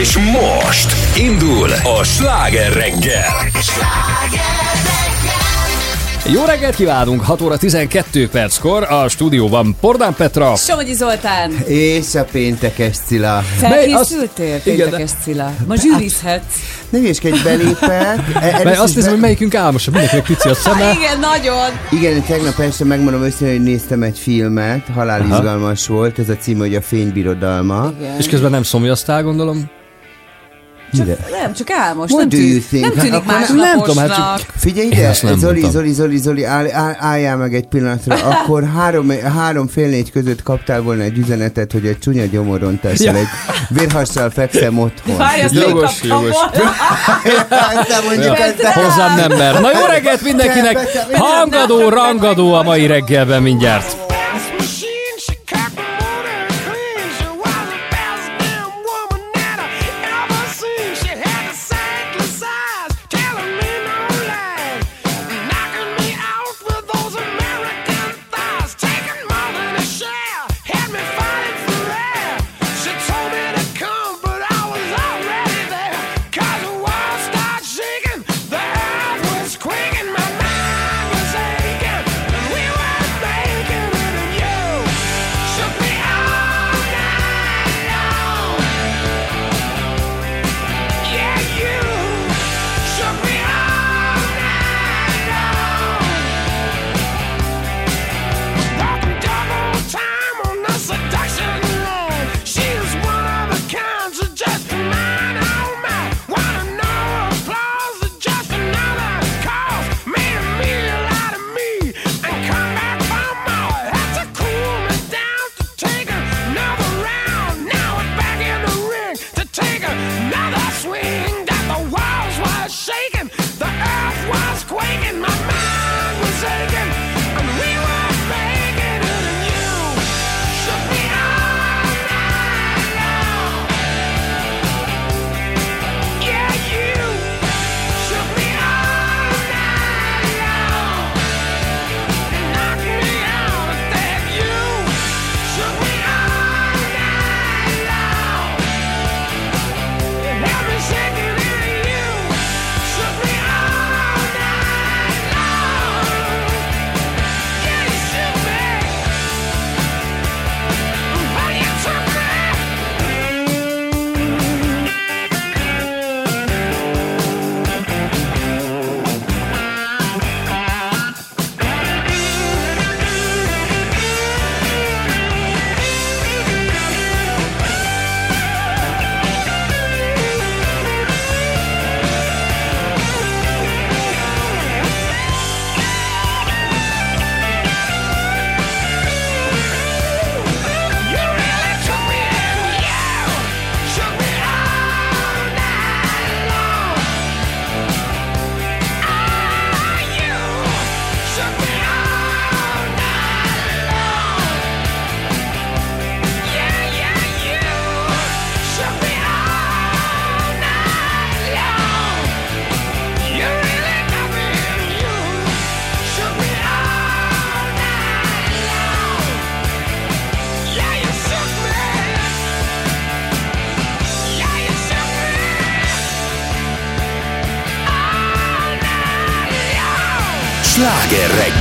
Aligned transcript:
És 0.00 0.18
most 0.18 1.16
indul 1.16 1.70
a 1.72 2.04
sláger 2.04 2.72
reggel. 2.72 3.50
Jó 6.32 6.44
reggelt 6.44 6.74
kívánunk! 6.74 7.22
6 7.22 7.40
óra 7.40 7.56
12 7.56 8.28
perckor 8.28 8.82
a 8.82 9.08
stúdióban 9.08 9.76
Pordán 9.80 10.14
Petra. 10.14 10.56
Somogyi 10.56 10.94
Zoltán. 10.94 11.52
És 11.66 12.14
a 12.14 12.24
péntekes 12.24 12.96
Cilla. 13.06 13.38
Felkészültél, 13.56 14.54
az... 14.54 14.62
péntekes 14.62 15.10
Cilla? 15.22 15.52
Ma 15.66 15.76
zsűrizhetsz. 15.76 16.54
Ne 16.90 16.98
egy 16.98 17.40
belépek. 17.44 18.18
E- 18.40 18.64
Mert 18.64 18.78
azt 18.78 18.94
hiszem, 18.94 19.10
hogy 19.10 19.20
melyikünk 19.20 19.54
álmosabb, 19.54 19.94
mindenkinek 19.94 20.26
pici 20.26 20.48
a 20.48 20.54
szeme. 20.54 20.92
Igen, 20.98 21.18
nagyon. 21.18 21.68
Igen, 21.90 22.22
tegnap 22.22 22.58
este 22.58 22.84
megmondom 22.84 23.22
őszintén, 23.22 23.56
hogy 23.56 23.62
néztem 23.66 24.02
egy 24.02 24.18
filmet, 24.18 24.82
halálizgalmas 24.94 25.86
volt, 25.86 26.18
ez 26.18 26.28
a 26.28 26.36
cím, 26.36 26.58
hogy 26.58 26.74
a 26.74 26.82
fénybirodalma. 26.82 27.92
Igen. 27.98 28.18
És 28.18 28.28
közben 28.28 28.50
nem 28.50 28.62
szomjaztál, 28.62 29.22
gondolom? 29.22 29.76
Nem, 30.90 31.52
csak 31.52 31.70
álmos. 31.70 32.10
What 32.10 32.20
nem, 32.20 32.28
tűnik, 32.28 32.66
think? 32.66 32.84
nem 32.84 32.92
tűnik 32.92 33.12
hát, 33.12 33.26
más 33.26 33.48
nem, 33.48 33.56
nem 33.56 33.78
tudom, 33.78 33.96
hát 33.96 34.14
csak 34.16 34.52
figyelj 34.56 34.86
ide, 34.86 35.12
Zoli, 35.12 35.38
Zoli, 35.38 35.70
Zoli, 35.70 35.92
Zoli, 35.92 36.16
Zoli, 36.16 36.44
áll, 36.44 36.66
álljál 36.98 37.36
meg 37.36 37.54
egy 37.54 37.66
pillanatra, 37.66 38.14
akkor 38.32 38.64
három, 38.74 39.10
három 39.34 39.68
fél 39.68 39.88
négy 39.88 40.10
között 40.10 40.42
kaptál 40.42 40.80
volna 40.80 41.02
egy 41.02 41.18
üzenetet, 41.18 41.72
hogy 41.72 41.86
egy 41.86 41.98
csúnya 41.98 42.24
gyomoron 42.24 42.80
teszel, 42.80 43.14
ja. 43.14 43.18
egy 43.18 43.26
vérhassal 43.68 44.30
fekszem 44.30 44.78
otthon. 44.78 45.16
Várj, 45.16 45.40
ezt 45.40 45.54
jogos, 45.54 46.02
jogos. 46.02 46.36
Hozzám 48.74 49.16
nem 49.16 49.38
mer. 49.38 49.60
Na 49.60 49.70
jó 49.78 49.84
reggelt 49.86 50.22
mindenkinek! 50.22 50.78
Hangadó, 51.12 51.88
rangadó 51.88 52.52
a 52.52 52.62
mai 52.62 52.86
reggelben 52.86 53.42
mindjárt. 53.42 54.07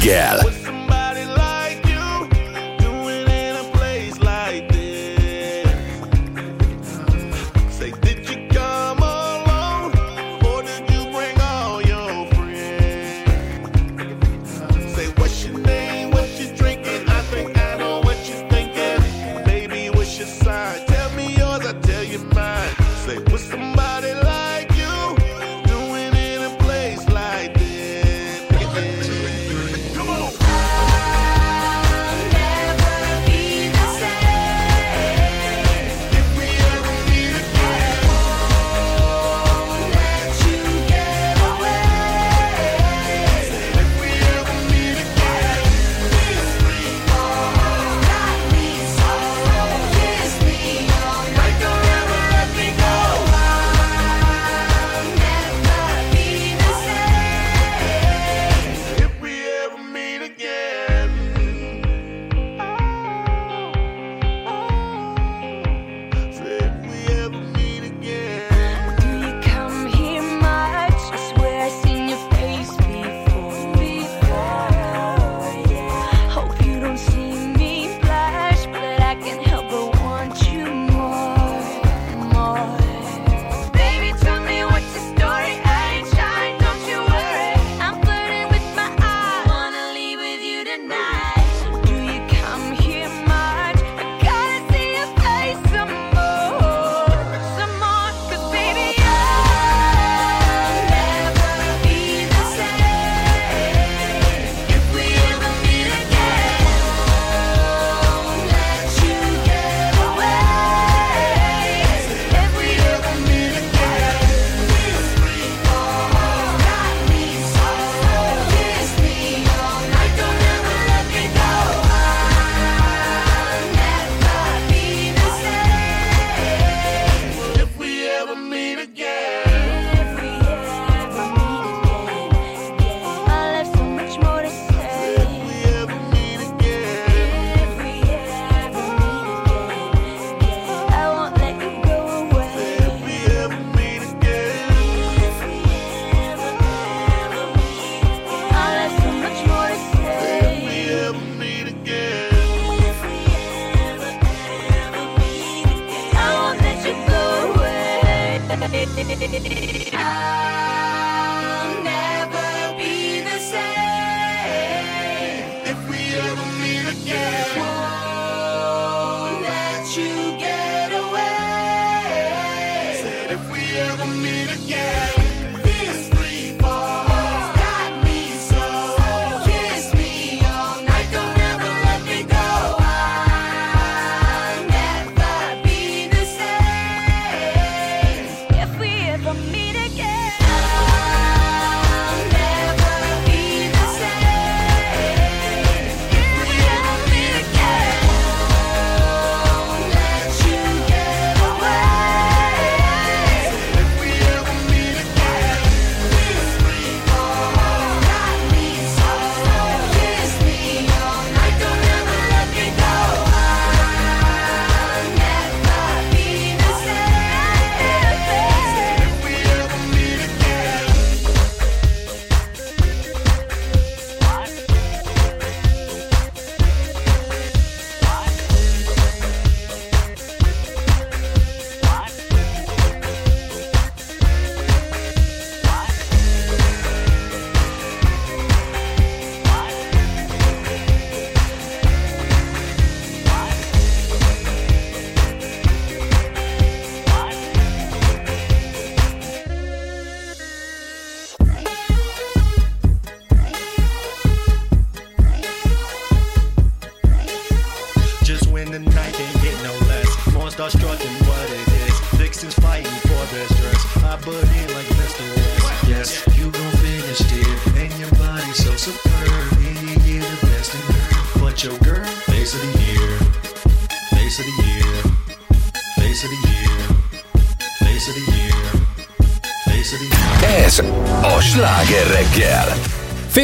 Yeah. 0.07 0.46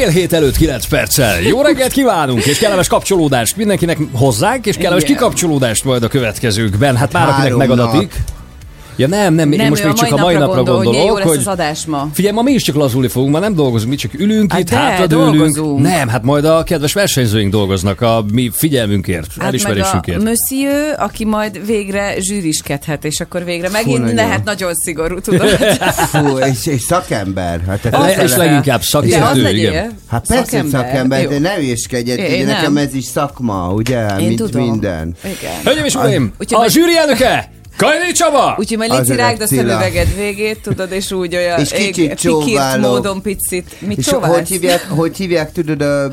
Fél 0.04 0.12
hét 0.12 0.32
előtt 0.32 0.56
9 0.56 0.86
perccel. 0.86 1.40
Jó 1.40 1.62
reggelt 1.62 1.92
kívánunk, 1.92 2.46
és 2.46 2.58
kellemes 2.58 2.88
kapcsolódást 2.88 3.56
mindenkinek 3.56 3.98
hozzánk, 4.12 4.66
és 4.66 4.76
kellemes 4.76 5.02
Igen. 5.02 5.16
kikapcsolódást 5.16 5.84
majd 5.84 6.02
a 6.02 6.08
következőkben. 6.08 6.96
Hát 6.96 7.12
már 7.12 7.28
akinek 7.28 7.54
megadatik. 7.54 8.12
Ja 8.96 9.06
nem, 9.06 9.34
nem, 9.34 9.52
én 9.52 9.58
Nem, 9.58 9.68
most 9.68 9.84
még 9.84 9.92
csak 9.92 10.12
a 10.12 10.16
mai 10.16 10.34
napra 10.34 10.54
gondol, 10.54 10.76
hogy 10.76 10.84
gondolok, 10.84 11.08
jó 11.08 11.16
lesz 11.16 11.26
hogy 11.26 11.36
az 11.38 11.46
adás 11.46 11.86
ma. 11.86 12.08
Figyelj, 12.12 12.34
ma 12.34 12.42
mi 12.42 12.52
is 12.52 12.62
csak 12.62 12.74
lazulni 12.74 13.08
fogunk, 13.08 13.32
ma 13.32 13.38
nem 13.38 13.54
dolgozunk, 13.54 13.90
mi 13.90 13.96
csak 13.96 14.14
ülünk 14.14 14.52
Hát 14.52 14.60
itt, 14.60 14.68
de, 14.70 14.76
hátradőlünk. 14.76 15.30
dolgozunk. 15.36 15.80
Nem, 15.80 16.08
hát 16.08 16.22
majd 16.22 16.44
a 16.44 16.62
kedves 16.62 16.92
versenyzőink 16.92 17.50
dolgoznak 17.52 18.00
a 18.00 18.24
mi 18.32 18.50
figyelmünkért, 18.52 19.26
Hát 19.26 19.36
meg 19.36 19.44
a 19.44 19.48
elismerésünkért. 19.48 20.22
monsieur, 20.22 20.94
aki 20.98 21.24
majd 21.24 21.66
végre 21.66 22.14
zsűriskedhet, 22.20 23.04
és 23.04 23.20
akkor 23.20 23.44
végre 23.44 23.68
megint 23.68 23.98
nagyon. 23.98 24.14
lehet 24.14 24.44
nagyon 24.44 24.74
szigorú, 24.74 25.20
tudod. 25.20 25.48
Fú, 26.12 26.38
és, 26.38 26.66
és 26.66 26.80
szakember. 26.82 27.60
Hát, 27.68 27.80
tehát 27.80 28.00
Le- 28.00 28.16
ez 28.22 28.30
és 28.30 28.36
leginkább 28.36 28.78
De 28.78 28.84
az 28.84 28.86
szakértő, 28.86 29.56
igen. 29.56 29.98
Hát 30.08 30.26
persze 30.26 30.44
szakember, 30.44 30.80
szakember 30.80 31.26
de 31.28 31.38
ne 31.38 31.56
nem. 32.36 32.46
nekem 32.46 32.76
ez 32.76 32.94
is 32.94 33.04
szakma, 33.04 33.72
ugye? 33.72 34.14
Mint 34.16 34.54
minden. 34.54 35.14
Hölgyeim 35.64 35.84
és 35.84 35.94
uraim, 35.94 36.32
a 36.38 36.66
zsűri 36.68 36.96
elnöke, 36.96 37.52
Kajli 37.76 38.12
Csaba! 38.12 38.54
Úgyhogy 38.58 38.76
majd 38.78 38.90
Az 38.90 39.08
légy 39.08 39.16
rágd 39.16 39.40
a 39.40 39.46
szemüveged 39.46 40.14
végét, 40.16 40.60
tudod, 40.62 40.92
és 40.92 41.10
úgy 41.12 41.34
olyan 41.36 41.58
És 41.60 41.68
kicsit 41.70 41.96
ég- 41.96 42.08
pikírt 42.08 42.18
csóválok. 42.20 42.90
módon 42.90 43.22
picit. 43.22 43.76
Mit 43.80 43.98
És 43.98 44.06
csóválsz? 44.06 44.34
hogy 44.34 44.48
hívják, 44.48 44.86
hogy 44.88 45.16
hívják, 45.16 45.52
tudod, 45.52 45.80
a, 45.80 46.08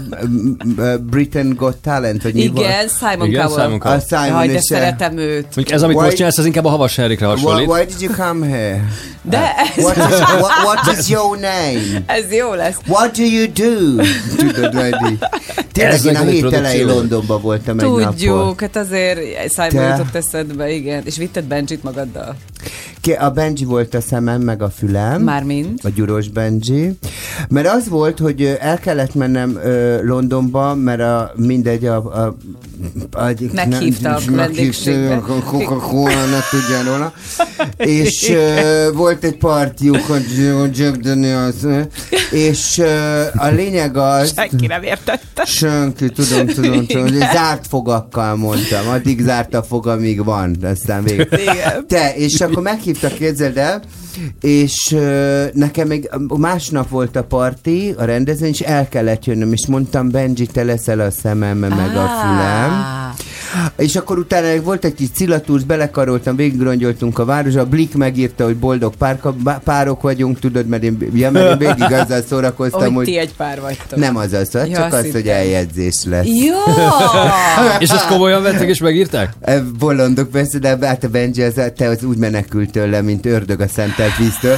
Britain 1.00 1.54
Got 1.56 1.78
Talent, 1.78 2.24
vagy 2.24 2.34
mi 2.34 2.42
Igen, 2.42 2.54
volt? 2.54 2.92
Simon 3.00 3.28
Igen, 3.28 3.46
Cowell. 3.48 3.64
Simon 3.64 3.80
Cowell. 3.80 3.98
A 3.98 4.02
Simon 4.10 4.26
Jaj, 4.28 4.48
de 4.48 4.60
szeretem 4.62 5.18
őt. 5.18 5.42
Mondjuk 5.44 5.72
ez, 5.72 5.82
amit 5.84 5.96
Why- 5.96 6.06
most 6.06 6.16
csinálsz, 6.18 6.38
ez 6.38 6.46
inkább 6.46 6.66
a 6.66 6.70
Havas 6.70 6.98
Erikre 6.98 7.28
Why, 7.28 7.36
hasonlít. 7.42 7.68
why 7.68 7.86
did 7.86 8.02
you 8.02 8.14
come 8.14 8.48
here? 8.48 8.84
De 9.22 9.54
ez, 9.78 9.84
What 9.84 9.96
is, 9.98 10.04
what, 10.04 10.52
what 10.64 10.98
is 11.00 11.10
your 11.10 11.38
name? 11.38 11.82
ez 12.18 12.32
jó 12.34 12.54
lesz. 12.54 12.76
What 12.88 13.18
do 13.18 13.24
you 13.24 13.46
do? 13.54 14.04
Tudod, 14.38 14.96
így. 15.10 15.18
Tényleg 15.74 16.04
én 16.06 16.16
a 16.16 16.24
hét 16.24 16.54
elején. 16.54 16.86
Londonban 16.88 17.42
voltam 17.42 17.80
egy 17.80 17.86
napon. 17.86 18.04
Tudjuk, 18.06 18.62
hát 18.62 18.76
azért 18.76 19.20
Simon 19.54 19.90
jutott 19.90 20.16
eszedbe, 20.16 20.70
igen. 20.72 21.02
És 21.06 21.18
vitted 21.18 21.44
Benjit 21.52 21.84
magaddal. 21.84 22.36
Ki- 23.02 23.12
A 23.14 23.30
Benji 23.32 23.66
volt 23.66 23.94
a 23.94 24.02
szemem, 24.02 24.42
meg 24.42 24.62
a 24.62 24.70
fülem. 24.70 25.22
Mármint. 25.22 25.84
A 25.84 25.90
gyuros 25.90 26.28
Benji. 26.30 26.98
Mert 27.50 27.68
az 27.68 27.90
volt, 27.90 28.20
hogy 28.20 28.58
el 28.60 28.80
kellett 28.80 29.14
mennem 29.16 29.56
ö, 29.64 30.04
Londonba, 30.04 30.76
mert 30.76 31.02
a, 31.02 31.32
mindegy, 31.36 31.86
a, 31.86 31.96
a, 31.96 32.36
a 33.12 33.32
Meghívtak 33.54 34.22
vendégségbe. 34.30 35.16
a 35.16 35.22
Coca-Cola, 35.44 36.26
ne 36.26 36.40
tudjál 36.52 36.84
róla. 36.84 37.14
És 37.78 38.30
ö, 38.30 38.90
volt 38.94 39.24
egy 39.24 39.38
partiuk, 39.38 40.10
a 40.10 40.16
Jack 40.74 40.96
Daniels, 40.96 41.56
és 42.32 42.78
ö, 42.78 43.22
a 43.36 43.48
lényeg 43.48 43.98
az... 43.98 44.34
Senki 44.36 44.68
nem 44.68 44.84
értette. 44.84 45.46
Senki, 45.46 46.10
tudom, 46.10 46.48
tudom, 46.48 46.86
tudom. 46.86 47.02
hogy 47.04 47.18
Zárt 47.34 47.68
fogakkal 47.68 48.36
mondtam. 48.36 48.88
Addig 48.88 49.22
zárt 49.22 49.54
a 49.54 49.64
fog, 49.64 49.88
amíg 49.88 50.24
van. 50.24 50.56
Aztán 50.64 51.04
végül. 51.04 51.28
Igen. 51.42 51.88
Te, 51.88 52.16
és 52.16 52.42
akkor 52.42 52.64
meghívtak, 52.64 53.14
képzeld 53.14 53.58
el, 53.58 53.82
és 54.42 54.92
ö, 54.92 55.46
nekem 55.54 55.88
még 55.88 56.10
másnap 56.38 56.90
volt 56.90 57.16
a 57.16 57.24
parti, 57.24 57.94
a 57.98 58.04
rendezvény, 58.04 58.52
és 58.52 58.60
el 58.60 58.88
kellett 58.88 59.26
jönnöm, 59.26 59.52
és 59.52 59.68
mondtam, 59.68 60.10
Benji, 60.10 60.46
te 60.46 60.64
leszel 60.64 61.00
a 61.00 61.12
szemem, 61.12 61.58
meg 61.58 61.96
a 61.96 62.08
fülem. 62.22 63.11
És 63.78 63.96
akkor 63.96 64.18
utána 64.18 64.62
volt 64.62 64.86
egy 64.86 64.94
kis 64.94 65.08
cilatúrs, 65.16 65.64
belekaroltam, 65.64 66.36
végigrongyoltunk 66.36 67.20
a 67.20 67.26
városba, 67.26 67.60
a 67.62 67.66
Blik 67.66 67.96
megírta, 67.96 68.44
hogy 68.44 68.56
boldog 68.56 68.96
párka, 68.96 69.36
párok 69.64 70.02
vagyunk, 70.02 70.40
tudod, 70.40 70.68
mert 70.68 70.84
én, 70.84 71.10
ja, 71.14 71.32
mert 71.32 71.50
én 71.52 71.58
végig 71.58 71.92
azzal 72.02 72.22
szórakoztam, 72.30 72.82
Hogy 72.82 72.94
hogy 72.94 73.06
ti 73.06 73.18
egy 73.18 73.34
pár 73.34 73.62
vagytok. 73.62 74.00
nem 74.00 74.16
az 74.18 74.34
az, 74.34 74.50
Ja, 74.54 74.66
csak 74.76 74.94
azt 74.94 75.06
az, 75.06 75.12
hogy 75.12 75.28
eljegyzés 75.28 75.96
lesz. 76.10 76.26
Jó! 76.26 76.74
És 77.80 77.90
ezt 77.90 78.08
komolyan 78.08 78.42
vették 78.42 78.70
és 78.70 78.80
megírták? 78.80 79.34
E, 79.42 79.62
Bolondok 79.80 80.30
persze, 80.30 80.60
de 80.60 80.78
hát 80.88 81.04
a 81.04 81.08
Benji, 81.10 81.42
az, 81.44 81.54
te 81.76 81.88
az 81.88 82.04
úgy 82.04 82.18
menekült 82.18 82.72
tőle, 82.72 83.02
mint 83.02 83.26
ördög 83.26 83.60
a 83.62 83.68
szentelt 83.68 84.18
víztől. 84.18 84.58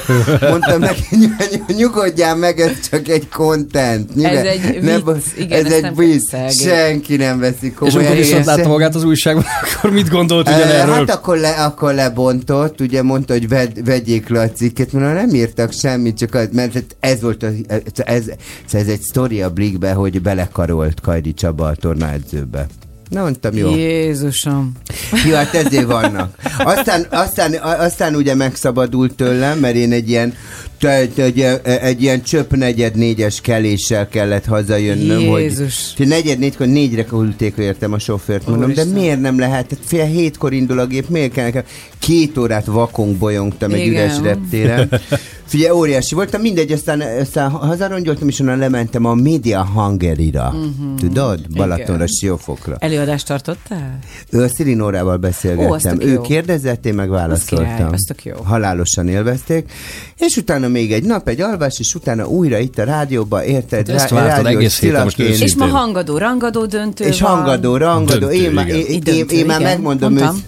Mondtam 0.50 0.80
neki, 0.90 1.04
ny- 1.16 1.76
nyugodjál 1.78 2.36
meg, 2.36 2.60
ez 2.60 2.72
csak 2.92 3.08
egy 3.08 3.30
content. 3.30 4.16
Nyugodj- 4.16 4.36
Ez 4.38 4.46
egy 4.46 4.82
vicc. 4.82 5.38
Igen, 5.38 5.66
ez 5.66 5.72
egy 5.72 5.96
vicc. 5.96 6.52
Senki 6.62 7.16
nem 7.16 7.40
veszi 7.40 7.66
És 7.68 7.74
komolyan. 7.76 8.16
viszont 8.16 8.40
Én 8.40 8.46
látta 8.46 8.62
se- 8.62 8.68
magát 8.84 8.96
az 8.96 9.04
újságban, 9.04 9.44
akkor 9.76 9.92
mit 9.92 10.10
gondolt 10.10 10.48
ugyanerről? 10.48 10.94
Hát 10.94 11.10
akkor, 11.10 11.38
le, 11.38 11.50
akkor 11.50 11.94
lebontott, 11.94 12.82
ugye 12.82 13.02
mondta, 13.02 13.34
hogy 13.34 13.48
ved, 13.48 13.86
vegyék 13.86 14.30
le 14.30 14.40
a 14.40 14.52
cikket, 14.52 14.92
mert 14.92 15.16
nem 15.16 15.36
írtak 15.36 15.72
semmit, 15.72 16.18
csak 16.18 16.34
az, 16.34 16.48
mert 16.52 16.74
hát 16.74 16.96
ez 17.00 17.22
volt, 17.22 17.44
a, 17.44 17.48
ez, 17.68 17.82
ez, 17.96 18.28
ez 18.72 18.88
egy 18.88 19.02
sztori 19.02 19.42
a 19.42 19.50
Blikbe, 19.50 19.94
hogy 19.94 20.22
belekarolt 20.22 21.02
Kajdi 21.02 21.34
Csaba 21.34 21.68
a 21.68 21.76
tornaedzőbe. 21.76 22.68
Na, 23.14 23.22
mondtam, 23.22 23.56
jó. 23.58 23.76
Jézusom. 23.76 24.72
Jó, 25.28 25.34
hát 25.36 25.54
ezért 25.54 25.86
vannak. 25.86 26.36
Aztán, 26.58 27.06
aztán, 27.10 27.54
aztán 27.62 28.16
ugye 28.16 28.36
megszabadult 28.36 29.16
tőlem, 29.16 29.60
mert 29.60 29.76
én 29.76 29.92
egy 29.92 30.10
ilyen 30.10 30.34
egy, 30.90 31.38
ilyen- 31.38 31.66
egy 31.66 32.02
ilyen 32.02 32.24
csöpp 32.24 32.52
negyed 32.52 32.96
négyes 32.96 33.42
keléssel 33.42 34.08
kellett 34.08 34.46
hazajönnöm, 34.46 35.20
Jézus. 35.20 35.94
hogy 35.98 36.08
negyed 36.08 36.40
négykor 36.40 36.68
négyre 36.68 37.06
hogy 37.10 37.36
értem 37.58 37.94
a 37.94 38.00
sofőrt, 38.00 38.48
mondom, 38.48 38.74
de 38.74 38.82
Úristen. 38.82 38.88
miért 39.02 39.22
nem 39.22 39.40
lehet? 39.40 39.70
Hát 39.70 39.80
Fél 39.86 40.06
hétkor 40.06 40.54
indul 40.54 40.80
a 40.80 40.86
gép, 40.86 41.10
miért 41.10 41.32
kell 41.32 41.44
nekem? 41.44 41.64
Két 42.00 42.38
órát 42.38 42.66
vakong 42.66 43.16
bolyongtam 43.18 43.72
egy 43.72 43.80
Igen. 43.86 43.92
üres 43.92 44.20
reptéren. 44.22 44.90
Figyelj, 45.46 45.72
óriási 45.72 46.16
voltam, 46.16 46.42
mindegy, 46.42 46.72
aztán, 46.72 47.02
aztán 47.22 47.50
hazarongyoltam, 47.50 48.28
és 48.28 48.40
onnan 48.40 48.58
lementem 48.58 49.06
a 49.06 49.14
Media 49.14 49.66
Hungary-ra. 49.66 50.50
Mhm. 50.52 50.96
Tudod? 50.96 51.40
Balatonra, 51.56 52.06
Siófokra. 52.08 52.76
Előadást 53.04 53.28
tartottál? 53.28 54.00
Ő 54.30 54.42
a 54.44 54.48
Szirinórával 54.48 55.16
Ó, 55.16 55.18
beszélgettem. 55.18 55.98
tök 55.98 56.08
ő 56.08 56.12
jó. 56.12 56.22
kérdezett, 56.22 56.86
én 56.86 56.94
meg 56.94 57.06
király, 57.08 57.22
válaszoltam. 57.22 57.94
az 57.94 58.04
tök 58.08 58.26
jó. 58.26 58.36
Halálosan 58.44 59.08
élvezték. 59.08 59.72
És 60.18 60.38
utána 60.38 60.68
még 60.68 60.92
egy 60.94 61.04
nap, 61.04 61.28
egy 61.28 61.42
alvás, 61.42 61.80
és 61.80 61.96
utána 61.96 62.28
újra 62.28 62.58
itt 62.58 62.78
a 62.78 62.84
rádióba, 62.84 63.46
érted? 63.46 63.88
Hát 63.88 63.96
ezt 64.02 64.10
Rá- 64.12 64.26
vártad 64.28 64.46
egész 64.46 64.80
héten, 64.80 65.04
most 65.04 65.20
őszintén. 65.20 65.46
És 65.48 65.56
ma 65.56 65.66
hangadó, 65.66 66.18
rangadó 66.18 66.66
döntő 66.66 67.06
És 67.06 67.22
van. 67.22 67.32
hangadó, 67.36 67.78
rangadó. 67.78 68.20
Döntő, 68.20 68.34
Én, 68.36 68.52
igen. 68.52 68.68
én, 68.68 68.86
én, 68.86 69.00
Döntő, 69.00 69.36
én 69.36 69.46
már 69.46 69.62
megmondom 69.62 70.14
Mondtam. 70.14 70.44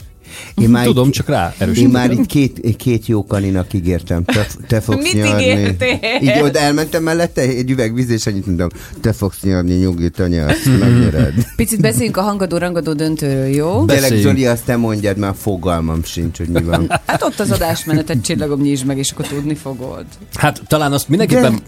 Én 0.62 0.70
már 0.70 0.86
Tudom, 0.86 1.08
itt, 1.08 1.14
csak 1.14 1.28
rá 1.30 1.46
én 1.48 1.54
erősítem. 1.58 1.92
már 1.92 2.12
itt 2.12 2.26
két, 2.26 2.76
két 2.78 3.06
jó 3.06 3.26
kaninak 3.26 3.74
ígértem. 3.74 4.24
Te, 4.24 4.48
te 4.68 4.82
fogsz 4.82 5.04
Mit 5.14 5.24
nyarni. 5.24 5.44
ígértél? 5.44 6.00
Így 6.22 6.40
oda 6.44 6.60
elmentem 6.60 7.04
mellette, 7.04 7.42
egy 7.42 7.70
üveg 7.72 7.94
víz, 7.94 8.10
és 8.10 8.28
annyit 8.28 8.46
mondtam, 8.46 8.70
te 9.02 9.14
fogsz 9.14 9.42
nyarni, 9.42 9.74
nyugi, 9.74 10.10
anya, 10.18 10.46
azt 10.46 10.66
megnyered. 10.80 11.34
Picit 11.56 11.82
beszéljünk 11.82 12.18
a 12.18 12.22
hangadó, 12.22 12.58
rangadó 12.58 12.94
döntőről, 12.94 13.46
jó? 13.46 13.86
Tényleg. 13.86 14.14
Zoli, 14.18 14.46
azt 14.46 14.64
te 14.66 14.76
mondjad, 14.76 15.18
mert 15.18 15.38
fogalmam 15.38 16.04
sincs, 16.04 16.38
hogy 16.38 16.48
mi 16.48 16.64
van. 16.64 16.88
Hát 17.06 17.24
ott 17.24 17.40
az 17.40 17.52
adásmenetet 17.52 18.22
csillagom, 18.24 18.62
nyisd 18.62 18.86
meg, 18.86 18.98
és 18.98 19.12
akkor 19.12 19.28
tudni 19.28 19.56
fogod. 19.56 20.06
Hát 20.34 20.62
talán 20.68 20.92
azt 20.94 21.10
mindenképpen 21.10 21.60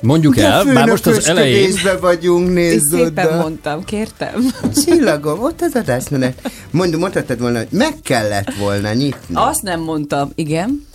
mondjuk 0.00 0.36
el, 0.38 0.64
már 0.64 0.88
most 0.88 1.06
az 1.06 1.26
elején. 1.28 1.72
vagyunk, 2.00 2.46
Én 2.46 2.52
nézd 2.52 2.88
szépen 2.90 3.26
oda. 3.26 3.36
mondtam, 3.36 3.84
kértem. 3.84 4.50
Csillagom, 4.84 5.42
ott 5.42 5.60
az 5.60 5.72
adásmenet. 5.74 6.50
Mondom, 6.70 7.00
mondhatod 7.00 7.40
volna, 7.40 7.58
hogy 7.58 7.66
meg 7.70 7.94
kellett 8.04 8.54
volna 8.54 8.92
nyitni. 8.92 9.34
Azt 9.34 9.62
nem 9.62 9.80
mondtam, 9.80 10.30
igen. 10.34 10.86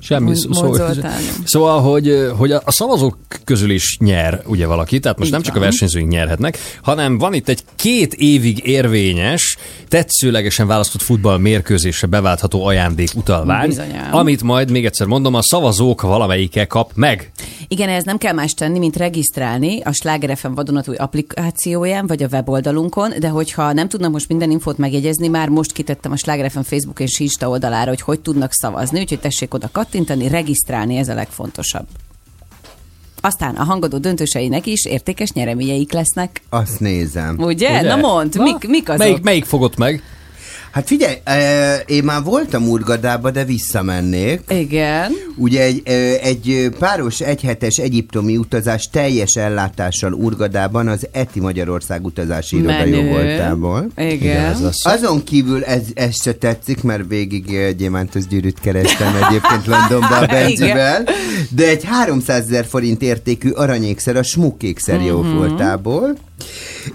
Semmi 0.00 0.36
szó. 0.36 0.52
Szóval, 0.52 0.94
szóval 1.44 1.80
hogy, 1.80 2.30
hogy 2.36 2.52
a 2.52 2.62
a 2.68 2.70
szavazók 2.70 3.16
közül 3.44 3.70
is 3.70 3.96
nyer 4.00 4.42
ugye 4.46 4.66
valaki, 4.66 4.98
tehát 4.98 5.16
most 5.18 5.28
Így 5.28 5.34
nem 5.34 5.44
csak 5.44 5.54
a 5.54 5.58
van. 5.58 5.68
versenyzőink 5.68 6.10
nyerhetnek, 6.10 6.58
hanem 6.82 7.18
van 7.18 7.34
itt 7.34 7.48
egy 7.48 7.62
két 7.76 8.14
évig 8.14 8.66
érvényes, 8.66 9.56
tetszőlegesen 9.88 10.66
választott 10.66 11.02
futball 11.02 11.38
mérkőzésre 11.38 12.06
beváltható 12.06 12.64
ajándék 12.66 13.10
utalvány, 13.14 13.68
Bizonyám. 13.68 14.14
amit 14.14 14.42
majd 14.42 14.70
még 14.70 14.84
egyszer 14.84 15.06
mondom, 15.06 15.34
a 15.34 15.42
szavazók 15.42 16.02
valamelyike 16.02 16.66
kap 16.66 16.90
meg. 16.94 17.30
Igen, 17.68 17.88
ez 17.88 18.04
nem 18.04 18.18
kell 18.18 18.32
más 18.32 18.52
tenni, 18.52 18.78
mint 18.78 18.96
regisztrálni 18.96 19.80
a 19.80 19.92
Sláger 19.92 20.36
FM 20.36 20.52
vadonatúj 20.52 20.96
applikációján, 20.96 22.06
vagy 22.06 22.22
a 22.22 22.28
weboldalunkon, 22.32 23.12
de 23.18 23.28
hogyha 23.28 23.72
nem 23.72 23.88
tudnak 23.88 24.12
most 24.12 24.28
minden 24.28 24.50
infót 24.50 24.78
megjegyezni, 24.78 25.28
már 25.28 25.48
most 25.48 25.72
kitettem 25.72 26.12
a 26.12 26.16
Sláger 26.16 26.50
FM 26.50 26.60
Facebook 26.60 27.00
és 27.00 27.18
Insta 27.18 27.48
oldalára, 27.48 27.88
hogy 27.88 28.00
hogy 28.00 28.20
tudnak 28.20 28.52
szavazni, 28.52 29.00
úgyhogy 29.00 29.20
tessék 29.20 29.54
oda 29.54 29.68
kattintani, 29.88 30.28
regisztrálni, 30.28 30.96
ez 30.96 31.08
a 31.08 31.14
legfontosabb. 31.14 31.86
Aztán 33.20 33.54
a 33.54 33.64
hangadó 33.64 33.98
döntőseinek 33.98 34.66
is 34.66 34.84
értékes 34.84 35.32
nyereményeik 35.32 35.92
lesznek. 35.92 36.42
Azt 36.48 36.80
nézem. 36.80 37.36
Ugye? 37.38 37.78
Ugye? 37.78 37.82
Na 37.82 37.96
mondd, 37.96 38.36
Na, 38.36 38.42
mik, 38.42 38.68
mik 38.68 38.88
azok? 38.88 38.98
Melyik, 38.98 39.22
melyik 39.22 39.44
fogott 39.44 39.76
meg? 39.76 40.02
Hát 40.70 40.86
figyelj, 40.86 41.14
eh, 41.24 41.80
én 41.86 42.04
már 42.04 42.22
voltam 42.22 42.68
Urgadába, 42.68 43.30
de 43.30 43.44
visszamennék. 43.44 44.40
Igen. 44.48 45.12
Ugye 45.36 45.62
egy, 45.62 45.82
eh, 45.84 46.14
egy 46.22 46.68
páros 46.78 47.20
egyhetes 47.20 47.76
egyiptomi 47.76 48.36
utazás 48.36 48.88
teljes 48.92 49.34
ellátással 49.34 50.12
Urgadában 50.12 50.88
az 50.88 51.06
ETI 51.12 51.40
Magyarország 51.40 52.04
utazási 52.04 52.56
iroda 52.56 53.02
voltából. 53.02 53.86
Igen. 53.96 54.44
ez 54.44 54.60
lesz. 54.60 54.84
Azon 54.86 55.24
kívül 55.24 55.64
ez, 55.64 55.82
ez 55.94 56.22
se 56.22 56.32
tetszik, 56.32 56.82
mert 56.82 57.02
végig 57.08 57.54
eh, 57.54 57.70
gyémántos 57.70 58.26
gyűrűt 58.26 58.60
kerestem 58.60 59.14
egyébként 59.28 59.66
Londonban 59.72 60.22
a 60.22 60.26
Benzivel, 60.26 61.04
de 61.50 61.68
egy 61.68 61.84
300 61.84 62.44
ezer 62.44 62.64
forint 62.66 63.02
értékű 63.02 63.50
aranyékszer 63.50 64.16
a 64.16 64.22
smukékszer 64.22 65.00
jó 65.00 65.22
Mhm. 65.22 65.36
voltából. 65.36 66.16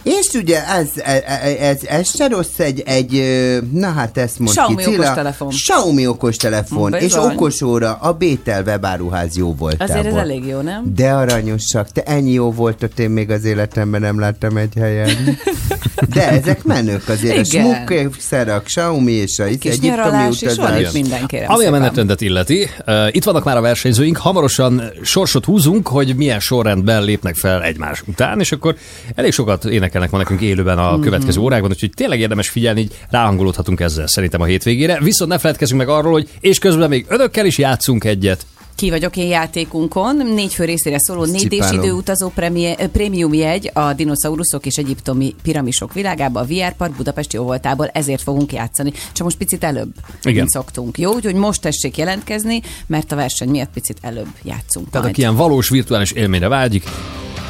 És 0.04 0.28
ugye 0.34 0.68
ez, 0.68 0.88
ez, 0.96 1.22
ez, 1.60 1.80
ez 1.84 2.16
se 2.16 2.28
rossz 2.28 2.60
egy, 2.60 2.84
egy, 2.86 3.24
na 3.72 3.92
hát 3.92 4.18
ezt 4.18 4.40
mond 4.40 4.52
Xiaomi 4.52 4.76
ki, 4.76 4.84
Cilla. 4.84 5.04
okostelefon. 5.04 5.50
Xiaomi 5.50 6.08
okostelefon, 6.08 6.92
Bizony. 6.92 7.08
és 7.08 7.16
okosóra 7.16 7.94
a 7.94 8.14
Bétel 8.14 8.64
webáruház 8.64 9.38
jó 9.38 9.56
voltából. 9.56 9.96
Azért 9.96 10.14
ez 10.14 10.20
elég 10.20 10.46
jó, 10.46 10.60
nem? 10.60 10.94
De 10.96 11.12
aranyosak, 11.12 11.92
te 11.92 12.02
ennyi 12.02 12.32
jó 12.32 12.52
voltot 12.52 13.00
én 13.00 13.10
még 13.10 13.30
az 13.30 13.46
életemben 13.46 14.02
nem 14.02 14.20
láttam 14.20 14.58
egy 14.58 14.74
helyen. 14.76 15.10
De 16.14 16.30
ezek 16.30 16.64
menők 16.64 17.10
azért. 17.10 17.38
A 17.38 17.42
Igen. 17.90 18.50
a 18.50 18.62
Xiaomi 18.62 19.12
és 19.12 19.40
a 19.40 19.46
Kis 19.46 19.54
egyiptomi 19.54 19.88
nyaralás, 19.88 20.42
és 20.42 20.56
van 20.56 20.66
utazás. 20.66 20.82
itt 20.82 20.94
minden, 20.94 21.26
kérem 21.26 21.52
Ami 21.52 21.66
a 21.66 21.72
menetrendet 21.72 22.22
illeti, 22.22 22.68
uh, 22.88 23.08
itt 23.12 23.24
vannak 23.24 23.44
már 23.44 23.58
a 23.58 23.62
versenyzőink, 23.62 24.18
hamarosan 24.18 24.84
sorsot 25.02 25.46
húzunk, 25.46 25.88
hogy 25.88 26.16
milyen 26.16 26.40
sorrendben 26.40 27.04
lépnek 27.04 27.36
fel 27.36 27.64
egymás 27.64 28.04
után, 28.06 28.40
és 28.40 28.52
akkor 28.52 28.76
elég 29.16 29.32
sokat 29.32 29.66
énekelnek 29.74 30.12
ma 30.12 30.18
nekünk 30.18 30.42
élőben 30.42 30.78
a 30.78 31.00
következő 31.00 31.40
órákban, 31.40 31.70
úgyhogy 31.70 31.92
tényleg 31.96 32.20
érdemes 32.20 32.50
figyelni, 32.50 32.82
így 32.82 32.98
ráhangolódhatunk 33.10 33.80
ezzel 33.80 34.08
szerintem 34.08 34.42
a 34.42 34.46
hétvégére. 34.46 35.00
Viszont 35.00 35.32
ne 35.32 35.38
feledkezzünk 35.38 35.80
meg 35.80 35.90
arról, 35.90 36.12
hogy 36.12 36.30
és 36.40 36.60
közben 36.60 36.90
még 36.90 37.06
önökkel 37.10 37.46
is 37.46 37.58
játszunk 37.58 38.04
egyet. 38.04 38.46
Ki 38.76 38.90
vagyok 38.90 39.18
én 39.18 39.28
játékunkon, 39.28 40.16
négy 40.34 40.54
fő 40.54 40.66
részére 40.66 40.96
szóló 41.00 41.26
négy 41.26 41.54
és 41.54 41.72
időutazó 41.72 42.30
premie- 42.30 42.88
prémium 42.88 43.34
jegy 43.34 43.72
a 43.74 43.94
dinoszauruszok 43.94 44.66
és 44.66 44.76
egyiptomi 44.76 45.36
piramisok 45.44 45.94
világába 45.94 46.40
a 46.40 46.46
VR 46.46 46.76
Park 46.76 46.96
Budapesti 46.96 47.38
óvoltából, 47.38 47.88
ezért 47.88 48.22
fogunk 48.22 48.54
játszani. 48.54 48.92
Csak 49.14 49.24
most 49.24 49.38
picit 49.38 49.64
előbb, 49.64 49.94
Igen. 50.22 50.36
mint 50.36 50.50
szoktunk. 50.50 50.98
Jó, 50.98 51.14
úgyhogy 51.14 51.36
most 51.36 51.62
tessék 51.62 51.98
jelentkezni, 51.98 52.62
mert 52.88 53.12
a 53.12 53.16
verseny 53.16 53.50
miatt 53.50 53.72
picit 53.74 53.98
előbb 54.02 54.34
játszunk 54.44 54.86
Tehát 54.86 54.94
majd. 54.94 55.06
aki 55.06 55.20
ilyen 55.22 55.36
valós 55.36 55.70
virtuális 55.70 56.12
élményre 56.12 56.48
vágyik, 56.48 56.84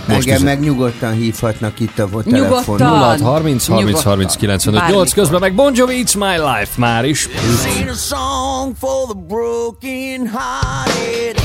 most 0.08 0.20
Engem 0.20 0.34
üzen. 0.36 0.46
meg 0.48 0.60
nyugodtan 0.60 1.14
hívhatnak 1.14 1.80
itt 1.80 2.00
a 2.00 2.04
Nyugodtan. 2.04 2.34
telefonon. 2.34 3.00
06 3.18 3.22
30 3.22 3.66
30 3.66 4.02
30 4.02 4.36
95 4.38 4.74
8 4.74 4.80
Bármikor. 4.94 5.08
közben 5.14 5.40
meg 5.40 5.56
Bon 5.56 5.74
Jovi 5.76 6.04
It's 6.06 6.18
My 6.18 6.38
Life 6.38 6.72
már 6.76 7.06
is. 7.06 7.30
Sing 7.64 7.90
a 7.90 7.94
song 7.94 8.74
for 8.80 9.06
the 9.08 9.18
broken 9.28 10.28
hearted. 10.34 11.42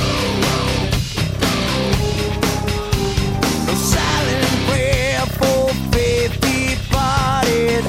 A 3.66 3.74
silent 3.92 4.54
prayer 4.68 5.22
for 5.38 5.70
faith 5.90 6.34
departed. 6.40 7.84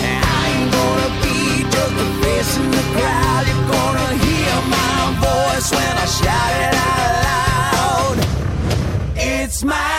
I 0.00 0.46
ain't 0.50 0.70
gonna 0.72 1.10
be 1.22 1.62
just 1.74 1.94
a 2.04 2.06
face 2.22 2.56
in 2.56 2.70
the 2.70 2.84
crowd. 2.98 3.37
Voice 5.58 5.70
when 5.72 5.96
I 5.96 6.06
shout 6.06 6.52
it 6.62 6.74
out 6.74 8.16
loud. 8.16 8.26
It's 9.16 9.64
my 9.64 9.97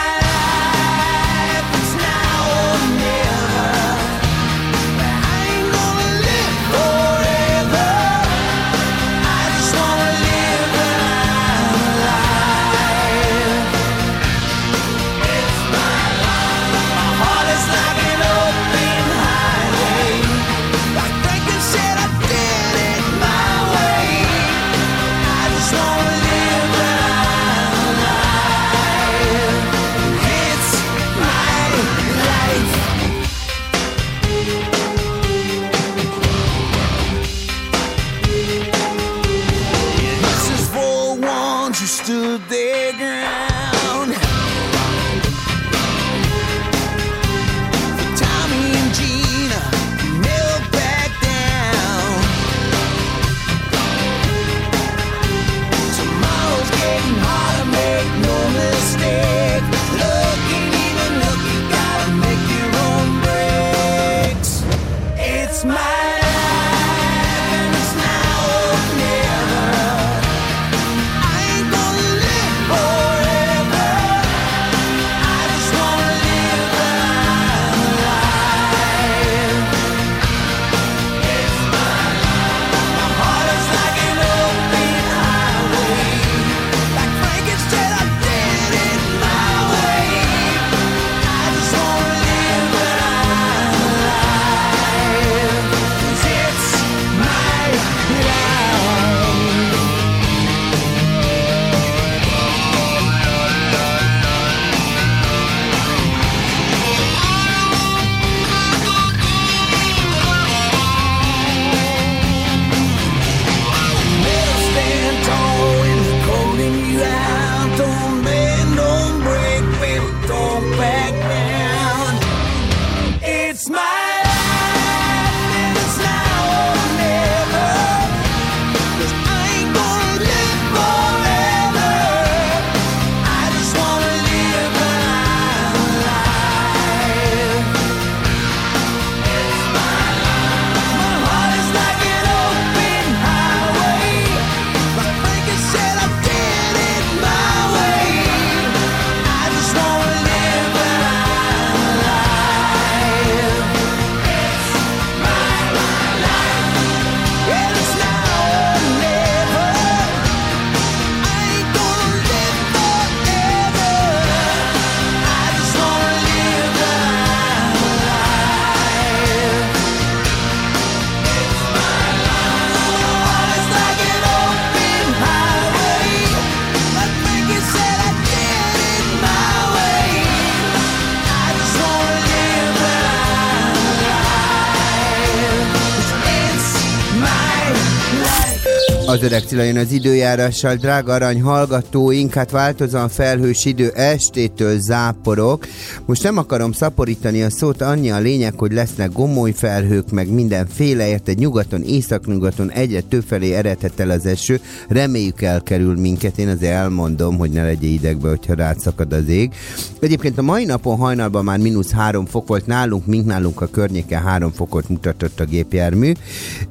Az 189.19 189.25
öreg 189.25 189.43
Cilla 189.43 189.63
jön 189.63 189.77
az 189.77 189.91
időjárással, 189.91 190.75
drága 190.75 191.13
arany 191.13 191.41
hallgatóink, 191.41 192.33
hát 192.33 192.51
változóan 192.51 193.09
felhős 193.09 193.65
idő, 193.65 193.89
estétől 193.89 194.79
záporok. 194.79 195.67
Most 196.09 196.23
nem 196.23 196.37
akarom 196.37 196.71
szaporítani 196.71 197.43
a 197.43 197.49
szót, 197.49 197.81
annyi 197.81 198.11
a 198.11 198.19
lényeg, 198.19 198.53
hogy 198.57 198.71
lesznek 198.71 199.11
gomoly 199.11 199.51
felhők, 199.51 200.11
meg 200.11 200.29
mindenféle, 200.29 201.07
érted 201.07 201.37
nyugaton, 201.37 201.81
északnyugaton 201.81 202.71
egyre 202.71 203.01
többfelé 203.01 203.53
eredhet 203.53 203.99
el 203.99 204.09
az 204.09 204.25
eső. 204.25 204.59
Reméljük 204.87 205.41
elkerül 205.41 205.95
minket, 205.95 206.37
én 206.37 206.47
azért 206.47 206.73
elmondom, 206.73 207.37
hogy 207.37 207.49
ne 207.49 207.63
legyél 207.63 207.93
idegbe, 207.93 208.29
hogyha 208.29 208.53
rád 208.53 208.77
az 209.09 209.27
ég. 209.27 209.53
Egyébként 209.99 210.37
a 210.37 210.41
mai 210.41 210.65
napon 210.65 210.97
hajnalban 210.97 211.43
már 211.43 211.59
mínusz 211.59 211.91
három 211.91 212.25
fok 212.25 212.47
volt 212.47 212.65
nálunk, 212.65 213.05
mink 213.05 213.25
nálunk 213.25 213.61
a 213.61 213.67
környéken 213.67 214.21
három 214.21 214.51
fokot 214.51 214.89
mutatott 214.89 215.39
a 215.39 215.45
gépjármű. 215.45 216.11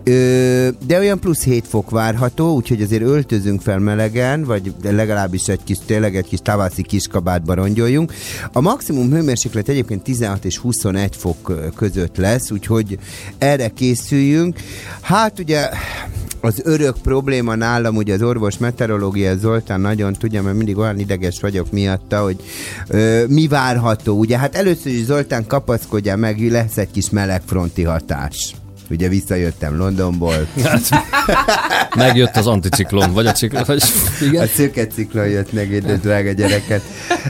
Ö, 0.05 0.69
de 0.87 0.99
olyan 0.99 1.21
plusz 1.21 1.45
7 1.45 1.67
fok 1.67 1.91
várható, 1.91 2.55
úgyhogy 2.55 2.83
azért 2.83 3.03
öltözünk 3.03 3.61
fel 3.61 3.79
melegen, 3.79 4.45
vagy 4.45 4.75
legalábbis 4.83 5.49
egy 5.49 5.65
kis, 5.65 5.79
tényleg 5.87 6.17
egy 6.17 6.27
kis 6.27 6.41
tavaszi 6.43 6.83
kiskabátba 6.83 7.55
rongyoljunk. 7.55 8.13
A 8.53 8.61
maximum 8.61 9.11
hőmérséklet 9.11 9.27
egyébként 9.69 10.03
16 10.03 10.45
és 10.45 10.57
21 10.57 11.17
fok 11.17 11.73
között 11.75 12.17
lesz, 12.17 12.51
úgyhogy 12.51 12.99
erre 13.39 13.69
készüljünk. 13.69 14.57
Hát 15.01 15.39
ugye 15.39 15.69
az 16.41 16.61
örök 16.65 16.97
probléma 17.03 17.55
nálam, 17.55 17.97
ugye 17.97 18.15
az 18.15 18.23
orvos 18.23 18.59
meteorológia 18.59 19.37
Zoltán 19.37 19.81
nagyon 19.81 20.13
tudja, 20.13 20.43
mert 20.43 20.57
mindig 20.57 20.77
olyan 20.77 20.99
ideges 20.99 21.41
vagyok 21.41 21.73
miatta, 21.73 22.23
hogy 22.23 22.37
ö, 22.89 23.25
mi 23.29 23.49
várható. 23.49 24.19
Ugye 24.19 24.39
hát 24.39 24.55
először 24.55 24.93
is 24.93 25.05
Zoltán 25.05 25.47
kapaszkodja 25.47 26.17
meg, 26.17 26.51
lesz 26.51 26.77
egy 26.77 26.91
kis 26.91 27.11
melegfronti 27.11 27.83
hatás. 27.83 28.55
Ugye 28.91 29.09
visszajöttem 29.09 29.77
Londonból, 29.77 30.47
Megjött 31.95 32.37
az 32.37 32.47
anticiklon, 32.47 33.13
vagy 33.13 33.27
a 33.27 33.33
ciklon, 33.33 33.63
vagy 33.67 33.83
igen. 34.21 34.43
a 34.43 34.47
szöke 34.47 34.87
ciklon 34.87 35.29
jött 35.29 35.53
meg 35.53 35.71
ide, 35.71 35.97
drága 35.97 36.33
gyereket. 36.33 36.83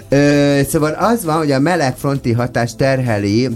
Ö, 0.08 0.60
szóval 0.68 0.92
az 0.92 1.24
van, 1.24 1.36
hogy 1.36 1.50
a 1.50 1.58
melegfronti 1.58 2.32
hatás 2.32 2.76
terheli 2.76 3.48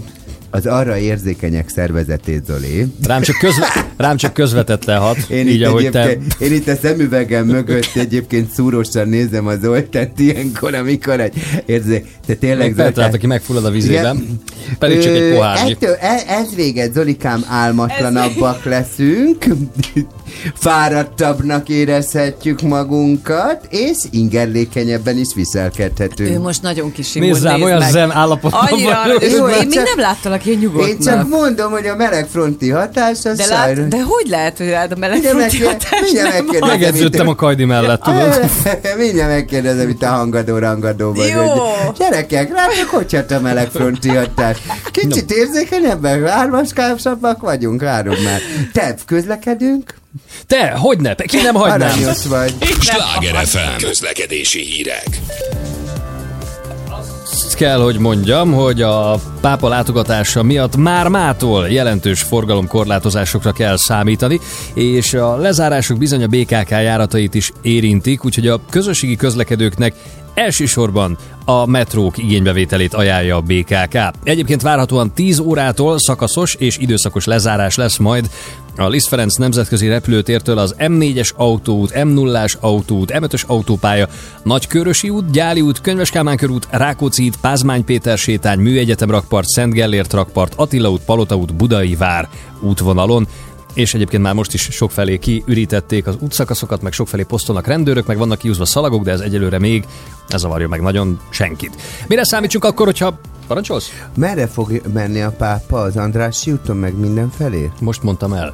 az 0.53 0.65
arra 0.65 0.97
érzékenyek 0.97 1.69
szervezetét, 1.69 2.45
Zoli. 2.45 2.85
Rám 3.03 3.21
csak, 3.21 3.37
közve, 3.37 3.65
rám 3.97 4.17
csak 4.17 4.33
közvetetlen 4.33 4.99
hat, 4.99 5.17
Én, 5.29 5.47
így 5.47 5.59
itt 5.59 5.65
ahogy 5.65 5.89
te... 5.89 6.09
én 6.39 6.53
itt 6.53 6.67
a 6.67 6.75
szemüvegem 6.81 7.45
mögött 7.45 7.89
egyébként 7.95 8.51
szúrósan 8.51 9.07
nézem 9.07 9.47
az 9.47 9.57
Zoltánt 9.61 10.19
ilyenkor, 10.19 10.73
amikor 10.73 11.19
egy 11.19 11.33
érzék, 11.65 12.05
te 12.25 12.33
tényleg 12.33 12.75
Meg 12.75 12.85
Petrát, 12.85 13.13
aki 13.13 13.27
megfullad 13.27 13.65
a 13.65 13.69
vizében, 13.69 14.15
Igen. 14.15 14.41
pedig 14.79 14.99
csak 15.03 15.13
egy 15.13 15.33
pohárnyi. 15.33 15.71
Ettől, 15.71 15.95
e- 15.99 16.23
ez 16.27 16.55
véget, 16.55 16.93
Zolikám, 16.93 17.45
álmatlanabbak 17.49 18.63
leszünk, 18.73 19.45
fáradtabbnak 20.55 21.69
érezhetjük 21.69 22.61
magunkat, 22.61 23.67
és 23.69 23.97
ingerlékenyebben 24.09 25.17
is 25.17 25.27
viselkedhetünk. 25.35 26.29
Ő 26.29 26.39
most 26.39 26.61
nagyon 26.61 26.91
kisimult, 26.91 27.31
Nézd 27.31 27.43
rám, 27.45 27.61
olyan 27.61 27.77
meg. 27.79 27.91
zen 27.91 28.11
állapotban 28.11 28.67
Annyira, 28.71 29.01
vagyok. 29.05 29.31
jó, 29.31 29.47
Én 29.47 29.67
még 29.67 29.73
nem 29.73 29.99
láttalak 29.99 30.42
ilyen 30.45 30.61
Én 30.61 30.63
nyugodtnak. 30.67 31.15
csak 31.17 31.27
mondom, 31.29 31.71
hogy 31.71 31.85
a 31.87 31.95
melegfronti 31.95 32.69
hatás 32.69 33.17
az 33.25 33.37
De, 33.37 33.43
sajnos- 33.43 33.77
lát, 33.77 33.87
de 33.87 34.01
hogy 34.03 34.27
lehet, 34.27 34.57
hogy 34.57 34.69
rád 34.69 34.91
a 34.91 34.95
meleg 34.95 35.21
Mindjárt 35.21 35.57
hatás 35.63 35.99
mindjárt 36.01 36.51
nem? 36.51 36.69
Megedződtem 36.69 37.27
a 37.27 37.35
kajdi 37.35 37.65
mellett, 37.65 38.01
tudod? 38.01 38.39
Mindjárt 38.97 39.29
megkérdezem 39.31 39.89
itt 39.89 40.03
a 40.03 40.07
hangadó 40.07 40.57
rangadóban, 40.57 41.27
Jó. 41.27 41.41
hogy 41.41 41.95
gyerekek, 41.97 42.51
rátok 42.53 42.89
hogy 42.89 43.13
hat 43.13 43.31
a 43.31 43.39
melegfronti 43.39 44.09
hatás? 44.09 44.57
Kicsit 44.91 45.31
érzékenyebbek, 45.31 46.27
hármaskásabbak 46.29 47.41
vagyunk, 47.41 47.83
áron 47.83 48.17
már. 48.23 48.39
Te, 48.73 48.95
közlekedünk? 49.05 49.93
Te, 50.47 50.73
hogy 50.77 50.99
ne? 50.99 51.15
Ki 51.15 51.41
nem 51.41 51.55
hagynám? 51.55 51.81
Aranyos 51.81 52.25
vagy. 52.25 52.53
Sláger 52.79 53.45
FM 53.45 53.83
közlekedési 53.85 54.59
hírek. 54.59 55.07
Azt 57.45 57.55
kell, 57.55 57.79
hogy 57.79 57.97
mondjam, 57.99 58.53
hogy 58.53 58.81
a 58.81 59.19
pápa 59.41 59.67
látogatása 59.67 60.43
miatt 60.43 60.75
már 60.75 61.07
mától 61.07 61.67
jelentős 61.69 62.21
forgalomkorlátozásokra 62.21 63.51
kell 63.51 63.77
számítani, 63.77 64.39
és 64.73 65.13
a 65.13 65.37
lezárások 65.37 65.97
bizony 65.97 66.23
a 66.23 66.27
BKK 66.27 66.69
járatait 66.69 67.33
is 67.33 67.51
érintik, 67.61 68.25
úgyhogy 68.25 68.47
a 68.47 68.59
közösségi 68.69 69.15
közlekedőknek 69.15 69.93
Elsősorban 70.33 71.17
a 71.45 71.65
metrók 71.65 72.17
igénybevételét 72.17 72.93
ajánlja 72.93 73.35
a 73.35 73.41
BKK. 73.41 73.97
Egyébként 74.23 74.61
várhatóan 74.61 75.13
10 75.13 75.39
órától 75.39 75.99
szakaszos 75.99 76.55
és 76.55 76.77
időszakos 76.77 77.25
lezárás 77.25 77.75
lesz 77.75 77.97
majd 77.97 78.29
a 78.77 78.87
Liszt 78.87 79.07
Ferenc 79.07 79.35
nemzetközi 79.35 79.87
repülőtértől 79.87 80.57
az 80.57 80.75
M4-es 80.79 81.35
autóút, 81.35 81.91
M0-as 81.93 82.59
autóút, 82.59 83.11
M5-ös 83.13 83.45
autópálya, 83.45 84.07
Nagykörösi 84.43 85.09
út, 85.09 85.31
Gyáli 85.31 85.61
út, 85.61 85.81
Könyves 85.81 86.09
Kálmán 86.09 86.37
körút, 86.37 86.67
Rákóczi 86.71 87.23
út, 87.23 87.37
Pázmány 87.41 87.85
Péter 87.85 88.17
sétány, 88.17 88.59
Műegyetem 88.59 89.11
rakpart, 89.11 89.47
Szent 89.47 89.73
Gellért 89.73 90.13
rakpart, 90.13 90.53
Attila 90.55 90.89
út, 90.89 91.01
Palota 91.05 91.35
út, 91.35 91.55
Budai 91.55 91.95
vár 91.95 92.29
útvonalon 92.61 93.27
és 93.73 93.93
egyébként 93.93 94.23
már 94.23 94.33
most 94.33 94.53
is 94.53 94.61
sokfelé 94.61 95.17
kiürítették 95.17 96.07
az 96.07 96.15
útszakaszokat, 96.19 96.81
meg 96.81 96.91
sokfelé 96.91 97.23
posztolnak 97.23 97.67
rendőrök, 97.67 98.07
meg 98.07 98.17
vannak 98.17 98.37
kiúzva 98.37 98.65
szalagok, 98.65 99.03
de 99.03 99.11
ez 99.11 99.19
egyelőre 99.19 99.59
még 99.59 99.85
ez 100.27 100.39
zavarja 100.39 100.67
meg 100.67 100.81
nagyon 100.81 101.19
senkit. 101.29 101.81
Mire 102.07 102.25
számítsunk 102.25 102.63
akkor, 102.63 102.85
hogyha 102.85 103.19
Parancsolsz? 103.47 103.89
Merre 104.15 104.47
fog 104.47 104.81
menni 104.93 105.21
a 105.21 105.31
pápa? 105.31 105.81
Az 105.81 105.97
Andrássy 105.97 106.51
úton 106.51 106.77
meg 106.77 106.97
mindenfelé? 106.97 107.71
Most 107.79 108.03
mondtam 108.03 108.33
el. 108.33 108.53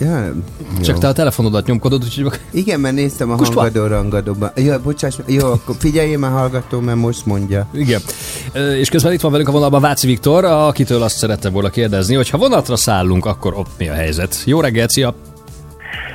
Ja, 0.00 0.32
Csak 0.82 0.94
jó. 0.94 1.00
te 1.00 1.08
a 1.08 1.12
telefonodat 1.12 1.66
nyomkodod, 1.66 2.04
úgyhogy 2.04 2.40
Igen, 2.50 2.80
mert 2.80 2.94
néztem 2.94 3.30
a 3.30 3.36
Kuspa. 3.36 3.60
hangadó 3.60 3.86
rangadóban. 3.86 4.50
Jó, 4.56 4.78
bocsáss, 4.78 5.16
jó, 5.26 5.46
akkor 5.46 5.74
figyeljél 5.78 6.18
már 6.18 6.30
hallgató, 6.30 6.80
mert 6.80 6.98
most 6.98 7.26
mondja. 7.26 7.68
Igen. 7.72 8.00
És 8.78 8.88
közben 8.88 9.12
itt 9.12 9.20
van 9.20 9.30
velünk 9.30 9.48
a 9.48 9.52
vonalban 9.52 9.80
Váci 9.80 10.06
Viktor, 10.06 10.44
akitől 10.44 11.02
azt 11.02 11.16
szerette 11.16 11.48
volna 11.50 11.68
kérdezni, 11.70 12.14
hogy 12.14 12.28
ha 12.30 12.38
vonatra 12.38 12.76
szállunk, 12.76 13.26
akkor 13.26 13.54
ott 13.54 13.70
mi 13.78 13.88
a 13.88 13.92
helyzet? 13.94 14.42
Jó 14.44 14.60
reggelt, 14.60 14.90
szia! 14.90 15.14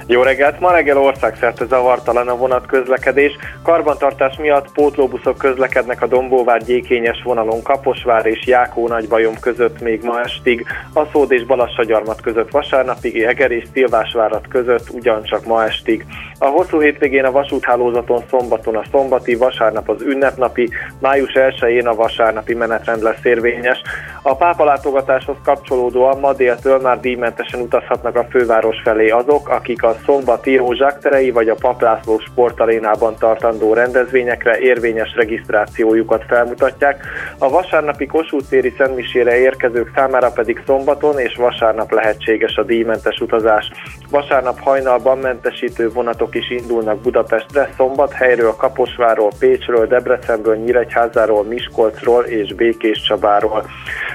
Jó 0.07 0.21
reggelt! 0.21 0.59
Ma 0.59 0.71
reggel 0.71 0.97
országszerte 0.97 1.65
zavartalan 1.65 2.27
a 2.27 2.37
vonatközlekedés. 2.37 3.31
Karbantartás 3.63 4.37
miatt 4.37 4.71
pótlóbuszok 4.71 5.37
közlekednek 5.37 6.01
a 6.01 6.07
Dombóvár 6.07 6.63
gyékényes 6.63 7.21
vonalon 7.23 7.61
Kaposvár 7.61 8.25
és 8.25 8.47
Jákó 8.47 8.87
Nagybajom 8.87 9.39
között 9.39 9.81
még 9.81 10.03
ma 10.03 10.21
estig, 10.21 10.65
Aszód 10.93 11.31
és 11.31 11.45
Balassagyarmat 11.45 12.21
között 12.21 12.51
vasárnapig, 12.51 13.21
Eger 13.23 13.51
és 13.51 13.63
Szilvásvárat 13.73 14.47
között 14.47 14.89
ugyancsak 14.89 15.45
ma 15.45 15.63
estig. 15.63 16.05
A 16.39 16.45
hosszú 16.45 16.81
hétvégén 16.81 17.25
a 17.25 17.31
vasúthálózaton 17.31 18.23
szombaton 18.29 18.75
a 18.75 18.83
szombati, 18.91 19.35
vasárnap 19.35 19.89
az 19.89 20.01
ünnepnapi, 20.01 20.69
május 20.99 21.31
1-én 21.33 21.87
a 21.87 21.95
vasárnapi 21.95 22.53
menetrend 22.53 23.01
lesz 23.01 23.23
érvényes. 23.23 23.81
A 24.21 24.35
pápalátogatáshoz 24.35 25.37
kapcsolódóan 25.43 26.19
ma 26.19 26.33
déltől 26.33 26.79
már 26.79 26.99
díjmentesen 26.99 27.61
utazhatnak 27.61 28.15
a 28.15 28.27
főváros 28.29 28.81
felé 28.83 29.09
azok, 29.09 29.49
akik 29.49 29.83
a 29.83 29.94
szombati 30.05 30.51
Józsák 30.51 30.99
terei 30.99 31.31
vagy 31.31 31.49
a 31.49 31.55
Paplászló 31.55 32.19
sportarénában 32.19 33.15
tartandó 33.19 33.73
rendezvényekre 33.73 34.59
érvényes 34.59 35.15
regisztrációjukat 35.15 36.23
felmutatják. 36.27 37.05
A 37.37 37.49
vasárnapi 37.49 38.05
Kossuth 38.05 38.73
Szentmisére 38.77 39.37
érkezők 39.37 39.91
számára 39.95 40.31
pedig 40.31 40.63
szombaton 40.65 41.19
és 41.19 41.35
vasárnap 41.35 41.91
lehetséges 41.91 42.55
a 42.55 42.63
díjmentes 42.63 43.19
utazás. 43.19 43.71
Vasárnap 44.09 44.59
hajnalban 44.59 45.17
mentesítő 45.17 45.89
vonatok 45.89 46.35
is 46.35 46.49
indulnak 46.49 47.01
Budapestre, 47.01 47.69
szombat 47.77 48.11
helyről 48.11 48.55
Kaposváról, 48.55 49.31
Pécsről, 49.39 49.87
Debrecenből, 49.87 50.55
Nyíregyházáról, 50.55 51.43
Miskolcról 51.43 52.23
és 52.23 52.53
Békés 52.53 53.01
Csabáról. 53.01 53.65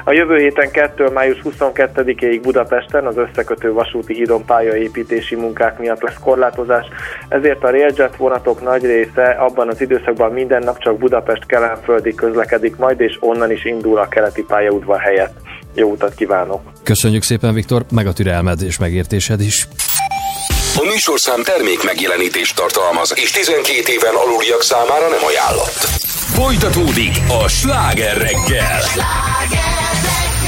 A 0.05 0.13
jövő 0.13 0.37
héten 0.37 0.71
2. 0.71 1.09
május 1.09 1.41
22-ig 1.45 2.39
Budapesten 2.43 3.07
az 3.07 3.17
összekötő 3.17 3.73
vasúti 3.73 4.15
hídon 4.15 4.45
pályaépítési 4.45 5.35
munkák 5.35 5.70
miatt 5.79 6.03
lesz 6.03 6.19
korlátozás, 6.21 6.87
ezért 7.29 7.65
a 7.65 7.71
Railjet 7.71 8.17
vonatok 8.17 8.63
nagy 8.63 8.85
része 8.85 9.31
abban 9.39 9.69
az 9.69 9.81
időszakban 9.81 10.33
minden 10.33 10.63
nap 10.63 10.79
csak 10.79 10.99
Budapest 10.99 11.47
kelenföldi 11.47 12.15
közlekedik 12.15 12.77
majd, 12.77 13.01
és 13.01 13.17
onnan 13.21 13.51
is 13.51 13.65
indul 13.65 13.99
a 13.99 14.09
keleti 14.09 14.43
pályaudvar 14.43 15.01
helyett. 15.01 15.35
Jó 15.75 15.91
utat 15.91 16.15
kívánok! 16.15 16.61
Köszönjük 16.83 17.23
szépen, 17.23 17.55
Viktor, 17.55 17.85
meg 17.93 18.07
a 18.07 18.13
türelmed 18.13 18.63
és 18.63 18.79
megértésed 18.79 19.41
is. 19.41 19.69
A 20.77 20.85
műsorszám 20.85 21.43
termék 21.43 21.85
megjelenítést 21.85 22.57
tartalmaz, 22.57 23.13
és 23.17 23.31
12 23.31 23.93
éven 23.93 24.15
aluliak 24.15 24.63
számára 24.63 25.09
nem 25.09 25.25
ajánlott. 25.31 25.81
Folytatódik 26.41 27.15
a 27.43 27.49
sláger 27.49 28.17
reggel. 28.17 28.81
Here 29.51 30.40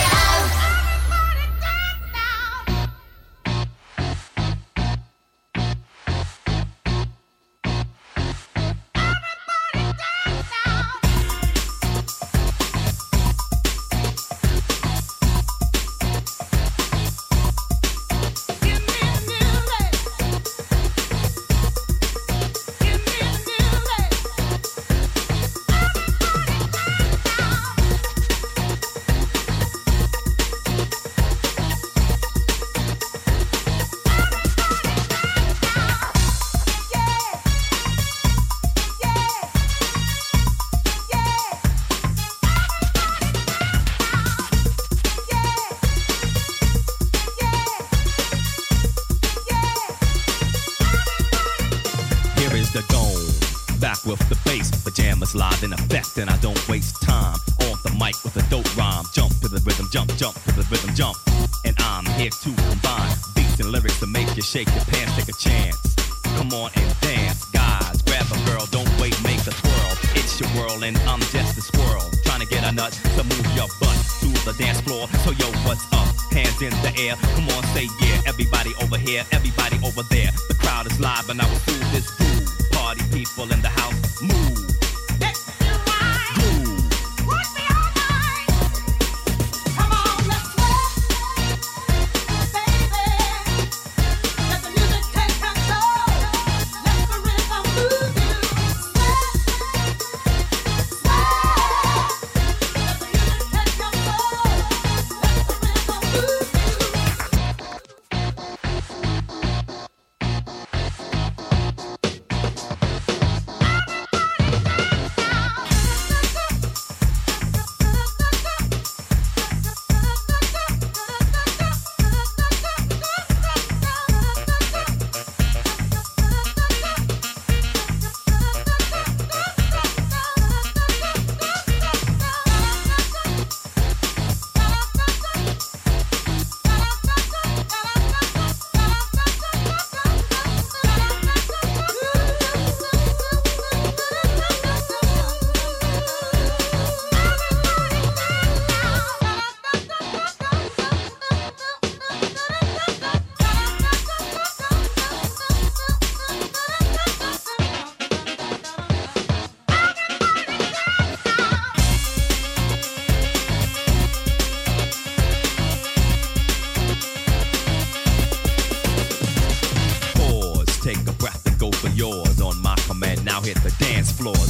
take 64.64 64.76
a 64.76 64.91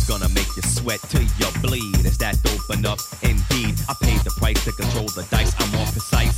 gonna 0.06 0.28
make 0.30 0.48
you 0.56 0.62
sweat 0.62 1.00
till 1.08 1.22
you 1.22 1.48
bleed. 1.62 2.04
Is 2.04 2.18
that 2.18 2.36
open 2.52 2.84
up? 2.86 2.98
Indeed, 3.22 3.74
I 3.88 3.94
paid 4.02 4.20
the 4.20 4.32
price 4.36 4.62
to 4.64 4.72
control 4.72 5.06
the 5.06 5.26
dice. 5.30 5.54
I'm 5.58 5.70
more 5.72 5.86
precise. 5.86 6.36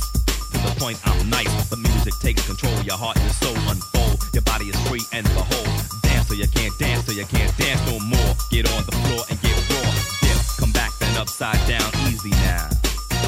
To 0.51 0.57
the 0.63 0.73
point, 0.79 0.99
I'm 1.05 1.29
nice. 1.29 1.69
The 1.69 1.77
music 1.77 2.13
takes 2.21 2.45
control. 2.45 2.73
Your 2.81 2.97
heart 2.97 3.17
and 3.17 3.31
soul 3.31 3.57
unfold. 3.67 4.23
Your 4.33 4.43
body 4.43 4.65
is 4.65 4.79
free 4.87 5.05
and 5.11 5.25
behold. 5.35 5.69
Dance 6.03 6.27
so 6.27 6.33
you 6.33 6.47
can't 6.47 6.77
dance 6.79 7.05
so 7.05 7.11
you 7.11 7.25
can't 7.25 7.55
dance 7.57 7.81
no 7.91 7.99
more. 7.99 8.31
Get 8.51 8.71
on 8.71 8.83
the 8.85 8.95
floor 9.03 9.23
and 9.29 9.41
get 9.41 9.57
raw. 9.69 9.91
Dip, 10.21 10.39
come 10.59 10.71
back 10.71 10.91
then 10.99 11.17
upside 11.17 11.59
down, 11.67 11.89
easy 12.07 12.31
now. 12.47 12.69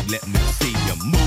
let 0.09 0.25
me 0.27 0.39
see 0.59 0.71
you 0.87 0.95
move. 1.03 1.26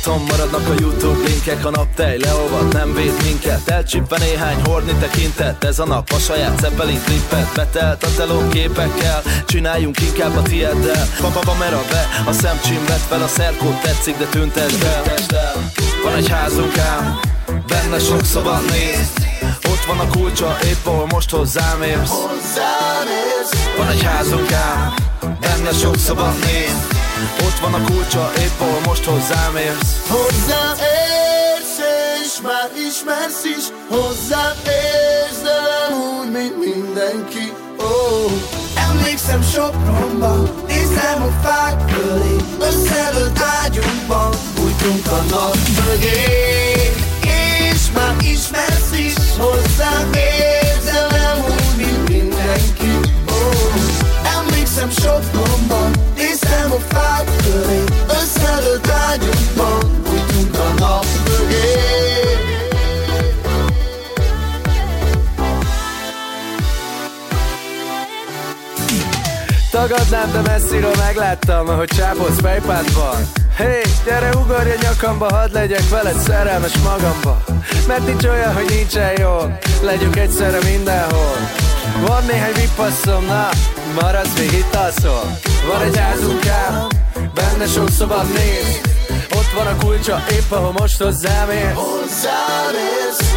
Otthon 0.00 0.22
maradnak 0.22 0.68
a 0.68 0.74
Youtube 0.78 1.28
linkek, 1.28 1.64
a 1.64 1.70
naptej 1.70 2.18
leolvad, 2.18 2.72
nem 2.72 2.94
véd 2.94 3.12
minket. 3.22 3.68
Elcsípve 3.68 4.18
néhány 4.18 4.62
horni 4.64 4.92
tekintet, 4.92 5.64
ez 5.64 5.78
a 5.78 5.84
nap 5.84 6.10
a 6.10 6.18
saját 6.18 6.58
Zeppelin 6.60 7.00
klippet. 7.04 7.52
Betelt 7.54 8.02
a 8.02 8.08
teló 8.16 8.48
képekkel, 8.48 9.22
csináljunk 9.46 10.00
inkább 10.00 10.36
a 10.36 10.42
tieddel. 10.42 11.06
Papa 11.20 11.40
kamera 11.40 11.80
be, 11.90 12.08
a 12.26 12.32
szemcsim 12.32 12.84
vett 12.86 13.06
fel, 13.08 13.22
a 13.22 13.26
szerkót 13.26 13.82
tetszik, 13.82 14.16
de 14.18 14.24
tüntesd 14.24 14.82
el. 14.82 15.02
Van 16.04 16.14
egy 16.14 16.28
házunk 16.28 16.78
ám, 16.78 17.20
benne 17.66 17.98
sok 17.98 18.24
szoba 18.24 18.58
néz. 18.60 19.12
Ott 19.70 19.84
van 19.86 19.98
a 19.98 20.06
kulcsa, 20.08 20.56
épp 20.64 20.86
ahol 20.86 21.06
most 21.06 21.30
hozzám 21.30 21.82
érsz. 21.82 22.12
Van 23.76 23.88
egy 23.88 24.02
házunk 24.02 24.52
ám, 24.52 24.94
benne 25.40 25.72
sok 25.72 25.96
szoba 25.96 26.32
néz 26.44 26.89
van 27.60 27.74
a 27.74 27.84
kulcsa, 27.84 28.30
épp 28.38 28.60
ahol 28.60 28.80
most 28.86 29.04
hozzám 29.04 29.56
érsz. 29.56 30.08
Hozzám 30.08 30.76
érsz, 30.76 31.78
és 32.22 32.40
már 32.42 32.68
ismersz 32.88 33.44
is. 33.44 33.64
Hozzám 33.88 34.52
nem 35.42 36.00
úgy, 36.00 36.30
mint 36.30 36.58
mindenki. 36.58 37.52
Oh. 37.78 38.32
Emlékszem 38.90 39.42
Sopronban, 39.42 40.50
nézem 40.66 41.22
a 41.22 41.46
fák 41.46 41.90
fölé 41.90 42.36
Összedőlt 42.58 43.40
ágyunkban, 43.62 44.30
bújtunk 44.54 45.06
a 45.06 45.22
nap 45.30 45.56
mögé. 45.84 46.22
És 47.72 47.80
már 47.94 48.16
ismersz 48.20 48.92
is, 48.92 49.14
hozzám 49.38 50.10
nem 51.10 51.44
úgy, 51.44 51.76
mint 51.76 52.08
mindenki. 52.08 53.08
Oh. 53.28 54.38
Emlékszem 54.38 54.90
Sopronban, 54.90 55.90
nézem 56.70 56.86
a 56.90 56.94
fák 56.94 57.28
fölé 57.28 57.84
Összedőlt 58.08 58.88
ágyunkban, 58.88 60.02
bújtunk 60.02 60.58
a 60.58 60.72
nap 60.78 61.04
mögé. 61.24 61.78
Tagadnám, 69.70 70.32
de 70.32 70.40
messziről 70.40 70.94
megláttam, 70.98 71.68
ahogy 71.68 71.88
csápolsz 71.88 72.40
fejpádban. 72.40 73.16
Hé, 73.56 73.80
gyere 74.04 74.30
ugorj 74.36 74.70
a 74.70 74.74
nyakamba, 74.82 75.34
hadd 75.34 75.52
legyek 75.52 75.88
veled 75.88 76.18
szerelmes 76.18 76.76
magamba. 76.76 77.44
Mert 77.86 78.06
nincs 78.06 78.24
olyan, 78.24 78.54
hogy 78.54 78.64
nincsen 78.68 79.20
jól, 79.20 79.58
legyünk 79.82 80.16
egyszerre 80.16 80.58
mindenhol. 80.70 81.36
Van 82.06 82.24
néhány 82.24 82.52
vipasszom, 82.54 83.24
na, 83.24 83.48
maradsz 84.02 84.38
még 84.38 84.52
itt 84.52 84.74
alszol? 84.74 85.38
Van 85.66 85.82
egy 85.82 85.96
házunk 85.96 86.46
ám, 86.46 86.86
benne 87.34 87.66
sok 87.66 87.90
szabad 87.90 88.26
néz 88.32 88.80
Ott 89.34 89.50
van 89.56 89.66
a 89.66 89.76
kulcsa, 89.76 90.24
épp 90.30 90.50
ahol 90.50 90.72
most 90.72 91.02
hozzám 91.02 91.50
érsz, 91.50 91.78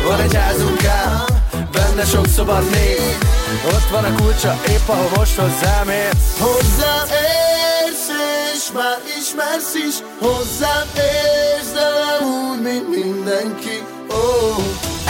Van 0.07 0.19
egy 0.19 0.35
házunk 0.35 0.85
ám, 0.85 1.25
benne 1.71 2.05
sok 2.05 2.27
szabad 2.27 2.63
néz 2.69 3.17
Ott 3.65 3.89
van 3.91 4.03
a 4.03 4.15
kulcsa, 4.15 4.59
épp 4.67 4.87
ahol 4.87 5.09
most 5.15 5.35
hozzám 5.35 5.89
érsz. 5.89 6.39
Hozzám 6.39 7.07
érsz, 7.07 8.09
és 8.53 8.71
már 8.73 8.97
ismersz 9.19 9.73
is. 9.87 9.95
Hozzám 10.19 10.87
érsz, 10.95 11.71
de 11.73 11.87
nem 12.03 12.29
úgy, 12.29 12.61
mint 12.61 12.89
mindenki. 12.89 13.77
Oh. 14.09 14.63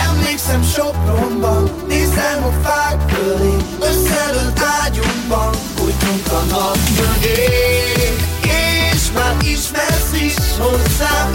Emlékszem 0.09 0.63
Sopronban, 0.63 1.71
nézem 1.87 2.43
a 2.43 2.67
fák 2.67 3.09
fölé 3.09 3.55
Összedőlt 3.79 4.61
ágyunkban, 4.83 5.12
bújtunk 6.03 6.31
a 6.31 6.55
nap 6.55 6.77
mögé 6.97 7.51
És 8.41 9.01
már 9.15 9.35
ismersz 9.41 10.13
is, 10.13 10.35
hozzám 10.59 11.31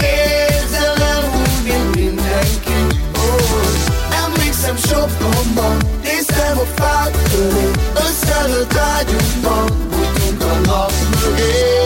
nem 0.97 1.41
úgy, 1.41 1.63
mint 1.63 1.95
mindenki 1.95 2.97
oh. 3.15 4.25
Emlékszem 4.25 4.75
Sopronban, 4.77 5.77
néztem 6.03 6.57
a 6.57 6.81
fák 6.81 7.13
fölé 7.13 7.71
Összedőlt 7.93 8.77
ágyunkban, 8.77 9.87
bújtunk 9.89 10.41
a 10.41 10.59
nap 10.65 10.91
mögé 11.21 11.78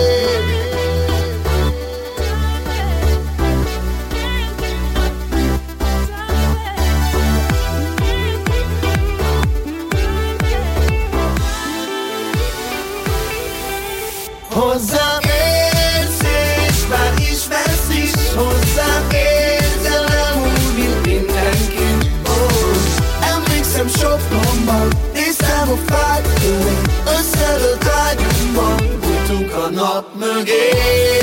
Hozzám 14.53 15.19
érsz, 15.23 16.21
és 16.67 16.87
már 16.89 17.13
ismersz 17.17 17.89
is. 17.89 18.11
Hozzám 18.35 19.07
nem 20.07 20.41
úgy, 20.41 20.77
mint 20.77 21.05
mindenki. 21.05 22.07
Oh. 22.27 23.35
Emlékszem 23.35 23.87
Sopronban, 23.87 24.87
néztem 25.13 25.69
a 25.69 25.91
fák 25.91 26.25
fölé 26.25 26.77
Összedőlt 27.17 27.85
ágyunkban, 27.87 28.99
bújtunk 29.01 29.53
a 29.53 29.69
nap 29.69 30.05
mögé 30.19 31.22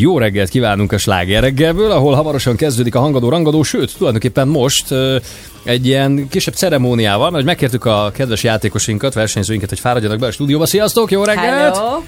Jó 0.00 0.18
reggelt 0.18 0.48
kívánunk 0.48 0.92
a 0.92 0.98
Sláger 0.98 1.42
reggelből, 1.42 1.90
ahol 1.90 2.14
hamarosan 2.14 2.56
kezdődik 2.56 2.94
a 2.94 3.00
hangadó 3.00 3.28
rangadó, 3.28 3.62
sőt, 3.62 3.96
tulajdonképpen 3.96 4.48
most 4.48 4.94
egy 5.62 5.86
ilyen 5.86 6.28
kisebb 6.28 6.54
ceremóniával, 6.54 7.30
mert 7.30 7.44
megkértük 7.44 7.84
a 7.84 8.10
kedves 8.14 8.42
játékosinkat, 8.42 9.14
versenyzőinket, 9.14 9.68
hogy 9.68 9.78
fáradjanak 9.78 10.18
be 10.18 10.26
a 10.26 10.30
stúdióba. 10.30 10.66
Sziasztok, 10.66 11.10
jó 11.10 11.24
reggelt! 11.24 11.76
Hello! 11.76 12.02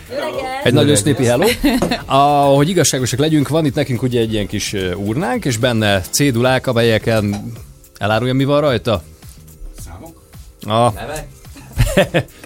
Egy 0.65 0.73
nagyon 0.73 0.97
szépi 0.97 1.25
hello. 1.25 1.47
Ahogy 2.07 2.69
igazságosak 2.69 3.19
legyünk, 3.19 3.49
van 3.49 3.65
itt 3.65 3.75
nekünk 3.75 4.03
ugye 4.03 4.21
egy 4.21 4.33
ilyen 4.33 4.47
kis 4.47 4.73
urnánk, 4.97 5.45
és 5.45 5.57
benne 5.57 6.01
cédulák, 6.01 6.67
amelyeken 6.67 7.53
elárulja, 7.99 8.35
mi 8.35 8.45
van 8.45 8.61
rajta? 8.61 9.03
Számok? 9.85 10.23
A... 10.61 10.93
Nevek? 10.93 11.32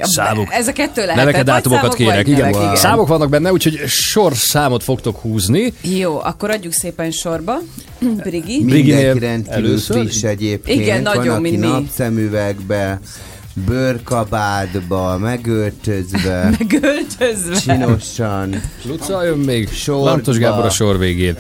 Számok. 0.01 0.47
Ez 0.53 0.69
a 0.69 0.73
kettő 0.73 1.01
lehet. 1.01 1.17
Neveket, 1.17 1.45
dátumokat 1.45 1.93
számok, 1.93 1.97
kérek, 1.97 2.27
igen. 2.27 2.41
nevek, 2.41 2.55
igen. 2.63 2.77
Számok 2.77 3.09
vannak 3.09 3.29
benne, 3.29 3.53
úgyhogy 3.53 3.81
sorszámot 3.87 4.83
fogtok 4.83 5.21
húzni. 5.21 5.73
Jó, 5.83 6.21
akkor 6.23 6.51
adjuk 6.51 6.73
szépen 6.73 7.11
sorba. 7.11 7.59
Brigi. 7.99 8.65
Mindenki 8.65 9.19
rendkívül 9.19 9.53
először? 9.53 9.97
friss 10.01 10.23
egyébként. 10.23 10.81
Igen, 10.81 11.03
Van, 11.03 11.17
nagyon, 11.17 11.35
aki 11.35 11.43
mint 11.51 11.61
mi. 11.61 11.67
napszemüvegbe, 11.67 13.01
bőrkabátba, 13.67 15.19
megöltözve, 15.19 16.51
Megöltözve. 16.59 17.57
csinosan. 17.57 18.61
Luca 18.85 19.25
jön 19.25 19.39
még, 19.39 19.69
Sorba. 19.69 20.05
Lantos 20.05 20.39
Gábor 20.39 20.65
a 20.65 20.71
sor 20.71 20.99
végén. 20.99 21.37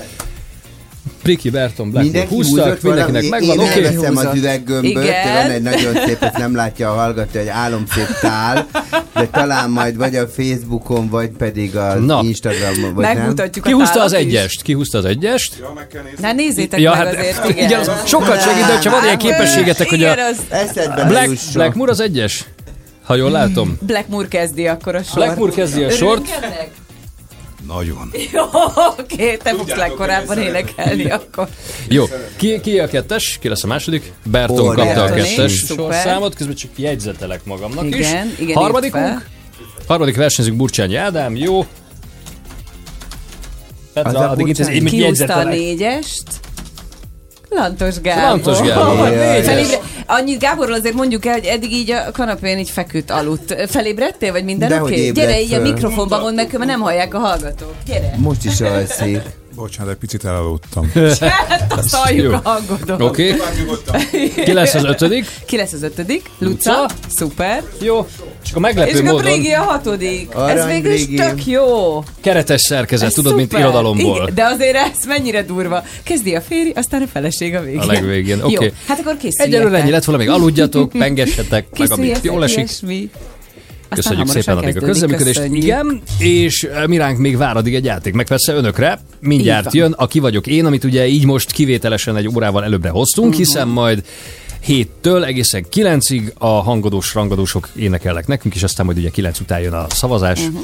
Priki 1.26 1.50
Berton 1.50 1.90
Black 1.90 2.04
Mindenki 2.04 2.34
húztak, 2.34 2.82
mindenkinek 2.82 3.06
valami, 3.06 3.28
megvan, 3.28 3.50
én 3.50 3.58
oké. 3.58 3.84
elveszem 3.84 4.16
az 4.16 4.34
üveggömböt, 4.34 5.04
van 5.34 5.50
egy 5.50 5.62
nagyon 5.62 5.94
szép, 6.06 6.22
ezt 6.22 6.36
nem 6.36 6.54
látja 6.54 6.90
a 6.90 6.94
hallgató, 6.94 7.38
egy 7.38 7.48
álomszép 7.48 8.06
tál, 8.20 8.66
de 9.14 9.26
talán 9.26 9.70
majd 9.70 9.96
vagy 9.96 10.16
a 10.16 10.28
Facebookon, 10.28 11.08
vagy 11.08 11.28
pedig 11.28 11.76
a 11.76 11.94
Na. 11.94 12.20
Instagramon, 12.22 12.94
vagy 12.94 13.04
nem. 13.04 13.16
Megmutatjuk 13.16 13.64
Ki 13.64 13.72
a 13.72 13.74
húzta 13.74 14.02
az 14.02 14.10
tálat 14.10 14.26
is. 14.26 14.34
egyest? 14.34 14.62
Ki 14.62 14.72
húzta 14.72 14.98
az 14.98 15.04
egyest? 15.04 15.62
Na 16.20 16.32
nézzétek 16.32 16.80
Ja, 16.80 16.90
meg 16.90 16.98
hát 16.98 17.14
azért, 17.14 17.48
igen. 17.48 17.64
igen, 17.64 17.80
az 17.80 17.90
sokat 18.04 18.42
segít, 18.42 18.66
de 18.66 18.72
hogyha 18.72 18.90
van 18.90 19.04
ilyen 19.04 19.18
képességetek, 19.18 19.88
hogy 19.88 20.04
a 20.04 20.10
az 20.12 20.36
Black, 21.08 21.28
jusson. 21.28 21.52
Blackmoor 21.52 21.88
az 21.88 22.00
egyes? 22.00 22.44
Ha 23.04 23.14
jól 23.14 23.30
látom. 23.30 23.78
Blackmoor 23.80 24.28
kezdi 24.28 24.66
akkor 24.66 24.94
a 24.94 25.02
sort. 25.02 25.14
Blackmoor 25.14 25.50
kezdi 25.50 25.82
a 25.82 25.90
sort. 25.90 26.20
Örülünk 26.20 26.44
ennek? 26.44 26.70
Nagyon. 27.66 28.10
Jó, 28.32 28.42
oké, 28.98 29.36
te 29.36 29.54
fogsz 29.54 29.74
legkorábban 29.74 30.38
énekelni 30.38 31.10
akkor. 31.10 31.48
Jó, 31.88 32.04
ki, 32.36 32.60
ki 32.60 32.78
a 32.78 32.88
kettes? 32.88 33.38
Ki 33.40 33.48
lesz 33.48 33.64
a 33.64 33.66
második? 33.66 34.12
Berton 34.24 34.74
kapta 34.74 35.02
a 35.02 35.10
kettes 35.12 35.52
sorszámot, 35.52 36.34
közben 36.34 36.56
csak 36.56 36.70
jegyzetelek 36.76 37.44
magamnak 37.44 37.86
is. 37.86 37.94
Igen, 37.94 38.34
igen, 38.38 38.56
Harmadikunk? 38.56 39.28
Harmadik 39.86 40.16
versenyzőnk 40.16 40.56
Burcsányi 40.56 40.96
Ádám, 40.96 41.36
jó. 41.36 41.66
Petra, 43.92 44.18
a 44.18 44.30
addig 44.30 44.46
itt 44.46 44.58
ez, 44.58 44.68
én 44.68 44.82
még 44.82 45.14
a 45.28 45.44
négyest? 45.44 46.24
Lantos 47.48 48.00
Gábor. 48.00 48.22
Lantos 48.22 48.60
Gábor, 48.60 49.08
Jaj, 49.08 49.16
négyes. 49.16 49.44
Felébre... 49.46 49.78
Annyit 50.06 50.38
Gáborról 50.38 50.74
azért 50.74 50.94
mondjuk 50.94 51.26
el, 51.26 51.32
hogy 51.32 51.44
eddig 51.44 51.72
így 51.72 51.90
a 51.90 52.10
kanapén 52.12 52.58
így 52.58 52.70
feküdt, 52.70 53.10
aludt. 53.10 53.68
Felébredtél, 53.68 54.32
vagy 54.32 54.44
minden 54.44 54.72
oké? 54.72 54.80
Okay? 54.80 55.12
Gyere 55.12 55.40
így 55.40 55.52
a 55.52 55.60
mikrofonba 55.60 56.20
mondd 56.20 56.34
meg, 56.34 56.52
mert 56.52 56.64
nem 56.64 56.80
hallják 56.80 57.14
a 57.14 57.18
hallgatók. 57.18 57.74
Gyere. 57.86 58.14
Most 58.16 58.44
is 58.44 58.60
alszik. 58.60 59.20
Bocsánat, 59.56 59.92
egy 59.92 59.98
picit 59.98 60.24
elaludtam. 60.24 60.92
Hát 61.20 61.72
azt 61.72 61.94
halljuk 61.94 62.24
jó. 62.24 62.32
a 62.32 62.40
hangodon. 62.44 63.02
Oké. 63.02 63.34
Ki 64.44 64.52
lesz 64.52 64.74
az 64.74 64.84
ötödik? 64.84 65.26
Ki 65.46 65.56
lesz 65.56 65.72
az 65.72 65.82
ötödik? 65.82 66.30
Luca. 66.38 66.70
Luca. 66.80 66.94
Szuper. 67.16 67.62
Jó. 67.80 68.06
És 68.44 68.50
akkor 68.52 68.68
És 68.68 68.74
meglepő 68.74 68.90
akkor 68.98 69.02
módon 69.12 69.22
Brigi 69.22 69.52
a 69.52 69.62
hatodik. 69.62 70.28
Ez 70.32 70.36
Arany 70.40 70.66
végül 70.68 70.92
is 70.92 71.06
tök 71.16 71.46
jó. 71.46 72.02
keretes 72.20 72.60
szerkezet, 72.60 73.08
Ez 73.08 73.14
tudod, 73.14 73.34
mint 73.34 73.50
szuper. 73.50 73.64
irodalomból. 73.64 74.16
Igen, 74.22 74.34
de 74.34 74.44
azért 74.44 74.76
ez 74.76 75.04
mennyire 75.06 75.42
durva. 75.42 75.82
Kezdi 76.02 76.34
a 76.34 76.40
férj, 76.40 76.70
aztán 76.74 77.02
a 77.02 77.06
feleség 77.06 77.54
a 77.54 77.60
végén. 77.62 77.78
A 77.80 77.86
legvégén, 77.86 78.38
Jó, 78.38 78.44
oké. 78.44 78.72
hát 78.86 78.98
akkor 78.98 79.12
készüljetek. 79.16 79.46
Egyelőre 79.46 79.78
ennyi 79.82 79.90
lett 79.90 80.04
volna, 80.04 80.20
még 80.22 80.30
aludjatok, 80.32 80.90
pengessetek, 80.98 81.66
meg 81.78 81.92
amit 81.92 82.18
jól 82.22 82.44
esik. 82.44 82.56
ilyesmi. 82.58 83.10
Aztán 83.88 84.16
Köszönjük 84.16 84.28
szépen 84.28 84.56
addig 84.56 84.76
a 84.76 84.80
köszönjük. 84.80 85.62
Igen, 85.62 86.02
és 86.18 86.62
eh, 86.62 86.86
mi 86.86 86.96
ránk 86.96 87.18
még 87.18 87.36
vár 87.36 87.56
addig 87.56 87.74
egy 87.74 87.84
játék, 87.84 88.14
meg 88.14 88.26
persze 88.26 88.52
önökre. 88.52 89.00
Mindjárt 89.20 89.74
jön, 89.74 89.92
aki 89.92 90.18
vagyok 90.18 90.46
én, 90.46 90.64
amit 90.66 90.84
ugye 90.84 91.06
így 91.06 91.24
most 91.24 91.52
kivételesen 91.52 92.16
egy 92.16 92.28
órával 92.28 92.64
előbbre 92.64 92.88
hoztunk, 92.88 93.28
Mhm. 93.28 93.36
hiszen 93.38 93.68
majd 93.68 94.04
héttől 94.60 95.24
egészen 95.24 95.64
kilencig 95.68 96.32
a 96.38 96.46
hangodós 96.46 97.14
rangadósok 97.14 97.68
énekelnek 97.76 98.26
nekünk, 98.26 98.54
és 98.54 98.62
aztán 98.62 98.86
majd 98.86 98.98
ugye 98.98 99.10
kilenc 99.10 99.40
után 99.40 99.60
jön 99.60 99.72
a 99.72 99.86
szavazás. 99.88 100.40
Mhm. 100.40 100.56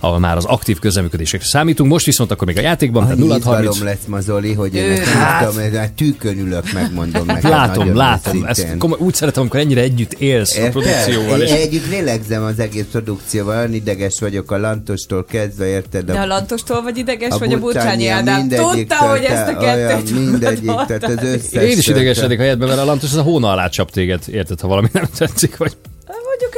Ahol 0.00 0.18
már 0.18 0.36
az 0.36 0.44
aktív 0.44 0.78
közreműködésekre 0.78 1.46
számítunk. 1.46 1.90
Most 1.90 2.04
viszont 2.04 2.30
akkor 2.30 2.46
még 2.46 2.56
a 2.58 2.60
játékban, 2.60 3.02
tehát 3.02 3.18
Annyi 3.18 3.26
0 3.26 3.36
izgalom 3.36 3.84
lesz 3.84 4.04
ma, 4.06 4.20
Zoli, 4.20 4.52
hogy 4.52 4.74
én 4.74 4.90
ezt 4.90 5.04
nem 5.04 5.22
Hát. 5.22 5.48
tudom, 5.48 5.70
mert 5.70 5.92
tűkön 5.92 6.38
ülök, 6.38 6.72
megmondom 6.72 7.26
neked. 7.26 7.50
Látom, 7.50 7.96
látom. 7.96 8.32
őszintén. 8.32 8.66
Ezt 8.66 8.78
komoly, 8.78 8.98
úgy 9.00 9.14
szeretem, 9.14 9.40
amikor 9.42 9.60
ennyire 9.60 9.80
együtt 9.80 10.12
élsz 10.12 10.56
a 10.56 10.58
Érted? 10.58 10.72
produkcióval. 10.72 11.40
Én 11.40 11.46
És 11.46 11.52
együtt 11.52 11.88
lélegzem 11.88 12.42
az 12.42 12.58
egész 12.58 12.84
produkcióval, 12.90 13.56
olyan 13.56 13.74
ideges 13.74 14.20
vagyok 14.20 14.50
a 14.50 14.58
lantostól 14.58 15.24
kezdve, 15.24 15.66
érted? 15.66 16.04
De 16.04 16.20
a 16.20 16.26
Lantostól 16.26 16.82
vagy 16.82 16.98
ideges, 16.98 17.30
a 17.30 17.38
vagy 17.38 17.52
a 17.52 17.58
Burcsányi 17.58 18.08
Ádám? 18.08 18.48
Tudta, 18.48 18.94
hogy 18.94 19.24
ezt 19.24 19.48
a 19.48 19.56
kettőt 19.56 20.10
Mindegyik, 20.14 20.70
tehát 20.86 21.04
az 21.04 21.22
összes... 21.22 21.62
én 21.70 21.78
is 21.78 21.86
idegesedik 21.86 22.38
a 22.38 22.42
helyetben, 22.42 22.68
mert 22.68 22.80
a 22.80 22.84
Lantos 22.84 23.10
az 23.10 23.16
a 23.16 23.22
hóna 23.22 23.50
alá 23.50 23.68
csap 23.68 23.90
téged, 23.90 24.22
érted, 24.30 24.60
ha 24.60 24.68
valami 24.68 24.88
nem 24.92 25.04
tetszik, 25.18 25.56
vagy 25.56 25.76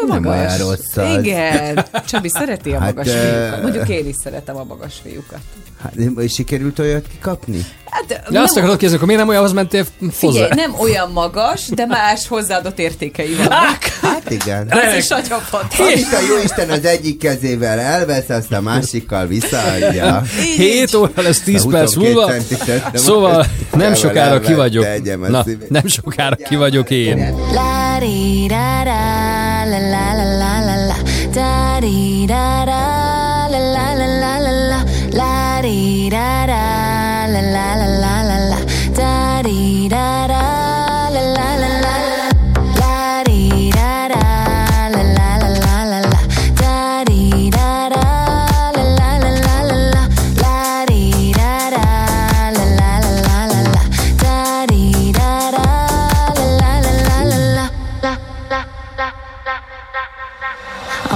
A 0.02 0.06
Nem 0.12 0.22
magas. 0.22 0.38
olyan 0.38 0.58
rossz 0.58 0.96
az. 0.96 1.18
Igen. 1.24 1.84
Csabi 2.06 2.28
szereti 2.28 2.70
a 2.72 2.78
Hát, 2.80 2.94
magas 2.94 3.06
ö, 3.06 3.18
fiúkat. 3.20 3.62
Mondjuk 3.62 3.88
én 3.88 4.08
is 4.08 4.14
szeretem 4.22 4.56
a 4.56 4.64
magas 4.64 4.94
fiúkat. 5.02 5.38
Hát, 5.82 5.92
és 6.18 6.32
sikerült 6.32 6.78
olyat 6.78 7.06
kikapni? 7.08 7.64
Hát, 7.90 8.04
De 8.06 8.22
nem, 8.28 8.42
azt 8.42 8.52
akarod 8.56 8.70
kérdezni, 8.70 8.94
akkor 8.96 9.06
miért 9.06 9.20
nem 9.20 9.30
olyanhoz 9.30 9.52
mentél 9.52 9.84
figyelj, 10.10 10.40
hozzá? 10.40 10.54
nem 10.54 10.74
olyan 10.78 11.10
magas, 11.10 11.66
de 11.68 11.86
más 11.86 12.28
hozzáadott 12.28 12.78
értékei 12.78 13.34
vannak. 13.34 13.78
Hát 14.02 14.30
igen. 14.30 14.70
Ez 14.72 14.96
is 14.96 15.08
nagyon 15.08 15.40
fontos. 15.40 15.78
Amit 15.78 16.12
a 16.12 16.18
jóisten 16.28 16.70
az 16.70 16.84
egyik 16.84 17.18
kezével 17.18 17.78
elvesz, 17.78 18.28
azt 18.28 18.52
a 18.52 18.60
másikkal 18.60 19.26
visszaadja. 19.26 20.22
7 20.56 20.94
óra 20.94 21.10
lesz 21.16 21.40
10 21.40 21.64
A 21.64 21.68
perc 21.68 21.94
22 21.94 22.74
múlva. 22.74 22.98
Szóval 22.98 23.46
nem 23.72 23.94
sokára 23.94 24.28
ki 24.40 24.46
elvette, 24.52 24.54
vagyok. 24.56 24.84
egyem 24.84 25.22
a 25.22 25.28
Na, 25.28 25.44
nem 25.68 25.86
sokára 25.86 26.36
ki 26.36 26.56
vagyok 26.56 26.90
én. 26.90 27.34
La 27.52 27.98
di 28.00 28.46
da 28.48 28.82
da 28.84 29.39
da 31.80 32.26
da 32.26 32.59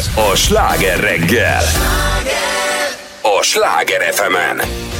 A 0.00 0.34
Sláger 0.34 1.00
reggel. 1.00 1.62
A 3.22 3.42
Sláger 3.42 4.12
fm 4.12 4.34
In 4.36 4.99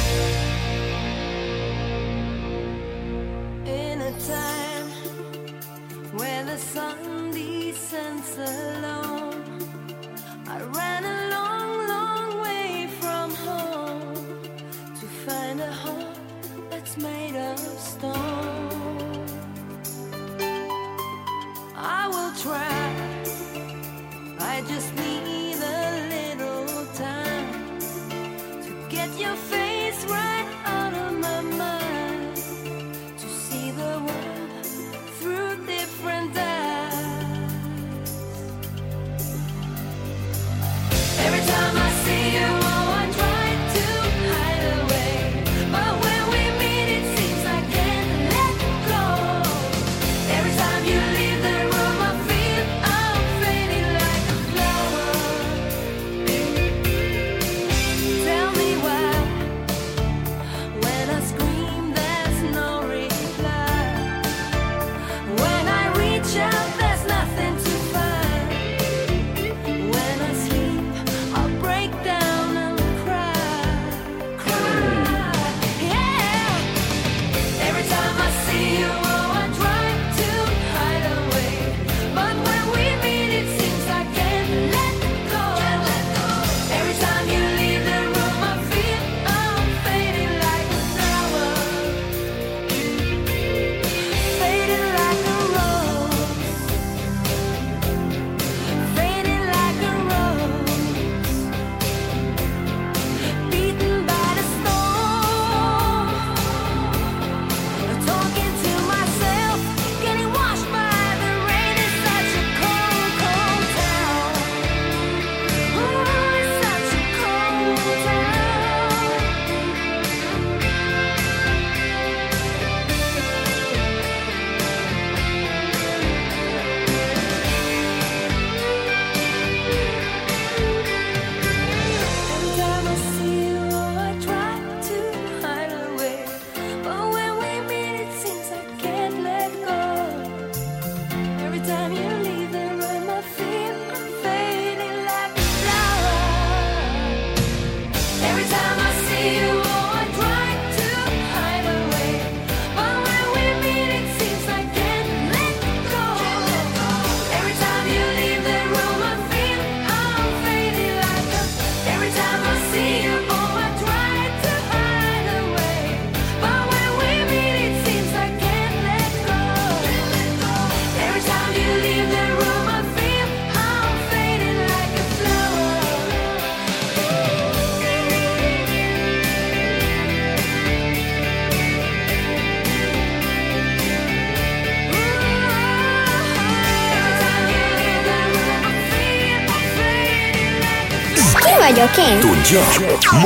Én? 191.81 192.19
Tudja? 192.19 192.61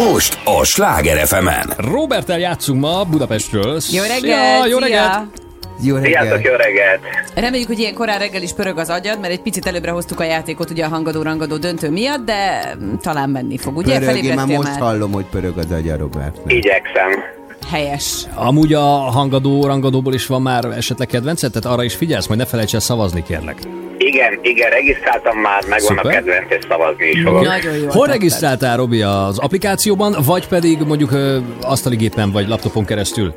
Most 0.03 0.39
a 0.43 0.63
Sláger 0.63 1.27
fm 1.27 1.47
Robertel 1.77 2.39
játszunk 2.39 2.81
ma 2.81 3.03
Budapestről. 3.03 3.79
Jó 3.91 4.01
reggelt! 4.01 4.23
Ja, 4.23 4.65
jó 4.65 4.77
szia! 4.77 4.79
reggelt! 4.79 5.27
Jó 5.81 5.95
reggelt! 5.95 6.43
jó 6.43 6.51
reggelt! 6.51 6.99
Reméljük, 7.35 7.67
hogy 7.67 7.79
ilyen 7.79 7.93
korán 7.93 8.19
reggel 8.19 8.41
is 8.41 8.53
pörög 8.53 8.77
az 8.77 8.89
agyad, 8.89 9.19
mert 9.19 9.33
egy 9.33 9.41
picit 9.41 9.65
előbbre 9.65 9.91
hoztuk 9.91 10.19
a 10.19 10.23
játékot 10.23 10.69
ugye 10.69 10.85
a 10.85 10.87
hangadó-rangadó 10.87 11.57
döntő 11.57 11.89
miatt, 11.89 12.25
de 12.25 12.75
talán 13.01 13.29
menni 13.29 13.57
fog, 13.57 13.77
ugye? 13.77 13.99
Pörög, 13.99 14.23
én 14.23 14.33
már 14.33 14.47
most 14.47 14.75
hallom, 14.77 15.11
hogy 15.11 15.25
pörög 15.25 15.57
az 15.57 15.71
agya 15.71 15.97
Robertnek. 15.97 16.53
Igyekszem. 16.53 17.09
Helyes. 17.71 18.23
Amúgy 18.33 18.73
a 18.73 18.85
hangadó, 18.89 19.65
rangadóból 19.65 20.13
is 20.13 20.27
van 20.27 20.41
már 20.41 20.65
esetleg 20.65 21.07
kedvenced, 21.07 21.51
tehát 21.51 21.77
arra 21.77 21.83
is 21.83 21.95
figyelsz, 21.95 22.27
majd 22.27 22.39
ne 22.39 22.45
felejts 22.45 22.73
el 22.73 22.79
szavazni, 22.79 23.23
kérlek. 23.23 23.57
Igen, 24.05 24.39
igen, 24.41 24.69
regisztráltam 24.69 25.37
már, 25.37 25.61
megvan 25.61 25.79
Szuper. 25.79 26.05
a 26.05 26.09
kedvenc, 26.09 26.51
és 26.53 26.59
szavazni 26.69 27.05
is 27.05 27.23
fogok. 27.23 27.47
Hol 27.89 28.07
regisztráltál, 28.07 28.77
Robi, 28.77 29.01
az 29.01 29.39
applikációban, 29.39 30.15
vagy 30.25 30.47
pedig 30.47 30.77
mondjuk 30.87 31.11
ö, 31.11 31.37
asztali 31.61 31.95
gépen, 31.95 32.31
vagy 32.31 32.47
laptopon 32.47 32.85
keresztül 32.85 33.33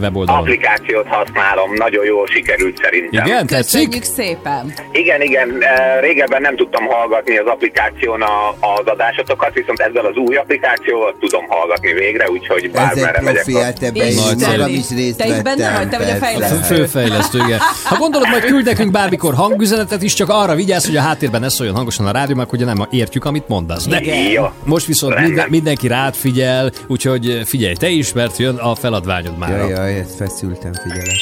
weboldalon? 0.00 0.40
Applikációt 0.40 1.06
használom, 1.06 1.74
nagyon 1.74 2.04
jól 2.04 2.26
sikerült 2.26 2.76
szerintem. 2.82 3.26
Igen, 3.26 3.46
tetszik? 3.46 3.88
Köszönjük 3.88 4.02
szépen. 4.02 4.72
Igen, 4.92 5.20
igen, 5.22 5.48
eh, 5.60 6.00
régebben 6.00 6.40
nem 6.40 6.56
tudtam 6.56 6.84
hallgatni 6.86 7.36
az 7.36 7.46
applikáción 7.46 8.22
a, 8.22 8.48
az 8.78 8.86
adásotokat, 8.86 9.54
viszont 9.54 9.80
ezzel 9.80 10.06
az 10.06 10.16
új 10.16 10.36
applikációval 10.36 11.16
tudom 11.20 11.44
hallgatni 11.48 11.92
végre, 11.92 12.30
úgyhogy 12.30 12.70
bármerre 12.70 13.20
megyek. 13.22 13.44
ebben 13.80 14.06
én 14.06 14.14
Nagyszerű. 14.14 14.56
magam 14.56 14.74
is 14.74 14.88
részt 14.90 15.16
Te 15.16 15.26
is 15.26 15.42
benne 15.42 15.78
vagy? 15.78 15.88
Te 15.88 15.98
vagy 15.98 16.10
a 16.10 16.14
fejlesztő. 16.14 16.74
Főfejlesztő, 16.74 17.38
igen. 17.46 17.58
Ha 17.84 17.96
gondolod, 17.96 18.28
majd 18.28 18.44
küld 18.44 18.64
nekünk 18.64 18.90
bármikor 18.90 19.34
hangüzenetet 19.34 20.02
is, 20.02 20.14
csak 20.14 20.28
arra 20.28 20.54
vigyázz, 20.54 20.86
hogy 20.86 20.96
a 20.96 21.00
háttérben 21.00 21.40
ne 21.40 21.48
szóljon 21.48 21.74
hangosan 21.76 22.06
a 22.06 22.10
rádió, 22.10 22.36
mert 22.36 22.52
ugye 22.52 22.64
nem 22.64 22.86
értjük, 22.90 23.24
amit 23.24 23.48
mondasz. 23.48 23.86
De 23.86 24.00
Jó. 24.32 24.50
most 24.64 24.86
viszont 24.86 25.20
minden, 25.20 25.48
mindenki 25.48 25.88
rád 25.88 26.14
figyel, 26.14 26.70
úgyhogy 26.86 27.40
figyelj 27.44 27.74
te 27.74 27.88
is, 27.88 28.12
mert 28.12 28.36
jön 28.38 28.56
a 28.56 28.74
feladványod 28.74 29.38
már. 29.38 29.68
Jaj, 29.68 29.79
jaj, 29.80 29.98
ezt 29.98 30.16
feszültem, 30.16 30.72
figyelek. 30.72 31.20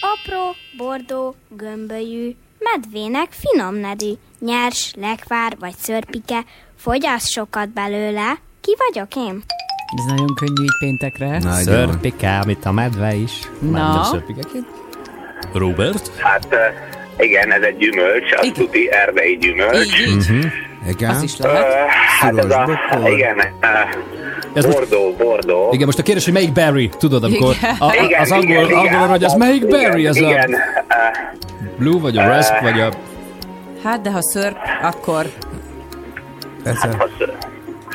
Apró, 0.00 0.54
bordó, 0.76 1.34
gömbölyű, 1.48 2.34
medvének 2.58 3.28
finom 3.30 3.74
nedű, 3.74 4.12
nyers, 4.40 4.92
lekvár 4.96 5.56
vagy 5.58 5.74
szörpike, 5.76 6.44
fogyasz 6.76 7.30
sokat 7.30 7.68
belőle, 7.68 8.38
ki 8.60 8.74
vagyok 8.88 9.14
én? 9.16 9.42
Ez 9.96 10.04
nagyon 10.04 10.34
könnyű 10.34 10.62
így 10.62 10.78
péntekre. 10.78 11.40
Szörpike, 11.40 12.38
amit 12.38 12.64
a 12.64 12.72
medve 12.72 13.14
is. 13.14 13.32
Na. 13.58 13.94
nem 13.94 14.02
szörpikeként. 14.02 14.66
Robert? 15.52 16.16
Hát 16.16 16.48
igen, 17.18 17.52
ez 17.52 17.62
egy 17.62 17.76
gyümölcs, 17.76 18.32
az 18.32 18.50
tuti 18.54 18.90
erdei 18.90 19.36
gyümölcs. 19.36 20.06
Mhm. 20.06 20.46
Igen? 20.88 21.10
Az 21.10 21.22
is 21.22 21.36
lehet. 21.36 21.66
Hát 22.20 22.36
ez 22.38 22.50
a, 22.50 22.64
bokor? 22.90 23.10
igen, 23.12 23.36
Ez 24.54 24.64
most- 24.64 24.78
bordó, 24.78 25.14
bordó. 25.18 25.68
Igen, 25.72 25.86
most 25.86 25.98
a 25.98 26.02
kérdés, 26.02 26.24
hogy 26.24 26.32
melyik 26.32 26.52
berry, 26.52 26.88
tudod, 26.98 27.24
amikor 27.24 27.54
Igen. 27.54 27.76
a, 27.78 27.84
a, 27.86 27.94
Igen, 28.04 28.20
az 28.20 28.30
angol, 28.30 28.46
igen, 28.48 28.64
igen. 28.64 28.78
angolon, 28.78 29.08
hogy 29.08 29.24
az 29.24 29.34
melyik 29.34 29.66
berry, 29.66 30.06
az 30.06 30.16
igen, 30.16 30.54
a 30.88 30.94
blue, 31.78 32.00
vagy 32.00 32.16
a 32.18 32.26
rasp, 32.26 32.60
vagy 32.60 32.80
a... 32.80 32.88
Hát, 33.84 34.00
de 34.00 34.10
ha 34.10 34.22
szörp, 34.22 34.56
akkor 34.82 35.26
Ez 36.64 36.78
Hát, 36.78 36.94
a... 36.94 37.02
az, 37.02 37.10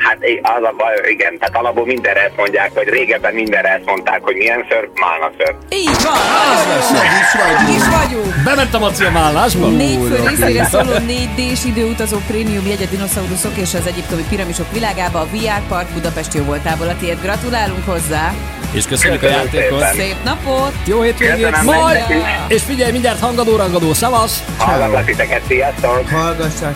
hát 0.05 0.17
az 0.57 0.63
a 0.63 0.73
baj, 0.77 0.93
igen, 1.15 1.37
tehát 1.39 1.55
alapból 1.55 1.85
mindenre 1.85 2.21
ezt 2.27 2.37
mondják, 2.37 2.71
hogy 2.73 2.87
régebben 2.87 3.33
mindenre 3.33 3.69
ezt 3.69 3.85
mondták, 3.85 4.21
hogy 4.23 4.35
milyen 4.35 4.65
ször, 4.69 4.89
málna 5.05 5.29
ször. 5.37 5.55
Így 5.69 5.97
van, 6.03 6.19
az 6.55 6.67
lesz. 6.67 6.91
Meg 6.91 7.11
is 7.23 7.31
vagyunk. 7.41 7.77
is 7.77 7.87
vagyunk. 7.99 8.43
Bement 8.43 8.73
a 8.73 8.79
Maci 8.79 9.03
a 9.05 9.11
mállásba? 9.11 9.67
Négy 9.67 9.99
fő 10.09 10.15
részére 10.27 10.63
szóló 10.65 10.91
4D-s 11.07 11.65
időutazó 11.65 12.17
prémium 12.27 12.65
jegy 12.67 12.81
a 12.81 12.85
dinoszauruszok 12.85 13.55
és 13.57 13.73
az 13.73 13.87
egyiptomi 13.87 14.23
piramisok 14.29 14.71
világába 14.71 15.19
a 15.19 15.27
VR 15.31 15.61
Park 15.67 15.89
Budapest 15.93 16.33
jó 16.33 16.43
voltából 16.43 16.87
a 16.87 16.95
tiéd. 16.99 17.17
Gratulálunk 17.21 17.85
hozzá! 17.85 18.33
És 18.71 18.85
köszönjük 18.85 19.23
a 19.23 19.25
Köszönöm 19.25 19.45
játékot. 19.45 19.79
szépen. 19.79 19.93
Szép 19.93 20.15
napot! 20.23 20.71
Jó 20.85 21.01
hétvégét! 21.01 21.61
Majd! 21.63 22.03
És 22.47 22.61
figyelj, 22.61 22.91
mindjárt 22.91 23.19
hangadó, 23.19 23.55
rangadó, 23.55 23.93
szavasz! 23.93 24.43
Hallgatlak 24.57 25.05
titeket, 25.05 25.41
sziasztok! 25.47 26.09
Hallgassák. 26.09 26.75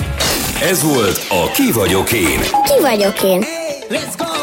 Ez 0.62 0.84
volt 0.84 1.26
a 1.30 1.52
Ki 1.52 1.72
vagyok 1.72 2.12
én. 2.12 2.40
Ki 2.40 2.82
vagyok 2.82 3.24
én? 3.24 3.44
Let's 3.90 4.16
go! 4.18 4.34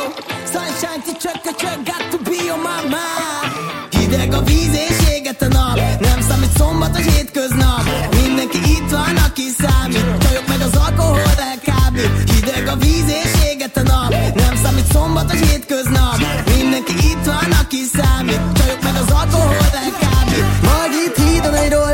Sunshine 0.53 1.03
to 1.07 1.12
check 1.23 1.45
a 1.45 1.55
check, 1.61 1.79
got 1.85 2.05
to 2.11 2.19
be 2.29 2.53
on 2.53 2.61
my 2.69 2.81
mind. 2.95 3.53
Hideg 3.97 4.35
a 4.35 4.43
víz 4.43 4.75
és 4.89 4.97
éget 5.15 5.43
a 5.43 5.49
nap, 5.49 5.77
nem 6.01 6.21
számít 6.29 6.57
szombat 6.57 6.93
vagy 6.93 7.07
hétköznap. 7.12 7.83
Mindenki 8.23 8.59
itt 8.59 8.91
van, 8.91 9.17
aki 9.27 9.47
számít, 9.59 10.07
csajok 10.23 10.47
meg 10.47 10.61
az 10.61 10.77
alkohol 10.87 11.21
elkábít. 11.51 12.31
Hideg 12.35 12.67
a 12.69 12.77
víz 12.77 13.09
és 13.23 13.33
éget 13.53 13.77
a 13.77 13.83
nap, 13.83 14.11
nem 14.35 14.55
számít 14.62 14.93
szombat 14.93 15.31
vagy 15.31 15.47
hétköznap. 15.49 16.17
Mindenki 16.57 16.95
itt 17.11 17.25
van, 17.25 17.51
aki 17.62 17.83
számít, 17.97 18.43
csajok 18.59 18.83
meg 18.83 18.95
az 19.03 19.11
alkohol 19.21 19.67
elkábít. 19.85 20.47
Majd 20.69 20.93
itt 21.07 21.17
hídon 21.25 21.55
egy 21.55 21.71
rollerrel, 21.73 21.93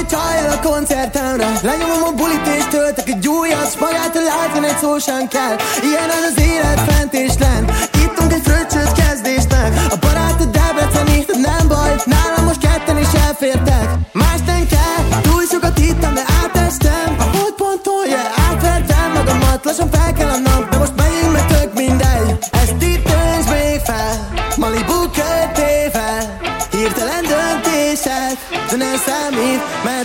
egy 0.00 0.06
csajjal 0.06 0.50
a 0.56 0.60
koncertemre. 0.68 1.48
Lenyomom 1.62 2.02
a 2.10 2.12
bulit 2.18 2.46
és 2.58 2.64
töltök 2.70 3.08
egy 3.08 3.28
újat, 3.28 3.70
s 3.72 3.78
magától 3.78 4.22
látni 4.22 4.66
egy 4.66 4.78
szó 4.82 4.98
sem 4.98 5.28
kell. 5.28 5.56
Ilyen 5.88 6.10
az 6.16 6.24
az 6.30 6.42
élet 6.50 6.80
fent 6.88 7.12
és 7.14 7.34
lent, 7.38 7.68
ittunk 8.04 8.32
egy 8.32 8.44
fröccsöt 8.48 8.92
kezdésnek. 8.92 9.70
A 9.94 9.96
barátod 10.04 10.50
Debreceni, 10.56 11.18
de 11.28 11.36
nem 11.48 11.68
baj, 11.68 11.92
nálam 12.04 12.44
most 12.44 12.60
ketten 12.66 12.98
is 12.98 13.12
elfértek. 13.26 13.86
Más 14.12 14.40
nem 14.46 14.66
kell, 14.74 15.20
túl 15.22 15.42
sokat 15.50 15.78
hittem, 15.78 16.14
de 16.14 16.24
átestem. 16.42 17.08
A 17.24 17.26
holdponton, 17.36 18.04
yeah, 18.08 18.48
átvertem 18.48 19.08
magamat, 19.14 19.64
lassan 19.64 19.90
fel 19.90 20.12
kell 20.12 20.28
a 20.28 20.49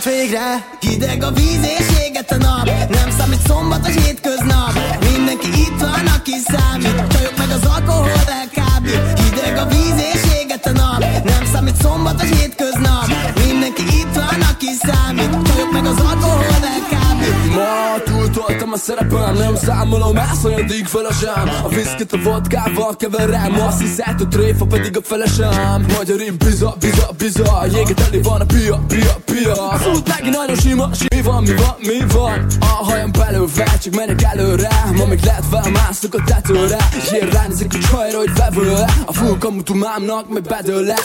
végre. 0.06 0.48
Hideg 0.80 1.24
a 1.24 1.32
víz 1.32 1.64
és 1.78 1.88
éget 2.06 2.32
a 2.32 2.38
nap, 2.38 2.66
nem 2.90 3.10
számít 3.18 3.48
szombat 3.48 3.82
vagy 3.82 4.00
hétköznap, 4.04 4.74
mindenki 5.12 5.48
itt 5.48 5.80
van, 5.80 6.08
aki 6.18 6.36
számít, 6.48 7.08
csajok 7.14 7.38
meg 7.38 7.50
az 7.50 7.66
alkohol 7.76 8.10
elkábít, 8.42 9.20
hideg 9.20 9.58
a 9.58 9.66
víz 9.66 10.00
és 10.14 10.22
éget 10.42 10.66
a 10.66 10.72
nap, 10.72 11.00
nem 11.24 11.46
számít 11.54 11.76
szombat 11.82 12.20
vagy 12.22 12.36
hétköznap, 12.38 13.08
mindenki 13.46 13.82
itt 13.82 14.14
van, 14.16 14.42
aki 14.52 14.70
számít, 14.88 15.32
csajok 15.48 15.72
meg 15.72 15.86
az 15.86 16.00
alkohol 16.10 16.46
elkábít. 16.76 17.56
Ma 17.56 18.04
túltoltam 18.06 18.65
a 18.76 18.78
szerepem, 18.78 19.36
nem 19.36 19.56
számolom 19.56 20.18
elszanyadik 20.18 20.86
felesem 20.86 21.50
A 21.64 21.68
viszkit 21.70 22.14
a 22.14 22.18
vodkával 22.24 22.96
keverem, 22.96 23.62
azt 23.68 23.82
hiszed, 23.82 24.18
hogy 24.18 24.28
tréfa 24.28 24.66
pedig 24.66 24.98
a 24.98 25.02
felesem 25.04 25.86
Magyarin 25.98 26.36
biza, 26.38 26.76
biza, 26.80 27.10
biza, 27.18 27.66
jéget 27.74 28.00
elé 28.00 28.20
van 28.20 28.42
a 28.42 28.46
pia, 28.46 28.84
pia, 28.88 29.16
pia. 29.26 29.54
Út 29.94 30.08
megint 30.08 30.36
nagyon 30.36 30.56
sima, 30.56 30.90
mi 31.16 31.22
van, 31.22 31.44
mi 31.44 31.54
van, 31.56 31.76
mi 31.80 32.14
van? 32.14 32.46
A 32.60 32.66
hajam 32.66 33.12
belőve, 33.12 33.78
csak 33.84 33.96
menjek 33.96 34.24
előre. 34.24 34.70
Ma 34.96 35.06
még 35.06 35.20
lehet 35.24 35.44
felmászok 35.52 36.14
a 36.14 36.24
tetőre. 36.26 36.78
És 37.04 37.12
én 37.12 37.30
ránézek 37.30 37.72
a 37.74 37.88
csajra, 37.92 38.18
hogy 38.18 38.34
vevő 38.38 38.74
A 39.06 39.14
full 39.14 39.38
kamutumámnak, 39.38 40.34
meg 40.34 40.42
bedől 40.42 40.84
le 40.84 40.96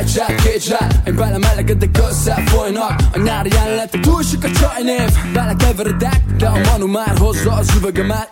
Egy 0.00 0.08
zsák, 0.08 0.34
két 0.34 0.62
zsák, 0.62 0.92
én 1.06 1.16
belemelegedek, 1.16 1.98
összefolynak 2.10 3.00
A 3.12 3.18
nyári 3.18 3.50
jelenetek, 3.52 4.00
túl 4.00 4.22
sok 4.22 4.44
a 4.44 4.50
csajnév. 4.50 5.10
Belekeveredek, 5.32 6.20
de 6.38 6.46
a 6.46 6.58
manu 6.70 6.86
már 7.06 7.18
hozza 7.18 7.52
az 7.52 7.68
üvegemet 7.76 8.28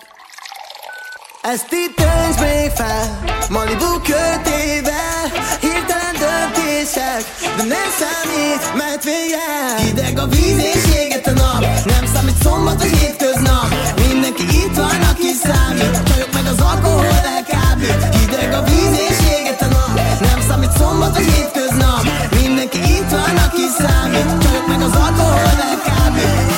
Ezt 1.42 1.68
itt 1.82 1.94
dönts 1.96 2.38
még 2.40 2.70
fel 2.70 3.04
Malibu 3.48 3.90
kötével 4.10 5.22
Hirtelen 5.60 6.14
döntések 6.22 7.22
De 7.56 7.64
nem 7.74 7.88
számít, 8.00 8.62
mert 8.80 9.04
végre 9.04 9.48
Hideg 9.84 10.18
a 10.18 10.26
víz 10.26 10.58
és 10.72 10.84
éget 11.02 11.26
a 11.26 11.30
nap 11.30 11.60
Nem 11.84 12.04
számít 12.14 12.42
szombat 12.42 12.78
vagy 12.82 12.96
hétköznap. 12.98 13.68
Mindenki 14.08 14.42
itt 14.42 14.76
van, 14.76 15.00
aki 15.12 15.30
számít 15.42 16.02
Csajok 16.08 16.32
meg 16.32 16.46
az 16.52 16.60
alkohol 16.70 17.14
elkábít. 17.36 18.00
Hideg 18.18 18.52
a 18.52 18.62
víz 18.62 18.94
és 19.08 19.18
éget 19.38 19.62
a 19.62 19.68
nap 19.76 19.94
Nem 20.20 20.40
számít 20.48 20.72
szombat 20.78 21.14
vagy 21.16 21.28
hétköznap. 21.34 22.02
Mindenki 22.42 22.78
itt 22.78 23.10
van, 23.10 23.36
aki 23.46 23.64
számít 23.78 24.28
Csajok 24.42 24.66
meg 24.68 24.80
az 24.80 24.94
alkohol 25.04 25.50
elkábít 25.70 26.49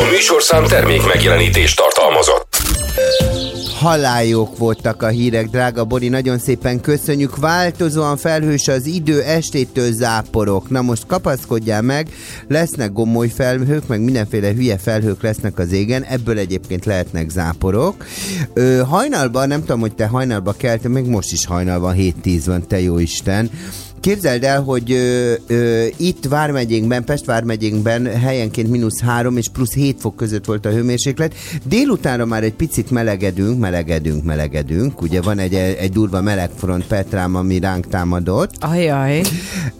A 0.00 0.04
műsorszám 0.10 0.64
termék 0.64 1.06
megjelenítést 1.06 1.76
tartalmazott. 1.76 2.56
Haláljók 3.78 4.58
voltak 4.58 5.02
a 5.02 5.08
hírek, 5.08 5.46
drága 5.46 5.84
Bori, 5.84 6.08
nagyon 6.08 6.38
szépen 6.38 6.80
köszönjük. 6.80 7.36
Változóan 7.36 8.16
felhős 8.16 8.68
az 8.68 8.86
idő, 8.86 9.22
estétől 9.22 9.92
záporok. 9.92 10.70
Na 10.70 10.82
most 10.82 11.06
kapaszkodjál 11.06 11.82
meg, 11.82 12.08
lesznek 12.48 12.92
gomoly 12.92 13.28
felhők, 13.28 13.86
meg 13.86 14.00
mindenféle 14.00 14.52
hülye 14.52 14.78
felhők 14.78 15.22
lesznek 15.22 15.58
az 15.58 15.72
égen, 15.72 16.02
ebből 16.02 16.38
egyébként 16.38 16.84
lehetnek 16.84 17.30
záporok. 17.30 18.04
Ö, 18.54 18.82
hajnalban, 18.88 19.48
nem 19.48 19.60
tudom, 19.60 19.80
hogy 19.80 19.94
te 19.94 20.06
hajnalba 20.06 20.52
keltem, 20.52 20.92
még 20.92 21.04
most 21.04 21.32
is 21.32 21.46
hajnalban 21.46 21.96
7-10 21.98 22.42
van, 22.46 22.66
te 22.68 22.80
jó 22.80 22.98
Isten. 22.98 23.50
Képzeld 24.06 24.44
el, 24.44 24.62
hogy 24.62 24.92
ö, 24.92 25.32
ö, 25.46 25.84
itt 25.96 26.24
Vármegyénkben, 26.28 27.04
Pest 27.04 27.24
Vármegyénkben 27.24 28.06
helyenként 28.06 28.70
mínusz 28.70 29.00
3 29.00 29.36
és 29.36 29.48
plusz 29.48 29.74
7 29.74 29.96
fok 30.00 30.16
között 30.16 30.44
volt 30.44 30.66
a 30.66 30.70
hőmérséklet. 30.70 31.34
Délutánra 31.64 32.24
már 32.24 32.42
egy 32.42 32.52
picit 32.52 32.90
melegedünk, 32.90 33.60
melegedünk, 33.60 34.24
melegedünk. 34.24 35.02
Ugye 35.02 35.20
van 35.20 35.38
egy, 35.38 35.54
egy 35.54 35.90
durva 35.90 36.20
melegfront 36.20 36.86
Petrám, 36.86 37.34
ami 37.34 37.58
ránk 37.58 37.88
támadott. 37.88 38.50
Ajaj. 38.60 39.22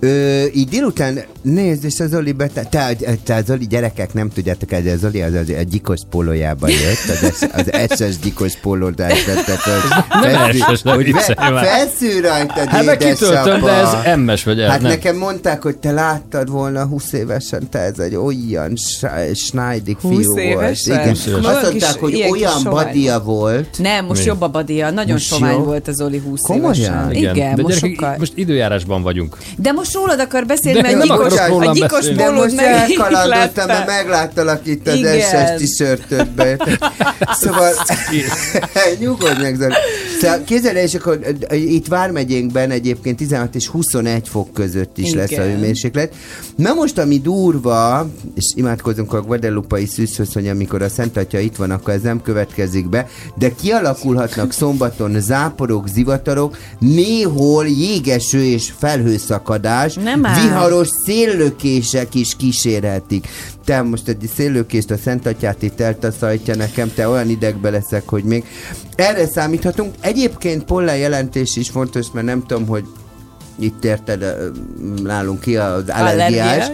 Ö, 0.01 0.45
így 0.55 0.69
délután, 0.69 1.19
nézd, 1.43 1.85
és 1.85 2.01
a 2.01 2.07
Zoli 2.07 2.33
bete, 2.33 2.63
te, 2.63 2.97
te 3.25 3.35
a 3.35 3.43
Zoli 3.43 3.67
gyerekek 3.67 4.15
nem 4.15 4.31
tudjátok, 4.31 4.73
ez 4.73 4.87
a 4.87 4.97
Zoli 4.97 5.23
az, 5.23 5.35
az 5.35 5.49
a 5.49 5.63
gyikos 5.63 6.01
pólójában 6.11 6.71
jött, 6.71 7.23
az, 7.23 7.49
az 7.53 7.99
SS 7.99 8.19
gyikos 8.19 8.57
pólót 8.57 9.01
eltette 9.01 9.53
föl. 9.57 9.81
Nem 10.21 10.53
SS, 10.53 10.83
ne 10.83 10.93
hogy 10.93 11.05
viccelj 11.05 11.35
ve- 11.37 11.51
már. 11.51 11.65
Felszűr 11.65 12.23
rajtad, 12.23 12.69
Hát 12.69 12.85
de 12.85 13.71
ez 13.71 14.16
MS 14.17 14.45
vagy 14.45 14.61
ez, 14.61 14.69
Hát 14.71 14.81
nem? 14.81 14.91
nekem 14.91 15.17
mondták, 15.17 15.63
hogy 15.63 15.77
te 15.77 15.91
láttad 15.93 16.51
volna 16.51 16.85
20 16.87 17.13
évesen, 17.13 17.69
te 17.71 17.79
ez 17.79 17.99
egy 17.99 18.15
olyan 18.15 18.73
snajdik 19.35 20.01
20 20.01 20.13
fiú 20.17 20.39
évesen? 20.39 20.95
volt. 20.97 21.01
Igen. 21.01 21.09
20 21.09 21.27
évesen. 21.27 21.45
Azt 21.55 21.63
mondták, 21.63 21.99
hogy 22.01 22.25
olyan 22.31 22.63
badia 22.65 23.21
volt. 23.21 23.79
Nem, 23.79 24.05
most 24.05 24.21
Mi? 24.21 24.27
jobb 24.27 24.41
a 24.43 24.49
badia. 24.49 24.91
Nagyon 24.91 25.13
Most 25.13 25.27
sovány 25.27 25.57
jó? 25.57 25.63
volt 25.65 25.89
az 25.89 26.01
Oli 26.01 26.19
20 26.19 26.41
Komolyan? 26.41 26.75
évesen. 26.75 27.13
Igen, 27.13 27.55
de 27.55 27.63
most 27.63 27.75
gyerekek, 27.81 27.99
sokkal. 28.01 28.15
most 28.19 28.33
időjárásban 28.35 29.03
vagyunk. 29.03 29.37
De 29.57 29.73
most 29.73 29.95
rólad 29.95 30.21
akar 30.21 30.47
beszélni, 30.47 30.81
De 30.81 30.83
mert 30.89 30.99
nem 31.07 31.07
gyikos, 31.19 31.39
a 31.39 31.73
gyikos. 31.73 32.09
De 32.15 32.31
most 32.31 32.57
meg 32.57 32.65
elkalandoztam, 32.67 33.67
mert 33.67 33.87
megláttalak 33.97 34.67
itt 34.67 34.87
az 34.89 34.95
Igen. 34.95 35.21
SS 35.21 35.63
t-shirtödbe. 35.65 36.57
Szóval 37.41 37.73
nyugodj 39.01 39.43
meg, 39.43 39.55
Zoli. 39.57 39.73
Szóval 40.21 40.43
képzeld 40.45 40.77
el, 40.77 40.83
és 40.83 40.95
akkor 40.95 41.19
itt 41.51 41.87
Vármegyénkben 41.87 42.71
egyébként 42.71 43.17
16 43.17 43.55
és 43.55 43.67
21 43.97 44.29
fok 44.29 44.53
között 44.53 44.99
is 44.99 45.13
lesz 45.13 45.31
a 45.31 45.33
Igen. 45.33 45.51
hőmérséklet. 45.51 46.15
Na 46.57 46.75
most, 46.75 46.99
ami 46.99 47.19
durva, 47.19 48.09
és 48.35 48.53
imádkozunk 48.55 49.13
a 49.13 49.23
Guadalupai 49.23 49.87
szűzhöz, 49.87 50.33
hogy 50.33 50.49
amikor 50.49 50.83
a 50.83 50.89
Szent 50.89 51.17
Atya 51.17 51.39
itt 51.39 51.57
van, 51.57 51.71
akkor 51.71 51.93
ez 51.93 52.03
nem 52.03 52.23
következik 52.23 52.89
be, 52.89 53.07
de 53.39 53.55
kialakulhatnak 53.55 54.53
szombaton 54.53 55.21
záporok, 55.21 55.89
zivatarok, 55.89 56.57
néhol 56.79 57.67
jégeső 57.67 58.45
és 58.45 58.73
felhőszakadás, 58.79 59.95
Nem 59.95 60.27
áll. 60.27 60.43
viharos 60.43 60.89
széllökések 61.05 62.15
is 62.15 62.37
kísérhetik. 62.37 63.29
Te 63.65 63.83
most 63.83 64.09
egy 64.09 64.31
széllökést 64.35 64.91
a 64.91 64.97
Szent 64.97 65.27
Atyát 65.27 65.63
itt 65.63 65.81
eltaszajtja 65.81 66.55
nekem, 66.57 66.93
te 66.95 67.09
olyan 67.09 67.29
idegbe 67.29 67.71
leszek, 67.71 68.09
hogy 68.09 68.25
még 68.25 68.45
erre 68.95 69.27
számíthatunk. 69.27 69.95
Egyébként 70.01 70.65
pollen 70.65 70.97
jelentés 70.97 71.57
is 71.57 71.71
fontos, 71.71 72.07
mert 72.13 72.27
nem 72.27 72.41
tudom, 72.47 72.67
hogy 72.67 72.85
itt 73.59 73.85
érted 73.85 74.53
nálunk 75.03 75.41
ki 75.41 75.57
az 75.57 75.85
allergiás, 75.89 76.67
Allergiás. 76.67 76.69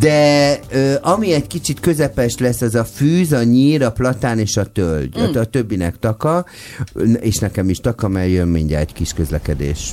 de 0.00 0.58
ö, 0.70 0.94
ami 1.00 1.32
egy 1.32 1.46
kicsit 1.46 1.80
közepes 1.80 2.38
lesz, 2.38 2.60
az 2.60 2.74
a 2.74 2.84
fűz, 2.84 3.32
a 3.32 3.42
nyír, 3.42 3.82
a 3.82 3.92
platán 3.92 4.38
és 4.38 4.56
a 4.56 4.64
tölgy. 4.64 5.18
Mm. 5.20 5.22
A, 5.34 5.38
a 5.38 5.44
többinek 5.44 5.98
taka, 5.98 6.44
és 7.20 7.36
nekem 7.36 7.68
is 7.68 7.78
taka, 7.78 8.08
mert 8.08 8.30
jön 8.30 8.48
mindjárt 8.48 8.88
egy 8.88 8.94
kis 8.94 9.12
közlekedés. 9.12 9.90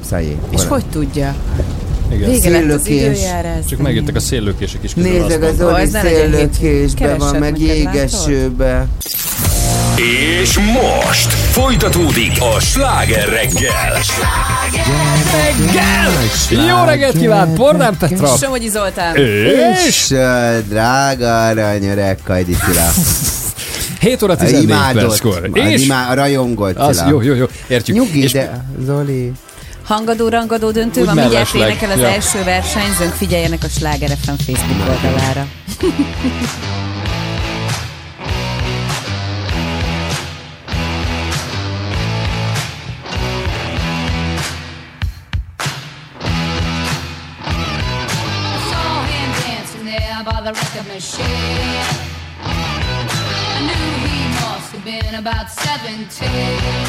Szájé. 0.00 0.36
És 0.50 0.64
hogy 0.64 0.86
tudja? 0.86 1.36
Igen. 2.14 2.30
Vége 2.30 2.50
széllökés. 2.50 3.18
Lett 3.22 3.68
Csak 3.68 3.78
megjöttek 3.78 4.16
a 4.16 4.20
széllökések 4.20 4.82
is. 4.82 4.94
Nézzek 4.94 5.42
az 5.42 5.60
Oli 5.60 5.86
széllökésbe 5.86 7.14
van, 7.14 7.36
meg 7.36 7.58
jégesőbe. 7.58 8.86
És 10.40 10.58
most 10.58 11.32
folytatódik 11.32 12.32
a 12.56 12.60
sláger 12.60 13.28
reggel. 13.28 13.98
Reggel! 15.32 16.10
Jó 16.68 16.84
reggelt 16.84 17.18
kíván, 17.18 17.54
Bornán 17.54 17.96
Petra! 17.98 18.36
Somogyi 18.36 18.68
Zoltán! 18.68 19.16
És 19.86 20.14
drága 20.68 21.46
arany 21.46 21.84
öreg 21.84 22.18
Kajdi 22.24 22.56
7 24.00 24.22
óra 24.22 24.36
14 24.36 24.66
perckor. 24.92 25.50
És... 25.52 25.80
A, 25.80 25.84
imá, 25.84 26.10
a 26.10 26.14
rajongott. 26.14 26.76
Az, 26.76 27.04
jó, 27.08 27.22
jó, 27.22 27.34
jó. 27.34 27.44
Értjük. 27.66 27.96
Nyugi, 27.96 28.22
és... 28.22 28.32
de 28.32 28.64
Zoli. 28.84 29.32
Hangadó-rangadó 29.84 30.70
döntő 30.70 31.00
Úgy 31.00 31.06
van, 31.06 31.14
mindjárt 31.14 31.54
énekel 31.54 31.90
az 31.90 31.98
ja. 31.98 32.08
első 32.08 32.44
versenyzőnk, 32.44 33.12
figyeljenek 33.12 33.62
a 33.62 33.68
Sláger 33.68 34.10
FM 34.22 34.32
Facebook 34.46 34.88
oldalára. 34.88 35.46
about 55.26 55.48
17. 55.48 56.83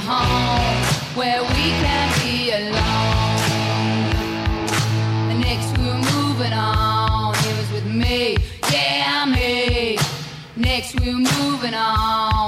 home 0.00 0.84
where 1.16 1.42
we 1.42 1.70
can 1.82 2.08
be 2.22 2.50
alone. 2.50 3.38
Next 5.40 5.76
we're 5.78 6.02
moving 6.14 6.52
on. 6.52 7.30
Was 7.30 7.72
with 7.72 7.86
me, 7.86 8.36
yeah, 8.70 9.24
me. 9.26 9.98
Next 10.56 10.98
we're 11.00 11.16
moving 11.16 11.74
on. 11.74 12.47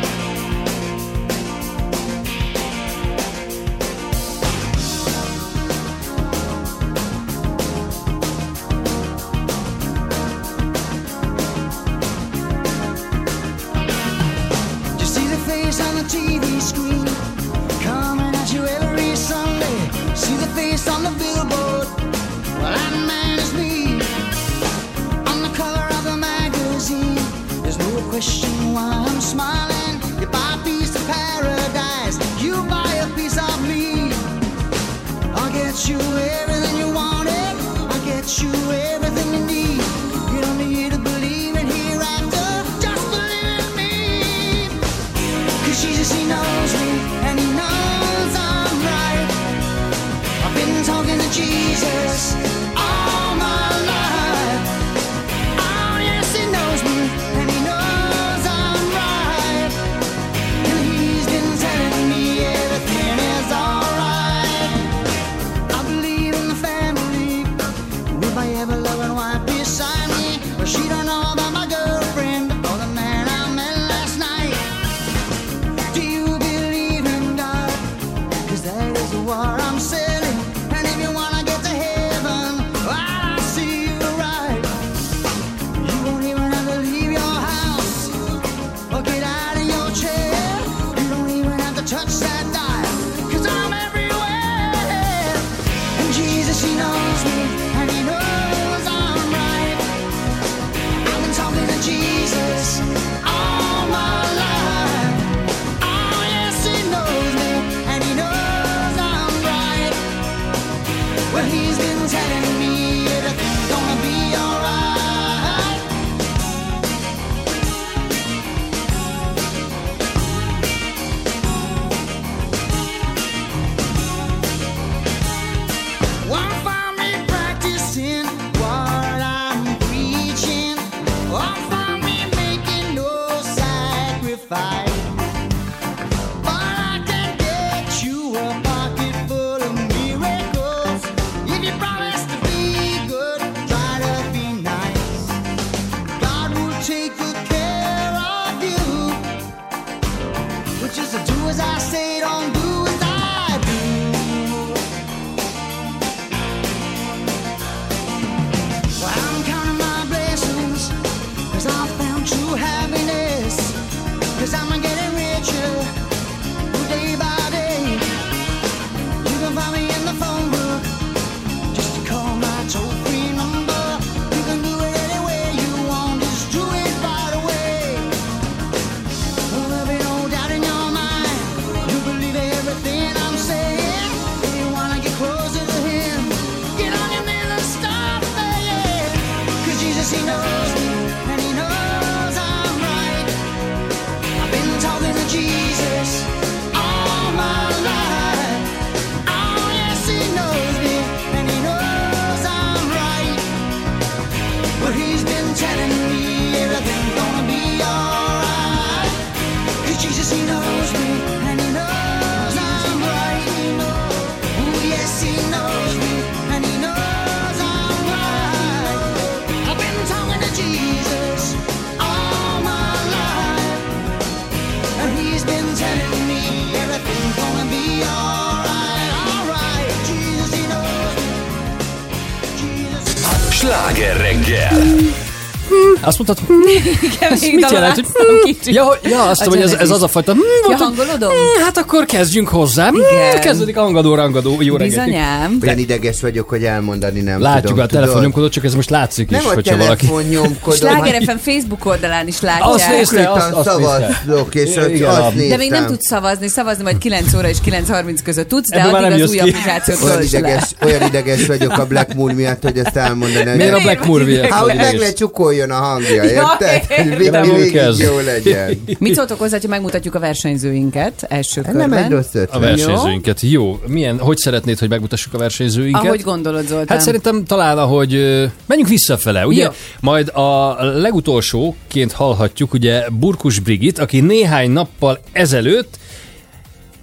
Azt 236.03 236.17
mondtad, 236.19 236.47
Igen, 237.15 237.31
ez 237.31 237.41
mit 237.41 237.71
jelent? 237.71 237.95
hogy- 237.95 238.05
kicsit. 238.43 238.73
Ja, 238.73 238.97
ja, 239.03 239.23
azt 239.23 239.39
mondom, 239.45 239.61
hogy 239.61 239.71
ez, 239.73 239.79
ez 239.79 239.89
az 239.89 240.03
a 240.03 240.07
fajta... 240.07 240.31
hmm, 240.31 240.41
Ja, 240.61 240.67
hogy- 240.67 240.81
hangolodom? 240.85 241.29
Hmm, 241.29 241.63
Hát 241.63 241.77
akkor 241.77 242.05
kezdjünk 242.05 242.47
hozzá. 242.47 242.87
Hmm, 242.89 242.99
Igen. 243.11 243.39
Kezdődik 243.39 243.77
a 243.77 243.81
hangadó, 243.81 244.15
rangadó. 244.15 244.55
Jó. 244.59 244.75
Bizonyám. 244.75 245.57
Olyan 245.63 245.77
ideges 245.77 246.21
vagyok, 246.21 246.49
hogy 246.49 246.63
elmondani 246.63 247.19
nem 247.21 247.41
Látjuk 247.41 247.65
tudom. 247.65 247.83
a 247.83 247.87
telefonnyomkodót, 247.87 248.51
csak 248.51 248.63
ez 248.63 248.73
most 248.75 248.89
látszik 248.89 249.29
Nem 249.29 249.39
is, 249.39 249.45
a 249.45 249.53
hogyha 249.53 249.77
valaki... 249.77 250.05
telefonnyomkodom, 250.05 250.77
Sláger 250.77 251.21
FM 251.23 251.35
Facebook 251.51 251.85
oldalán 251.85 252.27
is 252.27 252.41
látják. 252.41 252.69
Azt 252.69 252.89
nézte, 252.89 253.31
azt, 253.31 253.51
azt 253.51 253.67
szavazok, 253.69 254.55
és 254.55 254.69
Igen, 254.89 255.09
azt 255.09 255.33
néztem. 255.35 255.49
De 255.49 255.57
még 255.57 255.69
nem 255.69 255.85
tudsz 255.85 256.07
szavazni, 256.07 256.47
szavazni 256.47 256.83
majd 256.83 256.97
9 256.97 257.33
óra 257.33 257.49
és 257.49 257.57
9.30 257.65 258.19
között 258.23 258.47
tudsz, 258.47 258.69
de 258.69 258.91
már 258.91 259.03
addig 259.03 259.23
az 259.23 259.29
új 259.29 259.39
applikációt 259.39 260.03
Olyan 260.03 260.21
ideges, 260.21 260.63
olyan 260.85 261.01
ideges 261.01 261.45
vagyok 261.45 261.77
a 261.77 261.85
Black 261.85 262.13
Moon 262.13 262.33
miatt, 262.35 262.61
hogy 262.63 262.77
ezt 262.77 262.95
elmondani. 262.95 263.45
hogy- 263.49 263.57
Miért 263.57 263.73
a 263.73 263.79
Black 263.79 264.05
Moor 264.05 264.23
miatt 264.23 264.49
Hát, 264.49 264.65
meg 264.65 264.97
ne 264.99 265.13
csukoljon 265.13 265.71
a 265.71 265.90
hangja, 265.91 266.23
Ja, 266.23 266.57
érted? 266.59 266.85
Hogy 267.17 267.31
Nem 267.31 267.55
végig, 267.55 267.81
jó 267.97 268.19
legyen. 268.19 268.83
Mit 268.99 269.15
szóltok 269.15 269.39
hozzá, 269.39 269.57
ha 269.61 269.67
megmutatjuk 269.67 270.15
a 270.15 270.19
versenyzőinket 270.19 271.25
első 271.29 271.61
körben? 271.61 271.89
Nem 271.89 272.03
egy 272.03 272.11
rossz 272.11 272.35
A 272.51 272.59
versenyzőinket. 272.59 273.41
Jó. 273.41 273.79
Milyen, 273.87 274.19
hogy 274.19 274.37
szeretnéd, 274.37 274.79
hogy 274.79 274.89
megmutassuk 274.89 275.33
a 275.33 275.37
versenyzőinket? 275.37 276.03
Ahogy 276.03 276.21
gondolod, 276.21 276.67
Zoltán. 276.67 276.87
Hát 276.97 277.05
szerintem 277.05 277.45
talán, 277.45 277.77
ahogy 277.77 278.13
ö, 278.13 278.45
menjünk 278.65 278.89
visszafele, 278.89 279.47
ugye? 279.47 279.63
Jó. 279.63 279.69
Majd 279.99 280.29
a 280.29 280.77
legutolsóként 280.83 282.11
hallhatjuk, 282.11 282.73
ugye 282.73 283.09
Burkus 283.09 283.59
Brigit, 283.59 283.99
aki 283.99 284.19
néhány 284.19 284.71
nappal 284.71 285.19
ezelőtt 285.31 285.99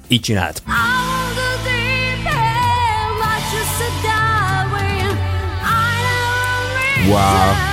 így 0.09 0.21
csinált. 0.21 0.63
Wow. 7.09 7.68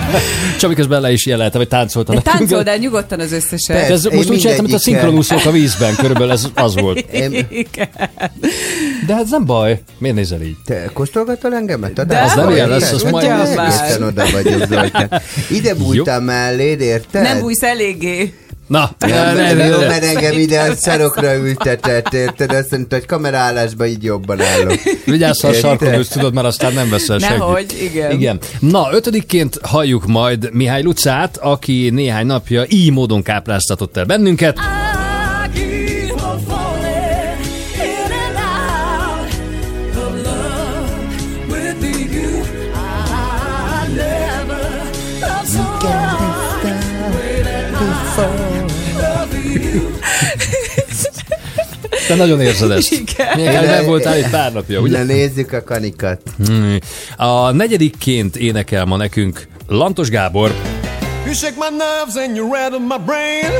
Csabi 0.60 0.74
közben 0.74 1.00
le 1.00 1.12
is 1.12 1.26
jelelte, 1.26 1.58
vagy 1.58 1.68
táncolta. 1.68 2.12
De 2.12 2.20
nekünk. 2.24 2.38
táncold 2.38 2.68
el 2.68 2.76
nyugodtan 2.76 3.20
az 3.20 3.32
összeset. 3.32 3.76
Persze. 3.76 3.92
Ez 3.92 4.04
most 4.04 4.30
úgy 4.30 4.38
csináltam, 4.38 4.64
mint 4.64 4.76
a 4.76 4.80
szinkronúszók 4.80 5.44
a 5.44 5.50
vízben, 5.50 5.94
körülbelül 5.96 6.32
ez 6.32 6.46
az 6.54 6.74
volt. 6.74 6.98
Én. 7.10 7.46
De 9.06 9.14
hát 9.14 9.22
ez 9.22 9.30
nem 9.30 9.44
baj. 9.44 9.82
Miért 9.98 10.16
nézel 10.16 10.42
így? 10.42 10.56
te 10.64 10.90
kóstolgatol 10.92 11.54
engemet? 11.54 11.98
A 11.98 12.04
De 12.04 12.20
Az 12.22 12.34
nem 12.34 12.50
ilyen 12.50 12.68
lesz, 12.68 12.92
az 12.92 13.02
majd... 13.02 13.26
nem. 13.26 13.40
Egészen 13.40 14.02
oda 14.02 14.24
vagyok. 14.32 14.92
Ide 15.50 15.74
bújtam 15.74 16.24
melléd, 16.24 16.80
érted? 16.80 17.22
Nem 17.22 17.40
bújsz 17.40 17.62
eléggé. 17.62 18.32
Na, 18.66 18.90
Nem, 18.98 19.10
ne, 19.10 19.32
ne, 19.32 19.42
nem, 19.42 19.56
ne, 19.56 19.66
jó, 19.66 19.78
mert 19.78 20.04
engem 20.04 20.38
ide 20.38 20.60
a 20.60 20.74
szarokra 20.74 21.36
ültetett, 21.36 22.12
érted? 22.12 22.52
Azt 22.52 22.70
mondta, 22.70 22.96
hogy 22.96 23.06
kamerálásban 23.06 23.86
így 23.86 24.04
jobban 24.04 24.40
állok. 24.40 24.78
Vigyázz, 25.04 25.40
ha 25.40 25.48
a 25.48 25.52
sarkon 25.52 25.94
ülsz, 25.94 26.08
tudod, 26.08 26.34
mert 26.34 26.46
aztán 26.46 26.72
nem 26.72 26.90
veszel 26.90 27.18
senkit. 27.18 27.38
Nehogy, 27.38 27.78
igen. 27.82 28.10
Igen. 28.10 28.38
Na, 28.58 28.88
ötödikként 28.92 29.58
halljuk 29.62 30.06
majd 30.06 30.48
Mihály 30.52 30.82
Lucát, 30.82 31.36
aki 31.36 31.90
néhány 31.90 32.26
napja 32.26 32.64
így 32.68 32.90
módon 32.90 33.22
kápráztatott 33.22 33.96
el 33.96 34.04
bennünket. 34.04 34.58
Te 52.06 52.14
nagyon 52.14 52.40
érzed 52.40 52.70
ezt. 52.70 52.92
Igen. 53.00 53.36
Mihály, 53.36 53.66
nem 53.66 53.84
voltál 53.84 54.18
itt 54.18 54.30
pár 54.30 54.52
napja, 54.52 54.80
ugye? 54.80 54.98
Na 54.98 55.04
nézzük 55.04 55.52
a 55.52 55.62
kanikat. 55.62 56.20
Hmm. 56.46 56.78
A 57.16 57.50
negyedikként 57.50 58.36
énekel 58.36 58.84
ma 58.84 58.96
nekünk 58.96 59.46
Lantos 59.68 60.08
Gábor. 60.08 60.54
You 61.24 61.34
shake 61.34 61.54
my 61.56 61.76
nerves 61.76 62.16
and 62.16 62.36
you 62.36 62.52
rattle 62.52 62.78
my 62.78 62.98
brain. 63.06 63.50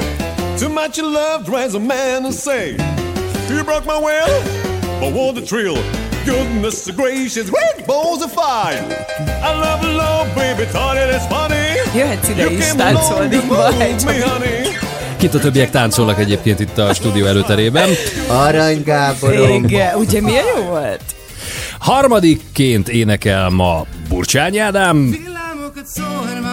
Too 0.59 0.69
much 0.69 0.99
of 0.99 1.13
love 1.13 1.45
drives 1.45 1.75
a 1.75 1.79
man 1.79 2.25
insane. 2.25 2.77
You 3.49 3.65
broke 3.65 3.85
my 3.85 3.99
will, 3.99 4.43
but 5.01 5.13
what 5.13 5.35
the 5.35 5.43
thrill? 5.43 5.79
Goodness 6.25 6.91
gracious, 6.91 7.51
great 7.51 7.87
balls 7.87 8.23
of 8.23 8.33
fire. 8.33 8.85
I 9.43 9.51
love 9.61 9.83
love, 9.85 10.35
baby, 10.35 10.65
thought 10.65 10.97
it 10.97 11.15
is 11.15 11.27
funny. 11.27 11.67
Jöhetsz 11.95 12.29
ide 12.29 12.43
You 12.43 12.51
is 12.51 12.75
táncolni, 12.75 13.35
you 13.35 13.43
me, 14.07 14.21
honey. 14.21 14.73
Kit 15.23 15.35
a 15.35 15.39
többiek 15.39 15.71
táncolnak 15.71 16.19
egyébként 16.19 16.61
itt 16.61 16.79
a 16.79 16.95
stúdió 16.95 17.27
előterében. 17.27 17.89
Arany 18.29 18.83
Gáborom. 18.85 19.65
Igen, 19.65 19.95
ugye 19.95 20.21
milyen 20.21 20.45
jó 20.57 20.63
volt? 20.63 21.03
Harmadikként 21.79 22.89
énekel 22.89 23.49
ma 23.49 23.87
Burcsány 24.09 24.59
Ádám. 24.59 25.11
Villámokat 25.11 25.87
szórva 25.87 26.52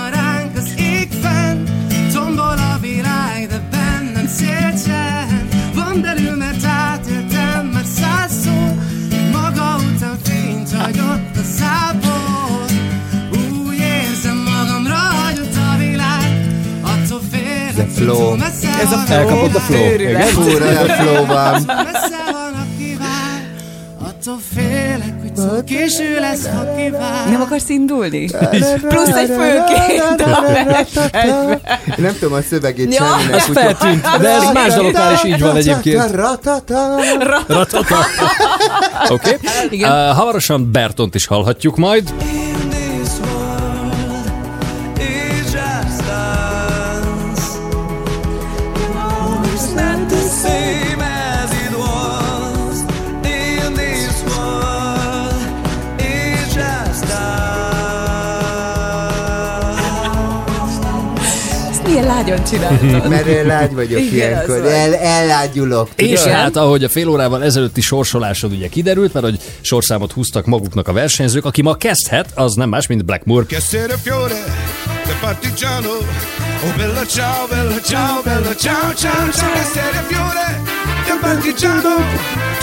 flow. 17.99 18.35
Ez 18.81 18.91
a 18.91 18.97
flow. 18.97 19.17
Elkapott 19.17 19.55
a 19.55 19.59
flow. 19.59 19.93
Igen? 19.93 20.21
Fúr, 20.21 20.61
olyan 20.61 20.87
flow 20.87 21.25
van. 21.25 21.65
Félek, 24.55 25.13
hogy 25.21 25.63
késő 25.63 26.19
lesz, 26.19 26.47
ha 26.47 26.75
kivár 26.75 27.29
Nem 27.29 27.41
akarsz 27.41 27.69
indulni? 27.69 28.29
Plusz 28.87 29.15
egy 29.15 29.27
főként 29.27 30.21
a. 30.21 30.43
Én 31.17 31.95
nem 31.97 32.13
tudom 32.19 32.33
a 32.33 32.41
szövegét 32.41 32.93
Ja, 32.93 33.05
semminek. 33.05 33.33
Ez 33.33 33.45
feltűnt, 33.45 34.01
de 34.19 34.29
ez 34.29 34.51
más 34.53 34.73
daloknál 34.73 35.13
is 35.13 35.23
így 35.23 35.41
van 35.41 35.55
egyébként. 35.55 36.11
Ratata. 36.11 36.95
Oké. 39.09 39.37
Okay. 39.39 39.81
Uh, 39.81 40.15
hamarosan 40.15 40.71
Bertont 40.71 41.15
is 41.15 41.25
hallhatjuk 41.25 41.77
majd. 41.77 42.13
Lágyan 62.29 62.43
csináltad. 62.43 63.09
Mert 63.09 63.25
én 63.25 63.45
lágy 63.45 63.73
vagyok 63.73 63.99
Igen, 63.99 64.13
ilyenkor. 64.13 64.65
El, 64.65 64.95
ellágyulok. 64.95 65.89
És 65.95 66.19
tudod? 66.19 66.33
hát, 66.35 66.55
ahogy 66.55 66.83
a 66.83 66.89
fél 66.89 67.07
órával 67.07 67.43
ezelőtti 67.43 67.81
sorsolásod 67.81 68.51
ugye 68.51 68.67
kiderült, 68.67 69.13
mert 69.13 69.25
hogy 69.25 69.39
sorszámot 69.61 70.11
húztak 70.11 70.45
maguknak 70.45 70.87
a 70.87 70.93
versenyzők, 70.93 71.45
aki 71.45 71.61
ma 71.61 71.75
kezdhet, 71.75 72.31
az 72.35 72.53
nem 72.53 72.69
más, 72.69 72.87
mint 72.87 73.05
Blackmore. 73.05 73.45
Sera 73.59 73.97
fiore, 73.97 74.43
de 75.05 75.17
partigiano. 75.21 75.97
Oh 76.63 76.75
bella 76.77 77.05
ciao, 77.05 77.47
bella 77.49 77.79
ciao, 77.81 78.21
bella 78.23 78.55
ciao, 78.55 78.93
ciao, 78.93 79.31
ciao. 79.31 79.63
Sera 79.73 80.03
fiore, 80.07 80.61
de 81.07 81.17
partigiano. 81.21 81.95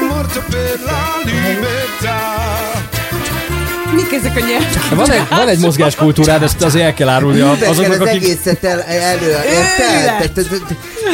Morto 0.09 0.41
per 0.51 0.79
la 0.85 1.03
libertà. 1.25 2.96
Mik 3.95 4.13
ezek 4.13 4.37
a 4.37 4.41
nyelvek? 4.41 4.89
Van 4.95 5.11
egy, 5.11 5.21
van 5.31 5.49
egy 5.49 5.59
mozgáskultúrád, 5.59 6.43
ezt 6.43 6.63
azért 6.63 6.85
el 6.85 6.95
kell 6.95 7.09
árulni 7.09 7.41
a- 7.41 7.51
Azoknak, 7.69 8.01
az 8.01 8.09
akik... 8.09 8.23
egészet 8.23 8.65
el, 8.65 8.83
elő, 8.83 9.29
érted? 9.29 10.33
Te, 10.35 10.43
te, 10.43 10.57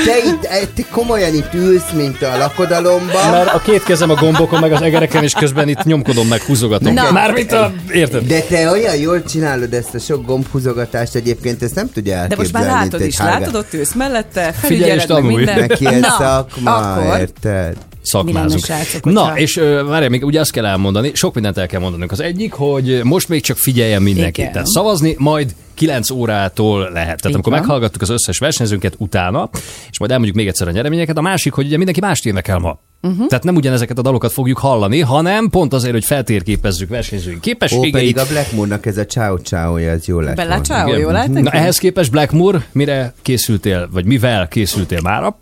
te, 0.05 0.59
itt, 0.63 0.75
te 0.75 0.83
komolyan 0.91 1.35
itt 1.35 1.55
ülsz, 1.55 1.91
mint 1.95 2.23
a 2.23 2.37
lakodalomban. 2.39 3.31
Már 3.31 3.47
a 3.55 3.59
két 3.65 3.83
kezem 3.85 4.11
a 4.11 4.15
gombokon, 4.15 4.61
meg 4.61 4.73
az 4.73 4.83
egereken, 4.83 5.23
és 5.23 5.33
közben 5.33 5.69
itt 5.69 5.83
nyomkodom, 5.85 6.27
meg 6.29 6.41
húzogatom. 6.41 6.95
Na. 6.95 7.11
Mármint 7.11 7.53
a... 7.53 7.73
Érted? 7.91 8.23
De 8.27 8.41
te 8.41 8.71
olyan 8.71 8.97
jól 8.97 9.23
csinálod 9.25 9.73
ezt 9.75 9.95
a 9.95 9.99
sok 9.99 10.27
gombhúzogatást 10.27 11.15
egyébként, 11.15 11.63
ezt 11.63 11.75
nem 11.75 11.91
tudja 11.93 12.13
De 12.15 12.19
elképzelni. 12.21 12.51
most 12.53 12.67
már 12.71 12.83
látod 12.83 13.01
is, 13.07 13.17
hálgá- 13.19 13.39
látod, 13.39 13.55
ott 13.55 13.73
ülsz 13.75 13.93
mellette, 13.95 14.53
felügyeled 14.53 14.97
meg 14.97 15.07
tanulj. 15.07 15.35
minden. 15.35 15.59
Neki 15.59 15.87
ez 15.87 16.03
szakma, 16.19 16.75
akkor 16.77 17.19
érted? 17.19 17.77
Szakmázunk. 18.03 18.65
Srácok, 18.65 19.05
Na, 19.05 19.21
hogyha- 19.21 19.39
és 19.39 19.57
ö, 19.57 19.85
várjál, 19.87 20.11
még 20.11 20.25
ugye 20.25 20.41
azt 20.41 20.51
kell 20.53 20.67
elmondani, 20.67 21.11
sok 21.15 21.35
mindent 21.35 21.59
el 21.59 21.67
kell 21.67 21.81
mondanunk. 21.81 22.13
Az 22.13 22.21
egyik, 22.21 22.53
hogy 22.53 23.01
most 23.05 23.29
még 23.29 23.43
csak 23.43 23.57
figyeljen 23.57 24.03
mindenki. 24.03 24.41
Igen. 24.41 24.53
Tehát 24.53 24.67
szavazni 24.69 25.15
majd 25.19 25.55
9 25.75 26.11
órától 26.11 26.79
lehet. 26.81 26.93
Tehát 26.95 27.27
Így 27.27 27.35
amikor 27.35 27.53
meghallgattuk 27.53 28.03
az 28.03 28.11
összes 28.11 28.39
versenyzőnket 28.39 28.95
utána, 28.99 29.49
és 29.91 29.99
majd 29.99 30.11
elmondjuk 30.11 30.37
még 30.39 30.49
egyszer 30.49 30.69
a 30.69 30.71
nyereményeket, 30.71 31.17
a 31.17 31.21
másik, 31.21 31.53
hogy 31.53 31.67
ugye 31.67 31.77
mindenki 31.77 32.01
mást 32.01 32.27
énekel 32.27 32.59
ma. 32.59 32.79
Uh-huh. 33.03 33.27
Tehát 33.27 33.45
nem 33.45 33.55
ugyanezeket 33.57 33.99
a 33.99 34.03
dalokat 34.03 34.33
fogjuk 34.33 34.59
hallani, 34.59 35.01
hanem 35.01 35.49
pont 35.49 35.73
azért, 35.73 35.93
hogy 35.93 36.05
feltérképezzük 36.05 36.89
versenyzőink 36.89 37.39
Ó, 37.39 37.41
képességeit. 37.41 37.93
pedig 37.93 38.19
a 38.19 38.27
Blackmoornak 38.27 38.87
ez 38.87 38.97
a 38.97 39.05
ciao 39.07 39.37
ciao 39.37 39.77
ez 39.77 40.07
jó 40.07 40.21
lett 40.21 40.37
Bella 40.37 40.61
ciao, 40.61 40.89
Igen. 40.89 41.01
jó 41.01 41.11
lehet 41.11 41.29
Na 41.29 41.51
ehhez 41.51 41.79
képest 41.79 42.11
Blackmoor, 42.11 42.63
mire 42.73 43.15
készültél, 43.23 43.89
vagy 43.93 44.05
mivel 44.05 44.49
készültél 44.49 45.01
mára? 45.01 45.37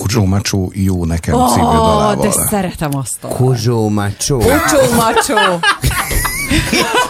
Kucsó 0.00 0.24
Macsó 0.24 0.70
jó 0.74 1.04
nekem 1.04 1.34
Ó, 1.34 1.48
című 1.48 1.66
de 1.66 1.72
dalával. 1.72 2.32
szeretem 2.50 2.90
azt 2.96 3.16
a... 3.20 3.28
Kozsó 3.28 3.88
macsó. 3.88 4.36
Ocsó 4.36 4.94
macsó. 4.96 5.58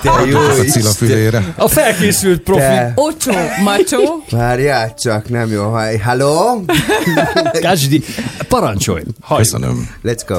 Te 0.03 0.27
jó 0.27 0.39
a 0.39 0.53
Cilla 0.71 0.91
fülére. 0.91 1.55
A 1.57 1.69
felkészült 1.69 2.41
profi. 2.41 2.61
Te. 2.61 2.93
Ocsó 2.95 3.33
macsó. 3.65 4.25
Várjál 4.31 4.95
csak, 4.95 5.29
nem 5.29 5.51
jó. 5.51 5.71
Ha- 5.71 6.03
Halló? 6.03 6.65
Kácsdi, 7.61 8.03
parancsolj. 8.49 9.03
Hajj. 9.21 9.43
Köszönöm. 9.43 9.91
Let's 10.05 10.23
go. 10.27 10.37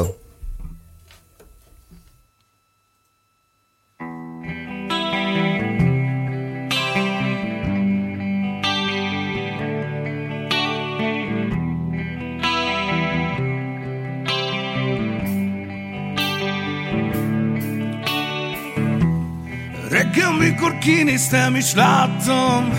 Reggel, 20.18 20.38
mikor 20.38 20.78
kinéztem 20.78 21.56
és 21.56 21.74
láttam, 21.74 22.70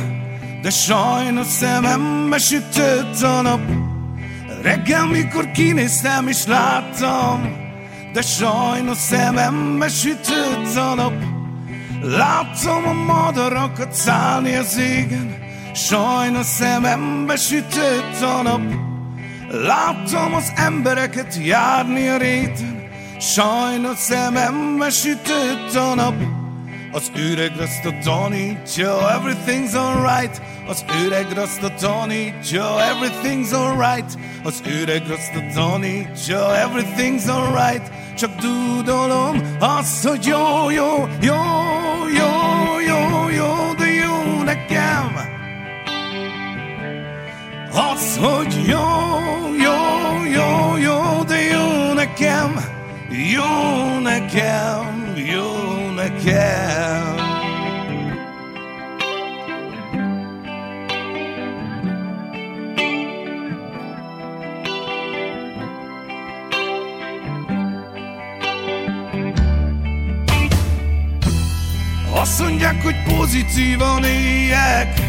de 0.62 0.70
sajnos 0.70 1.46
szemembe 1.46 2.38
sütött 2.38 3.22
a 3.22 3.42
nap. 3.42 3.60
Reggel, 4.62 5.06
mikor 5.06 5.50
kinéztem 5.50 6.28
és 6.28 6.46
láttam, 6.46 7.56
de 8.12 8.22
sajnos 8.22 8.96
szemembe 8.96 9.88
sütött 9.88 10.76
a 10.76 10.94
nap. 10.94 11.12
Láttam 12.02 12.86
a 12.86 12.92
madarakat 12.92 13.92
szállni 13.92 14.54
az 14.54 14.78
égen, 14.78 15.36
sajnos 15.74 16.46
szemembe 16.46 17.36
sütött 17.36 18.22
a 18.22 18.42
nap. 18.42 18.62
Láttam 19.50 20.34
az 20.34 20.52
embereket 20.56 21.38
járni 21.44 22.08
a 22.08 22.16
réten, 22.16 22.88
sajnos 23.20 23.98
szemembe 23.98 24.90
sütött 24.90 25.74
a 25.74 25.94
nap. 25.94 26.37
Az 26.92 27.10
öreg 27.16 27.56
rasta 27.56 27.90
tanítja, 28.02 29.20
everything's 29.20 29.74
alright. 29.74 30.42
Az 30.66 30.84
öreg 31.04 31.26
rasta 31.34 31.74
tanítja, 31.74 32.64
everything's 32.64 33.52
alright. 33.52 34.18
Az 34.44 34.62
öreg 34.80 35.02
rasta 35.08 35.40
tanítja, 35.54 36.38
everything's 36.38 37.28
alright. 37.28 37.90
Csak 38.16 38.30
dúdolom 38.34 39.56
azt, 39.60 40.06
hogy 40.08 40.26
jó, 40.26 40.70
jó, 40.70 41.08
jó, 41.20 41.42
jó, 42.16 42.80
jó, 42.86 43.28
jó, 43.28 43.72
de 43.78 43.86
jó 43.86 44.42
nekem. 44.42 45.16
Az, 47.72 48.16
hogy 48.16 48.66
jó, 48.66 48.86
jó, 49.62 50.24
jó, 50.34 50.76
jó, 50.76 51.22
de 51.22 51.40
jó 51.42 51.92
nekem. 51.92 52.77
Jó 53.18 53.98
nekem, 53.98 55.12
jó 55.16 55.90
nekem. 55.94 57.16
Azt 72.12 72.40
mondják, 72.40 72.82
hogy 72.82 72.96
pozitívan 73.16 74.04
éljek, 74.04 75.00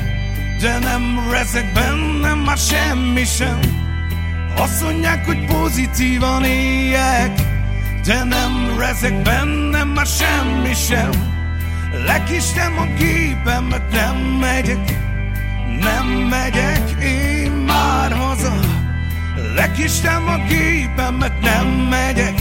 de 0.61 0.79
nem 0.79 1.27
rezek 1.31 1.73
bennem 1.73 2.39
már 2.39 2.57
semmi 2.57 3.23
sem. 3.23 3.59
Azt 4.57 4.83
mondják, 4.83 5.25
hogy 5.25 5.45
pozitívan 5.45 6.43
éljek, 6.43 7.58
de 8.05 8.23
nem 8.23 8.75
rezek 8.79 9.21
bennem 9.21 9.87
már 9.87 10.05
semmi 10.05 10.73
sem. 10.73 11.09
Lekistem 12.05 12.77
a 12.77 12.85
gépemet, 12.97 13.91
nem 13.91 14.15
megyek, 14.15 14.97
nem 15.79 16.07
megyek 16.07 17.03
én 17.03 17.51
már 17.51 18.11
haza. 18.11 18.53
Lekistem 19.55 20.27
a 20.27 20.37
gépemet, 20.47 21.41
nem 21.41 21.67
megyek, 21.67 22.33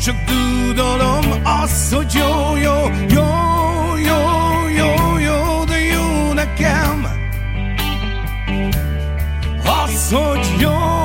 csak 0.00 0.16
dúdolom 0.26 1.24
azt, 1.42 1.94
hogy 1.94 2.12
jó, 2.12 2.56
jó, 2.56 2.90
jó, 3.08 3.26
jó, 3.96 4.68
jó, 4.76 5.18
jó, 5.18 5.64
de 5.64 5.78
jó 5.78 6.32
nekem. 6.32 7.06
Az, 9.64 10.12
hogy 10.12 10.60
jó, 10.60 10.95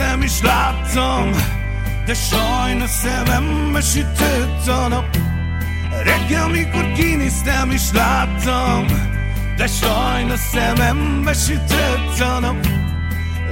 kinéztem 0.00 0.22
és 0.22 0.40
láttam, 0.42 1.30
de 2.06 2.14
sajnos 2.14 2.90
szemembe 2.90 3.80
sütött 3.80 4.66
a 4.66 4.88
nap. 4.88 5.16
Reggel, 6.04 6.48
mikor 6.48 6.92
kinéztem 6.92 7.70
és 7.70 7.82
láttam, 7.92 8.86
de 9.56 9.66
sajnos 9.66 10.38
szemembe 10.38 11.32
sütött 11.32 12.20
a 12.20 12.40
nap. 12.40 12.66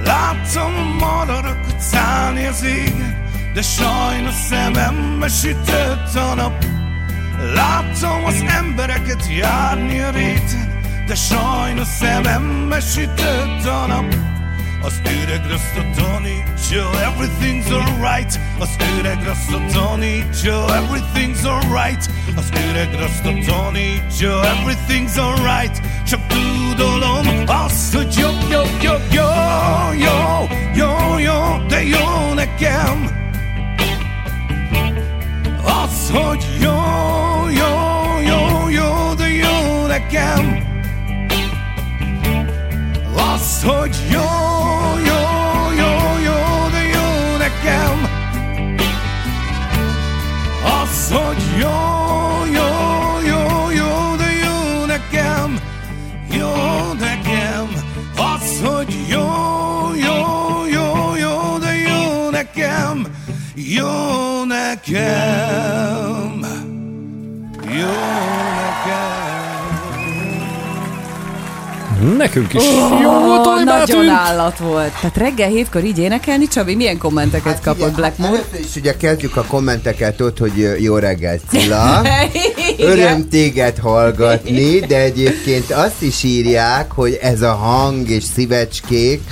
Láttam 0.04 0.74
a 0.76 1.04
madarakat 1.04 1.80
szállni 1.80 2.46
az 2.46 2.62
égen, 2.62 3.30
de 3.54 3.62
sajnos 3.62 4.34
szemembe 4.34 5.28
sütött 5.28 6.14
a 6.14 6.34
nap. 6.34 6.64
Láttam 7.54 8.24
az 8.24 8.44
embereket 8.46 9.26
járni 9.38 10.00
a 10.00 10.10
réten, 10.10 10.80
de 11.06 11.14
sajnos 11.14 11.86
szemembe 11.86 12.80
sütött 12.80 13.66
a 13.66 13.86
nap. 13.86 14.27
I 14.80 14.90
stood 14.90 15.28
across 15.30 15.72
the 15.74 15.82
Tony, 15.96 16.44
sure 16.56 16.94
everything's 17.02 17.70
alright. 17.72 18.38
I 18.60 18.66
stood 18.66 19.06
across 19.06 19.46
the 19.48 19.58
Tony, 19.72 20.24
sure 20.32 20.70
everything's 20.70 21.44
alright. 21.44 22.08
I 22.36 22.42
stood 22.42 22.76
across 22.76 23.20
the 23.20 23.42
Tony, 23.42 24.00
sure 24.08 24.40
everything's 24.44 25.18
alright. 25.18 25.74
Csak 26.06 26.20
tudalom 26.28 27.26
azt, 27.46 27.94
hogy 27.94 28.14
jó, 28.18 28.30
jó, 28.50 28.62
jó, 28.80 28.94
jó, 29.10 29.28
jó, 29.98 30.46
jó, 30.74 31.18
jó, 31.18 31.66
de 31.68 31.82
jó 31.82 32.34
nekem. 32.34 33.16
Az, 35.64 36.10
hogy 36.10 36.46
jó, 36.60 36.80
jó, 37.50 38.20
jó, 38.20 38.68
jó, 38.68 39.14
de 39.14 39.28
jó 39.28 39.86
nekem. 39.86 40.67
Az, 43.58 43.64
hogy 43.64 43.96
jó, 44.10 44.20
jó, 45.04 45.20
jó, 45.76 46.18
jó, 46.24 46.68
de 46.70 46.82
jó 46.82 47.36
nekem. 47.38 48.08
Az, 50.82 51.12
hogy 51.12 51.42
jó, 51.58 51.68
jó, 52.52 52.68
jó, 53.26 53.70
jó, 53.70 54.16
de 54.16 54.30
jó 54.44 54.84
nekem. 54.86 55.58
Jó 56.30 56.52
nekem. 56.98 57.68
Az, 58.16 58.60
hogy 58.64 58.96
jó, 59.08 59.28
jó, 59.94 60.66
jó, 60.72 61.14
jó, 61.16 61.58
de 61.58 61.74
jó 61.76 62.30
nekem. 62.30 63.06
Jó 63.54 64.44
nekem. 64.44 66.46
Jó 67.64 67.94
nekem. 68.56 69.37
Nekünk 72.16 72.54
is 72.54 72.62
Ó, 72.62 72.98
jó 73.02 73.10
volt, 73.10 73.46
hogy 73.46 73.64
Nagyon 73.64 73.64
beálltunk. 73.64 74.08
állat 74.08 74.58
volt. 74.58 74.92
Tehát 75.00 75.16
reggel 75.16 75.48
hétkor 75.48 75.84
így 75.84 75.98
énekelni, 75.98 76.48
Csabi, 76.48 76.74
milyen 76.74 76.98
kommenteket 76.98 77.52
Hát 77.52 77.62
kapott 77.62 77.94
Blackmore? 77.94 78.32
Először 78.32 78.60
is 78.60 78.76
ugye 78.76 78.96
kezdjük 78.96 79.36
a 79.36 79.44
kommenteket 79.44 80.20
ott, 80.20 80.38
hogy 80.38 80.76
jó 80.78 80.96
reggel, 80.96 81.38
Cilla. 81.50 82.02
Öröm 82.78 83.28
téged 83.28 83.78
hallgatni, 83.78 84.78
de 84.78 85.00
egyébként 85.00 85.70
azt 85.70 86.02
is 86.02 86.22
írják, 86.22 86.92
hogy 86.92 87.18
ez 87.22 87.42
a 87.42 87.52
hang 87.52 88.08
és 88.08 88.24
szívecskék. 88.24 89.22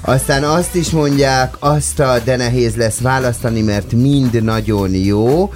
Aztán 0.00 0.44
azt 0.44 0.74
is 0.74 0.90
mondják, 0.90 1.54
azt 1.58 2.00
a 2.00 2.18
de 2.24 2.36
nehéz 2.36 2.74
lesz 2.76 2.98
választani, 3.00 3.60
mert 3.60 3.92
mind 3.92 4.42
nagyon 4.42 4.94
jó. 4.94 5.52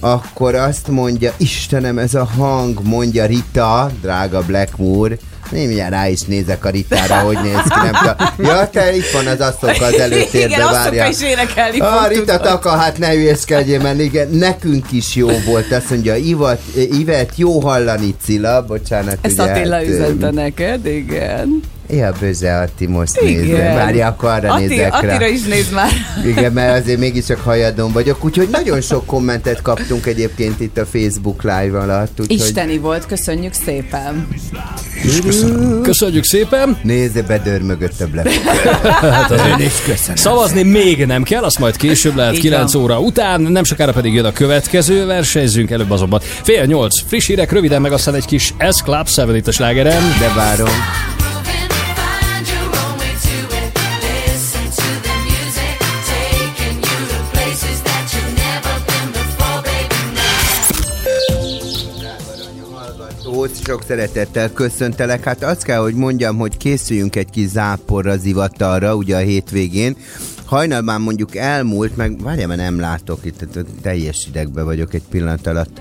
Akkor 0.00 0.54
azt 0.54 0.88
mondja, 0.88 1.32
Istenem, 1.36 1.98
ez 1.98 2.14
a 2.14 2.24
hang, 2.36 2.80
mondja 2.82 3.26
Rita, 3.26 3.90
drága 4.02 4.42
Blackmoor. 4.46 5.18
Én 5.52 5.66
mindjárt 5.66 5.90
rá 5.92 6.08
is 6.08 6.20
nézek 6.20 6.64
a 6.64 6.70
Ritára, 6.70 7.14
hogy 7.14 7.38
néz 7.42 7.62
ki, 7.62 7.78
nem 7.82 7.92
tudom. 8.00 8.48
Ja, 8.56 8.68
te 8.70 8.96
itt 8.96 9.10
van 9.10 9.26
az 9.26 9.40
asszonka 9.40 9.84
az 9.84 9.98
előtérbe, 9.98 10.54
Igen, 10.54 10.70
várja. 10.72 11.06
is 11.06 11.22
énekelni 11.22 11.78
Ah, 11.80 12.02
fog, 12.02 12.12
Rita. 12.12 12.38
Taka, 12.38 12.70
hát 12.70 12.98
ne 12.98 13.10
hülyeskedjél, 13.10 13.80
mert 13.80 14.00
igen, 14.00 14.28
nekünk 14.30 14.92
is 14.92 15.14
jó 15.14 15.28
volt. 15.46 15.72
Azt 15.72 15.90
mondja, 15.90 16.16
Ivat, 16.16 16.60
Ivet, 16.74 17.32
jó 17.36 17.60
hallani, 17.60 18.14
Cilla, 18.24 18.64
bocsánat. 18.66 19.18
Ezt 19.20 19.40
ugye, 19.40 19.50
Attila 19.52 19.74
hát, 19.74 19.84
üzente 19.86 20.30
neked, 20.30 20.86
igen. 20.86 21.60
Ja, 21.90 22.12
bőze, 22.20 22.58
Atti, 22.58 22.86
most 22.86 23.20
Igen. 23.20 23.42
nézze. 23.44 23.74
Várja, 23.74 24.06
akkor 24.06 24.28
arra 24.28 24.52
Atti, 24.52 24.66
nézek 24.66 24.90
rá. 24.90 24.98
Attira 24.98 25.26
is 25.26 25.42
néz 25.42 25.70
már. 25.70 25.90
Igen, 26.30 26.52
mert 26.52 26.82
azért 26.82 26.98
mégiscsak 26.98 27.40
hajadon 27.40 27.92
vagyok, 27.92 28.24
úgyhogy 28.24 28.48
nagyon 28.48 28.80
sok 28.80 29.06
kommentet 29.06 29.62
kaptunk 29.62 30.06
egyébként 30.06 30.60
itt 30.60 30.78
a 30.78 30.86
Facebook 30.86 31.42
live 31.42 31.78
alatt. 31.78 32.20
Úgyhogy... 32.20 32.36
Isteni 32.36 32.78
volt, 32.78 33.06
köszönjük 33.06 33.52
szépen. 33.52 34.28
Köszönjük. 35.24 35.82
Köszönjük 35.82 36.24
szépen. 36.24 36.78
Nézze, 36.82 37.22
bedörmögött 37.22 38.00
a 38.00 38.06
Black. 38.06 38.30
hát 39.14 39.30
azért 39.30 39.58
is 39.58 39.82
köszönöm. 39.86 40.16
Szavazni 40.16 40.62
még 40.62 41.06
nem 41.06 41.22
kell, 41.22 41.42
azt 41.42 41.58
majd 41.58 41.76
később 41.76 42.16
lehet 42.16 42.34
Így 42.34 42.40
9 42.40 42.72
van. 42.72 42.82
óra 42.82 43.00
után, 43.00 43.40
nem 43.40 43.64
sokára 43.64 43.92
pedig 43.92 44.14
jön 44.14 44.24
a 44.24 44.32
következő 44.32 45.06
versenyzünk, 45.06 45.70
előbb 45.70 45.90
azonban 45.90 46.20
fél 46.42 46.64
nyolc 46.64 47.00
friss 47.06 47.26
hírek, 47.26 47.52
röviden 47.52 47.80
meg 47.80 47.92
aztán 47.92 48.14
egy 48.14 48.26
kis 48.26 48.54
S 48.70 48.82
Club 48.82 49.08
7 49.08 49.36
itt 49.36 49.46
a 49.46 49.52
slágerem. 49.52 50.02
De 50.18 50.32
várom. 50.34 50.68
Sok 63.68 63.82
szeretettel 63.86 64.52
köszöntelek. 64.52 65.24
Hát 65.24 65.42
azt 65.42 65.62
kell, 65.62 65.78
hogy 65.78 65.94
mondjam, 65.94 66.36
hogy 66.36 66.56
készüljünk 66.56 67.16
egy 67.16 67.30
kis 67.30 67.48
záporra, 67.48 68.16
zivatarra, 68.16 68.94
ugye 68.94 69.16
a 69.16 69.18
hétvégén. 69.18 69.96
Hajnalban 70.44 71.00
mondjuk 71.00 71.36
elmúlt, 71.36 71.96
meg 71.96 72.22
várjál, 72.22 72.46
mert 72.46 72.60
nem 72.60 72.80
látok 72.80 73.24
itt, 73.24 73.46
teljes 73.82 74.26
idegbe 74.28 74.62
vagyok 74.62 74.94
egy 74.94 75.02
pillanat 75.10 75.46
alatt. 75.46 75.80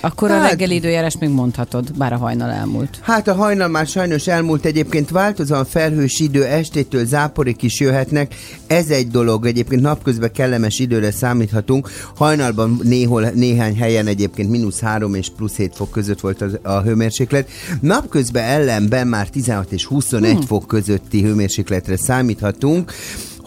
Akkor 0.00 0.30
a 0.30 0.38
Hát- 0.38 0.50
reggeli 0.50 0.74
időjárás 0.74 1.18
még 1.20 1.28
mondhatod, 1.30 1.96
bár 1.96 2.12
a 2.12 2.16
hajnal 2.16 2.50
elmúlt. 2.50 2.98
Hát 3.02 3.28
a 3.28 3.34
hajnal 3.34 3.68
már 3.68 3.86
sajnos 3.86 4.26
elmúlt 4.26 4.64
egyébként 4.64 5.10
változóan 5.10 5.64
felhős 5.64 6.20
idő, 6.20 6.44
estétől 6.44 7.06
záporik 7.06 7.62
is 7.62 7.80
jöhetnek. 7.80 8.34
Ez 8.66 8.88
egy 8.90 9.08
dolog, 9.08 9.46
egyébként 9.46 9.80
napközben 9.82 10.32
kellemes 10.32 10.78
időre 10.78 11.10
számíthatunk. 11.10 11.88
Hajnalban 12.16 12.80
néhol, 12.82 13.30
néhány 13.34 13.76
helyen 13.76 14.06
egyébként 14.06 14.50
mínusz 14.50 14.80
3 14.80 15.14
és 15.14 15.28
plusz 15.36 15.54
7 15.56 15.74
fok 15.74 15.90
között 15.90 16.20
volt 16.20 16.40
az, 16.42 16.58
a 16.62 16.80
hőmérséklet. 16.80 17.48
Napközben 17.80 18.44
ellenben 18.44 19.06
már 19.06 19.28
16 19.28 19.72
és 19.72 19.84
21 19.84 20.32
Hmm. 20.32 20.40
fok 20.46 20.66
közötti 20.66 21.22
hőmérsékletre 21.22 21.96
számíthatunk. 21.96 22.92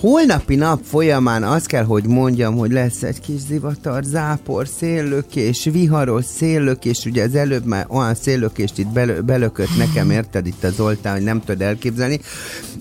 Holnapi 0.02 0.56
nap 0.56 0.82
folyamán 0.84 1.44
azt 1.44 1.66
kell, 1.66 1.84
hogy 1.84 2.06
mondjam, 2.06 2.58
hogy 2.58 2.72
lesz 2.72 3.04
egy 3.04 3.22
kis 3.22 3.40
zivatar, 3.48 4.04
zápor, 4.04 4.68
széllökés, 4.68 5.70
viharos 5.72 6.26
széllökés, 6.26 7.06
ugye 7.06 7.24
az 7.24 7.36
előbb 7.36 7.66
már 7.66 7.86
olyan 7.90 8.16
széllökést 8.16 8.78
itt 8.78 8.88
belö- 8.88 9.26
belökött 9.26 9.78
nekem, 9.78 10.12
érted 10.12 10.48
itt 10.48 10.64
a 10.64 10.70
Zoltán, 10.70 11.14
hogy 11.14 11.24
nem 11.24 11.40
tudod 11.40 11.62
elképzelni. 11.62 12.20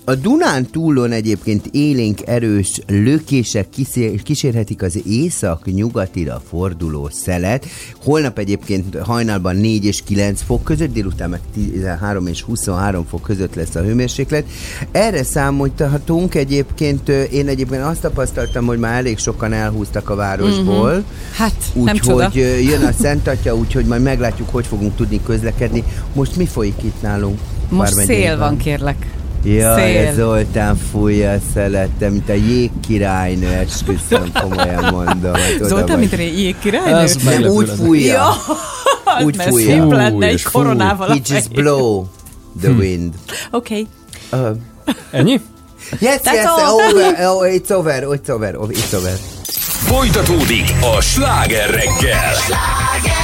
A 0.05 0.15
Dunán 0.15 0.65
túlon 0.65 1.11
egyébként 1.11 1.67
élénk 1.71 2.27
erős 2.27 2.81
lökések 2.87 3.69
kiszé- 3.69 4.21
kísérhetik 4.21 4.81
az 4.81 5.01
észak-nyugatira 5.05 6.41
forduló 6.49 7.09
szelet. 7.11 7.65
Holnap 8.03 8.37
egyébként 8.37 8.97
hajnalban 8.97 9.55
4 9.55 9.85
és 9.85 10.03
9 10.03 10.41
fok 10.41 10.63
között, 10.63 10.93
délután 10.93 11.29
meg 11.29 11.39
13 11.53 12.27
és 12.27 12.41
23 12.41 13.05
fok 13.05 13.21
között 13.21 13.55
lesz 13.55 13.75
a 13.75 13.81
hőmérséklet. 13.81 14.45
Erre 14.91 15.23
számolhatunk 15.23 16.35
egyébként, 16.35 17.10
én 17.31 17.47
egyébként 17.47 17.81
azt 17.83 18.01
tapasztaltam, 18.01 18.65
hogy 18.65 18.79
már 18.79 18.97
elég 18.97 19.17
sokan 19.17 19.53
elhúztak 19.53 20.09
a 20.09 20.15
városból. 20.15 20.91
Mhm. 20.91 21.01
Hát. 21.35 21.53
Úgyhogy 21.73 22.35
jön 22.69 22.83
a 22.85 22.91
Szent 23.01 23.27
Atya, 23.27 23.55
úgyhogy 23.55 23.85
majd 23.85 24.01
meglátjuk, 24.01 24.49
hogy 24.51 24.65
fogunk 24.65 24.95
tudni 24.95 25.21
közlekedni. 25.25 25.83
Most 26.13 26.35
mi 26.35 26.45
folyik 26.45 26.83
itt 26.83 27.01
nálunk? 27.01 27.39
Most 27.69 27.93
szél 27.93 28.37
van, 28.37 28.57
kérlek. 28.57 29.07
Ja, 29.43 29.75
Szél. 29.75 29.97
ez 30.07 30.15
Zoltán 30.15 30.75
fújja 30.91 31.31
a 31.31 31.37
szelettem, 31.53 32.11
mint 32.11 32.29
a 32.29 32.33
jégkirálynő, 32.33 33.47
esküszöm, 33.47 34.31
komolyan 34.41 34.83
mondom. 34.93 35.33
Hát 35.33 35.57
Zoltán, 35.61 35.99
mint 35.99 36.13
a 36.13 36.17
jégkirálynő? 36.21 36.97
Ez 36.97 37.15
Nem, 37.15 37.43
úgy 37.43 37.69
fújja. 37.69 38.13
Ja, 38.13 39.25
úgy 39.25 39.37
mert 39.37 39.49
fújja. 39.49 39.81
szép 39.81 39.91
lenne 39.91 40.25
egy 40.25 40.43
koronával 40.43 41.07
a 41.07 41.11
He 41.13 41.19
just 41.25 41.51
blow 41.51 42.05
the 42.61 42.69
Hm. 42.71 42.77
wind. 42.77 43.13
Oké. 43.51 43.85
Uh, 44.31 44.47
Ennyi? 45.11 45.41
Yes, 45.99 46.21
That's 46.21 46.37
yes, 46.37 46.47
all. 46.47 46.81
over, 46.81 47.15
oh, 47.19 47.43
it's 47.43 47.71
over, 47.71 48.13
it's 48.13 48.29
over, 48.29 48.71
it's 48.71 48.93
over. 48.93 49.17
Folytatódik 49.87 50.69
a 50.83 51.01
sláger 51.01 51.69
reggel. 51.69 52.37
Yeah, 53.03 53.20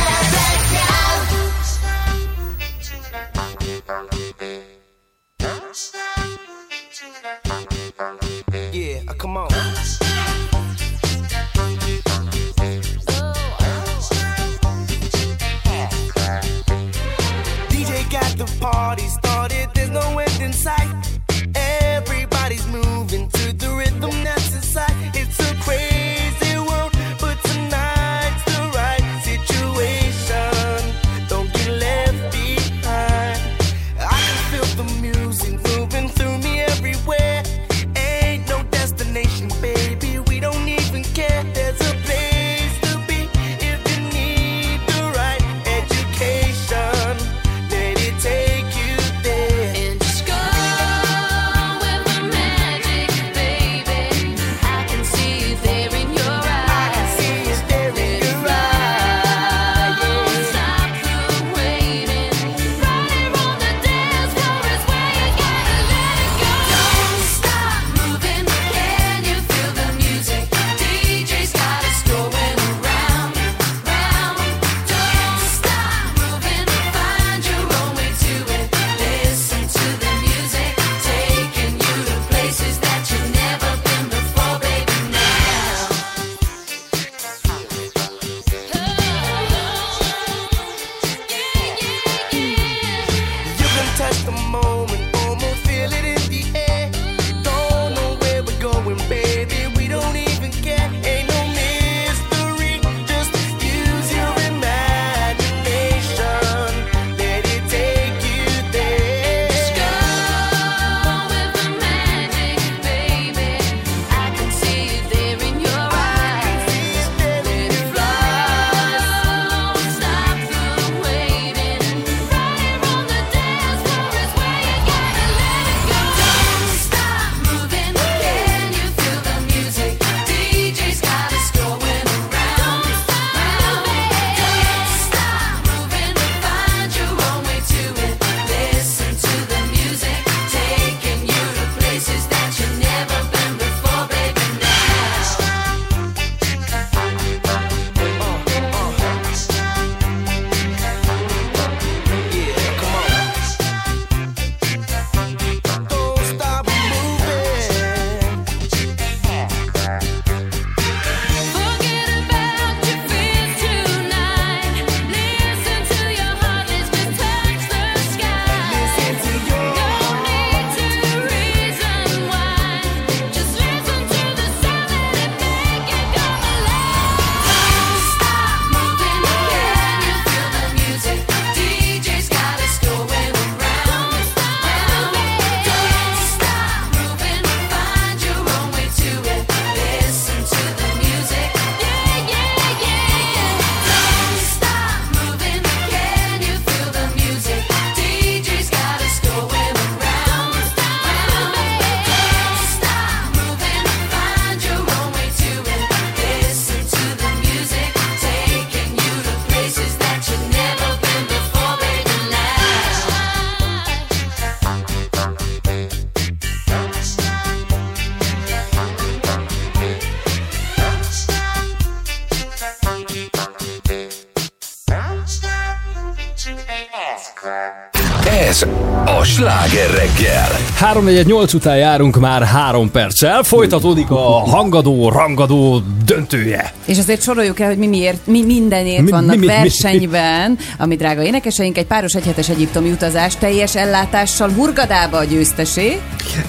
3-4-8 231.02 231.54
után 231.56 231.78
járunk 231.78 232.20
már 232.20 232.44
három 232.44 232.92
perccel, 232.92 233.44
folytatódik 233.44 234.10
a 234.10 234.22
hangadó, 234.50 235.10
rangadó 235.10 235.82
döntője. 236.06 236.72
És 236.86 236.98
azért 236.98 237.22
soroljuk 237.22 237.60
el, 237.60 237.68
hogy 237.68 237.78
mi, 237.78 237.88
miért, 237.88 238.28
mi 238.28 238.44
mindenért 238.44 239.02
Mi- 239.02 239.12
vannak 239.12 239.30
mi- 239.30 239.36
mi- 239.38 239.46
mi- 239.46 239.54
versenyben, 239.54 240.58
ami 240.78 240.96
drága 240.96 241.24
énekeseink, 241.24 241.78
egy 241.78 241.86
páros 241.86 242.14
egyhetes 242.14 242.50
egyiptomi 242.50 242.90
utazás 242.92 243.36
teljes 243.36 243.76
ellátással 243.76 244.50
Hurgadába 244.50 245.18
a 245.18 245.24
győztesé. 245.24 245.98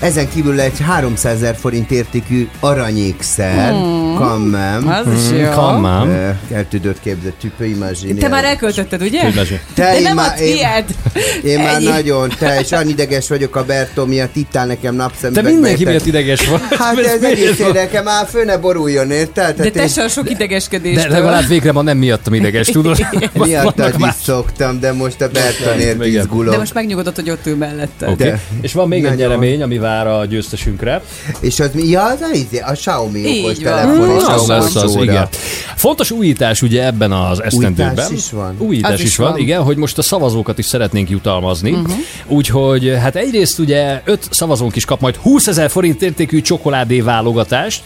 Ezen 0.01 0.29
kívül 0.29 0.61
egy 0.61 0.81
300 0.81 1.35
ezer 1.35 1.57
forint 1.57 1.91
értékű 1.91 2.49
aranyékszer, 2.61 3.71
Hmm. 3.73 3.98
Kammám. 4.19 4.89
Az 4.89 5.07
is 5.33 5.41
jó. 5.41 5.49
kammám. 5.51 6.11
Eh, 6.11 6.37
El 6.57 6.69
tudod 6.69 6.97
képzelni, 7.03 7.35
tüpő 7.41 7.65
imagine. 7.65 8.21
Te 8.21 8.29
már 8.29 8.45
elköltötted, 8.45 9.03
ugye? 9.03 9.21
Imagine. 9.21 9.61
Te, 9.75 9.83
De 9.83 9.97
én 9.97 10.03
nem 10.03 10.15
már- 10.17 10.33
a 10.33 10.35
tiéd. 10.39 10.85
Én 11.45 11.59
már 11.59 11.81
nagyon, 11.83 12.33
te, 12.39 12.61
és 12.61 12.71
olyan 12.71 12.89
ideges 12.89 13.29
vagyok 13.29 13.57
a 13.57 13.65
Bertó 13.65 14.05
miatt, 14.05 14.37
itt 14.37 14.57
áll 14.57 14.67
nekem 14.67 14.97
Te 14.97 15.03
napszemüvegbe. 15.03 15.51
mindenki 15.51 15.85
miatt 15.85 16.07
ideges 16.07 16.47
vagy. 16.49 16.61
Hát 16.71 16.99
Ez 16.99 17.23
egész 17.23 17.59
érdekel, 17.59 18.03
már 18.03 18.27
föl 18.27 18.45
ne 18.45 18.57
boruljon, 18.57 19.11
érted? 19.11 19.57
De 19.61 19.71
te 19.71 19.89
se 19.89 20.03
a 20.03 20.09
sok 20.09 20.31
idegeskedéstől. 20.31 21.03
De 21.09 21.15
legalább 21.15 21.47
végre 21.47 21.73
ma 21.73 21.83
nem 21.83 21.99
miattam 21.99 22.35
ideges, 22.35 22.67
tudod? 22.67 22.99
Miattad 23.35 23.95
is 23.99 24.15
szoktam, 24.23 24.81
de 24.81 24.93
most 24.93 25.21
a 25.21 25.29
Bertonért 25.29 26.05
izgulok. 26.05 26.53
De 26.53 26.59
most 26.59 26.75
megnyugodott, 26.75 27.15
hogy 27.15 27.31
ott 27.31 27.47
ül 27.47 27.57
mellette. 27.57 28.39
És 28.61 28.73
van 28.73 28.89
még 28.89 29.05
egy 29.05 29.17
nyeremény, 29.17 29.63
ami 29.63 29.79
vár 29.79 30.07
a 30.07 30.25
győztesünkre. 30.25 31.03
És 31.41 31.61
az 31.61 31.71
mi? 31.73 31.89
Ja, 31.89 32.05
az 32.05 32.21
a, 32.21 32.57
a 32.71 32.73
Xiaomi 32.73 33.41
okos 33.45 33.59
telefon 33.59 34.08
Az 34.09 34.47
lesz 34.47 34.75
az, 34.75 34.97
igen. 34.97 35.29
Fontos 35.75 36.11
újítás 36.11 36.63
ugye 36.63 36.87
ebben 36.87 37.13
az 37.13 37.43
esztendőben. 37.43 37.87
Újítás 37.89 38.11
is 38.11 38.31
van? 38.31 38.55
Újítás 38.59 38.93
Az 38.93 39.01
is, 39.01 39.07
is 39.07 39.17
van, 39.17 39.31
van. 39.31 39.39
igen, 39.39 39.63
hogy 39.63 39.77
most 39.77 39.99
a 39.99 40.03
szavazókat 40.03 40.59
is 40.59 40.67
szeretnénk 40.67 41.11
jutalmazni. 41.11 41.71
Uh-huh. 41.71 41.93
Úgyhogy 42.27 42.95
hát 43.01 43.17
egyrészt 43.17 43.59
ugye 43.59 44.03
öt 44.05 44.29
szavazónk 44.31 44.77
is 44.77 44.85
kap 44.85 45.01
majd 45.01 45.17
20 45.17 45.47
ezer 45.47 45.71
forint 45.71 46.03
értékű 46.03 46.41
csokoládé 46.41 47.01
válogatást, 47.01 47.83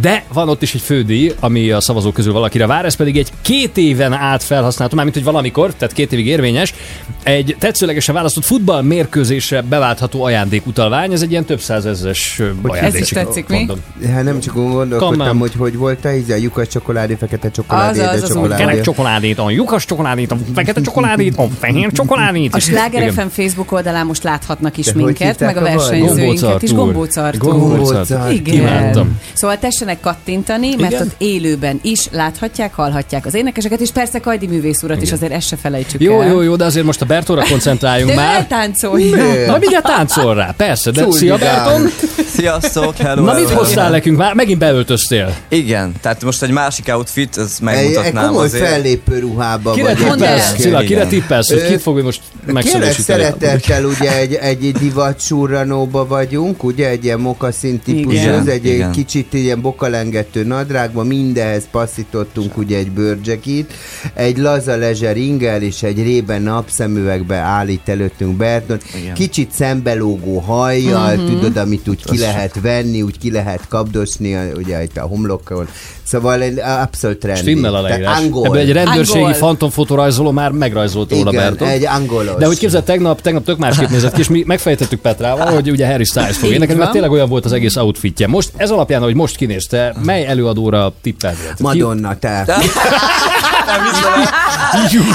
de 0.00 0.24
van 0.32 0.48
ott 0.48 0.62
is 0.62 0.74
egy 0.74 0.80
fődíj, 0.80 1.32
ami 1.40 1.70
a 1.70 1.80
szavazók 1.80 2.14
közül 2.14 2.32
valakire 2.32 2.66
vár, 2.66 2.84
ez 2.84 2.94
pedig 2.94 3.16
egy 3.16 3.30
két 3.42 3.76
éven 3.76 4.12
át 4.12 4.42
felhasználható, 4.42 4.96
mármint 4.96 5.16
hogy 5.16 5.24
valamikor, 5.26 5.74
tehát 5.74 5.94
két 5.94 6.12
évig 6.12 6.26
érvényes, 6.26 6.74
egy 7.22 7.56
tetszőlegesen 7.58 8.14
választott 8.14 8.44
futballmérkőzésre 8.44 9.62
beváltható 9.62 10.22
ajándékutalvány, 10.24 11.12
ez 11.12 11.22
egy 11.22 11.30
ilyen 11.30 11.44
több 11.44 11.60
százezres 11.60 12.40
ajándék. 12.62 13.00
is 13.00 13.08
tetszik, 13.08 13.48
mi? 13.48 13.66
Hát 14.12 14.24
nem 14.24 14.40
csak 14.40 14.54
gondolkodtam, 14.54 15.18
Kammám. 15.18 15.38
hogy 15.38 15.52
hogy 15.58 15.76
volt 15.76 16.04
a 16.04 16.08
a 16.08 16.34
lyukas 16.34 16.68
csokoládé, 16.68 17.14
fekete 17.14 17.50
csokoládé, 17.50 18.00
Az, 18.00 18.06
az, 18.08 18.22
az, 18.22 18.28
csokoládé. 18.28 18.64
Kerek 18.64 18.80
csokoládét, 18.80 19.38
a 19.38 19.50
lyukas 19.50 19.84
csokoládét, 19.84 20.30
a 20.30 20.36
fekete 20.54 20.80
csokoládét, 20.80 21.36
a 21.36 21.48
fehér 21.58 21.92
csokoládét. 21.92 22.54
A 22.54 22.58
Sláger. 22.58 23.12
FM 23.12 23.26
Facebook 23.26 23.72
oldalán 23.72 24.06
most 24.06 24.22
láthatnak 24.22 24.76
is 24.76 24.86
De 24.86 24.92
minket, 24.94 25.40
meg 25.40 25.56
a 25.56 25.60
versenyzőinket 25.60 26.62
is. 26.62 26.72
Gombócartúr. 26.72 27.40
Gombócartúr. 27.40 28.30
Igen. 28.30 28.54
Imádtam. 28.54 29.20
Szóval 29.32 29.58
tessenek 29.82 30.00
kattintani, 30.00 30.74
mert 30.78 30.92
Igen? 30.92 31.02
ott 31.06 31.14
élőben 31.18 31.78
is 31.82 32.08
láthatják, 32.12 32.74
hallhatják 32.74 33.26
az 33.26 33.34
énekeseket, 33.34 33.80
és 33.80 33.90
persze 33.90 34.18
Kajdi 34.20 34.46
művész 34.46 34.82
urat 34.82 35.02
is 35.02 35.12
azért 35.12 35.32
ezt 35.32 35.46
se 35.46 35.56
felejtsük 35.56 36.00
Jó, 36.00 36.20
el. 36.20 36.28
jó, 36.28 36.40
jó, 36.40 36.56
de 36.56 36.64
azért 36.64 36.84
most 36.86 37.00
a 37.02 37.04
Bertóra 37.04 37.42
koncentráljunk 37.48 38.10
De 38.10 38.16
már. 38.16 38.38
ne 38.40 38.46
táncolj! 38.46 39.10
Na, 39.46 39.58
mindjárt 39.58 39.84
táncol 39.84 40.34
rá, 40.34 40.54
persze, 40.56 40.90
de 40.90 41.02
Szuldigál. 41.02 41.38
szia 41.38 41.46
Berton. 41.46 41.90
Sziasztok, 42.34 42.96
hello, 42.96 43.24
Na, 43.24 43.34
mit 43.34 43.48
hoztál 43.50 43.90
nekünk 43.90 44.16
már? 44.18 44.34
Megint 44.34 44.58
beöltöztél. 44.58 45.36
Igen, 45.48 45.92
tehát 46.00 46.24
most 46.24 46.42
egy 46.42 46.50
másik 46.50 46.88
outfit, 46.94 47.36
ez 47.36 47.58
Egy, 47.60 47.68
egy 47.68 47.84
megmutatnám 47.84 48.26
komoly 48.26 48.44
azért. 48.44 48.66
fellépő 48.66 49.18
ruhába 49.18 49.72
Kire 49.72 49.86
vagy. 49.86 49.96
tippelsz? 49.96 50.50
el. 50.50 50.56
Szila, 50.58 50.78
kire 50.78 50.94
Igen. 50.96 51.08
tippelsz, 51.08 51.48
hogy 51.48 51.58
Ö, 51.58 51.66
kit 51.68 51.82
fog 51.82 52.02
most 52.02 52.20
Kérlek, 52.44 52.54
megszorosítani? 52.54 53.22
szeretettel 53.22 53.84
ugye 53.84 54.16
egy, 54.18 54.34
egy 54.34 54.72
divat 54.72 55.20
surranóba 55.20 56.06
vagyunk, 56.06 56.64
ugye 56.64 56.88
egy 56.88 57.04
ilyen 57.04 57.20
mokaszín 57.20 57.80
típusú, 57.84 58.10
Igen, 58.16 58.38
az 58.40 58.46
egy, 58.48 58.66
egy 58.66 58.74
igen. 58.74 58.92
kicsit 58.92 59.34
ilyen 59.34 59.60
bokalengető 59.76 60.44
nadrágban, 60.44 61.06
mindenhez 61.06 61.64
passzítottunk 61.70 62.56
ugye 62.56 62.76
egy 62.78 62.90
bőrcsekit, 62.90 63.72
egy 64.14 64.36
laza 64.38 64.76
lezser 64.76 65.16
ingel 65.16 65.62
és 65.62 65.82
egy 65.82 66.02
rében 66.02 66.42
napszemüvegbe 66.42 67.36
állít 67.36 67.88
előttünk 67.88 68.36
Berton, 68.36 68.78
Igen. 69.02 69.14
kicsit 69.14 69.52
szembelógó 69.52 70.38
hajjal, 70.38 71.16
tudod, 71.16 71.56
amit 71.56 71.88
úgy 71.88 72.04
ki 72.04 72.18
lehet 72.18 72.60
venni, 72.60 73.02
úgy 73.02 73.18
ki 73.18 73.30
lehet 73.30 73.68
kapdosni, 73.68 74.34
a- 74.34 74.44
ugye 74.56 74.82
itt 74.82 74.96
a 74.96 75.02
homlokon. 75.02 75.68
Szóval 76.02 76.42
egy 76.42 76.58
abszolút 76.58 77.18
trendi. 77.18 77.40
Stimmel 77.40 77.74
a 77.74 77.80
leírás. 77.80 78.18
angol. 78.18 78.46
Ebből 78.46 78.58
egy 78.58 78.72
rendőrségi 78.72 79.18
Angol. 79.18 79.32
fantomfotorajzoló 79.34 80.30
már 80.30 80.50
megrajzolt 80.50 81.10
róla 81.10 81.30
Berton. 81.30 81.68
egy 81.68 81.84
angolos. 81.86 82.34
De 82.38 82.46
hogy 82.46 82.58
képzeld, 82.58 82.84
tegnap, 82.84 83.20
tegnap 83.20 83.44
tök 83.44 83.58
másképp 83.58 83.88
nézett 83.96 84.12
ki, 84.14 84.20
és 84.20 84.28
mi 84.28 84.42
megfejtettük 84.46 85.00
Petrával, 85.00 85.46
hogy 85.52 85.70
ugye 85.70 85.86
Harry 85.86 86.04
Styles 86.04 86.36
fog 86.36 86.50
énekelni, 86.50 86.80
mert 86.80 86.92
tényleg 86.92 87.10
olyan 87.10 87.28
volt 87.28 87.44
az 87.44 87.52
egész 87.52 87.76
outfitje. 87.76 88.26
Most 88.26 88.50
ez 88.56 88.70
alapján, 88.70 89.02
hogy 89.02 89.14
most 89.14 89.36
kinézte, 89.68 89.94
mely 90.04 90.26
előadóra 90.26 90.92
tippeltél? 91.02 91.54
Madonna, 91.58 92.18
te. 92.18 92.44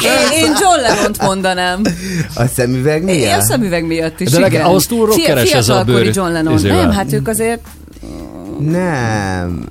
Én, 0.03 0.43
én 0.43 0.53
John 0.59 0.81
Lennon-t 0.81 1.21
mondanám. 1.21 1.81
A 2.35 2.45
szemüveg 2.55 2.97
Én 2.99 3.03
miért? 3.03 3.41
a 3.41 3.43
szemüveg 3.45 3.85
miatt 3.85 4.19
is, 4.19 4.29
De 4.29 4.47
igen. 4.47 4.65
ahhoz 4.65 4.85
túl 4.85 5.05
rockeres 5.05 5.51
ez 5.51 5.69
a 5.69 5.83
bőr- 5.83 6.15
John 6.15 6.31
Lennon. 6.31 6.61
Nem, 6.61 6.91
hát 6.91 7.13
ők 7.13 7.27
azért 7.27 7.59
Nem. 8.59 9.67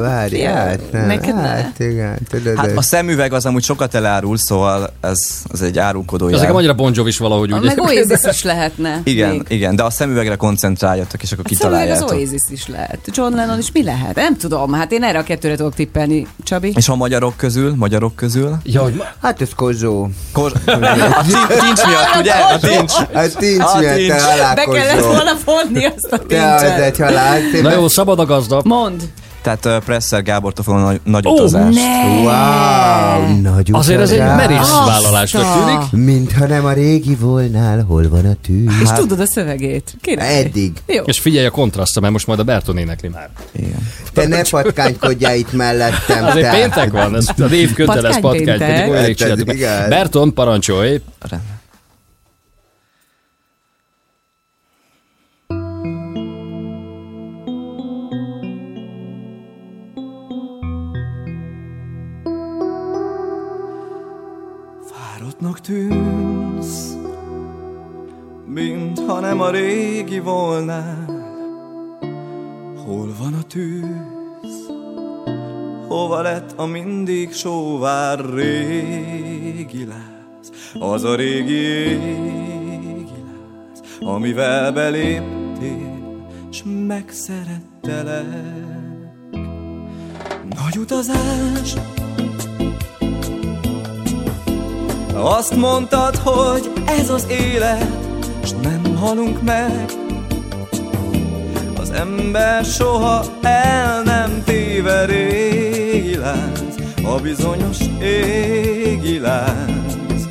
Várj, 0.00 0.40
hát 0.42 0.80
nem. 0.92 1.06
neked 1.06 1.34
ne. 1.34 1.40
hát 1.48 1.78
igen, 1.78 2.18
tudod. 2.30 2.56
Hát 2.56 2.76
a 2.76 2.82
szemüveg 2.82 3.32
az 3.32 3.46
amúgy 3.46 3.62
sokat 3.62 3.94
elárul, 3.94 4.36
szóval 4.36 4.90
ez, 5.00 5.18
ez 5.52 5.60
egy 5.60 5.78
árulkodó 5.78 6.28
jel. 6.28 6.38
nekem 6.40 6.56
annyira 6.56 6.74
Bon 6.74 6.92
Jovi 6.94 7.08
is 7.08 7.18
valahogy 7.18 7.52
úgy. 7.52 7.62
meg 7.64 7.78
Oasis 7.80 8.24
is 8.30 8.42
lehetne. 8.42 9.00
Igen, 9.04 9.30
még. 9.30 9.42
igen, 9.48 9.76
de 9.76 9.82
a 9.82 9.90
szemüvegre 9.90 10.34
koncentráljatok, 10.36 11.22
és 11.22 11.32
akkor 11.32 11.44
A 11.48 11.54
szemüveg 11.54 11.80
az 11.90 11.98
kitaláljátok. 11.98 12.18
Oasis 12.32 12.40
is 12.50 12.66
lehet. 12.68 12.98
John 13.12 13.34
Lennon 13.34 13.58
is 13.58 13.72
mi 13.72 13.82
lehet? 13.84 14.14
Nem 14.14 14.36
tudom, 14.36 14.72
hát 14.72 14.92
én 14.92 15.02
erre 15.02 15.18
a 15.18 15.22
kettőre 15.22 15.56
tudok 15.56 15.74
tippelni, 15.74 16.26
Csabi. 16.44 16.72
És 16.76 16.88
a 16.88 16.94
magyarok 16.96 17.36
közül, 17.36 17.74
magyarok 17.76 18.14
közül? 18.16 18.56
Ja, 18.64 18.82
hogy 18.82 18.94
ma- 18.94 19.04
Hát 19.22 19.40
ez 19.40 19.48
Kozsó. 19.56 20.08
Kor... 20.32 20.52
A 20.66 21.24
tin- 21.26 21.58
tincs 21.60 21.86
miatt, 21.86 22.16
ugye? 22.20 22.32
A 22.32 22.58
tincs. 22.58 22.92
A 23.14 23.36
tincs 23.38 23.62
A 23.62 23.78
miatt, 23.78 23.94
tincs. 23.96 24.08
te 24.12 24.22
halál 24.22 24.54
Be 24.54 24.64
kellett 24.64 25.04
volna 25.04 25.34
fonni 25.44 25.84
azt 25.86 26.12
a 26.12 26.18
Te 26.18 26.52
az 26.54 26.60
tincset. 26.60 26.78
egy 26.78 26.98
halál. 26.98 27.38
Na 27.62 27.72
jó, 27.72 27.88
szabad 27.88 28.18
a 28.18 28.24
gazda. 28.24 28.60
Mond. 28.64 29.02
Tehát 29.56 29.78
uh, 29.78 29.84
Presser 29.84 30.22
Gábortól 30.22 30.64
fogom 30.64 30.80
nagy, 30.80 31.00
nagy 31.04 31.26
Ó, 31.26 31.30
utazást. 31.30 31.78
Ne! 31.78 32.04
Wow, 32.04 33.40
nagy 33.40 33.68
Azért 33.72 34.00
ez 34.00 34.10
egy 34.10 34.18
merész 34.18 34.70
vállalásnak 34.86 35.42
tűnik. 35.42 36.06
Mintha 36.06 36.46
nem 36.46 36.64
a 36.64 36.72
régi 36.72 37.14
volnál, 37.14 37.84
hol 37.84 38.08
van 38.08 38.24
a 38.24 38.34
tűz. 38.46 38.72
És 38.82 38.88
tudod 38.88 39.20
a 39.20 39.26
szövegét. 39.26 39.96
Király. 40.00 40.38
Eddig. 40.38 40.72
Jó. 40.86 41.02
És 41.04 41.18
figyelj 41.18 41.46
a 41.46 41.50
kontrasztra, 41.50 42.00
mert 42.00 42.12
most 42.12 42.26
majd 42.26 42.38
a 42.38 42.42
Berton 42.42 42.78
énekli 42.78 43.08
már. 43.08 43.28
Igen. 43.52 43.88
Te 44.12 44.26
ne 44.26 44.42
patkánykodjál 44.42 45.36
itt 45.36 45.52
mellettem. 45.52 46.24
Azért 46.24 46.50
te. 46.50 46.58
péntek 46.58 46.90
van, 46.90 47.16
ez 47.16 47.26
a 47.38 47.44
név 47.44 47.72
köteles 47.72 48.16
Patkánypéntek. 48.18 48.58
patkány. 48.58 48.90
Olyan 48.90 49.04
rég 49.04 49.64
Hát. 49.64 49.88
Berton, 49.88 50.34
parancsolj. 50.34 51.00
Tűnsz, 65.68 66.96
mintha 68.46 69.20
nem 69.20 69.40
a 69.40 69.50
régi 69.50 70.18
volnál. 70.18 71.04
Hol 72.84 73.14
van 73.18 73.34
a 73.34 73.42
tűz? 73.42 74.70
Hova 75.88 76.22
lett 76.22 76.52
a 76.58 76.66
mindig 76.66 77.32
sóvár 77.32 78.20
régi 78.34 79.84
láz? 79.84 80.50
Az 80.78 81.04
a 81.04 81.14
régi 81.14 81.52
égi 81.52 83.24
láz, 83.26 83.82
amivel 84.00 84.72
beléptél, 84.72 86.26
s 86.50 86.62
megszerettelek. 86.86 88.26
Nagy 90.48 90.78
utazás, 90.78 91.74
Azt 95.20 95.56
mondtad, 95.56 96.16
hogy 96.16 96.70
ez 96.86 97.10
az 97.10 97.26
élet, 97.28 97.98
s 98.44 98.50
nem 98.62 98.96
halunk 98.96 99.42
meg. 99.42 99.90
Az 101.80 101.90
ember 101.90 102.64
soha 102.64 103.24
el 103.42 104.02
nem 104.02 104.42
téve 104.44 105.04
régi 105.04 106.16
lánc, 106.16 106.74
a 107.04 107.20
bizonyos 107.20 107.78
égi 108.00 109.18
lánc. 109.18 110.22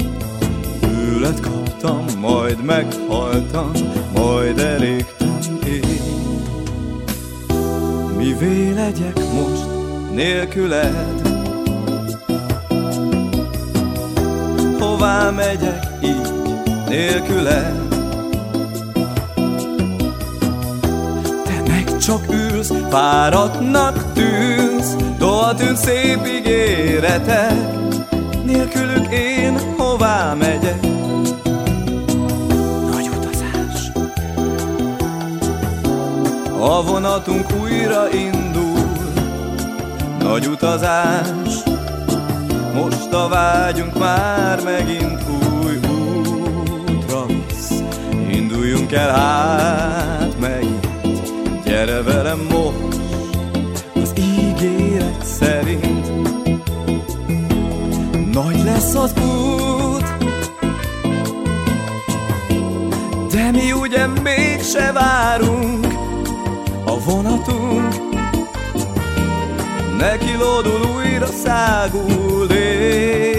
Tőled 0.79 1.39
kaptam, 1.39 2.05
majd 2.19 2.63
meghaltam, 2.63 3.71
majd 4.13 4.59
elégtem 4.59 5.39
én. 5.65 6.01
Mivé 8.17 8.71
legyek 8.71 9.17
most 9.33 9.65
nélküled? 10.13 11.26
Hová 14.79 15.29
megyek 15.29 15.87
így, 16.03 16.33
nélküle. 16.87 17.73
Te 21.45 21.61
meg 21.67 21.97
csak 21.97 22.21
ülsz, 22.29 22.71
fáradtnak 22.89 24.13
tűnsz, 24.13 24.95
tovatűn 25.17 25.75
szép 25.75 26.27
ígéretek, 26.27 27.53
nélkülük 28.43 29.13
én 29.13 29.57
hová 29.77 30.33
megyek? 30.33 30.81
Nagy 32.91 33.09
utazás. 33.17 33.91
A 36.59 36.83
vonatunk 36.83 37.45
újra 37.61 38.13
indul, 38.13 38.79
nagy 40.19 40.47
utazás. 40.47 41.27
Most 42.73 43.13
a 43.13 43.27
vágyunk 43.27 43.86
már 43.99 44.63
megint 44.63 45.21
új 45.63 45.75
útra 45.75 47.25
visz. 47.25 47.71
Induljunk 48.31 48.91
el 48.91 49.09
hát 49.09 50.39
megint, 50.39 50.87
gyere 51.63 52.01
velem 52.01 52.39
most, 52.49 53.01
az 53.93 54.13
ígéret 54.17 55.25
szerint. 55.25 56.11
Nagy 58.31 58.63
lesz 58.63 58.95
az 58.95 59.13
út, 59.21 60.17
de 63.31 63.51
mi 63.51 63.71
ugye 63.71 64.07
mégse 64.07 64.91
várunk, 64.91 65.87
a 66.85 66.99
vonatunk 66.99 68.07
Neki 69.97 70.33
lódul 70.33 70.81
újra 70.95 71.25
szágul 71.25 72.47
régi 72.47 73.36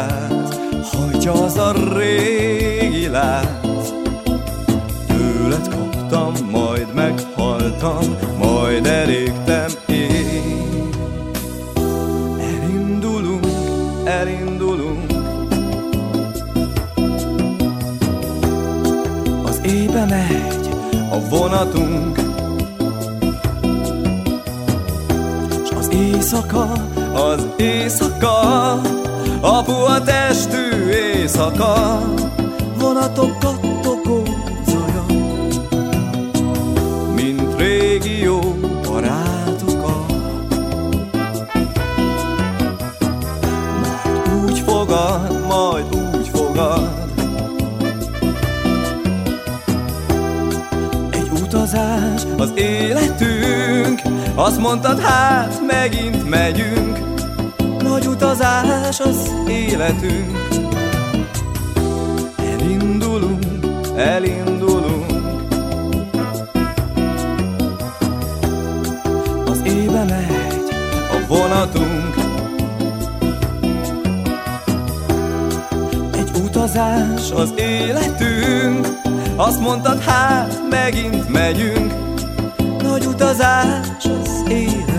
láz 0.00 0.60
Hagyja 0.92 1.32
az 1.32 1.56
a 1.56 1.72
régi 1.96 3.08
láz 3.08 3.94
Tőled 5.06 5.68
kaptam, 5.68 6.32
majd 6.50 6.86
meghaltam 6.94 8.16
Majd 8.38 8.86
elégtem 8.86 9.70
én. 9.86 10.88
Elindulunk, 12.40 13.46
elindulunk. 14.04 15.12
Az 19.44 19.60
éjbe 19.64 20.04
megy 20.04 20.68
a 21.10 21.28
vonatunk. 21.28 22.18
Éjszaka, 25.90 26.72
az 27.14 27.46
éjszaka, 27.56 28.80
a 30.00 30.02
testű 30.02 30.88
éjszaka, 30.90 32.02
vonatok 32.78 33.38
kattogó 33.38 34.22
zaja, 34.66 35.04
mint 37.14 37.56
régi 37.58 38.20
jó 38.20 38.38
barátokat. 38.86 40.12
Majd 43.80 44.44
úgy 44.44 44.58
fogad, 44.58 45.46
majd 45.48 45.84
úgy 45.94 46.28
fogad, 46.28 46.88
egy 51.10 51.30
utazás 51.42 52.22
az 52.36 52.52
életünk, 52.54 54.02
azt 54.34 54.58
mondtad, 54.58 55.00
hát 55.00 55.60
megint 55.66 56.28
megyünk 56.28 57.09
utazás 58.30 59.00
az 59.00 59.32
életünk. 59.48 60.38
Elindulunk, 62.36 63.44
elindulunk. 63.96 65.12
Az 69.46 69.60
éve 69.64 70.04
megy 70.04 70.74
a 71.12 71.26
vonatunk. 71.26 72.14
Egy 76.12 76.30
utazás 76.44 77.30
az 77.30 77.52
életünk. 77.56 78.86
Azt 79.36 79.60
mondtad, 79.60 80.00
hát 80.02 80.60
megint 80.70 81.28
megyünk. 81.28 81.92
Nagy 82.82 83.06
utazás 83.06 83.86
az 84.02 84.42
életünk. 84.48 84.89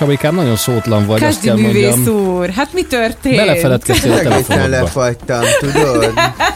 Csabikám, 0.00 0.34
nagyon 0.34 0.56
szótlan 0.56 1.06
vagy, 1.06 1.22
azt 1.24 1.32
Kezdi 1.32 1.46
kell 1.46 1.56
művész 1.56 1.94
mondjam. 1.94 2.36
úr, 2.36 2.48
hát 2.48 2.72
mi 2.72 2.82
történt? 2.82 3.36
Belefeledkeztél 3.36 4.12
a 4.12 4.18
telefonodba. 4.20 4.68
lefagytam, 4.68 5.40
tudod? 5.58 6.12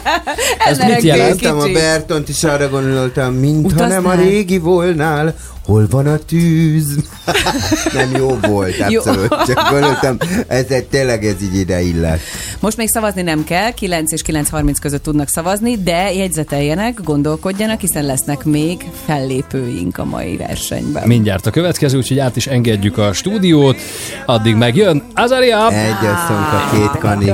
Ez 0.69 0.77
mit 0.77 1.01
jelent? 1.01 1.45
A. 1.45 1.69
Bertont, 1.73 2.29
és 2.29 2.43
arra 2.43 2.69
gondoltam, 2.69 3.33
mintha 3.33 3.87
nem 3.87 4.07
a 4.07 4.13
régi 4.13 4.57
volnál, 4.57 5.35
hol 5.65 5.87
van 5.89 6.07
a 6.07 6.17
tűz? 6.17 6.97
nem 7.93 8.11
jó 8.15 8.37
volt, 8.41 8.77
Jó. 8.89 8.99
abszolút. 8.99 9.27
Csak 9.45 9.69
gondoltam, 9.69 10.17
ez 10.47 10.65
egy, 10.69 10.85
tényleg 10.85 11.25
ez 11.25 11.41
így 11.41 11.55
ide 11.55 11.81
illet. 11.81 12.19
Most 12.59 12.77
még 12.77 12.87
szavazni 12.87 13.21
nem 13.21 13.43
kell, 13.43 13.73
9 13.73 14.11
és 14.11 14.21
9.30 14.27 14.75
között 14.81 15.03
tudnak 15.03 15.29
szavazni, 15.29 15.77
de 15.77 16.13
jegyzeteljenek, 16.13 17.01
gondolkodjanak, 17.03 17.79
hiszen 17.79 18.05
lesznek 18.05 18.43
még 18.43 18.85
fellépőink 19.05 19.97
a 19.97 20.05
mai 20.05 20.37
versenyben. 20.37 21.07
Mindjárt 21.07 21.45
a 21.45 21.51
következő, 21.51 21.97
úgyhogy 21.97 22.19
át 22.19 22.35
is 22.35 22.47
engedjük 22.47 22.97
a 22.97 23.13
stúdiót. 23.13 23.77
Addig 24.25 24.55
megjön 24.55 25.03
Azaria! 25.13 25.71
Egy 25.71 26.05
a 26.05 26.69
két 26.71 26.99
kani. 26.99 27.33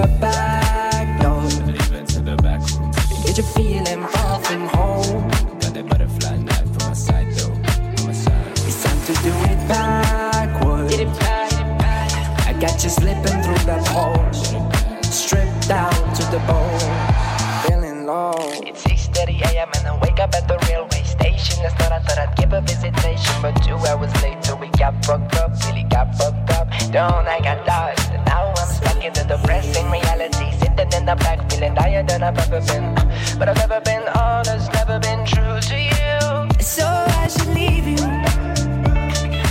A 22.54 22.62
visitation, 22.62 23.36
but 23.42 23.54
two 23.64 23.76
hours 23.88 24.14
later 24.22 24.56
we 24.56 24.68
got 24.70 24.94
fucked 25.06 25.36
up. 25.36 25.52
Really 25.68 25.84
got 25.84 26.14
fucked 26.16 26.50
up. 26.52 26.68
Don't 26.92 27.28
I 27.28 27.40
got 27.40 27.66
lost. 27.68 28.12
And 28.12 28.26
now 28.26 28.54
I'm 28.58 28.68
stuck 28.68 29.04
in 29.04 29.14
the 29.14 29.24
depressing 29.24 29.90
reality. 29.90 30.52
Sitting 30.60 30.92
in 30.94 31.06
the 31.06 31.16
back, 31.16 31.40
feeling 31.50 31.76
higher 31.76 32.04
than 32.04 32.24
I've 32.24 32.38
ever 32.38 32.62
been. 32.62 32.94
But 33.40 33.50
I've 33.50 33.58
never 33.58 33.80
been 33.82 34.04
honest, 34.16 34.72
never 34.74 35.00
been 35.00 35.26
true 35.26 35.60
to 35.70 35.78
you. 35.80 36.62
So 36.62 36.86
I 36.86 37.28
should 37.28 37.48
leave 37.50 37.88
you. 37.88 38.06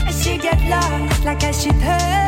I 0.09 0.13
should 0.13 0.41
get 0.43 0.61
lost 0.69 1.25
like 1.25 1.43
I 1.45 1.53
should 1.53 1.75
hurt? 1.75 2.21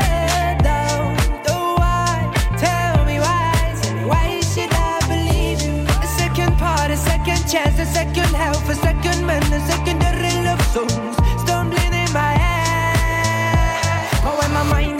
Tell 2.62 3.04
me 3.04 3.18
why? 3.18 3.74
Why 4.06 4.40
should 4.40 4.72
I 4.72 5.00
believe 5.08 5.60
you? 5.62 5.74
A 6.02 6.06
second 6.18 6.56
part, 6.58 6.90
a 6.90 6.96
second 6.96 7.40
chance, 7.48 7.78
a 7.78 7.86
second 7.86 8.32
help, 8.34 8.64
a 8.68 8.74
second 8.74 9.26
man, 9.26 9.42
a 9.52 9.60
secondary 9.66 10.31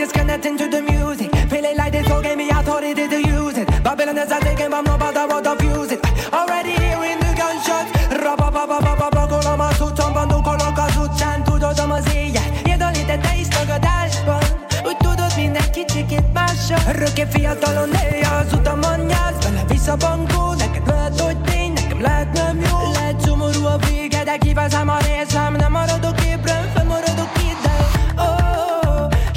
is 0.03 0.12
connecting 0.12 0.57
to 0.59 0.66
the 0.69 0.83
music, 0.83 1.31
feeling 1.49 1.77
like 1.77 1.93
this 1.93 2.11
all 2.11 2.20
gave 2.20 2.37
me 2.37 2.51
authority 2.51 3.07
to 3.07 3.19
use 3.20 3.57
it. 3.57 3.66
Babylon 3.85 4.19
is 4.19 4.33
a 4.33 4.39
taking 4.41 4.70
bomb, 4.70 4.85
no 4.85 4.99
matter 4.99 5.27
what 5.31 5.45
the 5.45 5.55
fuse 5.61 5.93
it. 5.93 6.01
Already 6.33 6.73
hearing 6.83 7.19
the 7.20 7.31
gunshots. 7.39 7.91
Rabababababa, 8.24 9.27
kolom 9.29 9.61
a 9.61 9.69
cuccomban, 9.79 10.29
dukolok 10.29 10.79
az 10.87 10.97
utcán, 10.97 11.45
tudod 11.45 11.79
az 11.79 12.15
éjjel. 12.15 12.49
Érdalítette 12.65 13.33
is 13.39 13.49
tagadásban, 13.49 14.43
úgy 14.85 14.97
tudod 14.97 15.33
minden 15.37 15.70
kicsikét 15.70 16.33
mással. 16.33 16.81
Örökké 16.89 17.24
fiatalon 17.31 17.89
néha 17.89 18.35
az 18.35 18.53
utamon 18.53 19.01
nyász, 19.01 19.39
vele 19.43 19.65
vissza 19.69 19.97
bankó, 19.97 20.53
neked 20.59 20.87
lehet, 20.87 21.20
hogy 21.20 21.39
tény, 21.41 21.73
nekem 21.73 22.01
lehet 22.01 22.33
nem 22.33 22.61
jó. 22.61 22.91
Lehet 22.93 23.20
szomorú 23.20 23.65
a 23.65 23.77
vége, 23.77 24.24
de 24.24 24.37
kiveszem 24.37 24.89
a 24.89 24.99
részem, 24.99 25.53
nem 25.53 25.73
maradok 25.73 26.22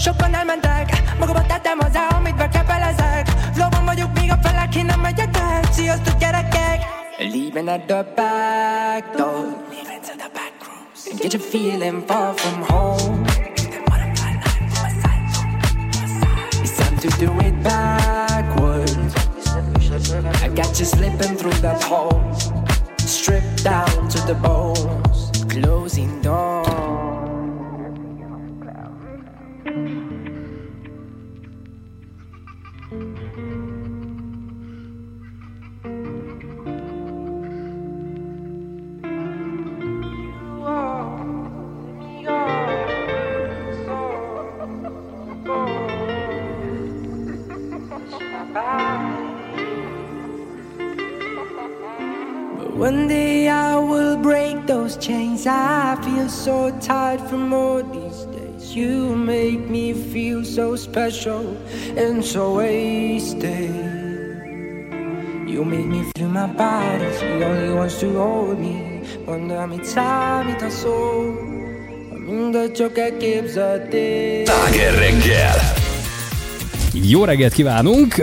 sokan 0.06 0.36
elmentek, 0.36 0.90
tettem 1.48 1.80
hozzá, 1.80 2.08
amit 2.08 2.36
bekepelezek. 2.36 3.28
Flowban 3.54 3.86
vagyok, 3.86 4.10
még 4.20 4.32
a 4.32 4.38
felek, 4.42 4.76
én 4.76 4.86
nem 4.86 5.00
megyek. 5.00 5.38
Sziasztok 5.72 6.18
gyerekek! 6.18 6.80
Leaving 7.18 7.68
at 7.68 7.82
the 7.86 8.06
back 8.16 9.16
door. 9.16 9.46
Leaving 9.70 10.02
to 10.08 10.14
the 10.18 10.30
back 10.34 10.54
rooms. 10.66 11.22
Get 11.22 11.34
you 11.34 11.44
feeling 11.44 12.04
far 12.08 12.34
from 12.34 12.62
home. 12.62 13.26
It's 16.62 16.76
time 16.78 16.98
to 16.98 17.10
do 17.20 17.32
it 17.40 17.64
backwards. 17.64 19.14
I 20.44 20.50
got 20.54 20.80
you 20.80 20.86
slipping 20.86 21.36
through 21.38 21.60
that 21.62 21.84
hole. 21.84 22.22
Stripped 22.98 23.64
down 23.64 24.08
to 24.10 24.20
the 24.28 24.36
bones. 24.36 25.32
Closing 25.50 26.22
doors. 26.22 26.65
I 55.48 55.98
feel 56.02 56.28
so 56.28 56.72
tired 56.80 57.22
from 57.22 57.54
all 57.54 57.84
these 57.84 58.26
days. 58.26 58.74
You 58.76 59.16
make 59.16 59.70
me 59.70 59.94
feel 59.94 60.44
so 60.44 60.76
special 60.76 61.56
and 61.96 62.24
so 62.24 62.56
wasted. 62.56 63.70
You 65.48 65.64
make 65.64 65.86
me 65.86 66.04
feel 66.18 66.30
my 66.30 66.48
body. 66.48 67.06
She 67.20 67.44
only 67.44 67.74
wants 67.74 68.00
to 68.00 68.12
hold 68.14 68.60
me. 68.60 69.02
Quando 69.26 69.68
mi 69.68 69.76
mit 70.46 70.62
a 70.62 70.70
szó, 70.70 71.24
mindegy 72.28 72.72
csak 72.72 72.98
elképzelték. 72.98 74.48
Sláger 74.48 74.94
reggel! 74.94 75.56
Jó 76.94 77.24
reggelt 77.24 77.54
kívánunk! 77.54 78.16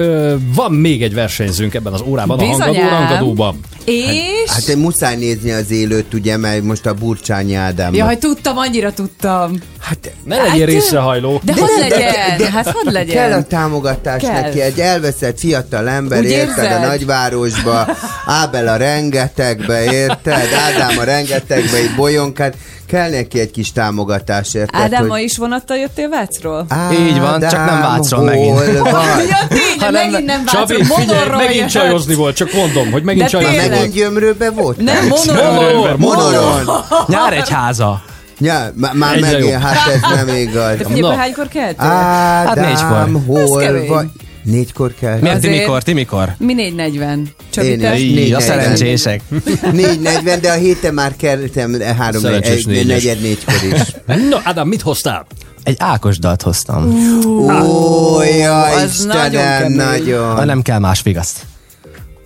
Van 0.54 0.72
még 0.72 1.02
egy 1.02 1.14
versenyzőnk 1.14 1.74
ebben 1.74 1.92
az 1.92 2.02
órában, 2.06 2.38
a 2.38 2.42
Bizonyám. 2.42 2.88
hangadó 2.88 2.88
rangadóban. 2.88 3.60
És? 3.84 4.50
Hát 4.50 4.68
én 4.68 4.78
muszáj 4.78 5.16
nézni 5.16 5.50
az 5.50 5.70
élőt, 5.70 6.14
ugye, 6.14 6.36
mert 6.36 6.62
most 6.62 6.86
a 6.86 6.94
Burcsányi 6.94 7.54
Ádám. 7.54 7.94
Jaj, 7.94 8.18
tudtam, 8.18 8.56
annyira 8.56 8.92
tudtam. 8.92 9.52
Hát, 9.92 10.12
Ne 10.24 10.36
legyél 10.36 10.66
részrehajló. 10.66 11.40
De 11.44 11.52
hadd 11.52 11.68
legyen, 11.80 12.50
hát 12.52 12.66
hadd 12.70 12.92
legyen. 12.92 13.16
Kell 13.16 13.38
a 13.38 13.42
támogatás 13.42 14.22
Kell. 14.22 14.40
neki, 14.40 14.60
egy 14.60 14.80
elveszett 14.80 15.38
fiatal 15.38 15.88
ember, 15.88 16.18
Úgy 16.18 16.24
érted, 16.30 16.58
a 16.58 16.62
érzed? 16.62 16.80
nagyvárosba, 16.80 17.86
Ábel 18.26 18.68
a 18.68 18.76
rengetegbe, 18.76 19.84
érted, 19.92 20.48
Ádám 20.66 20.98
a 20.98 21.02
rengetegbe, 21.04 21.82
itt 21.82 21.94
bolyonkát, 21.96 22.54
kell 22.86 23.10
neki 23.10 23.40
egy 23.40 23.50
kis 23.50 23.72
támogatás, 23.72 24.54
érted? 24.54 24.80
Ádám, 24.80 25.00
hogy- 25.00 25.08
ma 25.08 25.18
is 25.18 25.36
vonattal 25.36 25.76
jöttél 25.76 26.08
Vácról? 26.08 26.66
Így 26.92 27.20
van, 27.20 27.40
csak 27.40 27.64
nem 27.66 27.80
Vácról 27.80 28.24
megint. 28.24 28.58
vagy? 28.58 28.80
Ja, 29.28 29.46
tényleg, 29.48 29.92
megint 29.92 30.24
nem 30.26 30.44
Vácról, 30.44 30.66
Csabi, 30.66 30.84
figyelj, 31.02 31.28
megint 31.46 31.70
csajozni 31.70 32.14
volt, 32.14 32.36
csak 32.36 32.52
mondom, 32.52 32.90
hogy 32.92 33.02
megint 33.02 33.24
De 33.24 33.30
csajozni 33.30 33.56
volt. 33.56 33.70
Megint 33.70 33.94
gyömrőbe 33.94 34.50
volt? 34.50 34.76
Nem. 34.76 35.06
Monoron. 35.08 35.94
Monoron. 35.98 36.84
Nyár 37.06 37.32
egy 37.32 37.48
háza. 37.50 38.02
Ja, 38.42 38.72
má- 38.74 38.94
már 38.94 39.16
Egyre 39.16 39.38
jobb. 39.38 39.50
hát 39.60 39.88
ez 39.94 40.00
nem 40.24 40.36
igaz. 40.46 40.76
De 40.76 40.84
figyelj, 40.84 41.00
Na. 41.00 41.14
hánykor 41.14 41.48
keltél? 41.48 41.86
Ádám, 41.86 42.64
négykor. 42.68 43.38
Ez 43.40 43.48
hol 43.48 43.60
kemény. 43.62 43.88
vagy? 43.88 44.06
Négykor 44.42 44.94
kell. 45.00 45.18
Miért 45.20 45.40
ti 45.40 45.46
Azért- 45.46 45.60
mikor, 45.62 45.82
ti 45.82 45.92
mikor? 45.92 46.34
Mi 46.38 46.52
440. 46.54 47.28
Csabi, 47.50 47.66
Én 47.66 47.78
te? 47.78 47.94
is. 47.96 48.00
Így, 48.02 48.32
a 48.32 48.38
440. 48.38 48.40
szerencsések. 48.40 49.20
4.40, 49.30 50.38
de 50.40 50.50
a 50.50 50.54
héten 50.54 50.94
már 50.94 51.16
keltem 51.16 51.80
három, 51.98 52.20
Szerencsés 52.22 52.54
egy, 52.58 52.66
négyes. 52.66 52.86
negyed 52.86 53.20
négykor 53.20 53.54
is. 53.72 53.80
No, 54.30 54.36
Ádám, 54.42 54.68
mit 54.68 54.82
hoztál? 54.82 55.26
Egy 55.62 55.76
Ákos 55.78 56.18
dalt 56.18 56.42
hoztam. 56.42 56.94
Ó, 57.26 58.22
jaj, 58.22 58.72
az 58.82 59.04
nagyon 59.04 59.24
Istenem, 59.24 59.60
kemény. 59.62 59.76
nagyon. 59.76 60.34
Ha 60.34 60.44
nem 60.44 60.62
kell 60.62 60.78
más 60.78 61.02
vigaszt. 61.02 61.40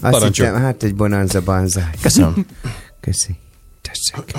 Azt 0.00 0.24
hittem, 0.24 0.54
hát 0.62 0.82
egy 0.82 0.94
bonanza 0.94 1.40
banzai. 1.40 1.82
Köszönöm. 2.02 2.46
Köszi. 3.00 3.36
Tessék. 3.82 4.32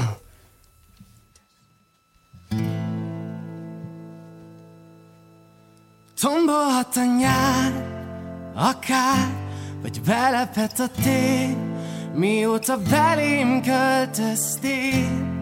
Tombolhat 6.22 6.96
a 6.96 7.04
nyár, 7.20 7.72
akár, 8.56 9.28
vagy 9.82 10.02
belepett 10.02 10.80
a 10.80 10.88
tél, 11.04 11.56
mióta 12.14 12.78
belém 12.90 13.62
költöztél. 13.62 15.36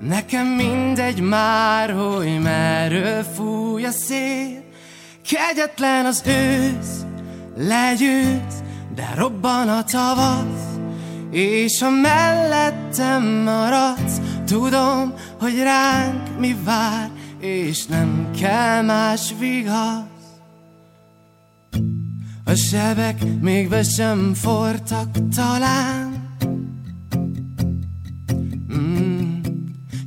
Nekem 0.00 0.46
mindegy 0.46 1.20
már, 1.20 1.90
hogy 1.90 2.40
merről 2.40 3.22
fúj 3.22 3.84
a 3.84 3.90
szél. 3.90 4.62
Kegyetlen 5.26 6.04
az 6.04 6.22
ősz, 6.26 7.04
legyőz, 7.56 8.62
de 8.94 9.12
robban 9.16 9.68
a 9.68 9.84
tavasz. 9.84 10.68
És 11.30 11.80
ha 11.80 11.90
mellettem 11.90 13.22
maradsz, 13.22 14.20
tudom, 14.50 15.14
hogy 15.38 15.58
ránk 15.62 16.38
mi 16.38 16.56
vár, 16.64 17.10
és 17.38 17.86
nem 17.86 18.30
kell 18.40 18.82
más 18.82 19.34
vigasz. 19.38 20.04
A 22.44 22.54
sebek 22.54 23.22
még 23.40 23.68
be 23.68 23.82
sem 23.82 24.34
fortak 24.34 25.08
talán. 25.34 26.36
Mm, 28.74 29.40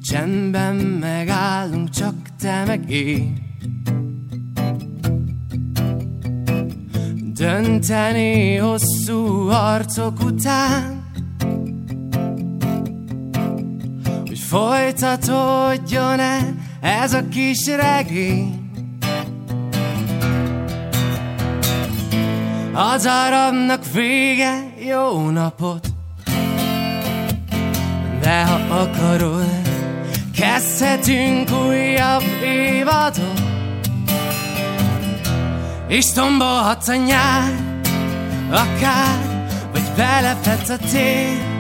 csendben 0.02 0.76
megállunk, 0.76 1.90
csak 1.90 2.15
te 2.40 2.64
meg 2.65 2.90
én. 2.90 3.38
Dönteni 7.34 8.56
hosszú 8.56 9.48
harcok 9.48 10.24
után 10.24 11.02
folytatódjon-e 14.53 16.38
ez 16.81 17.13
a 17.13 17.27
kis 17.27 17.65
regény? 17.65 18.71
Az 22.73 23.05
arabnak 23.05 23.91
vége, 23.93 24.73
jó 24.88 25.30
napot! 25.30 25.88
De 28.21 28.45
ha 28.45 28.80
akarod, 28.80 29.61
kezdhetünk 30.35 31.49
újabb 31.51 32.23
évadot. 32.43 33.41
És 35.88 36.11
tombolhatsz 36.11 36.88
a 36.88 36.95
nyár, 36.95 37.51
akár, 38.51 39.49
vagy 39.71 39.84
belepett 39.95 40.69
a 40.69 40.77
tél, 40.77 41.52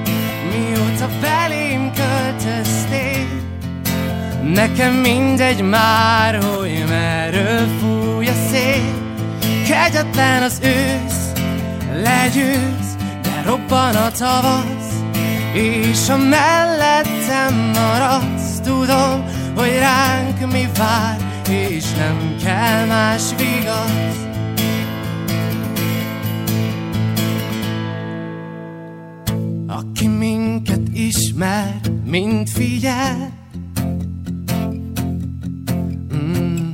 mióta 0.53 1.09
belém 1.21 1.91
költöztél. 1.93 3.27
Nekem 4.53 4.93
mindegy 4.93 5.61
már, 5.61 6.43
hogy 6.43 6.83
merről 6.87 7.67
fúj 7.79 8.27
a 8.27 8.33
szél, 8.51 8.93
kegyetlen 9.67 10.43
az 10.43 10.59
ősz, 10.63 11.31
legyőz, 11.93 12.95
de 13.21 13.43
robban 13.45 13.95
a 13.95 14.11
tavasz, 14.11 14.93
és 15.53 16.07
ha 16.07 16.17
mellettem 16.17 17.71
maradsz, 17.73 18.59
tudom, 18.63 19.25
hogy 19.55 19.77
ránk 19.79 20.51
mi 20.51 20.67
vár, 20.77 21.17
és 21.49 21.83
nem 21.97 22.35
kell 22.43 22.85
más 22.85 23.21
vigasz. 23.37 24.21
Aki 29.67 30.07
minket 30.53 30.87
ismer, 30.93 31.81
mind 32.05 32.49
figyel. 32.49 33.31
Mm, 36.13 36.69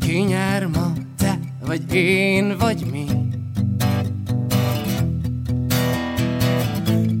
Ki 0.00 0.18
nyer 0.18 0.66
ma, 0.66 0.92
te 1.16 1.38
vagy 1.66 1.94
én, 1.94 2.56
vagy 2.58 2.84
mi? 2.90 3.06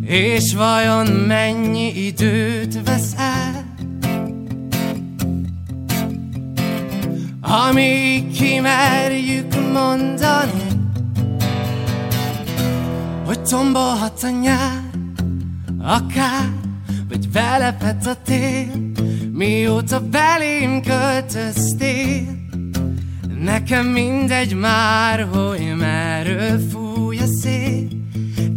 És 0.06 0.54
vajon 0.54 1.06
mennyi 1.06 2.06
időt 2.06 2.82
vesz 2.84 3.14
el? 3.16 3.62
Amíg 7.40 8.32
kimerjük 8.32 9.72
mondani 9.72 10.66
Hogy 13.24 13.42
tombolhat 13.42 14.22
a 14.22 14.28
nyár 14.28 14.83
Akár, 15.86 16.52
vagy 17.08 17.28
belepett 17.28 18.06
a 18.06 18.14
tél 18.24 18.92
Mióta 19.32 20.00
belém 20.00 20.82
költöztél. 20.82 22.22
Nekem 23.40 23.86
mindegy 23.86 24.54
már, 24.54 25.28
hogy 25.32 25.74
merről 25.76 26.60
fúj 26.70 27.18
a 27.18 27.26
szél. 27.42 27.88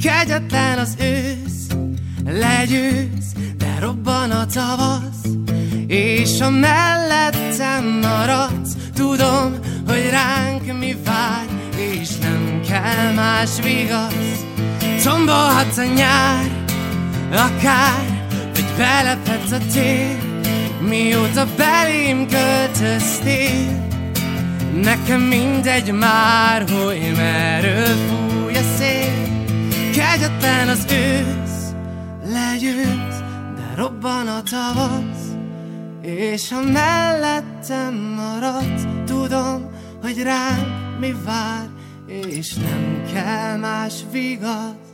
Kegyetlen 0.02 0.78
az 0.78 0.96
ősz, 1.00 1.68
legyőz, 2.26 3.34
de 3.58 3.78
robban 3.80 4.32
a 4.32 4.46
tavasz. 4.46 5.22
És 5.88 6.42
ha 6.42 6.50
mellettem 6.50 8.00
maradsz, 8.02 8.76
tudom, 8.94 9.54
hogy 9.88 10.10
ránk 10.10 10.80
mi 10.80 10.96
vár 11.06 11.46
És 11.76 12.18
nem 12.18 12.62
kell 12.70 13.14
más 13.14 13.50
vigasz. 13.64 14.46
Tombolhat 15.04 15.78
a 15.78 15.84
nyár, 15.84 16.66
akár, 17.32 18.28
vagy 18.54 18.66
belepett 18.78 19.52
a 19.52 19.58
tél 19.74 20.28
Mióta 20.82 21.46
belém 21.58 22.28
költöztél. 22.28 23.88
Nekem 24.82 25.22
mindegy 25.22 25.92
már, 25.92 26.62
hogy 26.70 27.14
merről 27.16 27.96
fúj 28.08 28.56
a 28.56 28.62
szél. 28.78 29.46
Kegyetlen 29.94 30.68
az 30.68 30.86
ősz, 30.92 31.74
legyőz, 32.26 33.24
de 33.56 33.74
robban 33.76 34.28
a 34.28 34.42
tavasz. 34.44 35.26
És 36.02 36.50
ha 36.50 36.62
mellettem 36.62 37.94
maradsz, 37.94 38.84
tudom, 39.06 39.72
hogy 40.02 40.22
rám 40.22 40.96
mi 41.00 41.16
vár 41.26 41.68
És 42.08 42.54
nem 42.54 43.04
kell 43.14 43.58
más 43.58 43.94
vigasz 44.12 44.87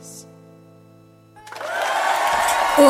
Ó, 2.78 2.84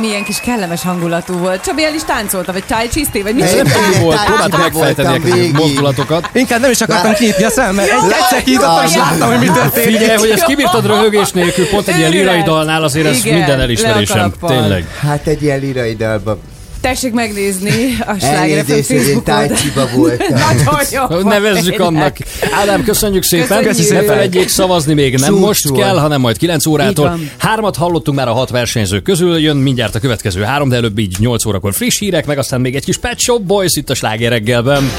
milyen 0.00 0.24
kis 0.24 0.40
kellemes 0.40 0.82
hangulatú 0.82 1.38
volt. 1.38 1.64
Csabi 1.64 1.84
el 1.84 1.94
is 1.94 2.04
táncolta, 2.04 2.52
vagy 2.52 2.64
tájcsiszté, 2.64 3.22
vagy 3.22 3.34
mit 3.34 3.44
Ez 3.44 3.54
nem 3.54 3.66
volt, 4.02 4.24
próbáltam 4.24 4.60
megfejteni 4.60 5.50
a 5.54 5.58
mozdulatokat. 5.58 6.28
Inkább 6.32 6.60
nem 6.60 6.70
is 6.70 6.80
akartam 6.80 7.14
kinyitni 7.14 7.44
a 7.44 7.50
szemem, 7.50 7.74
mert 7.74 7.90
egyszer 7.90 8.42
kinyitottam, 8.44 8.84
és 8.84 8.94
láttam, 8.94 9.28
hogy 9.28 9.38
mi 9.38 9.46
történik. 9.46 9.98
Figyelj, 9.98 10.18
hogy 10.18 10.30
ezt 10.30 10.44
kibírtad 10.44 10.86
röhögés 10.86 11.30
nélkül, 11.30 11.68
pont 11.68 11.88
egy 11.88 11.98
ilyen 11.98 12.10
lírai 12.10 12.42
dalnál 12.42 12.82
azért 12.82 13.06
ez 13.06 13.22
minden 13.22 13.60
elismerésem. 13.60 14.32
Tényleg. 14.46 14.86
Hát 15.00 15.26
egy 15.26 15.42
ilyen 15.42 15.58
lirai 15.58 15.94
dalba. 15.96 16.38
Tessék 16.80 17.12
megnézni 17.12 17.96
a 18.06 18.18
Sláger 18.18 18.64
FM 18.64 18.72
Facebook 18.72 19.28
oldalát. 19.28 19.92
voltam. 19.94 20.26
Nagyon 20.48 20.80
jó. 20.92 21.06
volt, 21.06 21.24
Nevezzük 21.24 21.80
annak. 21.80 22.16
Ádám, 22.52 22.84
köszönjük 22.84 23.22
szépen. 23.22 23.62
Köszönjük. 23.62 23.92
Ne 23.92 24.02
felejtjék 24.02 24.48
szavazni 24.48 24.94
még 24.94 25.16
nem 25.16 25.30
Csúcs 25.30 25.40
most 25.40 25.72
kell, 25.72 25.98
hanem 25.98 26.20
majd 26.20 26.36
9 26.36 26.66
Így 26.66 26.72
órától. 26.72 27.18
Hármat 27.38 27.76
hallottunk 27.76 28.18
már 28.18 28.28
a 28.28 28.32
hat 28.32 28.50
versenyző 28.50 29.00
közül, 29.00 29.38
jön 29.38 29.56
mindjárt 29.56 29.94
a 29.94 30.00
következő 30.00 30.42
három, 30.42 30.68
de 30.68 30.76
előbb 30.76 30.98
így 30.98 31.16
8 31.18 31.44
órakor 31.44 31.74
friss 31.74 31.98
hírek, 31.98 32.26
meg 32.26 32.38
aztán 32.38 32.60
még 32.60 32.74
egy 32.76 32.84
kis 32.84 32.96
Pet 32.96 33.18
Shop 33.18 33.42
Boys 33.42 33.76
itt 33.76 33.90
a 33.90 33.94
Sláger 33.94 34.30
reggelben. 34.30 34.90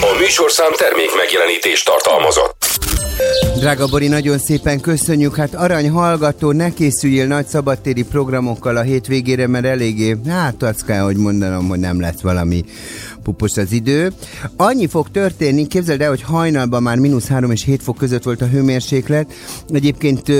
A 0.00 0.16
műsorszám 0.18 0.72
termék 0.72 1.16
megjelenítést 1.16 1.84
tartalmazott. 1.84 2.93
Drága 3.58 3.86
Bori, 3.86 4.08
nagyon 4.08 4.38
szépen 4.38 4.80
köszönjük. 4.80 5.36
Hát 5.36 5.54
arany 5.54 5.90
hallgató, 5.90 6.52
ne 6.52 6.70
készüljél 6.70 7.26
nagy 7.26 7.46
szabadtéri 7.46 8.02
programokkal 8.02 8.76
a 8.76 8.82
hétvégére, 8.82 9.46
mert 9.46 9.64
eléggé, 9.64 10.16
hát 10.26 10.62
azt 10.62 10.84
kell, 10.84 11.02
hogy 11.02 11.16
mondanom, 11.16 11.68
hogy 11.68 11.78
nem 11.78 12.00
lesz 12.00 12.20
valami 12.20 12.64
pupos 13.22 13.56
az 13.56 13.72
idő. 13.72 14.12
Annyi 14.56 14.86
fog 14.86 15.10
történni, 15.10 15.66
képzeld 15.66 16.00
el, 16.00 16.08
hogy 16.08 16.22
hajnalban 16.22 16.82
már 16.82 16.98
mínusz 16.98 17.26
3 17.26 17.50
és 17.50 17.64
7 17.64 17.82
fok 17.82 17.96
között 17.96 18.22
volt 18.22 18.42
a 18.42 18.46
hőmérséklet. 18.46 19.32
Egyébként 19.68 20.32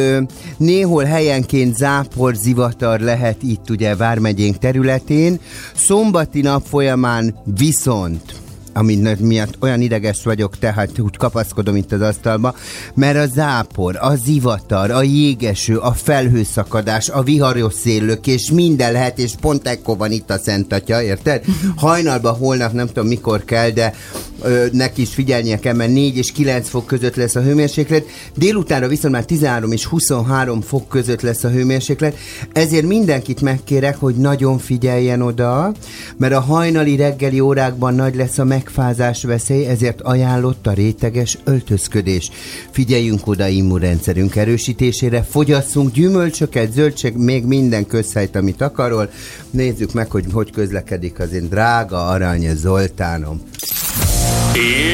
néhol 0.57 1.05
helyenként 1.05 1.77
zápor, 1.77 2.35
zivatar 2.35 3.01
lehet 3.01 3.43
itt 3.43 3.71
ugye 3.71 3.97
Vármegyénk 3.97 4.59
területén. 4.59 5.41
Szombati 5.75 6.41
nap 6.41 6.67
folyamán 6.67 7.35
viszont 7.57 8.43
ami 8.75 9.17
miatt 9.21 9.57
olyan 9.61 9.81
ideges 9.81 10.23
vagyok, 10.23 10.59
tehát 10.59 10.99
úgy 10.99 11.17
kapaszkodom 11.17 11.77
itt 11.77 11.93
az 11.93 12.01
asztalba, 12.01 12.55
mert 12.95 13.17
a 13.17 13.27
zápor, 13.27 13.97
a 14.01 14.15
zivatar, 14.15 14.91
a 14.91 15.03
jégeső, 15.03 15.77
a 15.77 15.93
felhőszakadás, 15.93 17.09
a 17.09 17.23
viharos 17.23 17.75
szélök, 17.75 18.27
és 18.27 18.51
minden 18.51 18.93
lehet, 18.93 19.19
és 19.19 19.33
pont 19.41 19.69
ekkor 19.69 19.97
van 19.97 20.11
itt 20.11 20.31
a 20.31 20.39
Szent 20.39 20.73
Atya, 20.73 21.03
érted? 21.03 21.45
Hajnalban 21.77 22.35
holnap 22.35 22.73
nem 22.73 22.87
tudom 22.87 23.07
mikor 23.07 23.45
kell, 23.45 23.71
de 23.71 23.95
ö, 24.43 24.67
neki 24.73 25.01
is 25.01 25.15
figyelnie 25.15 25.59
kell, 25.59 25.75
mert 25.75 25.93
4 25.93 26.17
és 26.17 26.33
9 26.33 26.69
fok 26.69 26.87
között 26.87 27.15
lesz 27.17 27.35
a 27.35 27.43
hőmérséklet, 27.43 28.05
délutánra 28.37 28.89
viszont 28.89 29.15
már 29.15 29.25
13 29.25 29.73
és 29.73 29.85
23 29.85 30.61
fok 30.61 30.89
között 30.89 31.21
lesz 31.21 31.45
a 31.45 31.49
hőmérséklet, 31.49 32.17
ezért 32.53 32.87
mindenkit 32.87 33.41
megkérek, 33.41 33.97
hogy 33.97 34.15
nagyon 34.15 34.59
figyeljen 34.59 35.23
oda, 35.23 35.73
mert 36.17 36.35
a 36.35 36.41
hajnali 36.41 36.97
reggeli 36.97 37.41
órákban 37.41 37.95
nagy 37.95 38.15
lesz 38.15 38.39
a 38.39 38.45
megfázás 38.65 39.23
veszély, 39.23 39.67
ezért 39.67 40.01
ajánlott 40.01 40.67
a 40.67 40.73
réteges 40.73 41.39
öltözködés. 41.45 42.31
Figyeljünk 42.71 43.27
oda 43.27 43.47
immunrendszerünk 43.47 44.37
erősítésére, 44.37 45.23
fogyasszunk 45.23 45.93
gyümölcsöket, 45.93 46.73
zöldség, 46.73 47.17
még 47.17 47.45
minden 47.45 47.87
közhelyt, 47.87 48.37
amit 48.37 48.61
akarol. 48.61 49.11
Nézzük 49.51 49.93
meg, 49.93 50.11
hogy 50.11 50.25
hogy 50.33 50.51
közlekedik 50.51 51.19
az 51.19 51.33
én 51.33 51.49
drága 51.49 52.07
arany 52.09 52.57
Zoltánom. 52.57 53.41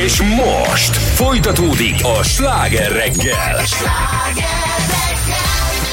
És 0.05 0.23
most 0.23 0.97
folytatódik 0.97 1.95
a 2.03 2.23
Sláger 2.23 2.93
reggel. 2.93 3.65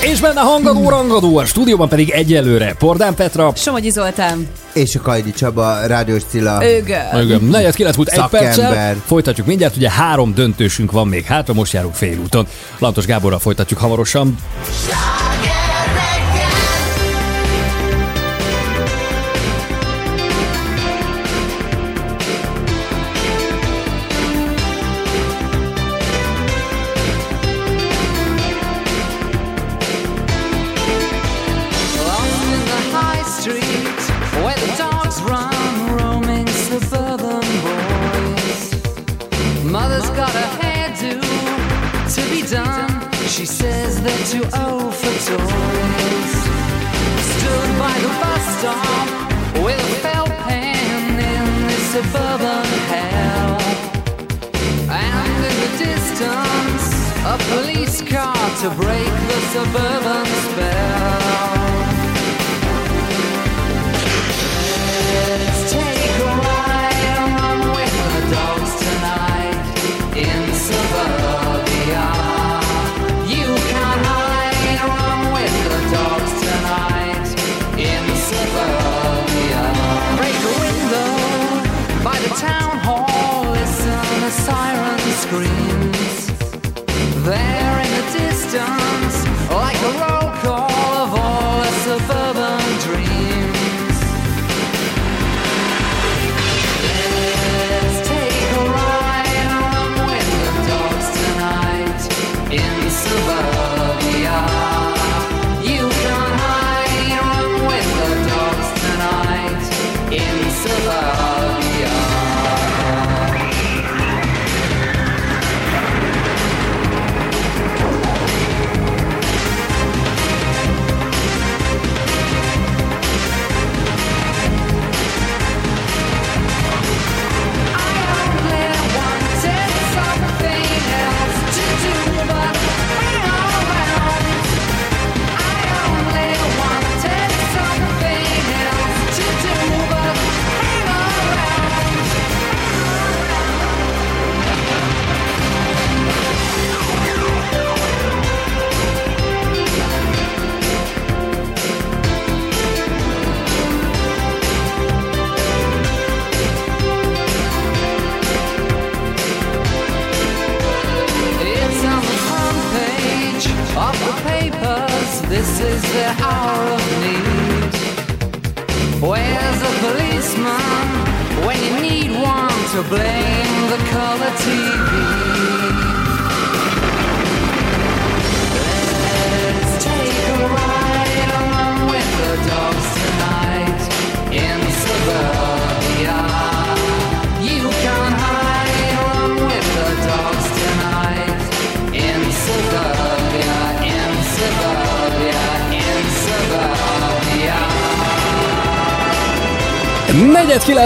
És 0.01 0.19
benne 0.19 0.39
hangadó, 0.39 0.89
rangadó, 0.89 1.37
a 1.37 1.45
stúdióban 1.45 1.89
pedig 1.89 2.09
egyelőre 2.09 2.75
Pordán 2.79 3.15
Petra. 3.15 3.51
Somogyi 3.55 3.89
Zoltán. 3.89 4.47
És 4.73 4.95
a 4.95 5.01
Kajdi 5.01 5.31
Csaba, 5.31 5.85
Rádiós 5.85 6.21
Cilla. 6.29 6.65
Őgön. 6.65 7.21
Igen, 7.21 7.43
negyed 7.43 7.75
kilenc 7.75 7.95
múlt 7.95 8.09
egy 8.09 8.25
perccel. 8.29 8.95
Folytatjuk 9.05 9.47
mindjárt, 9.47 9.75
ugye 9.75 9.91
három 9.91 10.33
döntősünk 10.33 10.91
van 10.91 11.07
még 11.07 11.25
hátra, 11.25 11.53
most 11.53 11.73
járunk 11.73 11.93
félúton. 11.95 12.47
Lantos 12.79 13.05
Gáborral 13.05 13.39
folytatjuk 13.39 13.79
hamarosan. 13.79 14.37
Alone 14.85 15.36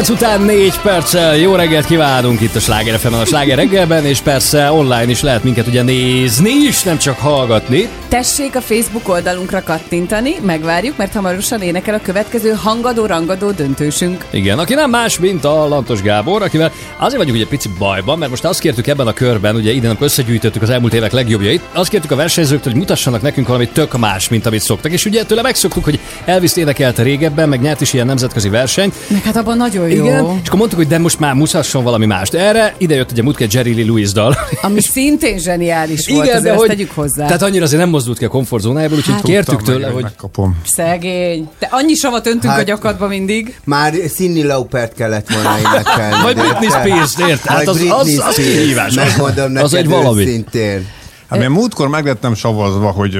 Kilenc 0.02 0.22
után 0.22 0.42
négy 0.42 0.80
perccel 0.80 1.36
jó 1.36 1.56
reggelt 1.56 1.86
kívánunk 1.86 2.42
itt 2.42 2.56
a 2.56 2.60
Sláger 2.60 3.00
fm 3.00 3.14
a 3.14 3.26
Sláger 3.26 3.58
reggelben, 3.58 4.06
és 4.06 4.20
persze 4.20 4.72
online 4.72 5.10
is 5.10 5.22
lehet 5.22 5.44
minket 5.44 5.68
ugye 5.68 5.82
nézni 5.82 6.50
is, 6.50 6.84
nem 6.84 6.98
csak 6.98 7.20
hallgatni. 7.20 7.90
Tessék 8.12 8.56
a 8.56 8.62
Facebook 8.62 9.10
oldalunkra 9.10 9.64
kattintani, 9.64 10.36
megvárjuk, 10.46 10.98
mert 10.98 11.14
hamarosan 11.14 11.62
énekel 11.62 11.94
a 11.94 12.00
következő 12.02 12.52
hangadó-rangadó 12.52 13.52
döntősünk. 13.52 14.26
Igen, 14.30 14.60
aki 14.60 14.74
nem 14.74 14.90
más, 14.90 15.20
mint 15.20 15.46
a 15.46 15.68
Lantos 15.68 16.02
Gábor, 16.02 16.42
akivel 16.42 16.72
azért 16.98 17.18
vagyunk 17.18 17.36
ugye 17.36 17.48
pici 17.48 17.70
bajban, 17.78 18.18
mert 18.18 18.30
most 18.30 18.46
azt 18.46 18.60
kértük 18.60 18.88
ebben 18.88 19.08
a 19.08 19.14
körben, 19.14 19.56
ugye 19.56 19.72
idén 19.72 19.90
amikor 19.90 20.06
összegyűjtöttük 20.06 20.62
az 20.62 20.70
elmúlt 20.70 20.94
évek 20.94 21.12
legjobbjait, 21.12 21.62
azt 21.74 21.90
kértük 21.90 22.12
a 22.12 22.16
versenyzőktől, 22.16 22.72
hogy 22.72 22.82
mutassanak 22.82 23.22
nekünk 23.22 23.48
valami 23.48 23.68
tök 23.68 23.98
más, 23.98 24.30
mint 24.30 24.46
amit 24.46 24.62
szoktak. 24.62 24.92
És 24.92 25.06
ugye 25.06 25.24
tőle 25.24 25.42
megszoktuk, 25.42 25.84
hogy 25.84 26.00
Elvis 26.26 26.56
énekelte 26.56 27.04
régebben, 27.04 27.50
meg 27.50 27.62
nyert 27.62 27.82
is 27.82 27.94
ilyen 27.94 28.06
nemzetközi 28.06 28.50
versenyt. 28.50 28.96
Meg 29.08 29.24
hát 29.24 29.36
abban 29.36 29.58
nagyon 29.58 29.90
jó. 29.90 30.04
Igen, 30.06 30.26
és 30.42 30.48
akkor 30.48 30.60
mondtuk, 30.60 30.80
hogy 30.80 30.88
de 30.88 30.98
most 30.98 31.20
már 31.20 31.34
mutasson 31.34 31.84
valami 31.84 32.06
mást. 32.06 32.34
Erre 32.34 32.76
ide 32.78 32.96
jött 32.96 33.12
ugye 33.12 33.22
múltkor 33.24 33.46
egy 33.46 33.54
Jerry 33.54 33.74
Lee 33.74 33.86
Lewis 33.86 34.12
dal. 34.12 34.36
Ami 34.62 34.82
szintén 34.82 35.38
zseniális 35.40 36.08
volt, 36.08 36.26
Igen, 36.26 36.38
azért 36.38 36.54
de 36.54 36.60
hogy, 36.60 36.68
tegyük 36.68 36.92
hozzá. 36.92 37.26
tehát 37.26 37.42
annyira 37.42 37.64
azért 37.64 37.82
nem 37.82 37.90
mozdult 38.02 38.18
ki 38.18 38.26
a 38.26 38.38
komfortzónájából, 38.38 38.98
úgyhogy 38.98 39.14
Hát- 39.14 39.24
kértük 39.24 39.62
tőle, 39.62 39.86
meg, 39.86 39.94
hogy... 39.94 40.04
Megkapom. 40.04 40.58
Szegény. 40.66 41.50
De 41.60 41.68
annyi 41.72 41.94
savat 41.94 42.28
öntünk 42.28 42.54
Hát- 42.54 42.62
a 42.62 42.64
gyakadba 42.64 43.08
mindig. 43.08 43.60
Már 43.64 43.94
Cindy 43.94 44.44
Laupert 44.44 44.94
kellett 44.94 45.30
volna 45.34 45.58
énekelni. 45.60 46.22
Vagy 46.24 46.36
Britney 46.36 46.68
te- 46.68 46.80
Spears, 46.80 47.14
érted? 47.30 47.52
Hát 47.52 47.68
az- 47.68 47.78
Britney 47.78 47.98
az- 48.18 48.24
az 48.28 48.36
kihívás. 48.36 48.94
Megmondom 48.94 49.46
Az 49.56 49.72
neked 49.72 49.74
egy 49.74 49.88
valami. 49.90 50.22
őszintén. 50.22 50.88
Hát 51.30 51.42
én 51.42 51.50
múltkor 51.50 51.88
meg 51.88 52.06
lettem 52.06 52.34
savazva, 52.34 52.92
hogy 52.92 53.20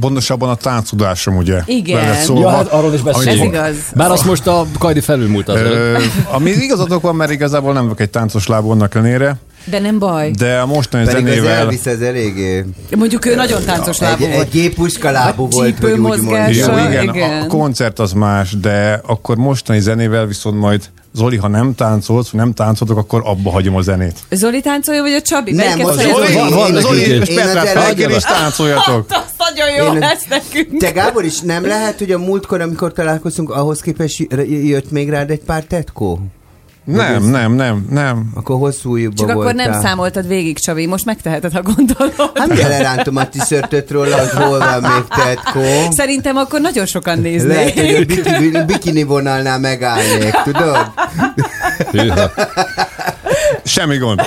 pontosabban 0.00 0.48
a 0.48 0.54
táncudásom, 0.54 1.36
ugye? 1.36 1.62
Igen. 1.66 2.16
Ja, 2.34 2.48
hát 2.50 2.66
arról 2.66 2.94
is 2.94 3.00
beszélünk. 3.00 3.54
Ez 3.54 3.60
igaz. 3.60 3.76
Bár 3.94 4.10
azt 4.10 4.24
most 4.24 4.46
a 4.46 4.66
Kajdi 4.78 5.00
felülmúlt 5.00 5.48
az 5.48 5.60
ami 6.30 6.50
igazatok 6.50 7.02
van, 7.02 7.14
mert 7.16 7.30
igazából 7.30 7.72
nem 7.72 7.82
vagyok 7.82 8.00
egy 8.00 8.10
táncos 8.10 8.46
lábú 8.46 8.70
annak 8.70 8.94
ellenére, 8.94 9.36
De 9.64 9.78
nem 9.78 9.98
baj. 9.98 10.30
de 10.30 10.58
a 10.58 10.66
mostani 10.66 11.04
Pedig 11.04 11.26
az 11.26 11.30
zenével... 11.32 11.56
Elvis 11.56 11.86
az 11.86 12.02
eléggé... 12.02 12.64
Mondjuk 12.96 13.26
ő 13.26 13.34
nagyon 13.34 13.64
táncos 13.64 13.98
lábú 13.98 14.24
Egy, 14.24 14.32
volt. 14.32 14.44
egy 14.46 14.50
gépuska 14.60 15.10
lábú 15.10 15.44
A 15.44 15.48
volt, 15.48 15.78
hogy 15.78 15.90
úgy 15.90 15.90
csípőmozgása. 15.90 16.70
Jó, 16.72 16.78
mondjam. 16.78 17.02
igen, 17.02 17.14
igen. 17.14 17.40
A, 17.40 17.44
a 17.44 17.46
koncert 17.46 17.98
az 17.98 18.12
más, 18.12 18.50
de 18.60 19.00
akkor 19.06 19.36
mostani 19.36 19.80
zenével 19.80 20.26
viszont 20.26 20.58
majd 20.58 20.82
Zoli, 21.12 21.36
ha 21.36 21.48
nem 21.48 21.74
táncolsz, 21.74 22.28
vagy 22.28 22.40
nem 22.40 22.52
táncoltok, 22.52 22.96
akkor 22.98 23.22
abba 23.24 23.50
hagyom 23.50 23.76
a 23.76 23.80
zenét. 23.82 24.18
Zoli 24.30 24.60
táncolja, 24.60 25.02
vagy 25.02 25.12
a 25.12 25.20
Csabi? 25.20 25.52
Nem, 25.52 25.66
Melyiket 25.66 25.86
most 25.86 25.98
szereted? 25.98 26.26
Zoli, 26.26 26.34
van- 26.34 26.72
van 26.72 26.80
Zoli, 26.80 27.00
és 27.00 27.06
is. 27.20 27.28
Én 27.28 27.36
Petrát 27.36 27.92
az 27.92 27.98
és 27.98 28.22
táncoljatok. 28.22 29.06
Az 29.08 29.22
nagyon 29.54 29.86
jó 29.86 29.98
lesz 30.08 30.26
nekünk. 30.28 30.76
Te 30.78 30.90
Gábor 30.90 31.24
is 31.24 31.40
nem 31.40 31.66
lehet, 31.66 31.98
hogy 31.98 32.12
a 32.12 32.18
múltkor, 32.18 32.60
amikor 32.60 32.92
találkoztunk, 32.92 33.50
ahhoz 33.50 33.80
képest 33.80 34.26
jött 34.48 34.90
még 34.90 35.08
rád 35.08 35.30
egy 35.30 35.42
pár 35.46 35.62
tetkó? 35.64 36.20
Nem, 36.96 37.22
nem, 37.22 37.52
nem, 37.52 37.86
nem. 37.90 38.30
Akkor 38.34 38.56
hosszú 38.58 38.98
Csak 39.12 39.28
akkor 39.28 39.34
voltál. 39.44 39.70
nem 39.70 39.80
számoltad 39.80 40.28
végig, 40.28 40.58
Csabi. 40.58 40.86
Most 40.86 41.04
megteheted, 41.04 41.52
ha 41.52 41.62
gondolod. 41.62 42.12
Hát 42.34 42.46
mindjárt 42.46 42.70
lerántom 42.78 43.16
a 43.16 43.28
tiszörtöt 43.28 43.90
róla, 43.90 44.18
hogy 44.18 44.28
hol 44.30 44.58
van 44.58 44.80
még 44.82 45.04
tetkó. 45.24 45.90
Szerintem 45.90 46.36
akkor 46.36 46.60
nagyon 46.60 46.86
sokan 46.86 47.20
Lehet, 47.22 47.72
hogy 47.72 47.80
a 47.80 47.84
néznék. 47.84 48.06
bikini, 48.06 48.64
bikini 48.64 49.02
vonalnál 49.02 49.58
megállnék, 49.58 50.34
tudod? 50.44 50.90
Hűha. 51.90 52.30
Semmi 53.64 53.96
gond. 53.96 54.20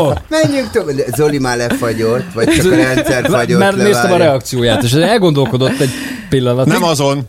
Ó, 0.00 0.12
Menjünk 0.28 0.70
tovább. 0.70 0.96
Zoli 1.16 1.38
már 1.38 1.56
lefagyott, 1.56 2.32
vagy 2.34 2.48
csak 2.48 2.72
a 2.72 2.74
rendszer 2.74 3.24
fagyott 3.30 3.58
mert 3.58 3.76
le, 3.76 3.82
néztem 3.82 4.12
a 4.12 4.16
reakcióját, 4.16 4.82
és 4.82 4.92
elgondolkodott 4.92 5.80
egy 5.80 5.90
pillanatig. 6.28 6.72
Nem 6.72 6.82
azon. 6.82 7.26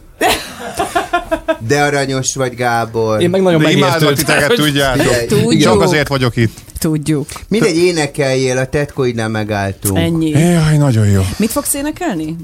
De 1.59 1.81
aranyos 1.81 2.35
vagy, 2.35 2.55
Gábor. 2.55 3.21
Én 3.21 3.29
meg 3.29 3.41
nagyon 3.41 3.61
De 3.61 3.67
megértődtem. 3.67 4.13
titeket, 4.13 4.53
tudjátok. 4.53 5.25
Tudjuk. 5.27 5.61
Csak 5.61 5.81
azért 5.81 6.07
vagyok 6.07 6.35
itt. 6.35 6.57
Tudjuk. 6.79 7.27
Mindegy, 7.47 7.77
énekeljél, 7.77 8.57
a 8.57 8.65
tetkóidnál 8.65 9.29
megálltunk. 9.29 9.97
Ennyi. 9.97 10.29
Jaj, 10.29 10.77
nagyon 10.77 11.07
jó. 11.07 11.21
Mit 11.37 11.51
fogsz 11.51 11.73
énekelni? 11.73 12.35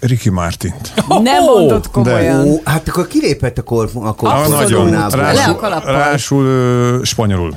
Ricky 0.00 0.30
Martint. 0.30 0.92
Nem 1.22 1.42
mondod 1.44 1.90
komolyan. 1.90 2.48
Ó, 2.48 2.60
hát 2.64 2.88
akkor 2.88 3.06
kilépett 3.06 3.58
a, 3.58 3.62
kor, 3.62 3.90
a 3.94 4.14
Ah, 4.26 4.50
a 4.50 5.16
Rásul, 5.16 5.68
rásul 5.84 6.44
ö, 6.44 6.98
spanyolul. 7.02 7.56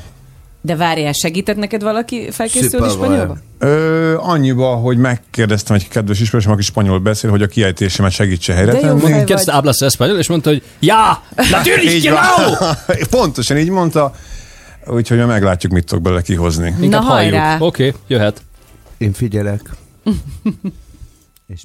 De 0.61 0.75
várjál, 0.75 1.11
segített 1.11 1.55
neked 1.55 1.81
valaki 1.81 2.31
felkészülni 2.31 2.89
spanyolba? 2.89 3.37
Ö, 3.59 4.15
annyiba, 4.17 4.75
hogy 4.75 4.97
megkérdeztem 4.97 5.75
egy 5.75 5.87
kedves 5.87 6.19
ismerősöm, 6.19 6.51
aki 6.51 6.61
spanyol 6.61 6.99
beszél, 6.99 7.29
hogy 7.29 7.41
a 7.41 7.47
kiejtésemet 7.47 8.11
segítse 8.11 8.53
helyre 8.53 8.71
De 8.71 8.79
jó 8.79 8.97
tenni. 8.97 9.11
Kérdezte 9.11 9.51
Ablas 9.51 9.79
Espanyol, 9.79 10.17
és 10.17 10.27
mondta, 10.27 10.49
hogy 10.49 10.63
ja, 10.79 11.23
natürlich, 11.51 12.01
genau! 12.01 12.55
Pontosan 13.09 13.57
így 13.57 13.69
mondta. 13.69 14.13
Úgyhogy 14.85 15.17
majd 15.17 15.29
meglátjuk, 15.29 15.71
mit 15.71 15.85
tudok 15.85 16.03
bele 16.03 16.21
kihozni. 16.21 16.87
Na 16.87 16.99
hajrá! 16.99 17.57
Oké, 17.59 17.87
okay, 17.87 18.01
jöhet. 18.07 18.41
Én 18.97 19.13
figyelek. 19.13 19.61
És 21.47 21.61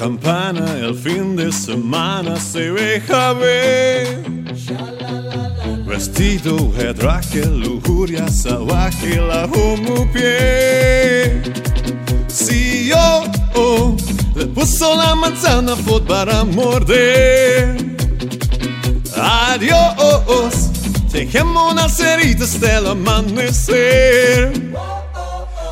campana, 0.00 0.78
el 0.78 0.94
fin 0.94 1.36
de 1.36 1.52
semana 1.52 2.36
se 2.40 2.72
deja 2.72 3.34
ver. 3.34 4.24
Vestido 5.84 6.56
de 6.72 6.94
traje, 6.94 7.44
lujuria 7.44 8.26
salvaje, 8.28 9.20
la 9.20 9.44
humo 9.44 10.10
pie. 10.10 11.42
Si 12.28 12.88
yo 12.88 13.24
oh, 13.54 13.94
le 14.36 14.46
puso 14.46 14.96
la 14.96 15.14
manzana 15.14 15.76
fue 15.76 16.00
para 16.00 16.44
morder. 16.44 17.76
Adiós, 19.14 20.70
dejemos 21.12 21.72
unas 21.72 22.00
heridas 22.00 22.58
del 22.58 22.86
amanecer. 22.86 24.50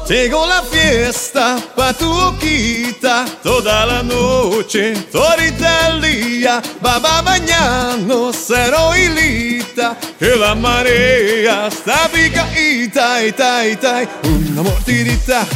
Tengo 0.09 0.47
la 0.47 0.63
fiesta 0.63 1.59
pa 1.77 1.93
tu 1.93 2.07
boquita 2.11 3.27
toda 3.43 3.85
la 3.85 4.03
noche, 4.03 4.95
todita 5.13 5.89
el 5.89 6.01
día, 6.01 6.63
va 6.83 6.99
bañando, 7.21 8.33
cero 8.33 8.97
hilita, 8.97 9.99
que 10.19 10.35
la 10.35 10.55
marea 10.55 11.69
está 11.69 12.09
picadita, 12.09 13.23
ita, 13.23 13.67
ita, 13.67 14.09
una 14.23 14.63
mordidita, 14.63 15.47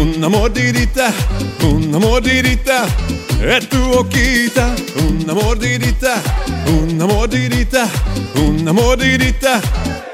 una 0.00 0.28
mordidita, 0.28 1.12
una 1.64 1.98
mordidita, 1.98 2.86
es 3.42 3.68
tu 3.68 3.82
boquita, 3.88 4.72
una 5.08 5.34
mordidita, 5.34 6.22
una 6.64 7.06
mordidita, 7.06 7.88
una 8.36 8.72
mordidita. 8.72 9.60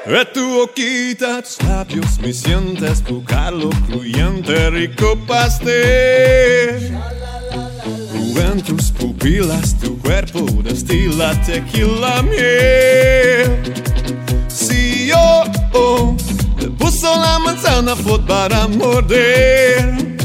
Es 0.04 0.32
tu 0.32 0.44
boquita, 0.58 1.42
tus 1.42 1.62
labios, 1.62 2.18
me 2.18 2.32
sientes 2.32 3.04
buscarlo 3.04 3.70
fluyente, 3.86 4.70
rico 4.70 5.16
pastel. 5.28 6.98
En 8.36 8.62
tus 8.62 8.90
pupilas, 8.90 9.78
tu 9.78 9.96
cuerpo 10.00 10.40
destila 10.64 11.40
tequila 11.42 12.20
miel. 12.22 13.62
Si 14.48 15.06
yo 15.06 15.44
oh, 15.72 16.16
te 16.58 16.66
puso 16.68 17.16
la 17.16 17.38
manzana 17.38 17.94
fue 17.94 18.20
para 18.26 18.66
morder. 18.66 20.16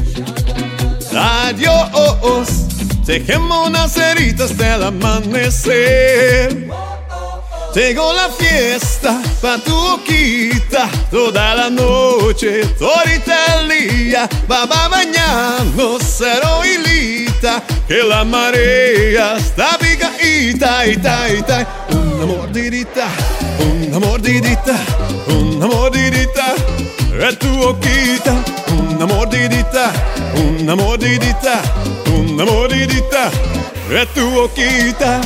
Adiós, 1.15 2.49
dejemos 3.05 3.67
unas 3.67 3.95
heridas 3.95 4.57
del 4.57 4.83
amanecer. 4.83 6.67
Tengo 7.77 8.11
la 8.11 8.27
fiesta 8.29 9.21
pa' 9.39 9.59
tu 9.59 9.71
boquita 9.71 10.89
toda 11.11 11.53
la 11.53 11.69
noche, 11.69 12.65
todita 12.79 13.59
el 13.59 13.69
día, 13.69 14.27
va 14.49 14.65
bañando, 14.65 15.99
cero 16.01 16.63
hilita, 16.65 17.61
que 17.87 18.01
la 18.01 18.23
marea 18.23 19.37
está 19.37 19.77
picadita, 19.77 20.87
ita, 20.87 21.29
ita, 21.29 21.67
una 21.91 22.25
mordidita, 22.25 23.09
una 23.59 23.99
mordidita, 23.99 24.75
una 25.27 25.67
mordidita, 25.67 26.55
es 27.29 27.37
tu 27.37 27.47
boquita, 27.57 28.43
una 28.89 29.05
mordidita, 29.05 29.91
una 30.33 30.75
mordidita, 30.75 31.61
una 32.07 32.43
mordidita, 32.43 33.29
es 33.91 34.13
tu 34.15 34.27
boquita. 34.31 35.21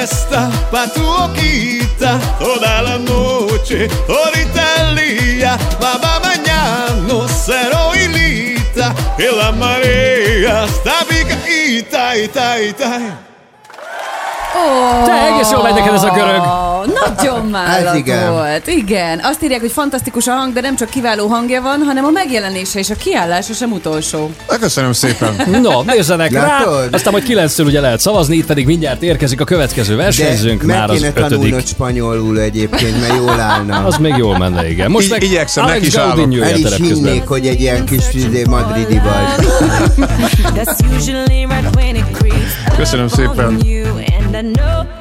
Fiesta 0.00 0.50
pa' 0.70 0.86
tu 0.88 1.02
boquita 1.02 2.18
toda 2.38 2.82
la 2.82 2.96
noche, 2.98 3.88
ahorita 4.08 4.62
el 4.80 4.96
día, 4.96 5.58
va 5.82 5.98
va 5.98 6.18
bañando, 6.18 7.26
cero 7.28 7.92
hilita, 7.94 8.94
que 9.16 9.30
la 9.30 9.52
marea 9.52 10.64
está 10.64 11.04
picadita, 11.08 12.16
ita, 12.16 12.60
ita. 12.62 13.29
Oh, 14.60 15.04
Te 15.06 15.26
egész 15.34 15.50
jól 15.50 15.62
megy 15.62 15.74
neked 15.74 15.94
ez 15.94 16.02
a 16.02 16.10
görög. 16.10 16.42
Nagyon 17.16 17.56
Ez 17.88 17.94
igen. 17.94 18.32
volt. 18.32 18.66
Igen. 18.66 19.20
Azt 19.22 19.42
írják, 19.42 19.60
hogy 19.60 19.72
fantasztikus 19.72 20.26
a 20.26 20.32
hang, 20.32 20.52
de 20.52 20.60
nem 20.60 20.76
csak 20.76 20.88
kiváló 20.88 21.26
hangja 21.26 21.62
van, 21.62 21.82
hanem 21.86 22.04
a 22.04 22.10
megjelenése 22.10 22.78
és 22.78 22.90
a 22.90 22.94
kiállása 22.94 23.52
sem 23.52 23.72
utolsó. 23.72 24.30
Köszönöm 24.60 24.92
szépen. 24.92 25.34
No, 25.62 25.82
nézzenek 25.82 26.32
rá, 26.32 26.62
aztán 26.92 27.12
majd 27.12 27.24
9 27.24 27.58
ugye 27.58 27.80
lehet 27.80 28.00
szavazni, 28.00 28.36
itt 28.36 28.46
pedig 28.46 28.66
mindjárt 28.66 29.02
érkezik 29.02 29.40
a 29.40 29.44
következő 29.44 29.96
versenyzőnk, 29.96 30.62
már 30.62 30.90
az 30.90 31.02
ötödik. 31.02 31.66
spanyolul 31.66 32.40
egyébként, 32.40 33.00
mert 33.00 33.14
jól 33.16 33.40
állna. 33.40 33.84
Az 33.84 33.96
még 33.96 34.14
jól 34.16 34.38
menne, 34.38 34.70
igen. 34.70 34.90
Most 34.90 35.04
Így- 35.04 35.10
meg 35.10 35.22
igyekszem, 35.22 35.64
Alex 35.64 35.86
is 35.86 35.94
állok. 35.96 36.16
Gaudinho 36.16 36.44
El 36.44 36.56
is 36.58 36.76
hinnék, 36.76 37.26
hogy 37.28 37.46
egy 37.46 37.60
ilyen 37.60 37.84
kis 37.84 38.04
izé, 38.12 38.44
madridi 38.48 39.00
vagy. 39.04 39.46
Köszönöm 42.76 43.08
szépen. 43.08 43.58
And 44.34 44.36
I 44.36 44.42
know 44.42 44.99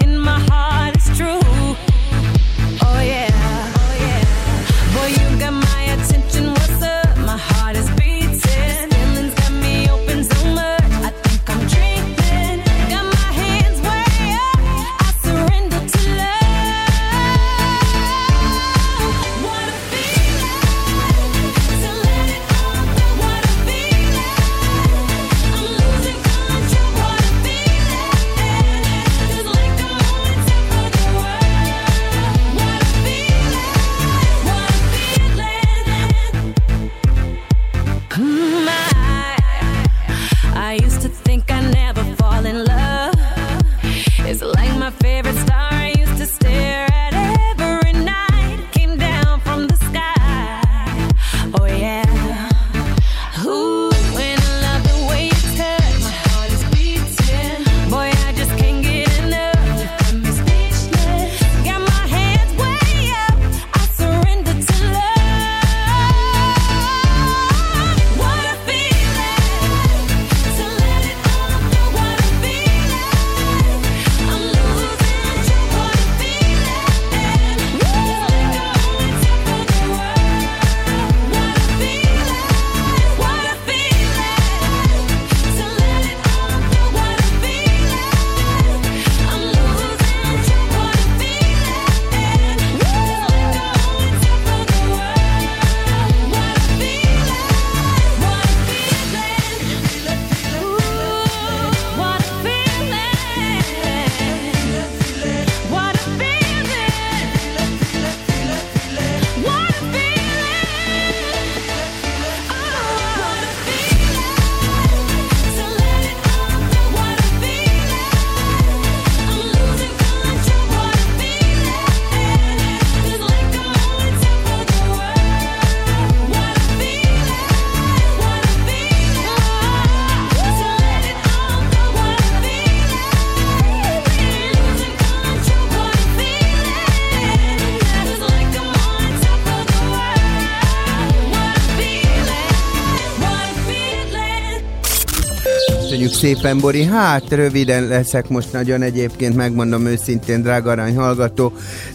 szépen, 146.36 146.60
Bori. 146.60 146.84
Hát, 146.84 147.30
röviden 147.30 147.88
leszek 147.88 148.30
most 148.30 148.52
nagyon 148.54 148.82
egyébként, 148.82 149.36
megmondom 149.36 149.86
őszintén, 149.86 150.42
drága 150.42 150.72
arany 150.72 150.96
hallgató, 150.96 151.54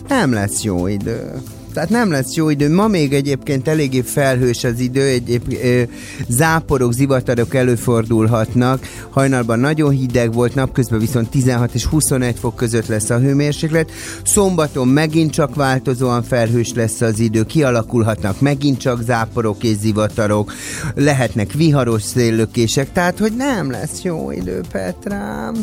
nem 0.08 0.32
lesz 0.32 0.62
jó 0.62 0.86
idő. 0.86 1.32
Tehát 1.74 1.88
nem 1.88 2.10
lesz 2.10 2.34
jó 2.34 2.50
idő. 2.50 2.74
Ma 2.74 2.88
még 2.88 3.12
egyébként 3.12 3.68
eléggé 3.68 4.00
felhős 4.00 4.64
az 4.64 4.80
idő, 4.80 5.02
egyéb 5.02 5.52
ö, 5.62 5.82
záporok, 6.28 6.92
zivatarok 6.92 7.54
előfordulhatnak. 7.54 8.86
Hajnalban 9.10 9.58
nagyon 9.58 9.90
hideg 9.90 10.32
volt, 10.32 10.54
napközben 10.54 10.98
viszont 10.98 11.30
16 11.30 11.74
és 11.74 11.84
21 11.84 12.38
fok 12.38 12.56
között 12.56 12.86
lesz 12.86 13.10
a 13.10 13.18
hőmérséklet. 13.18 13.90
Szombaton 14.24 14.88
megint 14.88 15.32
csak 15.32 15.54
változóan 15.54 16.22
felhős 16.22 16.72
lesz 16.74 17.00
az 17.00 17.18
idő, 17.18 17.42
kialakulhatnak 17.42 18.40
megint 18.40 18.78
csak 18.78 19.02
záporok 19.02 19.62
és 19.62 19.76
zivatarok, 19.76 20.52
lehetnek 20.94 21.52
viharos 21.52 22.02
széllökések, 22.02 22.92
tehát 22.92 23.18
hogy 23.18 23.32
nem 23.36 23.70
lesz 23.70 24.02
jó 24.02 24.30
idő, 24.30 24.60
Petrám. 24.72 25.54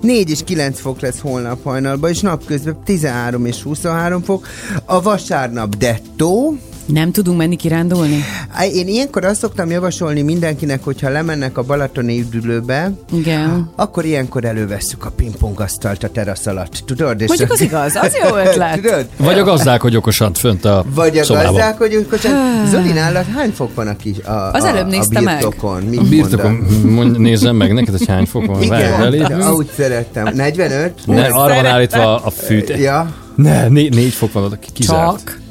4 0.00 0.30
és 0.30 0.40
9 0.44 0.80
fok 0.80 1.00
lesz 1.00 1.20
holnap 1.20 1.62
hajnalban, 1.62 2.10
és 2.10 2.20
napközben 2.20 2.76
13 2.84 3.46
és 3.46 3.62
23 3.62 4.22
fok. 4.22 4.46
A 4.84 5.02
vasárnap 5.02 5.52
dettó, 5.78 6.56
Nem 6.86 7.12
tudunk 7.12 7.38
menni 7.38 7.56
kirándulni? 7.56 8.24
Én 8.74 8.88
ilyenkor 8.88 9.24
azt 9.24 9.40
szoktam 9.40 9.70
javasolni 9.70 10.22
mindenkinek, 10.22 10.84
hogyha 10.84 11.08
lemennek 11.08 11.58
a 11.58 11.62
Balatoni 11.62 12.20
üdülőbe, 12.20 12.92
Igen. 13.12 13.70
akkor 13.76 14.04
ilyenkor 14.04 14.44
elővesszük 14.44 15.04
a 15.04 15.10
pingpongasztalt 15.10 16.02
a 16.04 16.08
terasz 16.08 16.46
alatt, 16.46 16.82
tudod? 16.86 17.20
És 17.20 17.28
Mondjuk 17.28 17.50
az 17.50 17.60
igaz, 17.60 17.94
az 17.94 18.16
jó 18.22 18.36
ötlet. 18.36 18.74
tudod? 18.80 19.06
Vagy 19.16 19.38
a 19.38 19.44
gazdálkodj 19.44 19.96
okosan 19.96 20.32
fönt 20.34 20.64
a 20.64 20.84
Vagy 20.94 21.18
a 21.18 21.24
szobában. 21.24 21.52
gazdák, 21.52 21.78
hogy 21.78 21.94
ők 21.94 22.10
hogy 22.10 22.20
Zoli, 22.70 22.92
nálad 22.92 23.26
hány 23.36 23.50
fok 23.50 23.74
van 23.74 23.86
a 23.88 23.96
kis 23.96 24.18
a, 24.18 24.50
Az 24.52 24.62
a, 24.62 24.68
előbb 24.68 24.86
nézte 24.88 25.18
a 25.18 25.22
meg. 25.22 25.38
birtokon? 25.38 25.82
Mit 25.82 25.98
A 25.98 26.02
birtokon, 26.02 26.52
mondj, 26.84 27.18
nézzem 27.18 27.56
meg 27.56 27.72
neked, 27.72 27.96
hogy 27.98 28.06
hány 28.08 28.26
fok 28.26 28.46
van. 28.46 28.62
Igen, 28.62 29.10
de 29.10 29.52
úgy 29.52 29.70
szerettem. 29.76 30.34
45? 30.34 30.92
Ne, 31.06 31.26
arra 31.26 31.54
van 31.54 31.66
állítva 31.66 32.16
a 32.16 32.30
fűt. 32.30 32.68
Ja. 32.68 33.12
Ne, 33.36 33.68
né, 33.68 33.88
négy 33.88 34.12
fok 34.12 34.32
van 34.32 34.42
oda 34.44 34.58
kizárt. 34.72 35.18
Csak. 35.18 35.42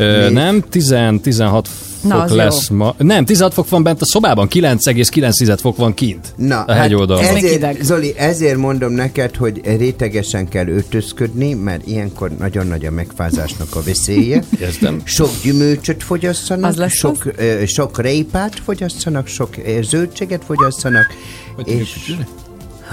Ö, 0.00 0.30
nem, 0.30 0.62
10, 0.70 0.94
16 1.22 1.68
Na, 2.02 2.14
fok 2.14 2.22
az 2.24 2.30
lesz 2.32 2.68
jó. 2.70 2.76
ma. 2.76 2.94
Nem, 2.98 3.24
16 3.24 3.54
fok 3.54 3.68
van 3.68 3.82
bent 3.82 4.00
a 4.00 4.04
szobában, 4.04 4.48
9,9 4.48 5.58
fok 5.60 5.76
van 5.76 5.94
kint. 5.94 6.32
Na, 6.36 6.60
a 6.62 6.72
hegyoldalon. 6.72 7.32
még 7.32 7.44
ezért. 7.44 7.82
Zoli, 7.84 8.14
ezért 8.16 8.56
mondom 8.56 8.92
neked, 8.92 9.36
hogy 9.36 9.60
rétegesen 9.64 10.48
kell 10.48 10.66
öltözködni, 10.68 11.54
mert 11.54 11.86
ilyenkor 11.86 12.30
nagyon 12.38 12.66
nagy 12.66 12.86
a 12.86 12.90
megfázásnak 12.90 13.76
a 13.76 13.82
veszélye. 13.82 14.42
Értem. 14.60 15.00
Sok 15.04 15.30
gyümölcsöt 15.42 16.02
fogyasszanak, 16.02 16.78
Az 16.80 16.92
sok, 16.92 17.16
ö, 17.36 17.62
sok 17.66 18.00
répát 18.00 18.60
fogyasszanak, 18.64 19.26
sok 19.26 19.48
ö, 19.66 19.82
zöldséget 19.82 20.42
fogyasszanak, 20.46 21.06
és 21.64 22.14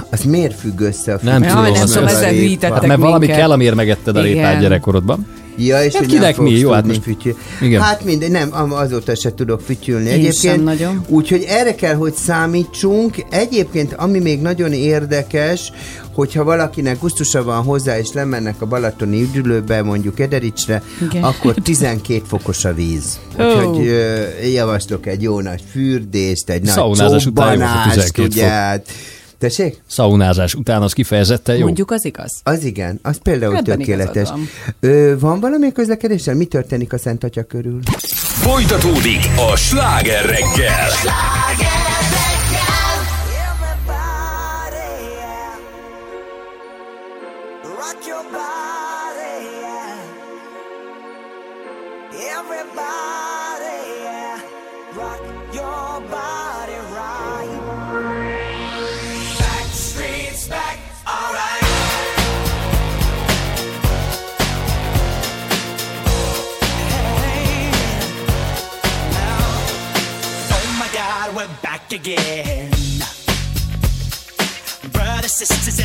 az 0.10 0.22
miért 0.24 0.60
függ 0.60 0.80
össze 0.80 1.14
a 1.14 1.20
Nem 1.22 1.42
tudom. 1.42 1.62
nem 1.64 1.72
az- 1.72 1.80
tudom, 1.92 2.06
az- 2.06 2.14
ezzel 2.14 2.30
répa? 2.30 2.42
hűítettek 2.42 2.72
Hát 2.78 2.88
mert 2.88 3.00
valami 3.00 3.20
minket. 3.20 3.38
kell, 3.38 3.52
amiért 3.52 3.76
megetted 3.76 4.16
a 4.16 4.22
répát 4.22 4.62
gyerekkorodban. 4.62 5.28
Ja, 5.58 5.84
és 5.84 5.94
Hát 5.94 6.04
hogy 6.04 6.14
kinek 6.14 6.36
nem 6.36 6.46
mi? 6.46 6.52
Jó, 6.52 6.72
hát 6.72 6.86
most- 6.88 7.04
fütyül. 7.04 7.38
Igen. 7.62 7.82
Hát 7.82 8.04
mindegy, 8.04 8.32
nem, 8.32 8.50
azóta 8.74 9.16
se 9.16 9.34
tudok 9.34 9.62
fütyülni. 9.62 10.06
Én 10.10 10.14
Egyébként, 10.14 10.64
nagyon. 10.64 11.06
Úgyhogy 11.08 11.44
erre 11.48 11.76
kell, 11.76 11.96
hogy 11.96 12.14
számítsunk. 12.14 13.16
Egyébként, 13.30 13.94
ami 13.94 14.20
még 14.20 14.42
nagyon 14.42 14.74
érdekes, 14.74 15.72
hogyha 16.14 16.44
valakinek 16.44 17.00
gusztusa 17.00 17.44
van 17.44 17.64
hozzá, 17.64 18.00
és 18.00 18.08
lemennek 18.14 18.62
a 18.62 18.66
Balatoni 18.66 19.22
üdülőbe, 19.22 19.82
mondjuk 19.84 20.20
Edericsre, 20.20 20.82
Igen. 21.10 21.24
akkor 21.24 21.54
12 21.54 22.22
fokos 22.28 22.66
a 22.66 22.74
víz. 22.74 23.20
Úgyhogy 23.40 23.88
ö, 23.88 24.22
javaslok 24.54 25.06
egy 25.06 25.22
jó 25.22 25.40
nagy 25.40 25.64
fürdést, 25.72 26.50
egy 26.50 26.62
nagy 26.62 26.74
Szaunázás 26.74 27.12
hogy 27.12 27.22
csobbanást, 27.22 27.90
12 28.14 28.24
ugye? 28.28 28.72
fok. 28.72 28.82
Tessék? 29.38 29.82
Szaunázás 29.88 30.56
után 30.56 30.82
az 30.82 30.94
kifejezetten 30.94 31.58
jó. 31.58 31.64
Mondjuk 31.64 31.92
az 31.92 32.06
igaz. 32.06 32.32
Az 32.44 32.64
igen, 32.64 33.00
az 33.04 33.20
például 33.24 33.56
Ebben 33.56 33.78
tökéletes. 33.78 34.30
Ö, 34.80 35.16
van 35.20 35.40
valami 35.40 35.72
közlekedéssel? 35.72 36.36
Mi 36.36 36.46
történik 36.46 36.94
a 36.94 36.98
Szent 36.98 37.24
Atya 37.24 37.44
körül? 37.44 37.80
Folytatódik 38.20 39.30
a 39.52 39.56
sláger 39.56 40.26
reggel. 40.26 40.88
Rock 41.04 41.77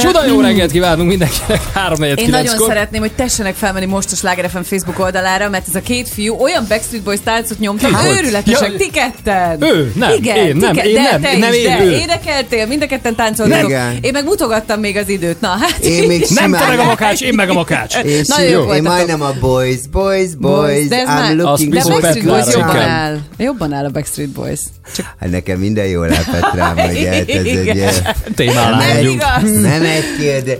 Csuda 0.00 0.26
jó 0.26 0.40
reggelt 0.40 0.70
kívánunk 0.70 1.08
mindenkinek, 1.08 1.60
3 1.74 2.02
Én 2.02 2.28
nagyon 2.28 2.58
szeretném, 2.66 3.00
hogy 3.00 3.12
tessenek 3.12 3.54
felmenni 3.54 3.86
most 3.86 4.12
a 4.12 4.16
Sláger 4.16 4.50
FM 4.50 4.60
Facebook 4.60 4.98
oldalára, 4.98 5.48
mert 5.48 5.68
ez 5.68 5.74
a 5.74 5.80
két 5.80 6.08
fiú 6.08 6.34
olyan 6.34 6.64
Backstreet 6.68 7.04
Boys 7.04 7.18
táncot 7.24 7.58
nyomtak, 7.58 7.90
Hogy? 7.94 8.10
őrületesek, 8.16 8.70
Ja. 8.72 8.76
ti 8.76 8.90
ketten. 8.90 9.62
Ő, 9.62 9.92
nem, 9.96 10.12
Igen, 10.12 10.36
én, 10.36 10.56
nem, 10.56 10.76
én 10.76 10.94
de, 10.94 11.00
nem, 11.10 11.20
te 11.20 11.36
nem, 11.38 11.52
is, 11.52 11.56
én, 11.58 11.76
de 11.78 11.84
ő. 11.84 11.90
énekeltél, 11.92 12.66
mind 12.66 12.82
a 12.82 12.86
ketten 12.86 13.14
táncoltatok. 13.14 13.68
Igen. 13.68 13.98
Én 14.00 14.10
meg 14.12 14.24
mutogattam 14.24 14.80
még 14.80 14.96
az 14.96 15.08
időt. 15.08 15.40
Na, 15.40 15.48
hát 15.48 15.78
Én 15.78 16.06
még 16.06 16.26
Nem 16.28 16.52
te 16.52 16.66
meg 16.68 16.78
a 16.78 16.84
makács, 16.84 17.20
én 17.20 17.34
meg 17.34 17.48
a 17.50 17.52
makács. 17.52 17.94
Nagyon 18.26 18.50
jók 18.50 18.74
én 18.74 18.82
majdnem 18.82 19.22
a 19.22 19.32
boys, 19.40 19.80
boys, 19.90 20.34
boys, 20.34 20.88
de 20.88 20.96
ez 20.96 21.02
I'm 21.02 21.06
már, 21.06 21.36
looking 21.36 21.72
de 21.72 21.80
for 21.80 21.90
Backstreet 22.00 22.26
Boys 22.26 22.54
jobban 22.54 22.76
áll. 22.76 23.18
Jobban 23.38 23.72
áll 23.72 23.84
a 23.84 23.90
Backstreet 23.90 24.30
Boys. 24.30 24.60
Csak 24.94 25.06
Hát 25.20 25.30
nekem 25.30 25.58
minden 25.58 25.86
jól 25.86 26.12
áll 26.12 26.24
Petrám, 26.30 26.76
hogy 26.78 27.04
hát 27.04 27.28
ez 27.28 27.44
egy... 27.44 27.46
Igen. 27.46 27.92
Témán 28.34 28.76
nem, 28.76 28.96
vagyunk. 28.96 29.22
nem 29.60 29.82
egy 29.82 30.04
kérdés. 30.18 30.56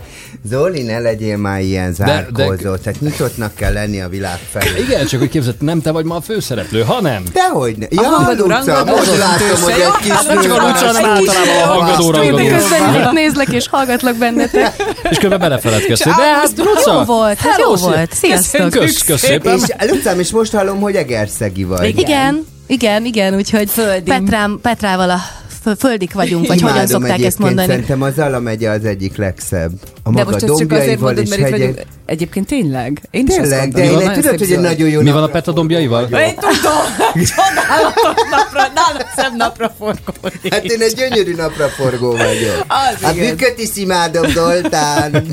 Zoli, 0.49 0.81
ne 0.81 0.99
legyél 0.99 1.37
már 1.37 1.61
ilyen 1.61 1.93
De- 1.97 2.05
zárkózó, 2.05 2.75
tehát 2.75 2.99
nyitottnak 2.99 3.55
kell 3.55 3.73
lenni 3.73 4.01
a 4.01 4.09
világ 4.09 4.39
felé. 4.51 4.83
Igen, 4.87 5.05
csak 5.05 5.19
hogy 5.19 5.29
képzeld, 5.29 5.55
nem 5.59 5.81
te 5.81 5.91
vagy 5.91 6.05
ma 6.05 6.15
a 6.15 6.21
főszereplő, 6.21 6.81
hanem. 6.81 7.23
Dehogy 7.33 7.77
ne. 7.77 7.85
Ja, 7.89 8.01
hangadó, 8.01 8.45
Luca, 8.45 8.83
most 8.85 9.17
látom, 9.17 9.61
hogy 9.61 9.73
egy 9.73 9.97
kis 10.01 10.23
Nem 10.27 10.41
csak 10.41 10.51
a 10.51 10.67
Luca, 10.67 10.85
hanem 10.85 11.05
általában 11.05 11.61
a 11.63 11.65
hangadó, 11.65 12.11
rangadó. 12.11 12.47
Közben 12.47 13.13
nézlek 13.13 13.47
és 13.47 13.67
hallgatlak 13.67 14.15
bennetek. 14.15 14.73
És 15.11 15.17
közben 15.17 15.39
belefeledkeztél. 15.39 16.13
De 16.17 16.23
hát, 16.23 16.51
Luca! 16.57 16.93
Jó 16.93 17.03
volt, 17.03 17.37
hát 17.39 17.59
jó 17.59 17.75
volt. 17.75 18.13
Sziasztok. 18.13 18.69
Kösz, 18.69 19.03
kösz 19.03 19.19
szépen. 19.19 19.57
És 19.57 19.89
Lucám, 19.89 20.19
és 20.19 20.31
most 20.31 20.51
hallom, 20.51 20.79
hogy 20.79 20.95
egerszegi 20.95 21.63
vagy. 21.63 21.99
Igen, 21.99 22.45
igen, 22.71 23.05
igen, 23.05 23.35
úgyhogy 23.35 23.69
Földim. 23.69 24.23
Petrám, 24.23 24.59
Petrával 24.61 25.09
a 25.09 25.19
fö- 25.63 25.79
földik 25.79 26.13
vagyunk, 26.13 26.47
vagy 26.47 26.57
Imádom 26.59 26.77
hogyan 26.79 26.91
szokták 26.91 27.21
ezt 27.23 27.39
mondani. 27.39 27.67
Szerintem 27.67 28.01
az 28.01 28.13
Zala 28.13 28.39
megye 28.39 28.69
az 28.69 28.85
egyik 28.85 29.15
legszebb. 29.17 29.71
A 30.03 30.09
de 30.11 30.23
maga 30.23 30.23
most 30.31 30.43
ezt 30.43 30.57
csak 30.57 30.71
azért 30.71 30.99
mondod, 30.99 31.27
mert 31.29 31.41
itt 31.41 31.45
hegyek. 31.45 31.59
vagyunk. 31.59 31.81
Egyébként 32.05 32.47
tényleg? 32.47 33.01
Én 33.11 33.25
Tényleg, 33.25 33.71
de 33.71 33.83
én 33.83 33.97
tudod, 33.97 34.13
szép 34.23 34.39
hogy 34.39 34.51
egy 34.51 34.59
nagyon 34.59 34.89
jó 34.89 35.01
Mi 35.01 35.11
van 35.11 35.23
a 35.23 35.27
Peta 35.27 35.51
dombjaival? 35.51 36.03
Én 36.03 36.35
tudom, 36.35 36.81
csodálatos 37.35 38.23
napra, 38.29 38.71
nálam 38.75 39.07
szebb 39.15 39.35
napra 39.35 39.73
forgódik. 39.77 40.53
Hát 40.53 40.63
én 40.63 40.81
egy 40.81 40.93
gyönyörű 40.93 41.35
napra 41.35 41.67
forgó 41.67 42.11
vagyok. 42.11 42.65
Az 42.67 43.03
A 43.03 43.11
igen. 43.11 43.29
bükköt 43.29 43.59
is 43.59 43.69
imádom, 43.75 44.29
Zoltán. 44.29 45.25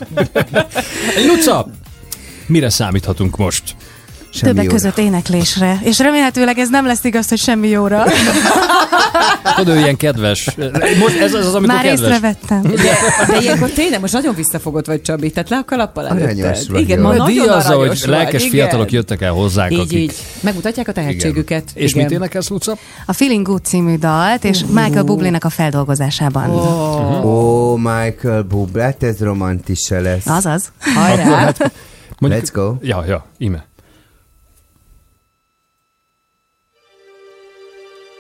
Luca, 1.26 1.66
mire 2.46 2.70
számíthatunk 2.70 3.36
most? 3.36 3.62
Semmi 4.30 4.52
Többek 4.52 4.64
jóra. 4.64 4.74
között 4.76 4.98
éneklésre. 4.98 5.78
És 5.82 5.98
remélhetőleg 5.98 6.58
ez 6.58 6.68
nem 6.68 6.86
lesz 6.86 7.04
igaz, 7.04 7.28
hogy 7.28 7.38
semmi 7.38 7.68
jóra. 7.68 8.04
Tudod, 9.56 9.76
ő 9.76 9.78
ilyen 9.80 9.96
kedves. 9.96 10.56
Most 11.00 11.20
ez 11.20 11.34
az, 11.34 11.46
az 11.46 11.54
amikor 11.54 11.74
Már 11.74 11.84
kedves. 11.84 12.08
észrevettem. 12.08 12.62
De, 12.82 12.82
de 13.32 13.40
ilyenkor 13.40 13.70
tényleg 13.70 14.00
most 14.00 14.12
nagyon 14.12 14.34
visszafogott 14.34 14.86
vagy, 14.86 15.02
Csabi, 15.02 15.30
tehát 15.30 15.48
le 15.48 15.56
a 15.56 15.64
előtted. 16.08 16.66
vagy, 16.68 16.80
Igen, 16.80 17.00
ma 17.00 17.08
nagyon 17.08 17.26
díjazza, 17.26 17.76
aranyos 17.76 18.00
hogy 18.00 18.10
lelkes 18.10 18.42
vagy, 18.42 18.50
fiatalok 18.50 18.86
igen. 18.86 18.98
jöttek 19.00 19.22
el 19.22 19.32
hozzánk, 19.32 19.72
Így, 19.72 19.78
akik... 19.78 19.98
így. 19.98 20.14
Megmutatják 20.40 20.88
a 20.88 20.92
tehetségüket. 20.92 21.64
És 21.74 21.90
igen. 21.90 22.02
mit 22.04 22.12
énekelsz, 22.12 22.48
Luca? 22.48 22.76
A 23.06 23.12
Feeling 23.12 23.46
Good 23.46 23.64
című 23.64 23.96
dalt, 23.96 24.44
és 24.44 24.60
Michael 24.70 25.02
Bublé-nek 25.02 25.44
a 25.44 25.50
feldolgozásában. 25.50 26.50
Ó, 27.24 27.76
Michael 27.76 28.42
Bublé, 28.42 28.82
hát 28.82 29.02
ez 29.02 29.18
romantise 29.20 30.00
lesz. 30.00 30.26
Azaz. 30.26 30.72
Akkor 30.80 31.02
Hajrá! 31.02 31.24
hát, 31.24 31.72
mondjuk, 32.18 32.42
Let's 32.42 32.50
go. 32.52 32.74
Ja, 32.82 33.04
ja, 33.06 33.26
ime. 33.38 33.67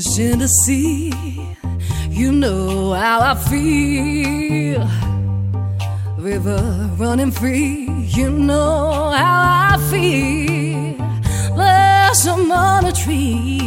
Fish 0.00 0.18
in 0.18 0.38
the 0.38 0.48
sea, 0.48 1.12
you 2.08 2.32
know 2.32 2.94
how 2.94 3.20
I 3.20 3.34
feel. 3.34 4.88
River 6.16 6.90
running 6.96 7.30
free, 7.30 7.86
you 8.06 8.30
know 8.30 9.12
how 9.14 9.74
I 9.74 9.90
feel. 9.90 10.94
Blossom 11.54 12.50
on 12.50 12.86
a 12.86 12.92
tree, 12.92 13.60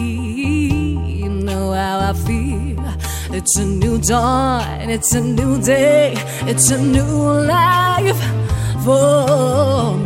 you 1.21 1.29
know 1.29 1.71
how 1.71 1.99
I 1.99 2.13
feel. 2.13 2.83
It's 3.31 3.55
a 3.57 3.65
new 3.65 3.99
dawn, 3.99 4.89
it's 4.89 5.13
a 5.13 5.21
new 5.21 5.61
day, 5.61 6.15
it's 6.49 6.71
a 6.71 6.81
new 6.81 7.13
life 7.45 8.21
for 8.83 10.02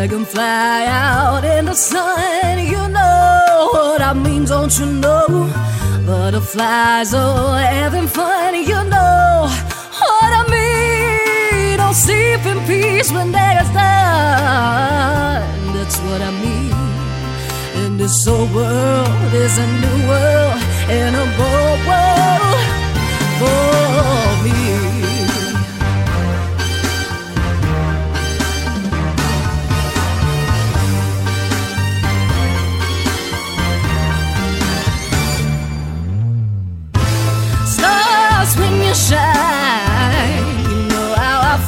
Dragonfly 0.00 0.40
out 0.40 1.44
in 1.44 1.66
the 1.66 1.74
sun, 1.74 2.58
you 2.58 2.88
know 2.88 3.68
what 3.70 4.00
I 4.00 4.14
mean, 4.14 4.46
don't 4.46 4.72
you 4.78 4.86
know? 4.86 5.52
Butterflies 6.06 7.12
are 7.12 7.58
having 7.58 8.08
fun, 8.08 8.54
you 8.54 8.82
know 8.94 9.46
what 10.00 10.30
I 10.40 10.42
mean. 10.48 11.76
Don't 11.76 11.92
sleep 11.92 12.46
in 12.46 12.60
peace 12.66 13.12
when 13.12 13.28
is 13.28 13.68
done, 13.76 15.44
that's 15.74 15.98
what 16.06 16.22
I 16.22 16.30
mean. 16.44 16.72
In 17.84 17.98
this 17.98 18.26
old 18.26 18.50
world 18.54 19.30
there's 19.32 19.58
a 19.58 19.66
new 19.84 19.98
world 20.08 20.62
and 20.88 21.14
a 21.14 21.26
bold 21.36 21.80
world 21.90 22.60
for 23.38 24.29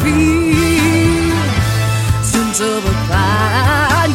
feel. 0.03 1.39
Since 2.23 2.61
of 2.61 2.85
a 2.85 2.95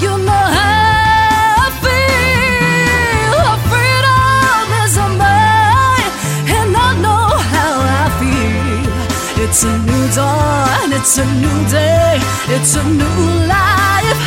you 0.04 0.14
know 0.28 0.46
how 0.60 1.66
I 1.66 1.70
feel. 1.84 3.40
Freedom 3.72 4.68
is 4.84 4.96
mine, 5.22 6.14
and 6.58 6.72
I 6.76 6.90
know 7.04 7.26
how 7.54 7.74
I 8.02 8.06
feel. 8.20 9.44
It's 9.44 9.64
a 9.64 9.74
new 9.90 10.06
dawn, 10.18 10.92
it's 10.98 11.18
a 11.18 11.26
new 11.44 11.60
day, 11.70 12.20
it's 12.56 12.76
a 12.76 12.84
new 13.02 13.20
life. 13.56 14.24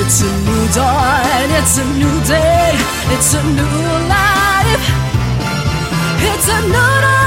It's 0.00 0.18
a 0.22 0.30
new 0.46 0.64
dawn, 0.76 1.48
it's 1.58 1.78
a 1.78 1.84
new 2.00 2.16
day, 2.34 2.72
it's 3.14 3.34
a 3.34 3.42
new 3.58 3.76
life. 4.14 4.84
It's 6.30 6.48
a 6.48 6.60
new 6.74 6.92
day, 7.06 7.21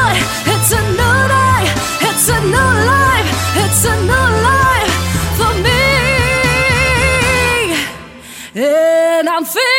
it's 2.28 2.34
a 2.34 2.42
new 2.42 2.72
life, 2.88 3.30
it's 3.56 3.86
a 3.86 3.96
new 4.02 4.28
life 4.50 4.94
for 5.38 5.54
me. 5.62 5.84
And 8.56 9.30
I'm 9.30 9.46
feeling 9.46 9.75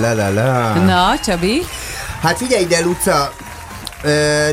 la 0.00 0.12
la 0.14 0.28
la. 0.32 0.74
Na, 0.74 1.18
Csabi? 1.24 1.62
Hát 2.22 2.36
figyelj 2.36 2.62
ide, 2.62 2.80
Luca, 2.80 3.32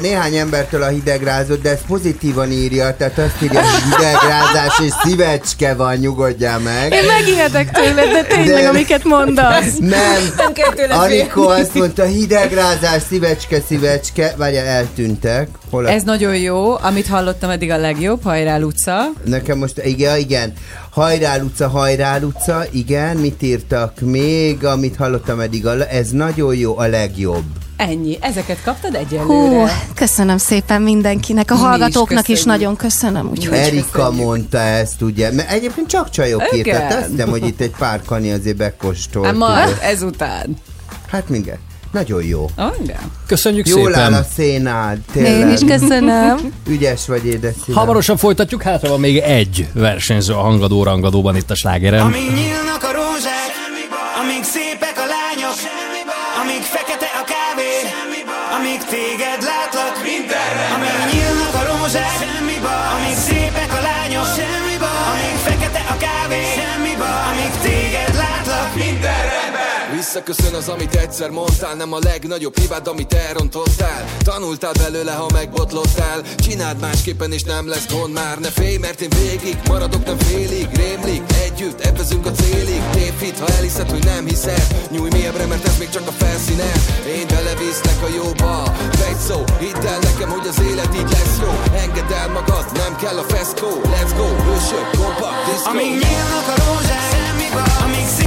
néhány 0.02 0.36
embertől 0.36 0.82
a 0.84 0.88
hidegrázott, 0.88 1.62
de 1.62 1.70
ez 1.70 1.80
pozitívan 1.88 2.52
írja, 2.52 2.96
tehát 2.98 3.18
azt 3.18 3.42
írja, 3.42 3.62
hogy 3.62 3.82
hidegrázás 3.84 4.80
és 4.86 4.92
szívecske 5.04 5.74
van, 5.74 5.96
nyugodjál 5.96 6.60
meg. 6.60 6.94
Én 6.94 7.06
megijedek 7.06 7.72
tőled, 7.72 8.12
de 8.12 8.24
tényleg, 8.24 8.62
De- 8.62 8.70
amiket 8.70 9.04
mondasz. 9.04 9.78
Nem, 9.78 10.34
Nem 10.38 10.54
kell 10.54 10.74
tőle 10.74 10.94
Anikó 10.96 11.48
azt 11.48 11.74
mondta, 11.74 12.04
hidegrázás, 12.04 13.02
szívecske, 13.10 13.58
szívecske, 13.68 14.34
várja, 14.38 14.62
eltűntek. 14.62 15.48
Hol 15.70 15.86
a... 15.86 15.90
Ez 15.90 16.04
nagyon 16.04 16.36
jó, 16.36 16.78
amit 16.82 17.08
hallottam 17.08 17.50
eddig 17.50 17.72
a 17.72 17.78
legjobb, 17.78 18.24
hajrá 18.24 18.58
Luca. 18.58 19.06
Nekem 19.26 19.58
most, 19.58 19.82
igen, 19.84 20.18
igen. 20.18 20.54
Hajrá, 20.96 21.38
Luca, 21.38 21.68
hajrá, 21.68 22.18
Luca, 22.18 22.66
igen, 22.72 23.18
mit 23.18 23.42
írtak 23.42 24.00
még, 24.00 24.66
amit 24.66 24.96
hallottam 24.96 25.40
eddig, 25.40 25.66
ez 25.90 26.10
nagyon 26.10 26.56
jó, 26.56 26.78
a 26.78 26.88
legjobb. 26.88 27.44
Ennyi, 27.78 28.18
ezeket 28.22 28.64
kaptad 28.64 28.96
egyelőre. 28.96 29.34
Hú, 29.34 29.66
köszönöm 29.94 30.38
szépen 30.38 30.82
mindenkinek, 30.82 31.52
a 31.52 31.54
Mi 31.54 31.60
is 31.60 31.66
hallgatóknak 31.66 32.28
is, 32.28 32.36
köszönjük. 32.38 32.46
nagyon 32.46 32.76
köszönöm. 32.76 33.30
Úgyhogy 33.30 33.58
Erika 33.58 34.12
mondta 34.12 34.58
ezt, 34.58 35.02
ugye, 35.02 35.32
mert 35.32 35.52
egyébként 35.52 35.88
csak 35.88 36.10
csajok 36.10 36.56
írtak, 36.56 36.90
azt 36.90 37.10
hiszem, 37.10 37.30
hogy 37.30 37.46
itt 37.48 37.60
egy 37.62 37.76
pár 37.78 38.02
kani 38.06 38.32
azért 38.32 38.58
bekóstolt. 38.58 39.26
Hát 39.26 39.34
tudod. 39.34 39.78
ezután. 39.82 40.58
Hát 41.08 41.30
mindjárt. 41.30 41.60
Nagyon 41.96 42.24
jó. 42.24 42.50
Oh, 42.58 42.76
igen. 42.84 43.12
Köszönjük 43.28 43.68
Jól 43.68 43.96
áll 43.96 44.04
szépen. 44.04 44.14
a 44.14 44.26
szénád, 44.36 44.98
tényleg. 45.12 45.40
Én 45.40 45.50
is 45.50 45.60
köszönöm. 45.60 46.38
Ügyes 46.74 47.08
vagy, 47.08 47.26
édes 47.26 47.54
szívem. 47.66 47.80
Hamarosan 47.80 48.18
folytatjuk, 48.18 48.62
hátra 48.62 48.90
van 48.90 49.00
még 49.00 49.18
egy 49.18 49.68
versenyző 49.74 50.34
a 50.34 50.42
hangadó 50.42 50.84
rangadóban 50.84 51.36
itt 51.36 51.52
a 51.52 51.56
slágeren. 51.56 52.02
Amíg 52.02 52.32
nyílnak 52.40 52.84
a 52.90 52.92
rózsák, 53.00 53.52
amíg 54.22 54.44
szépek 54.44 54.96
a 55.06 55.08
lányok, 55.16 55.58
amíg 56.42 56.64
fekete 56.76 57.10
a 57.22 57.24
kávé, 57.32 57.74
amíg 58.58 58.80
téged 58.94 59.42
látlak, 59.50 59.96
amíg 60.76 60.96
nyílnak 61.14 61.56
a 61.62 61.64
rózsák, 61.70 62.18
amíg 62.96 63.16
szépek 63.28 63.72
a 63.80 63.82
lányok, 63.88 64.30
amíg 65.12 65.36
fekete 65.46 65.82
a 65.94 65.96
kávé, 66.06 66.44
Visszaköszön 70.06 70.54
az, 70.54 70.68
amit 70.68 70.96
egyszer 70.96 71.30
mondtál 71.30 71.76
Nem 71.76 71.94
a 71.94 72.00
legnagyobb 72.00 72.58
hibád, 72.60 72.88
amit 72.88 73.14
elrontottál. 73.14 74.06
Tanultál 74.24 74.72
belőle, 74.74 75.12
ha 75.12 75.28
megbotlottál 75.34 76.22
Csináld 76.38 76.80
másképpen, 76.80 77.32
és 77.32 77.44
nem 77.44 77.68
lesz 77.68 77.88
gond 77.92 78.14
már. 78.14 78.40
Ne 78.40 78.50
félj, 78.50 78.78
mert 78.78 79.02
én 79.02 79.10
végig 79.10 79.58
maradok, 79.68 80.06
nem 80.06 80.18
félig. 80.18 80.68
Rémlik, 80.74 81.22
együtt, 81.46 81.80
ebbezünk 81.82 82.26
a 82.26 82.32
célig. 82.32 82.82
Tévhit, 82.92 83.40
ha 83.40 83.48
elhiszed, 83.48 83.90
hogy 83.90 84.04
nem 84.04 84.26
hiszed. 84.26 84.68
Nyújj 84.92 85.10
mélyebbre, 85.10 85.46
mert 85.46 85.68
ez 85.68 85.78
még 85.78 85.90
csak 85.90 86.08
a 86.08 86.12
felszíne 86.12 86.72
Én 87.08 87.28
belevisznek 87.28 88.00
a 88.04 88.10
jóba. 88.16 88.64
Egy 89.10 89.20
szó, 89.28 89.44
hidd 89.60 89.86
el 89.86 90.00
nekem, 90.00 90.30
hogy 90.30 90.48
az 90.48 90.60
élet 90.70 90.96
így 90.96 91.12
lesz 91.12 91.38
jó. 91.42 91.78
Engedd 91.84 92.12
el 92.12 92.28
magad, 92.28 92.66
nem 92.74 92.96
kell 92.96 93.18
a 93.18 93.24
feszkó. 93.24 93.70
Let's 93.94 94.14
go, 94.18 94.28
hősök, 94.46 94.88
kompakt, 94.98 95.46
diszkó. 95.46 95.70
Amíg 95.70 95.92
nyílnak 96.04 96.48
a 96.54 96.56
rózsák, 96.64 97.06
amíg 97.86 98.08
szépek 98.18 98.25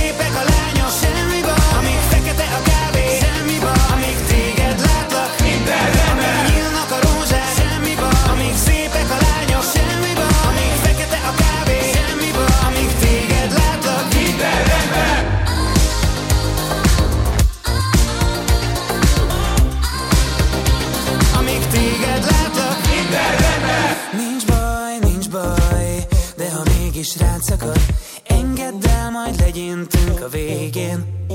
szakad, 27.40 27.80
engedd 28.26 28.86
el, 28.88 29.10
majd 29.10 29.40
legyintünk 29.40 30.20
a 30.20 30.28
végén. 30.28 31.26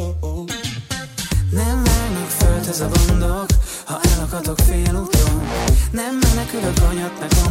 Nem 1.52 1.84
vágnak 1.84 2.30
föld 2.30 2.68
ez 2.68 2.82
a 2.82 2.90
gondok, 2.90 3.46
ha 3.86 4.00
elakadok 4.16 4.60
félúton. 4.60 5.48
Nem 5.92 6.20
menekülök, 6.22 6.78
anyatnak 6.90 7.43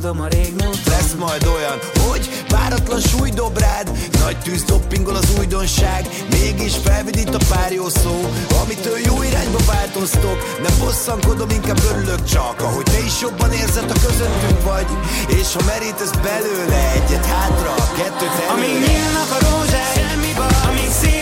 rágódom 0.00 0.20
a 0.20 0.26
rég. 0.26 0.54
Lesz 0.86 1.14
majd 1.18 1.46
olyan, 1.46 1.78
hogy 2.08 2.44
páratlan 2.48 3.00
súly 3.00 3.30
dob 3.30 3.58
rád. 3.58 3.90
Nagy 4.24 4.38
tűz 4.38 4.62
doppingol 4.62 5.16
az 5.16 5.28
újdonság 5.38 6.08
Mégis 6.30 6.76
felvidít 6.84 7.34
a 7.34 7.38
pár 7.48 7.72
jó 7.72 7.88
szó. 7.88 8.30
Amitől 8.62 8.98
jó 8.98 9.22
irányba 9.22 9.58
változtok 9.66 10.38
Nem 10.62 10.72
bosszankodom, 10.78 11.50
inkább 11.50 11.80
örülök 11.90 12.24
csak. 12.24 12.60
Ahogy 12.60 12.84
te 12.84 12.98
is 13.04 13.20
jobban 13.20 13.52
érzed, 13.52 13.90
a 13.90 14.00
közöttünk 14.06 14.62
vagy 14.62 14.86
És 15.40 15.52
ha 15.54 15.62
merítesz 15.64 16.14
belőle 16.22 16.92
egyet 16.92 17.26
hátra 17.26 17.74
Kettőt 17.96 18.36
előre. 18.48 18.52
Amíg 18.52 18.88
nyílnak 18.88 19.30
a 19.36 19.38
rózsák, 19.48 19.90
amíg 20.68 20.90
szépek 21.00 21.10
a 21.10 21.10
lányok, 21.10 21.19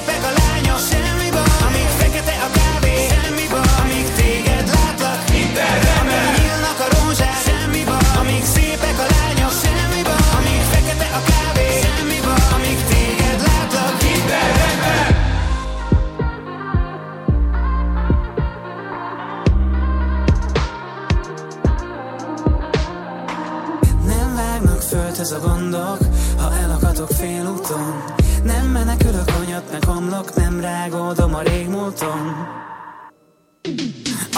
a 25.39 25.47
gondok, 25.47 25.99
ha 26.37 26.57
elakadok 26.63 27.11
félúton. 27.11 28.05
Nem 28.43 28.67
menekülök, 28.67 29.31
anyatnak 29.43 29.97
omlok, 29.97 30.35
nem 30.35 30.61
rágódom 30.61 31.35
a 31.35 31.41
régmúlton. 31.41 32.47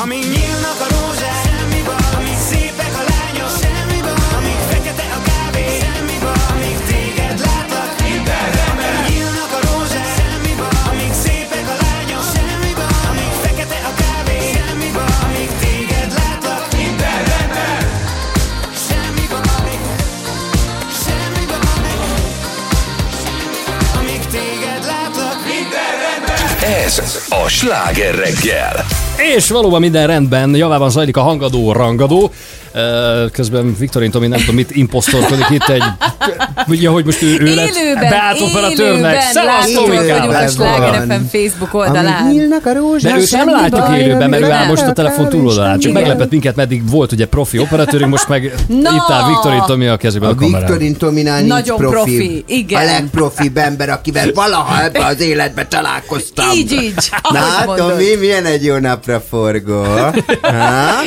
Amíg 0.03 0.23
nyílnak 0.23 0.81
a 0.81 0.87
rózsák, 0.91 1.45
amíg 2.17 2.37
szépek 2.49 2.95
a 2.95 3.05
lányok, 3.11 3.51
amíg 3.51 3.90
Ez 26.99 27.27
a 27.29 27.49
sláger 27.49 28.15
reggel. 28.15 28.87
És 29.35 29.49
valóban 29.49 29.81
minden 29.81 30.07
rendben, 30.07 30.55
javában 30.55 30.91
zajlik 30.91 31.17
a 31.17 31.23
hangadó 31.23 31.73
rangadó. 31.73 32.33
Közben 33.33 33.77
Viktorin 33.79 34.11
Tomi 34.11 34.27
nem 34.27 34.39
tudom 34.39 34.55
mit 34.55 34.71
imposztorkodik 34.71 35.49
itt 35.51 35.69
egy, 35.69 35.83
ugye, 36.69 36.89
hogy 36.89 37.05
most 37.05 37.23
ő, 37.23 37.39
ő 37.41 37.55
lett 37.55 37.75
Élőben, 37.77 38.11
Szevasz, 39.33 39.73
Tomikám! 39.73 40.07
vagyunk 40.07 40.33
a 40.33 40.43
Ez 40.43 40.53
Sláger 40.55 41.07
van. 41.07 41.19
FM 41.19 41.37
Facebook 41.37 41.75
oldalán. 41.75 42.23
Amíg 42.23 42.33
nyílnak 42.39 42.67
a 42.67 42.73
rózsák, 42.75 43.11
Mert 43.13 43.23
őt 43.23 43.31
nem 43.31 43.51
látjuk 43.51 43.87
baj, 43.87 44.01
élőben, 44.01 44.31
mert 44.31 44.43
ő 44.43 44.51
áll 44.51 44.67
most 44.67 44.83
a 44.83 44.93
telefon 44.93 45.29
túloldalán. 45.29 45.79
Csak 45.79 45.93
meglepett 45.93 46.31
minket, 46.31 46.57
meddig 46.57 46.91
volt 46.91 47.13
ugye 47.13 47.27
profi 47.27 47.59
operatőrünk, 47.59 48.11
most 48.11 48.29
meg 48.29 48.55
Na! 48.67 48.91
itt 48.91 49.11
áll 49.11 49.27
Viktorin 49.29 49.63
Tomi 49.67 49.87
a 49.87 49.97
kezében 49.97 50.29
a, 50.29 50.33
A 50.33 50.35
kamerán. 50.35 50.61
Viktorin 50.61 50.97
Tominál 50.97 51.39
nincs 51.39 51.49
Nagyon 51.51 51.77
profi. 51.77 51.95
profi, 51.95 52.45
igen. 52.47 52.81
A 52.81 52.85
legprofibb 52.85 53.57
ember, 53.57 53.89
akivel 53.89 54.31
valaha 54.35 54.83
ebbe 54.85 55.05
az 55.05 55.21
életbe 55.21 55.67
találkoztam. 55.67 56.51
Így, 56.55 56.73
így, 56.73 56.95
Na, 57.33 57.39
hát. 57.39 57.67
Tomi, 57.77 58.05
milyen 58.21 58.45
egy 58.45 58.65
jó 58.65 58.77
napra 58.77 59.23
forgó. 59.29 59.83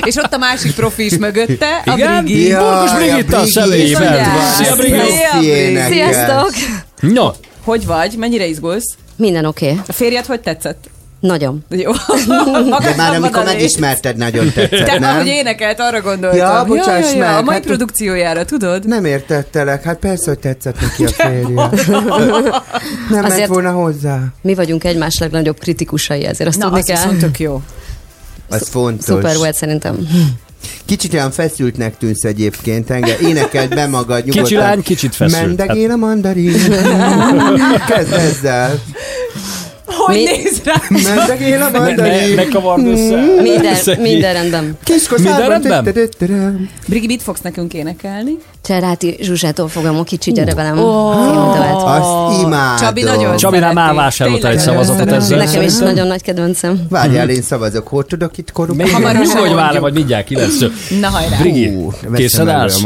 És 0.02 0.16
ott 0.16 0.34
a 0.34 0.38
másik 0.38 0.74
profi 0.74 1.06
is 1.06 1.18
mögötte, 1.18 1.82
a? 1.86 1.94
Brigi. 1.94 2.48
Jaj, 2.48 2.88
Brigitta 2.98 3.38
a 3.38 3.46
személyében. 3.46 4.26
Szia, 4.58 4.76
Brigi! 4.76 4.96
Énekes. 5.42 5.92
Sziasztok! 5.92 6.52
No, 7.00 7.30
Hogy 7.64 7.86
vagy? 7.86 8.16
Mennyire 8.18 8.46
izgulsz? 8.46 8.96
Minden 9.16 9.46
oké. 9.46 9.66
Okay. 9.70 9.80
A 9.88 9.92
férjed 9.92 10.26
hogy 10.26 10.40
tetszett? 10.42 10.90
Nagyon. 11.20 11.66
Jó. 11.70 11.92
De 12.84 12.94
már 12.98 13.16
amikor 13.16 13.44
megismerted, 13.44 14.18
nagyon 14.18 14.52
tetszett, 14.54 14.86
Te, 14.86 15.00
nem? 15.00 15.14
ahogy 15.16 15.28
énekelt, 15.28 15.80
arra 15.80 16.02
gondoltam. 16.02 16.40
Ja, 16.40 16.64
bocsáss 16.68 17.14
meg, 17.14 17.36
A 17.36 17.42
mai 17.42 17.54
hát- 17.56 17.66
produkciójára, 17.66 18.46
tudod? 18.46 18.88
Nem 18.88 19.06
értettelek, 19.06 19.84
hát 19.84 19.98
persze, 19.98 20.30
hogy 20.30 20.40
tetszett 20.40 20.82
neki 20.82 21.06
a 21.06 21.08
férje. 21.08 21.44
Nem 23.10 23.22
ment 23.22 23.26
Azért- 23.26 23.48
volna 23.48 23.72
hozzá. 23.72 24.24
Mi 24.42 24.54
vagyunk 24.56 24.84
egymás 24.84 25.18
legnagyobb 25.18 25.60
kritikusai, 25.60 26.26
ezért 26.26 26.50
azt 26.50 26.58
Na, 26.58 26.64
tudni 26.64 26.80
azt 26.80 26.88
kell. 26.88 26.98
viszont 26.98 27.20
tök 27.20 27.40
jó. 27.40 27.62
Az 28.50 28.68
fontos. 28.70 29.06
Szuper 29.06 29.36
volt 29.38 29.56
szerintem. 29.56 30.08
Kicsit 30.86 31.14
olyan 31.14 31.32
feszültnek 31.32 31.98
tűnsz 31.98 32.24
egyébként, 32.24 32.90
engem 32.90 33.18
énekeld 33.22 33.76
be 33.76 33.88
magad 33.88 34.26
nyugodtan. 34.26 34.44
Kicsi 34.44 34.56
lány, 34.56 34.82
kicsit 34.82 35.16
feszült. 35.16 35.42
Mendegél 35.46 35.92
a 35.92 35.96
mandarin. 35.96 36.54
Kezd 37.90 38.12
ezzel. 38.12 38.82
Hogy 39.98 40.16
Mi- 40.16 40.24
néz 40.24 40.62
rá? 40.64 40.74
Mendegél 41.16 41.62
a 41.62 41.70
Ne, 41.70 41.96
ne, 41.96 42.34
ne 42.36 42.48
kavard 42.48 42.86
össze. 42.88 43.16
Minden, 43.42 43.76
minden 44.02 44.34
rendben. 44.34 44.78
Minden 45.18 45.48
rendben? 45.48 46.70
Brigi, 46.88 47.06
mit 47.06 47.22
fogsz 47.22 47.42
nekünk 47.42 47.74
énekelni? 47.74 48.32
Cseráti 48.64 49.18
Zsuzsától 49.22 49.68
fogom 49.68 49.98
a 49.98 50.04
kicsi 50.04 50.32
gyere 50.32 50.54
velem. 50.54 50.80
Azt 50.80 52.42
imádom. 52.42 52.78
Csabi 52.88 53.04
nagyon 53.04 53.38
Csabinál 53.38 53.74
már 53.74 53.84
szereti. 53.84 53.98
vásároltál 54.04 54.52
egy 54.52 54.60
szavazatot 54.60 55.06
nagyon 55.06 55.22
ezzel. 55.22 55.38
Nekem 55.38 55.62
is 55.62 55.78
nagyon 55.78 56.08
nagy 56.08 56.22
kedvencem. 56.22 56.82
Várjál, 56.90 57.30
én 57.30 57.42
szavazok. 57.42 57.88
Hol 57.88 58.06
tudok 58.06 58.38
itt? 58.38 58.52
Még 58.76 58.92
Hamarosan 58.92 59.40
hogy 59.40 59.54
mondjuk. 59.54 59.80
vagy 59.82 59.94
mindjárt 59.94 60.26
kilenc. 60.26 60.54
Na 61.00 61.08
hajrá. 61.08 61.38
Brigi, 61.38 61.78
készen 62.14 62.50
állsz? 62.50 62.82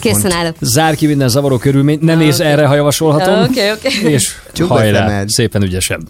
Készen 0.00 0.32
állok. 0.32 0.54
Zár 0.60 0.94
ki 0.94 1.06
minden 1.06 1.28
zavaró 1.28 1.56
körülményt, 1.56 2.00
ne 2.00 2.14
nézz 2.14 2.40
erre, 2.40 2.66
ha 2.66 2.74
javasolhatom. 2.74 3.42
Oké, 3.42 3.70
oké. 3.70 4.10
És 4.10 4.32
hajrá, 4.68 5.22
szépen 5.26 5.62
ügyesen. 5.62 6.08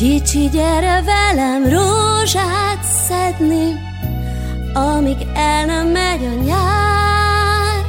Kicsi, 0.00 0.48
gyere 0.48 1.02
velem 1.02 1.62
rózsát 1.68 2.82
szedni, 2.82 3.80
amíg 4.74 5.16
el 5.34 5.64
nem 5.64 5.86
megy 5.86 6.24
a 6.24 6.44
nyár. 6.44 7.84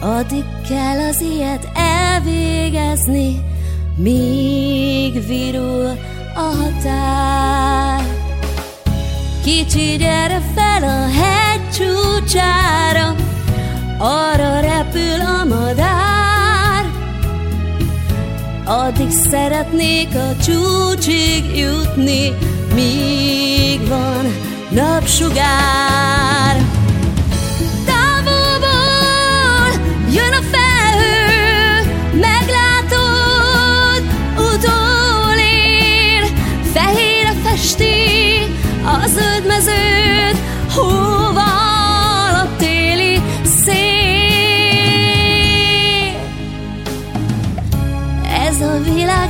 Addig 0.00 0.44
kell 0.68 0.98
az 1.08 1.20
ilyet 1.20 1.68
elvégezni, 1.74 3.44
míg 3.96 5.26
virul 5.26 5.98
a 6.34 6.40
határ. 6.40 8.00
Kicsi, 9.44 9.96
gyere 9.96 10.40
fel 10.54 10.82
a 10.82 11.08
hegy 11.20 11.70
csúcsára, 11.70 13.14
arra 13.98 14.60
repül 14.60 15.20
a 15.20 15.44
madár. 15.44 16.21
Addig 18.64 19.10
szeretnék 19.10 20.08
a 20.14 20.36
csúcsig 20.36 21.56
jutni, 21.56 22.32
míg 22.74 23.88
van 23.88 24.26
napsugár. 24.70 26.81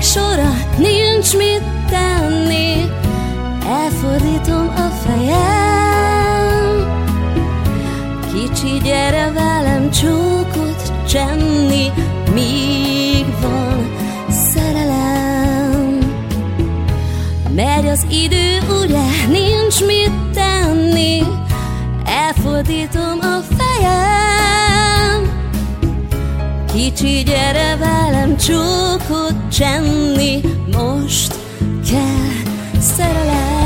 Sora, 0.02 0.52
nincs 0.78 1.32
mit 1.36 1.62
tenni, 1.90 2.90
elfordítom 3.66 4.72
a 4.76 4.88
fejem. 5.04 6.52
Kicsi, 8.32 8.78
gyere 8.82 9.32
velem 9.32 9.90
csókot 9.90 10.92
csenni, 11.08 11.92
míg 12.34 13.26
van 13.40 13.94
szerelem. 14.30 15.98
Megy 17.54 17.86
az 17.86 18.06
idő, 18.10 18.58
ugye 18.82 19.04
nincs 19.28 19.80
mit 19.84 20.12
tenni, 20.34 21.22
elfordítom 22.04 23.18
a 23.20 23.40
fejem. 23.56 24.31
Kicsi, 26.74 27.22
gyere 27.22 27.76
velem 27.76 28.36
csókot 28.36 29.48
csenni, 29.50 30.40
most 30.70 31.34
kell 31.90 32.80
szerelem. 32.80 33.61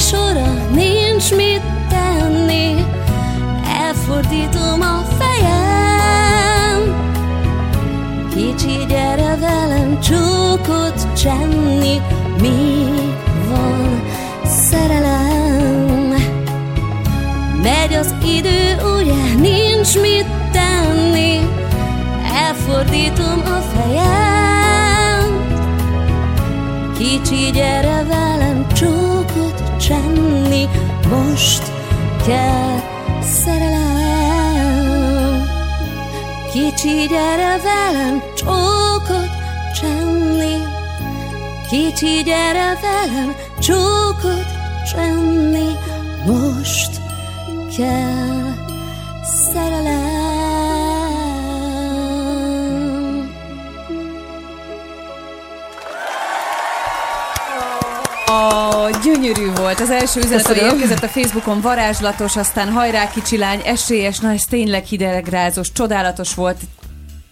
Sora, 0.00 0.52
nincs 0.72 1.30
mit 1.34 1.62
tenni, 1.88 2.84
elfordítom 3.86 4.80
a 4.80 5.04
fejem. 5.18 6.80
Kicsi, 8.34 8.86
gyere 8.88 9.36
velem 9.36 10.00
csókot 10.00 11.12
csenni, 11.22 12.00
míg 12.40 13.14
van 13.48 14.02
szerelem. 14.44 16.14
Megy 17.62 17.94
az 17.94 18.14
idő, 18.38 18.76
ugye 18.98 19.34
nincs 19.40 19.94
mit 20.00 20.26
tenni, 20.52 21.38
elfordítom 22.46 23.42
a 23.44 23.60
fejem. 23.74 25.48
Kicsi, 26.98 27.50
gyere 27.52 28.04
velem 28.08 28.66
csókot 28.72 29.09
csenni, 29.80 30.68
most 31.08 31.62
kell 32.26 32.78
szerelem. 33.22 34.30
Kicsi, 36.52 37.06
gyere 37.08 37.60
velem 37.62 38.22
csókot 38.36 39.30
csenni, 39.80 40.56
Kicsi, 41.68 42.22
gyere 42.24 42.78
velem 42.82 43.34
csókot 43.60 44.46
csenni, 44.92 45.68
most 46.26 46.90
kell 47.76 48.39
gyönyörű 59.04 59.52
volt. 59.54 59.80
Az 59.80 59.90
első 59.90 60.20
üzenet, 60.20 60.46
ami 60.46 60.58
érkezett 60.58 61.02
a 61.02 61.08
Facebookon, 61.08 61.60
varázslatos, 61.60 62.36
aztán 62.36 62.68
hajrá 62.68 63.10
kicsi 63.10 63.36
lány, 63.36 63.60
esélyes, 63.64 64.18
na 64.18 64.32
ez 64.32 64.42
tényleg 64.42 64.84
hidegrázós, 64.84 65.72
csodálatos 65.72 66.34
volt, 66.34 66.56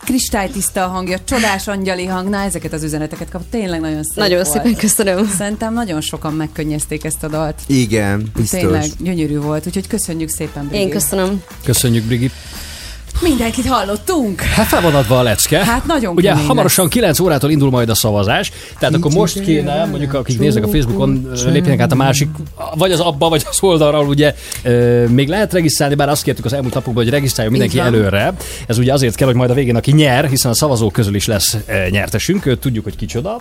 kristálytiszta 0.05 0.85
a 0.85 0.89
hangja, 0.89 1.19
csodás 1.25 1.69
angyali 1.69 2.07
hang, 2.07 2.29
na 2.29 2.43
ezeket 2.43 2.73
az 2.73 2.83
üzeneteket 2.83 3.31
kap, 3.31 3.43
tényleg 3.51 3.81
nagyon 3.81 4.03
szép 4.05 4.17
Nagyon 4.17 4.43
volt. 4.43 4.51
szépen 4.51 4.77
köszönöm. 4.77 5.29
Szerintem 5.39 5.73
nagyon 5.73 6.01
sokan 6.01 6.33
megkönnyezték 6.35 7.05
ezt 7.05 7.23
a 7.23 7.29
dalt. 7.29 7.61
Igen, 7.67 8.31
biztos. 8.37 8.61
Tényleg 8.61 8.91
gyönyörű 8.99 9.39
volt, 9.39 9.67
úgyhogy 9.67 9.87
köszönjük 9.87 10.29
szépen, 10.29 10.69
Brigi. 10.69 10.83
Én 10.83 10.91
köszönöm. 10.91 11.43
Köszönjük, 11.65 12.05
Brigi. 12.05 12.31
Mindenkit 13.23 13.67
hallottunk. 13.67 14.41
Hát 14.41 14.67
fel 14.67 14.81
van 14.81 14.95
adva 14.95 15.19
a 15.19 15.23
lecke. 15.23 15.65
Hát 15.65 15.87
nagyon 15.87 16.15
Ugye 16.15 16.29
kemény 16.29 16.47
hamarosan 16.47 16.89
9 16.89 17.21
órától 17.21 17.51
indul 17.51 17.71
majd 17.71 17.89
a 17.89 17.95
szavazás, 17.95 18.53
tehát 18.79 18.95
akkor 18.95 19.13
most 19.13 19.41
kéne, 19.41 19.85
mondjuk 19.85 20.15
akik 20.15 20.39
néznek 20.39 20.65
a 20.65 20.69
Facebookon, 20.69 21.31
lépjenek 21.47 21.81
át 21.81 21.93
a 21.93 21.95
másik, 21.95 22.29
vagy 22.75 22.93
az 22.93 23.01
abba, 23.01 23.29
vagy 23.29 23.47
az 23.51 23.59
oldalra, 23.61 23.99
ahol 23.99 24.09
ugye 24.09 24.35
még 25.09 25.29
lehet 25.29 25.53
regisztrálni, 25.53 25.95
bár 25.95 26.09
azt 26.09 26.23
kértük 26.23 26.45
az 26.45 26.53
elmúlt 26.53 26.75
napokban, 26.75 27.03
hogy 27.03 27.13
regisztráljon 27.13 27.59
mindenki 27.59 27.79
előre. 27.79 28.33
Ez 28.67 28.79
ugye 28.79 28.93
azért 28.93 29.15
kell, 29.15 29.27
hogy 29.27 29.37
majd 29.37 29.51
a 29.51 29.55
végén 29.55 29.77
aki 29.77 29.93
nyer, 29.93 30.29
hiszen 30.29 30.51
a 30.51 30.55
szavazók 30.55 30.93
közül 30.93 31.15
is 31.15 31.27
lesz 31.27 31.57
nyertesünk, 31.91 32.47
ö, 32.47 32.57
tudjuk, 32.57 32.85
hogy 32.85 32.97
kicsoda. 32.97 33.39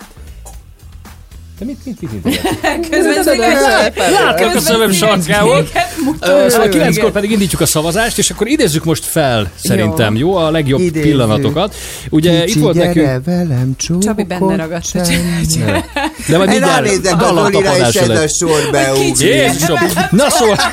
De 1.60 1.66
mit, 1.66 1.78
mit, 1.86 2.02
mit, 2.02 2.24
mit 2.24 2.90
Közben 2.90 3.38
Látok 4.12 4.56
a 4.56 4.60
szemem 4.60 4.92
sarkával. 4.92 5.68
Ö, 6.20 6.50
Szóval 6.50 6.70
kilenckor 6.70 7.12
pedig 7.12 7.32
indítjuk 7.32 7.62
a 7.62 7.66
szavazást, 7.66 8.18
és 8.18 8.30
akkor 8.30 8.48
idézzük 8.48 8.84
most 8.84 9.06
fel, 9.06 9.52
szerintem, 9.56 10.16
jó? 10.16 10.36
A 10.36 10.52
legjobb 10.52 10.80
Idézzük. 10.80 11.08
pillanatokat. 11.10 11.76
Ugye 12.10 12.44
Kicsi, 12.44 12.58
itt 12.58 12.64
volt 12.64 12.76
gyere 12.76 12.88
nekünk... 12.88 13.26
velem 13.26 13.76
csókot 13.78 14.04
Csabi 14.04 14.24
benne 14.24 14.56
ragadt. 14.56 14.92
De 16.28 16.38
majd 16.38 16.50
Én 16.50 16.60
mindjárt 16.60 16.86
ránézek 16.86 17.22
a 17.22 17.34
Zolira, 17.34 17.78
és 17.78 17.96
ez 17.96 18.10
a 18.10 18.28
sor 18.28 18.68
beugrik. 18.72 19.20
Jézusom! 19.20 19.78
Na 20.12 20.30
szóval... 20.30 20.58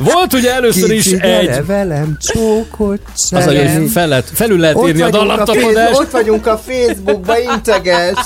Volt 0.00 0.32
ugye 0.32 0.52
először 0.54 0.90
is 0.90 1.02
Kicsi, 1.04 1.22
egy... 1.22 1.66
velem 1.66 2.16
csókot 2.20 3.00
Az 3.30 3.44
hogy 3.44 3.90
fel 3.92 4.08
lehet, 4.08 4.30
felül 4.34 4.58
lehet 4.58 4.76
Ott 4.76 4.88
írni 4.88 5.02
a 5.02 5.10
dallamtapadást. 5.10 5.98
ott 5.98 6.10
vagyunk 6.10 6.46
a 6.46 6.58
Facebookba, 6.66 7.38
integes. 7.38 8.18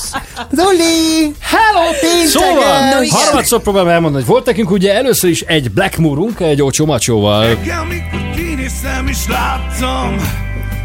Zoli! 0.50 1.34
Hello! 1.40 1.86
Integes! 2.02 2.30
Szóval, 2.30 3.04
harmadszor 3.08 3.60
próbálom 3.60 3.88
elmondani, 3.88 4.24
hogy 4.24 4.32
volt 4.32 4.46
nekünk 4.46 4.70
ugye 4.70 4.94
először 4.94 5.30
is 5.30 5.40
egy 5.40 5.70
Black 5.70 5.96
Moorunk, 5.96 6.40
egy 6.40 6.62
Ocsó 6.62 6.86
Macsóval. 6.86 7.46
Reggel, 7.46 7.84
mikor 7.84 8.30
kinéztem 8.36 9.06
és 9.06 9.18
láttam 9.28 10.16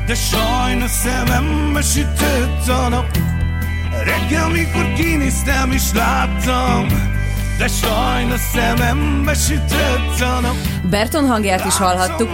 De 0.08 0.16
sajnos 0.16 0.92
szemembe 0.92 1.82
sütött 1.82 2.68
a 2.68 2.90
nap 2.90 3.06
Reggel, 4.04 4.50
mikor 4.50 4.94
kinéztem 4.98 5.72
és 5.72 5.84
láttam 5.94 6.88
De 7.60 7.68
sajnos 7.68 8.40
szemembe 8.40 9.34
sütött 9.34 10.22
a 10.22 10.40
nap. 10.42 10.56
Berton 10.90 11.28
hangját 11.28 11.66
is 11.66 11.78
hallhattuk. 11.78 12.30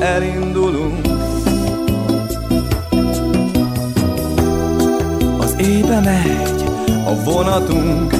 Elindulunk. 0.00 1.06
Az 5.38 5.54
éjbe 5.58 6.00
megy 6.00 6.64
a 7.04 7.22
vonatunk. 7.24 8.14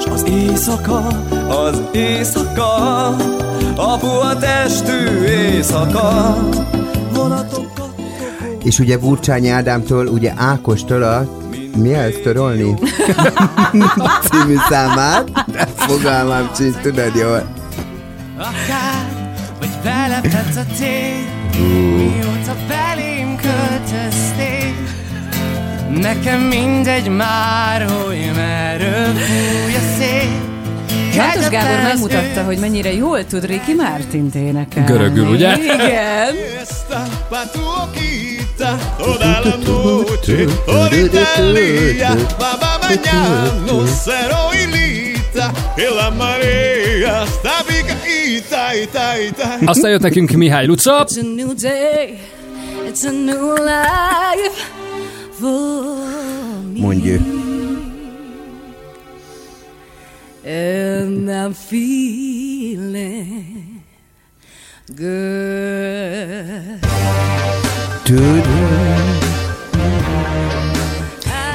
S 0.00 0.06
az 0.06 0.24
éjszaka, 0.28 1.06
az 1.48 1.82
éjszaka 1.92 3.06
A 3.76 3.96
puha 3.98 4.36
testű 4.36 5.24
éjszaka. 5.24 6.36
Vonatokkal 7.12 7.94
És 8.62 8.78
ugye 8.78 8.98
Burcsányi 8.98 9.48
Ádámtól, 9.48 10.06
ugye 10.06 10.32
Ákostól 10.36 11.02
a 11.02 11.41
mi 11.76 11.94
ez, 11.94 12.14
törolni? 12.22 12.74
című 14.30 14.56
számát. 14.68 15.30
De 15.46 15.66
fogalmam 15.76 16.50
sincs, 16.56 16.76
tudod 16.76 17.14
jól. 17.14 17.52
Akár, 18.38 19.12
vagy 19.58 19.70
belepett 19.82 20.56
a 20.56 20.74
tény 20.78 21.26
Mióta 21.96 22.56
belém 22.68 23.36
költöztél 23.36 24.74
Nekem 26.00 26.40
mindegy 26.40 27.08
már, 27.08 27.82
hogy 27.82 28.30
merről 28.34 29.14
fúj 29.14 29.74
a 29.74 29.96
szél 29.98 30.50
Kártos 31.14 31.48
Gábor 31.48 31.82
megmutatta, 31.82 32.44
hogy 32.44 32.58
mennyire 32.58 32.92
jól 32.92 33.26
tud 33.26 33.44
Ricky 33.44 33.74
Martint 33.74 34.34
énekelni. 34.34 34.92
Görögül, 34.92 35.26
ugye? 35.26 35.56
Igen. 35.56 36.34
Boquita, 38.62 38.78
toda 38.98 39.40
la 39.40 39.56
noche, 39.56 40.46
ahorita 40.68 41.34
el 41.38 41.54
día, 41.54 42.16
va 42.40 42.78
mañana, 42.78 43.86
cero 44.04 44.50
y 44.52 44.66
lita, 44.66 45.52
que 45.74 45.90
la 45.90 46.10
marea 46.10 47.24
está 47.24 47.64
picadita, 47.66 48.74
ita, 48.76 49.18
ita. 49.20 49.58
Aztán 49.66 49.90
jött 49.90 50.02
nekünk 50.02 50.30
Mihály 50.30 50.66
Luca. 50.66 51.00
It's 51.00 51.16
a 51.16 51.22
new 51.22 51.54
day, 51.54 52.18
it's 52.86 53.04
a 53.04 53.10
new 53.10 53.56
life 53.56 54.70
for 55.40 55.96
me. 56.72 56.80
Mondjuk. 56.80 57.20
And 60.44 61.30
I'm 61.30 61.54
feeling 61.54 63.02
good. 64.96 66.82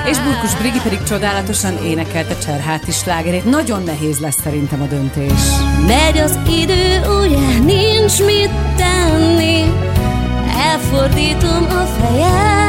És 0.06 0.18
Burkus 0.18 0.56
Brigi 0.60 0.80
pedig 0.84 1.04
csodálatosan 1.04 1.78
énekelte 1.86 2.38
Cserháti 2.38 2.92
slágerét. 2.92 3.46
Nagyon 3.46 3.84
nehéz 3.84 4.20
lesz 4.20 4.38
szerintem 4.44 4.82
a 4.82 4.86
döntés. 4.86 5.42
Megy 5.88 6.18
az 6.18 6.40
idő, 6.62 7.02
ugye? 7.24 7.60
Nincs 7.60 8.24
mit 8.24 8.52
tenni. 8.76 9.64
Elfordítom 10.58 11.66
a 11.70 11.86
fejem. 12.00 12.68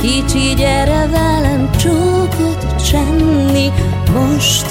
Kicsi, 0.00 0.54
gyere 0.54 1.06
velem 1.06 1.70
csókot 1.70 2.84
csenni. 2.90 3.72
Most 4.12 4.66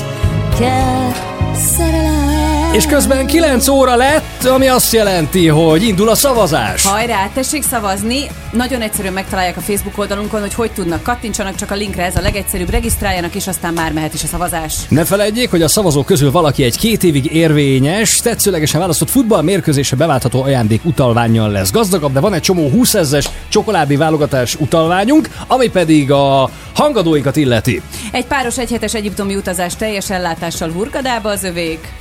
kell 0.60 1.12
szerelem 1.54 2.35
És 2.76 2.86
közben 2.86 3.26
9 3.26 3.68
óra 3.68 3.96
lett, 3.96 4.44
ami 4.46 4.68
azt 4.68 4.94
jelenti, 4.94 5.48
hogy 5.48 5.84
indul 5.84 6.10
a 6.10 6.16
szavazás. 6.16 6.86
Hajrá, 6.86 7.30
tessék 7.34 7.64
szavazni! 7.64 8.20
Nagyon 8.52 8.82
egyszerűen 8.82 9.14
megtalálják 9.14 9.58
a 9.58 9.62
Facebook 9.62 9.98
oldalunkon, 9.98 10.42
hogy 10.42 10.54
hogy 10.54 10.72
tudnak. 10.72 11.04
Kattintsanak 11.04 11.56
csak 11.56 11.72
a 11.72 11.76
linkre, 11.76 12.04
ez 12.04 12.16
a 12.16 12.22
legegyszerűbb, 12.22 12.70
regisztráljanak, 12.70 13.36
és 13.36 13.48
aztán 13.48 13.74
már 13.74 13.94
mehet 13.94 14.14
is 14.14 14.24
a 14.24 14.28
szavazás. 14.28 14.76
Ne 14.90 15.06
felejtjék, 15.06 15.50
hogy 15.50 15.62
a 15.62 15.68
szavazók 15.68 16.06
közül 16.06 16.32
valaki 16.32 16.64
egy 16.64 16.78
két 16.78 17.04
évig 17.04 17.34
érvényes, 17.34 18.20
tetszőlegesen 18.20 18.80
választott 18.80 19.10
futballmérkőzésre 19.10 19.98
beváltható 19.98 20.44
ajándék 20.44 20.86
utalványjal 20.86 21.50
lesz 21.50 21.72
gazdagabb, 21.72 22.14
de 22.14 22.20
van 22.20 22.34
egy 22.34 22.42
csomó 22.42 22.70
20 22.70 22.94
ezes 22.94 23.30
csokoládé 23.50 23.96
válogatás 23.96 24.56
utalványunk, 24.56 25.30
ami 25.48 25.68
pedig 25.68 26.12
a 26.12 26.50
hangadóikat 26.74 27.36
illeti. 27.36 27.82
Egy 28.12 28.26
páros 28.26 28.58
egyhetes 28.58 28.94
egyiptomi 28.94 29.36
utazás 29.36 29.76
teljes 29.76 30.10
ellátással 30.10 30.70
Hurgadába 30.72 31.30
az 31.30 31.44
övék. 31.44 31.94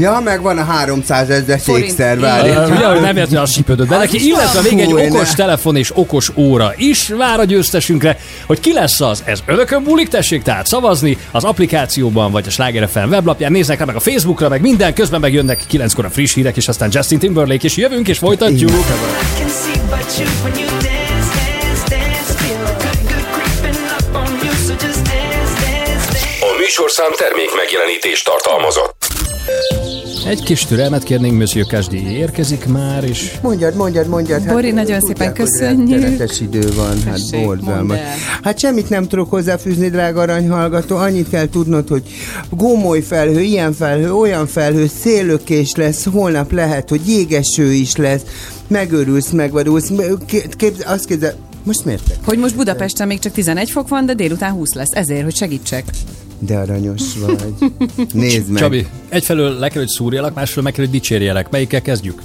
Ja, 0.00 0.20
meg 0.24 0.42
van 0.42 0.58
a 0.58 0.64
300 0.64 1.30
ezer 1.30 1.60
Uh, 1.66 2.20
várj. 2.20 2.48
ugye, 2.48 2.86
hogy 2.86 3.00
nem 3.00 3.16
értve, 3.16 3.40
az 3.40 3.52
sipődött 3.52 3.88
be 3.88 3.96
neki, 3.96 4.26
illetve 4.26 4.60
még 4.62 4.78
egy 4.80 4.92
okos 4.92 5.34
telefon 5.34 5.76
és 5.76 5.90
okos 5.94 6.30
óra 6.34 6.72
is 6.76 7.08
vár 7.08 7.40
a 7.40 7.44
győztesünkre, 7.44 8.18
hogy 8.46 8.60
ki 8.60 8.72
lesz 8.72 9.00
az. 9.00 9.22
Ez 9.24 9.42
önökön 9.46 9.82
múlik, 9.82 10.08
tessék 10.08 10.42
tehát 10.42 10.66
szavazni 10.66 11.18
az 11.30 11.44
applikációban 11.44 12.30
vagy 12.30 12.44
a 12.46 12.50
Sláger 12.50 12.88
FM 12.88 13.08
weblapján, 13.08 13.52
néznek 13.52 13.78
rá 13.78 13.84
meg 13.84 13.96
a 13.96 14.00
Facebookra, 14.00 14.48
meg 14.48 14.60
minden, 14.60 14.94
közben 14.94 15.20
megjönnek 15.20 15.60
kilenckor 15.66 16.04
a 16.04 16.10
friss 16.10 16.34
hírek, 16.34 16.56
és 16.56 16.68
aztán 16.68 16.88
Justin 16.92 17.18
Timberlake, 17.18 17.64
és 17.64 17.76
jövünk 17.76 18.08
és 18.08 18.18
folytatjuk. 18.18 18.70
a. 18.70 18.74
A 26.40 26.56
műsorszám 26.58 27.10
termék 27.16 27.54
megjelenítést 27.56 28.24
tartalmazott. 28.24 29.00
Egy 30.26 30.42
kis 30.42 30.64
türelmet 30.64 31.02
kérnénk, 31.02 31.38
Monsieur 31.38 31.66
Kasdi 31.66 32.10
érkezik 32.10 32.66
már, 32.66 33.04
és 33.04 33.38
Mondjad, 33.42 33.74
mondjad, 33.74 34.08
mondjad. 34.08 34.46
Bori, 34.46 34.70
nagyon 34.70 34.98
tudják, 34.98 35.00
szépen 35.00 35.26
hogy 35.26 35.36
köszönjük. 35.36 36.00
rettenetes 36.00 36.40
idő 36.40 36.72
van, 36.76 37.02
hát 37.02 37.18
borzalmas. 37.30 37.98
Hát 38.42 38.58
semmit 38.58 38.88
nem 38.88 39.08
tudok 39.08 39.30
hozzáfűzni, 39.30 39.88
drága 39.88 40.20
aranyhallgató. 40.20 40.96
Annyit 40.96 41.28
kell 41.28 41.48
tudnod, 41.48 41.88
hogy 41.88 42.02
gomoly 42.50 43.00
felhő, 43.00 43.40
ilyen 43.40 43.72
felhő, 43.72 44.12
olyan 44.12 44.46
felhő, 44.46 44.90
szélökés 45.00 45.74
lesz, 45.74 46.04
holnap 46.12 46.52
lehet, 46.52 46.88
hogy 46.88 47.00
jégeső 47.08 47.72
is 47.72 47.96
lesz. 47.96 48.22
Megörülsz, 48.66 49.30
megvadulsz. 49.30 49.90
Ké- 50.26 50.56
Képz, 50.56 50.82
azt 50.86 51.04
képzel, 51.04 51.34
most 51.64 51.84
miért? 51.84 52.02
Hogy 52.24 52.38
most 52.38 52.56
Budapesten 52.56 53.06
még 53.06 53.18
csak 53.18 53.32
11 53.32 53.70
fok 53.70 53.88
van, 53.88 54.06
de 54.06 54.14
délután 54.14 54.52
20 54.52 54.74
lesz. 54.74 54.90
Ezért, 54.90 55.22
hogy 55.22 55.36
segítsek. 55.36 55.84
De 56.42 56.56
aranyos 56.56 57.02
vagy. 57.18 57.72
Nézd 58.12 58.48
meg. 58.48 58.62
Csabi, 58.62 58.86
egyfelől 59.08 59.58
le 59.58 59.68
kell, 59.68 59.82
hogy 59.82 59.90
szúrjalak, 59.90 60.34
másfelől 60.34 60.64
meg 60.64 60.72
kell, 60.72 60.84
hogy 60.84 60.92
dicsérjelek. 60.92 61.50
Melyikkel 61.50 61.82
kezdjük? 61.82 62.22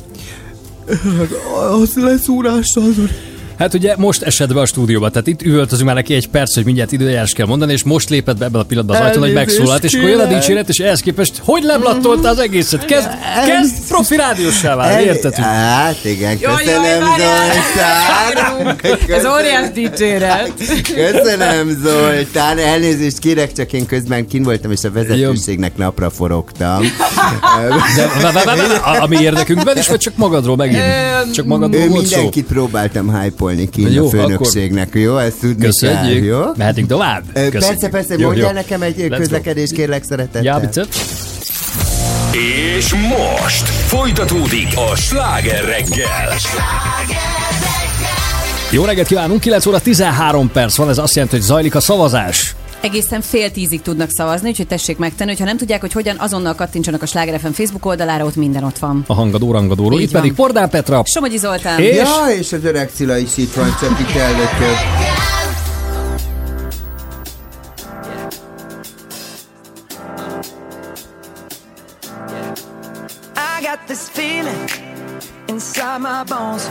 Az 1.71 1.95
leszúrással, 1.95 2.91
Zoli. 2.91 3.09
Hát 3.57 3.73
ugye 3.73 3.93
most 3.97 4.21
esett 4.21 4.53
be 4.53 4.59
a 4.59 4.65
stúdióba, 4.65 5.09
tehát 5.09 5.27
itt 5.27 5.41
üvöltözünk 5.41 5.85
már 5.87 5.95
neki 5.95 6.13
egy 6.13 6.27
perc, 6.27 6.55
hogy 6.55 6.65
mindjárt 6.65 6.91
időjárás 6.91 7.33
kell 7.33 7.45
mondani, 7.45 7.73
és 7.73 7.83
most 7.83 8.09
lépett 8.09 8.37
be 8.37 8.45
ebben 8.45 8.61
a 8.61 8.63
pillanatban 8.63 8.97
az 9.01 9.07
ajtón, 9.07 9.23
hogy 9.23 9.33
megszólalt, 9.33 9.83
és 9.83 9.93
akkor 9.93 10.09
jön 10.09 10.19
a 10.19 10.25
dicséret, 10.25 10.69
és 10.69 10.77
ehhez 10.77 10.99
képest 10.99 11.41
hogy 11.43 11.63
leblattolta 11.63 12.29
az 12.29 12.39
egészet? 12.39 12.85
Kezd, 12.85 13.07
kezd 13.47 13.87
profi 13.87 14.15
rádiósá 14.15 14.75
válni, 14.75 15.03
érted? 15.03 15.35
Hát 15.35 15.97
igen, 16.05 16.39
köszönöm! 16.39 17.03
Zoltán. 17.17 18.77
Ez 19.07 19.25
óriás 19.25 19.71
dicséret. 19.73 20.51
Köszönöm 20.95 21.77
Zoltán, 21.83 22.57
elnézést 22.59 23.19
kérek, 23.19 23.51
csak 23.53 23.73
én 23.73 23.85
közben 23.85 24.27
kin 24.27 24.43
voltam, 24.43 24.71
és 24.71 24.83
a 24.83 24.91
vezetőségnek 24.91 25.77
napra 25.77 26.09
forogtam. 26.09 26.83
De, 28.21 28.31
vá- 28.31 28.45
a- 28.83 29.01
ami 29.01 29.17
érdekünkben 29.21 29.77
is, 29.77 29.87
vagy 29.87 29.99
csak 29.99 30.13
magadról 30.15 30.55
megint? 30.55 30.81
Csak 31.33 31.45
magadról 31.45 31.87
volt 31.87 32.05
szó? 32.05 32.15
mindenkit 32.15 32.45
próbáltam 32.45 33.09
hype-olni 33.47 33.69
ki 33.69 33.93
Jó, 33.93 34.05
a 34.05 34.09
főnökségnek, 34.09 34.89
jó? 34.93 35.17
Ezt 35.17 35.39
tudni 35.39 35.65
Köszönjük. 35.65 35.99
kell, 35.99 36.39
jó? 36.39 36.41
Mehetünk 36.57 36.87
tovább? 36.87 37.23
Köszönjük. 37.33 37.59
Persze, 37.59 37.89
persze, 37.89 38.15
Jó, 38.17 38.25
mondjál 38.25 38.47
jó. 38.47 38.53
nekem 38.53 38.81
egy 38.81 38.95
Let's 38.97 39.07
go. 39.09 39.15
közlekedés, 39.15 39.71
kérlek 39.71 40.03
szeretettel. 40.03 40.43
Ja, 40.43 40.59
bitte. 40.59 40.85
És 42.77 42.93
most 42.93 43.67
folytatódik 43.67 44.67
a 44.91 44.95
sláger 44.95 45.65
reggel. 45.65 46.33
Jó 48.71 48.83
reggelt 48.85 49.07
kívánunk, 49.07 49.39
9 49.39 49.65
óra 49.65 49.79
13 49.79 50.51
perc 50.51 50.75
van, 50.75 50.89
ez 50.89 50.97
azt 50.97 51.13
jelenti, 51.15 51.35
hogy 51.35 51.45
zajlik 51.45 51.75
a 51.75 51.79
szavazás. 51.79 52.55
Egészen 52.85 53.21
fél 53.21 53.51
tízig 53.51 53.81
tudnak 53.81 54.09
szavazni, 54.09 54.49
úgyhogy 54.49 54.67
tessék 54.67 54.97
megtenni, 54.97 55.29
hogyha 55.29 55.45
nem 55.45 55.57
tudják, 55.57 55.81
hogy 55.81 55.91
hogyan, 55.91 56.15
azonnal 56.19 56.55
kattintsanak 56.55 57.01
a 57.01 57.05
Sláger 57.05 57.39
FM 57.39 57.49
Facebook 57.49 57.85
oldalára, 57.85 58.25
ott 58.25 58.35
minden 58.35 58.63
ott 58.63 58.77
van. 58.77 59.03
A 59.07 59.13
hangadó 59.13 59.51
rangadóról. 59.51 59.99
Itt 59.99 60.11
pedig 60.11 60.35
van. 60.35 60.45
Pordán 60.45 60.69
Petra. 60.69 61.01
Somogyi 61.05 61.37
Zoltán. 61.37 61.79
És? 61.79 61.95
Ja, 61.95 62.25
és 62.37 62.51
az 62.51 62.63
öreg 62.63 62.89
Cilla 62.93 63.17
is 63.17 63.37
itt 63.37 63.53
van, 63.53 63.75
csak 63.79 63.99
itt 63.99 64.13
this 73.87 74.09
feeling 74.09 74.69
inside 75.47 75.99
my 75.99 76.23
bones. 76.23 76.69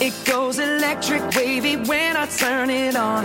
It 0.00 0.12
goes 0.24 0.58
electric 0.58 1.22
wavy 1.36 1.76
when 1.76 2.16
I 2.16 2.26
turn 2.26 2.70
it 2.70 2.96
on. 2.96 3.24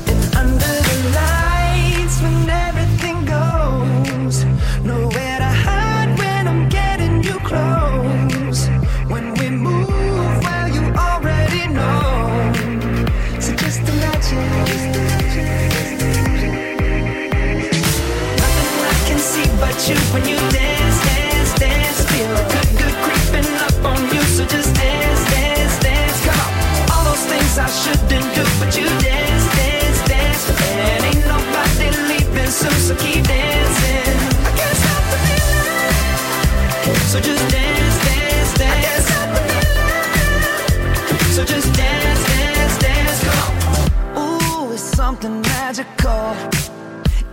Magical. 45.71 46.35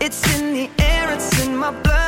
It's 0.00 0.22
in 0.38 0.52
the 0.52 0.70
air, 0.78 1.12
it's 1.12 1.44
in 1.44 1.56
my 1.56 1.72
blood, 1.82 2.07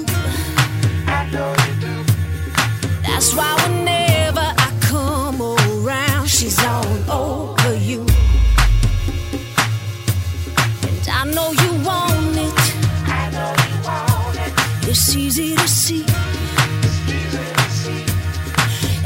It's 14.93 15.15
easy 15.15 15.55
to 15.55 15.67
see. 15.69 16.05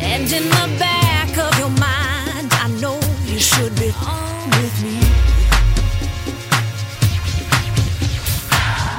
And 0.01 0.23
in 0.33 0.45
the 0.49 0.67
back 0.79 1.37
of 1.37 1.59
your 1.59 1.69
mind, 1.69 2.49
I 2.53 2.67
know 2.81 2.99
you 3.25 3.37
should 3.37 3.75
be 3.75 3.89
home 3.89 4.49
with 4.49 4.75
me. 4.81 4.97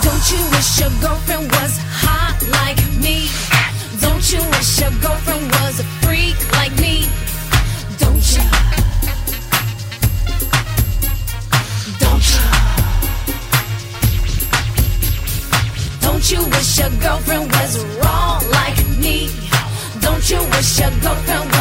Don't 0.05 0.27
you 0.31 0.43
wish 0.55 0.79
your 0.79 0.93
girlfriend 1.01 1.51
was 1.51 1.86
wish 20.57 20.81
your 20.81 20.91
girlfriend 21.03 21.56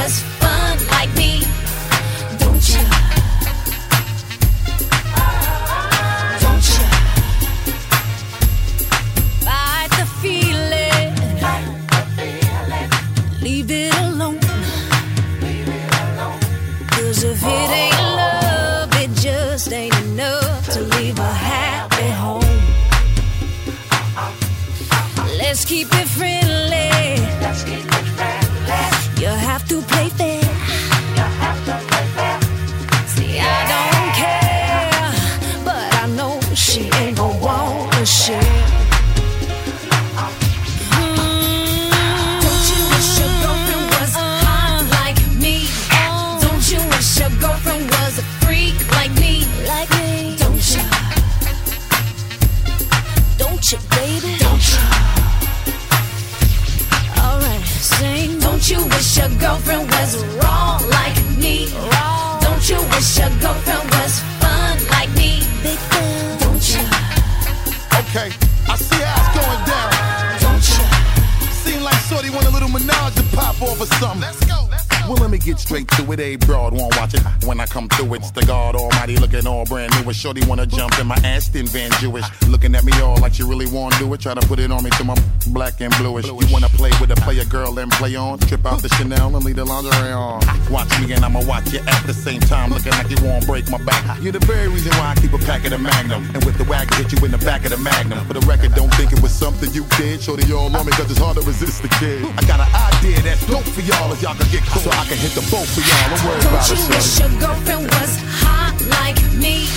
on? 88.15 88.39
Trip 88.39 88.65
out 88.65 88.81
the 88.81 88.89
Chanel 88.89 89.35
and 89.35 89.43
leave 89.45 89.55
the 89.55 89.65
lingerie 89.65 90.11
on. 90.11 90.41
Watch 90.69 90.89
me 91.01 91.13
and 91.13 91.23
I'ma 91.23 91.41
watch 91.45 91.71
you 91.73 91.79
at 91.79 92.03
the 92.05 92.13
same 92.13 92.39
time, 92.41 92.71
looking 92.71 92.91
like 92.91 93.09
you 93.09 93.17
won't 93.23 93.45
break 93.45 93.69
my 93.69 93.77
back. 93.79 94.03
You're 94.21 94.33
the 94.33 94.45
very 94.45 94.67
reason 94.67 94.91
why 94.97 95.13
I 95.13 95.15
keep 95.15 95.33
a 95.33 95.37
pack 95.39 95.65
of 95.65 95.71
the 95.71 95.77
Magnum, 95.77 96.23
and 96.33 96.43
with 96.45 96.57
the 96.57 96.65
wagon 96.65 96.95
hit 96.97 97.11
you 97.11 97.23
in 97.25 97.31
the 97.31 97.39
back 97.39 97.65
of 97.65 97.71
the 97.71 97.77
Magnum. 97.77 98.25
For 98.25 98.33
the 98.33 98.45
record, 98.47 98.73
don't 98.75 98.93
think 98.95 99.11
it 99.11 99.21
was 99.21 99.31
something 99.31 99.71
you 99.73 99.85
did. 99.97 100.21
Shorty 100.21 100.51
all 100.53 100.75
on 100.75 100.85
me 100.85 100.91
'cause 100.91 101.09
it's 101.11 101.19
hard 101.19 101.37
to 101.37 101.43
resist 101.43 101.81
the 101.81 101.89
kid. 101.99 102.25
I 102.37 102.43
got 102.43 102.59
an 102.59 102.69
idea 102.73 103.21
that's 103.21 103.45
dope 103.45 103.65
for 103.65 103.81
y'all 103.81 104.11
if 104.11 104.21
y'all 104.21 104.35
can 104.35 104.49
get 104.49 104.63
close, 104.65 104.83
so 104.83 104.91
I 104.91 105.05
can 105.05 105.17
hit 105.17 105.33
the 105.35 105.45
boat 105.51 105.67
for 105.67 105.81
y'all. 105.81 106.09
Don't 106.09 106.23
worry 106.25 106.41
Don't 106.41 106.55
it, 106.55 106.69
you 106.69 106.87
wish 106.89 107.19
your 107.19 107.29
girlfriend 107.39 107.85
was 107.95 108.13
hot 108.43 108.75
like 108.99 109.21
me? 109.33 109.67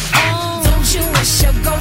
Don't 0.64 0.88
you 0.94 1.02
wish 1.12 1.42
your 1.42 1.52
girlfriend 1.64 1.77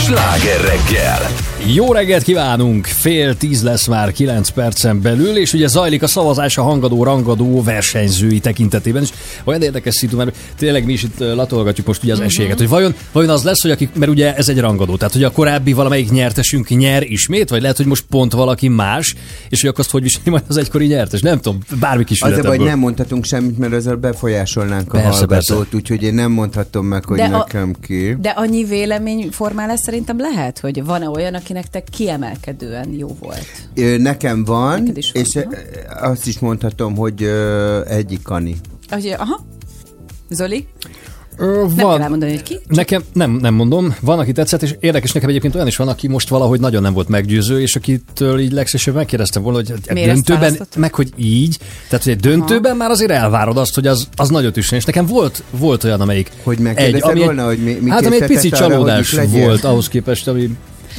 sláger 0.00 0.60
reggel. 0.60 1.18
Jó 1.66 1.92
reggelt 1.92 2.22
kívánunk! 2.22 2.86
Fél 2.86 3.36
tíz 3.36 3.62
lesz 3.62 3.86
már 3.86 4.12
kilenc 4.12 4.48
percen 4.48 5.00
belül, 5.00 5.36
és 5.36 5.52
ugye 5.52 5.66
zajlik 5.66 6.02
a 6.02 6.06
szavazás 6.06 6.58
a 6.58 6.62
hangadó, 6.62 7.04
rangadó 7.04 7.62
versenyzői 7.62 8.38
tekintetében, 8.38 9.02
és 9.02 9.08
olyan 9.44 9.62
érdekes 9.62 9.94
szitu, 9.94 10.16
mert 10.16 10.36
tényleg 10.56 10.84
mi 10.84 10.92
is 10.92 11.02
itt 11.02 11.18
latolgatjuk 11.18 11.86
most 11.86 12.02
ugye 12.02 12.12
az 12.12 12.20
esélyeket, 12.20 12.58
hogy 12.58 12.68
vajon, 12.68 12.94
vajon 13.12 13.30
az 13.30 13.42
lesz, 13.42 13.62
hogy 13.62 13.70
akik, 13.70 13.94
mert 13.94 14.10
ugye 14.10 14.36
ez 14.36 14.48
egy 14.48 14.58
rangadó, 14.60 14.96
tehát 14.96 15.12
hogy 15.14 15.24
a 15.24 15.30
korábbi 15.30 15.72
valamelyik 15.72 16.10
nyertesünk 16.10 16.68
nyer 16.68 17.02
ismét, 17.02 17.48
vagy 17.50 17.60
lehet, 17.62 17.76
hogy 17.76 17.86
most 17.86 18.04
pont 18.10 18.32
valaki 18.32 18.68
más, 18.68 19.14
és 19.48 19.60
hogy 19.60 19.68
akkor 19.70 19.80
azt 19.80 19.90
hogy 19.90 20.02
viseli 20.02 20.30
majd 20.30 20.42
az 20.48 20.56
egykori 20.56 20.86
nyertes, 20.86 21.20
nem 21.20 21.36
tudom, 21.40 21.58
bármi 21.80 22.04
kis 22.04 22.20
Az 22.22 22.38
a 22.38 22.42
baj, 22.42 22.56
nem 22.56 22.78
mondhatunk 22.78 23.24
semmit, 23.24 23.58
mert 23.58 23.72
ezzel 23.72 23.96
befolyásolnánk 23.96 24.88
a 24.92 24.98
Persze, 25.00 25.08
hallgatót, 25.08 25.28
persze. 25.58 25.76
úgyhogy 25.76 26.02
én 26.02 26.14
nem 26.14 26.30
mondhatom 26.32 26.86
meg, 26.86 27.04
hogy 27.04 27.16
De 27.16 27.24
a- 27.24 27.28
nekem 27.28 27.74
ki. 27.82 28.16
De 28.20 28.28
annyi 28.28 28.64
véleményformálás 28.64 29.78
szerintem 29.80 30.18
lehet, 30.18 30.58
hogy 30.58 30.84
van-e 30.84 31.08
olyan, 31.08 31.34
akinek 31.34 31.68
te 31.68 31.82
kiemelkedően 31.90 32.92
jó 32.98 33.16
volt? 33.20 33.46
Ö, 33.74 33.96
Nekem 33.98 34.44
van, 34.44 34.78
Neked 34.80 34.96
is 34.96 35.10
van, 35.12 35.22
és 35.22 35.34
ö, 35.34 35.40
azt 36.00 36.26
is 36.26 36.38
mondhatom, 36.38 36.96
hogy 36.96 37.22
ö, 37.22 37.80
egyik 37.88 38.22
Kani. 38.22 38.56
Ahogy, 38.90 39.14
aha. 39.18 39.46
Zoli? 40.30 40.66
Ö, 41.36 41.64
Nem 41.66 41.76
kell 41.76 42.00
elmondani, 42.00 42.30
hogy 42.30 42.42
ki. 42.42 42.58
Nekem 42.66 43.02
nem, 43.12 43.30
nem 43.30 43.54
mondom, 43.54 43.94
van, 44.00 44.18
aki 44.18 44.32
tetszett, 44.32 44.62
és 44.62 44.74
érdekes 44.80 45.12
nekem 45.12 45.28
egyébként 45.28 45.54
olyan 45.54 45.66
is 45.66 45.76
van, 45.76 45.88
aki 45.88 46.08
most 46.08 46.28
valahogy 46.28 46.60
nagyon 46.60 46.82
nem 46.82 46.92
volt 46.92 47.08
meggyőző, 47.08 47.60
és 47.60 47.76
akitől 47.76 48.38
így 48.38 48.52
legszívesebben 48.52 49.00
megkérdeztem 49.00 49.42
volna, 49.42 49.58
hogy 49.58 49.72
egy 49.86 49.92
Miért 49.94 50.12
döntőben, 50.12 50.66
meg 50.76 50.94
hogy 50.94 51.12
így, 51.16 51.58
tehát 51.88 52.04
hogy 52.04 52.12
egy 52.12 52.20
döntőben 52.20 52.76
már 52.76 52.90
azért 52.90 53.10
elvárod 53.10 53.56
azt, 53.56 53.74
hogy 53.74 53.86
az, 53.86 54.08
az 54.16 54.28
nagyot 54.28 54.56
üssön, 54.56 54.78
és 54.78 54.84
nekem 54.84 55.06
volt, 55.06 55.42
volt 55.50 55.84
olyan, 55.84 56.00
amelyik 56.00 56.30
Hogy 56.42 56.58
egy, 56.74 57.00
volna, 57.00 57.44
hogy 57.44 57.58
mi- 57.58 57.78
mi 57.80 57.90
Hát 57.90 58.06
ami 58.06 58.20
egy 58.20 58.26
pici 58.26 58.48
arra, 58.50 58.64
hogy 58.64 58.70
csalódás 58.72 59.12
legyél? 59.12 59.44
volt 59.46 59.64
ahhoz 59.64 59.88
képest, 59.88 60.28
ami, 60.28 60.50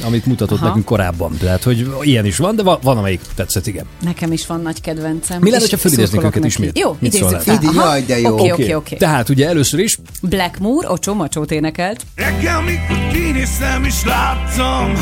amit 0.04 0.26
mutatott 0.26 0.58
Aha. 0.58 0.66
nekünk 0.66 0.84
korábban. 0.84 1.36
Tehát, 1.38 1.62
hogy 1.62 1.88
ilyen 2.00 2.24
is 2.26 2.36
van, 2.36 2.56
de 2.56 2.62
van, 2.62 2.78
van 2.82 2.98
amelyik 2.98 3.20
tetszett, 3.34 3.66
igen. 3.66 3.84
Nekem 4.02 4.32
is 4.32 4.46
van 4.46 4.60
nagy 4.60 4.80
kedvencem. 4.80 5.40
Mi 5.40 5.50
lenne, 5.50 5.64
ha 5.70 5.76
felidéznék 5.76 6.22
őket 6.24 6.44
ismét? 6.44 6.78
Jó, 6.78 6.96
Mit 6.98 7.14
idézzük 7.14 7.38
fel. 7.40 7.54
Idi, 7.54 7.68
jaj, 7.74 8.02
de 8.02 8.18
jó. 8.20 8.32
Oké, 8.38 8.50
Oké. 8.52 8.74
oké. 8.74 8.96
Tehát 8.96 9.28
ugye 9.28 9.48
először 9.48 9.80
is 9.80 9.98
Blackmoor, 10.22 10.84
Ocsó 10.90 11.14
Macsót 11.14 11.50
énekelt. 11.50 12.06
Reggel, 12.14 12.60
mikor 12.60 13.08
kinéztem 13.12 13.84
és 13.84 14.04
láttam, 14.04 14.92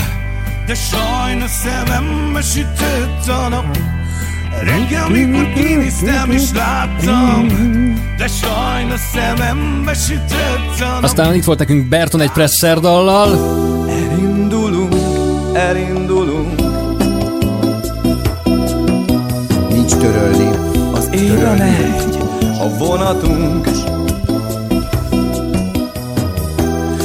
de 0.67 0.75
sajnos 0.75 1.51
szemembe 1.51 2.41
sütött 2.43 3.29
a 3.29 3.49
nap. 3.49 3.79
Reggel, 4.63 5.09
mikor 5.09 5.53
kinéztem 5.53 6.31
és 6.31 6.43
láttam, 6.55 7.47
de 8.19 8.27
sajnos 8.29 9.01
szemembe 9.13 9.95
sütött 9.95 10.81
a 10.81 10.85
nap. 10.85 11.03
aztán 11.05 11.35
itt 11.35 11.45
volt 11.45 11.59
nekünk 11.59 11.89
Berton 11.89 12.21
egy 12.21 12.31
presser 12.31 12.81
dallal, 12.81 13.29
elindulunk, 15.61 16.61
Nincs 19.71 19.93
törölni. 19.95 20.51
az 20.95 21.09
éjra 21.13 21.55
megy 21.55 22.19
a 22.61 22.69
vonatunk, 22.79 23.69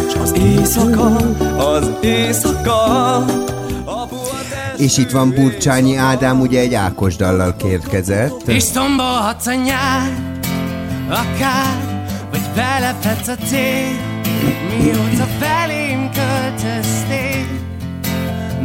s 0.10 0.16
az 0.22 0.34
éjszaka, 0.38 1.16
az 1.58 1.90
éjszaka, 2.02 3.26
És 4.78 4.98
itt 4.98 5.12
van 5.12 5.30
Burcsányi 5.34 5.96
Ádám, 5.96 6.40
ugye 6.42 6.60
egy 6.60 6.74
Ákos 6.74 7.16
dallal 7.16 7.56
kérkezett. 7.56 8.48
És 8.48 8.70
tombolhatsz 8.72 9.48
a 9.48 9.54
nyár, 9.54 10.12
akár, 11.10 11.78
vagy 12.32 12.42
belepedsz 12.56 13.28
a 13.28 13.36
tél, 13.50 13.96
mióta 14.80 15.28
felém 15.40 16.10
költöztél. 16.14 17.25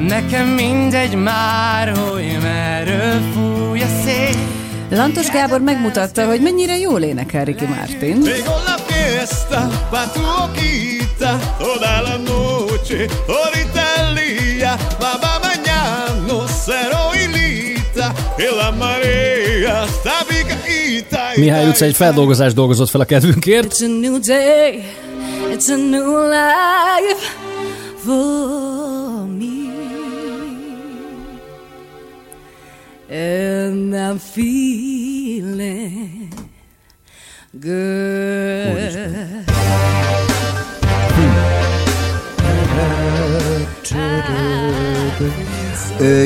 Nekem 0.08 0.46
mindegy 0.46 1.14
már, 1.14 1.88
hogy 1.88 2.38
merről 2.42 3.20
fúj 3.32 3.80
a 3.80 3.86
szél 4.04 4.58
Lantos 4.90 5.28
Gábor 5.28 5.60
megmutatta, 5.60 6.26
hogy 6.26 6.40
mennyire 6.40 6.78
jól 6.78 7.00
énekel 7.00 7.44
Riki 7.44 7.64
Mártin. 7.64 8.22
Mihály 21.34 21.68
utca 21.68 21.84
egy 21.84 21.96
feldolgozást 21.96 22.54
dolgozott 22.54 22.88
fel 22.88 23.00
a 23.00 23.04
kedvünkért. 23.04 23.72
It's 23.72 23.84
a 23.84 24.00
new 24.00 24.18
day, 24.18 24.84
it's 25.52 25.68
a 25.68 25.76
new 25.76 26.18
life, 26.18 27.26
full 28.04 28.89
And 33.10 33.92
I'm 33.92 34.18
feeling 34.18 35.58
good. 37.52 37.68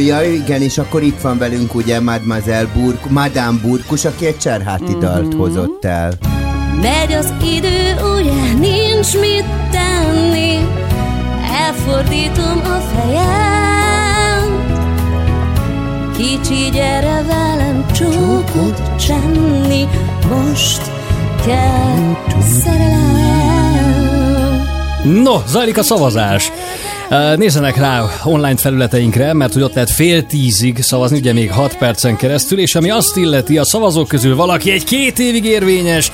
Ja, 0.07 0.23
igen, 0.23 0.63
és 0.63 0.79
akkor 0.79 1.03
itt 1.03 1.21
van 1.21 1.39
velünk 1.39 1.75
ugye 1.75 2.01
Mademoiselle 2.01 2.69
Burk, 2.75 3.11
Madame 3.11 3.59
Burkus, 3.63 4.05
aki 4.05 4.27
egy 4.27 4.39
cserháti 4.39 4.85
mm-hmm. 4.85 4.99
dalt 4.99 5.35
hozott 5.35 5.85
el. 5.85 6.13
Megy 6.81 7.13
az 7.13 7.33
idő, 7.57 7.95
ugye 8.19 8.53
nincs 8.59 9.19
mit 9.19 9.45
tenni, 9.71 10.59
elfordítom 11.67 12.61
a 12.65 12.79
fejem. 12.95 13.54
Kicsi 16.17 16.71
gyere 16.73 17.25
velem 17.27 17.87
csókot 17.93 18.97
csenni, 19.07 19.89
most 20.29 20.83
kell 21.47 22.17
szerelem. 22.63 23.35
No, 25.05 25.35
zajlik 25.47 25.79
a 25.79 25.83
szavazás. 25.83 26.53
Nézzenek 27.37 27.77
rá 27.77 28.05
online 28.25 28.57
felületeinkre, 28.57 29.33
mert 29.33 29.53
hogy 29.53 29.63
ott 29.63 29.75
lehet 29.75 29.91
fél 29.91 30.27
tízig 30.27 30.83
szavazni, 30.83 31.19
ugye 31.19 31.33
még 31.33 31.51
6 31.51 31.77
percen 31.77 32.17
keresztül, 32.17 32.59
és 32.59 32.75
ami 32.75 32.91
azt 32.91 33.17
illeti, 33.17 33.59
a 33.59 33.65
szavazók 33.65 34.09
közül 34.09 34.37
valaki 34.37 34.71
egy 34.71 34.85
két 34.85 35.19
évig 35.19 35.45
érvényes 35.45 36.13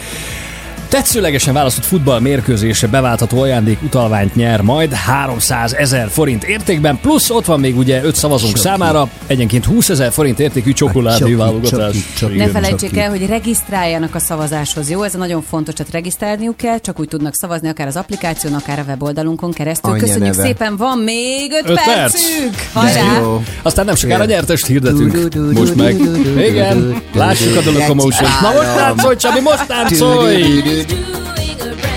Tetszőlegesen 0.91 1.55
választott 1.55 1.85
futball 1.85 2.21
mérkőzése 2.21 2.87
beváltható 2.87 3.41
ajándék 3.41 3.83
utalványt 3.83 4.35
nyer 4.35 4.61
majd 4.61 4.93
300 4.93 5.75
ezer 5.75 6.09
forint 6.09 6.45
értékben, 6.45 6.99
plusz 7.01 7.31
ott 7.31 7.45
van 7.45 7.61
még 7.61 7.77
ugye 7.77 8.03
5 8.03 8.15
szavazónk 8.15 8.57
számára, 8.57 9.09
egyenként 9.27 9.65
20 9.65 9.89
ezer 9.89 10.13
forint 10.13 10.41
értékű 10.41 10.73
csokoládé 10.73 11.35
válogatás. 11.35 11.97
Ne 12.37 12.49
felejtsék 12.49 12.97
el, 12.97 13.09
hogy 13.11 13.27
regisztráljanak 13.27 14.15
a 14.15 14.19
szavazáshoz, 14.19 14.91
jó? 14.91 15.03
Ez 15.03 15.13
nagyon 15.13 15.43
fontos, 15.43 15.75
hogy 15.77 15.87
regisztrálniuk 15.91 16.57
kell, 16.57 16.79
csak 16.79 17.01
úgy 17.01 17.09
tudnak 17.09 17.35
szavazni 17.35 17.69
akár 17.69 17.87
az 17.87 17.97
applikáción, 17.97 18.55
akár 18.55 18.79
a 18.79 18.83
weboldalunkon 18.87 19.53
keresztül. 19.53 19.93
Anya 19.93 20.03
Köszönjük 20.03 20.37
neve. 20.37 20.47
szépen, 20.47 20.77
van 20.77 20.99
még 20.99 21.53
5 21.65 21.81
percünk! 21.85 22.55
Hajrá! 22.73 23.23
Aztán 23.63 23.85
nem 23.85 23.95
sokára 23.95 24.25
nyertest 24.25 24.67
hirdetünk. 24.67 25.35
Most 25.53 25.75
meg. 25.75 26.01
Igen, 26.37 27.03
lássuk 27.13 27.57
a 27.57 27.61
dolog 27.61 27.83
Na 27.89 27.95
most 27.95 28.75
táncolj, 28.77 29.17
Csabi, 29.17 29.41
most 29.41 29.67
táncolj! 29.67 30.79
doing 30.85 31.61
a 31.61 31.90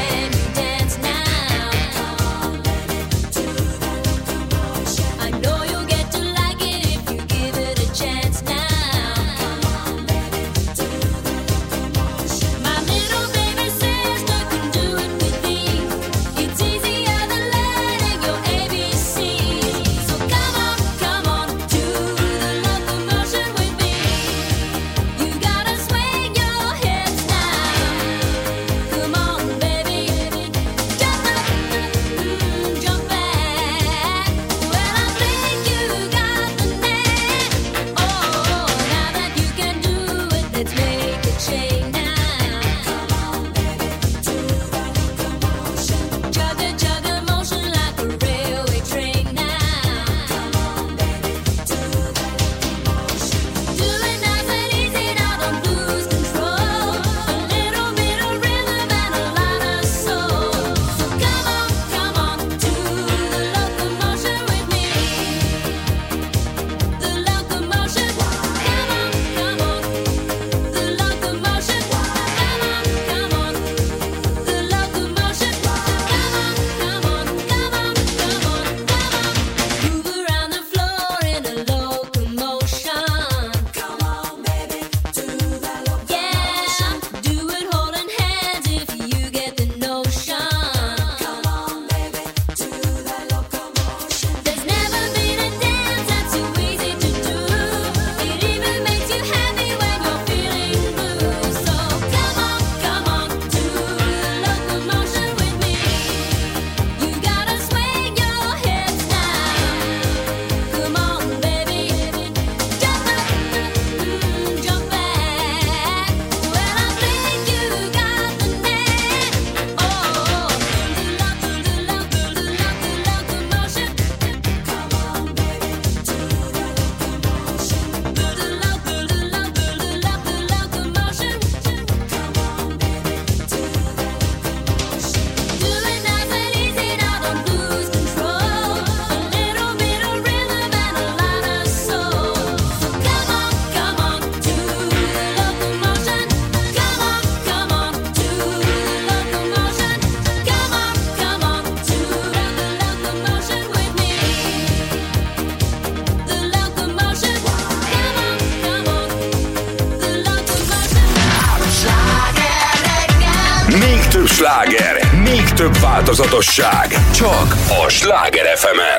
Tudatosság. 166.34 167.12
Csak 167.12 167.56
a 167.84 167.90
Sláger 167.90 168.58
fm 168.58 168.93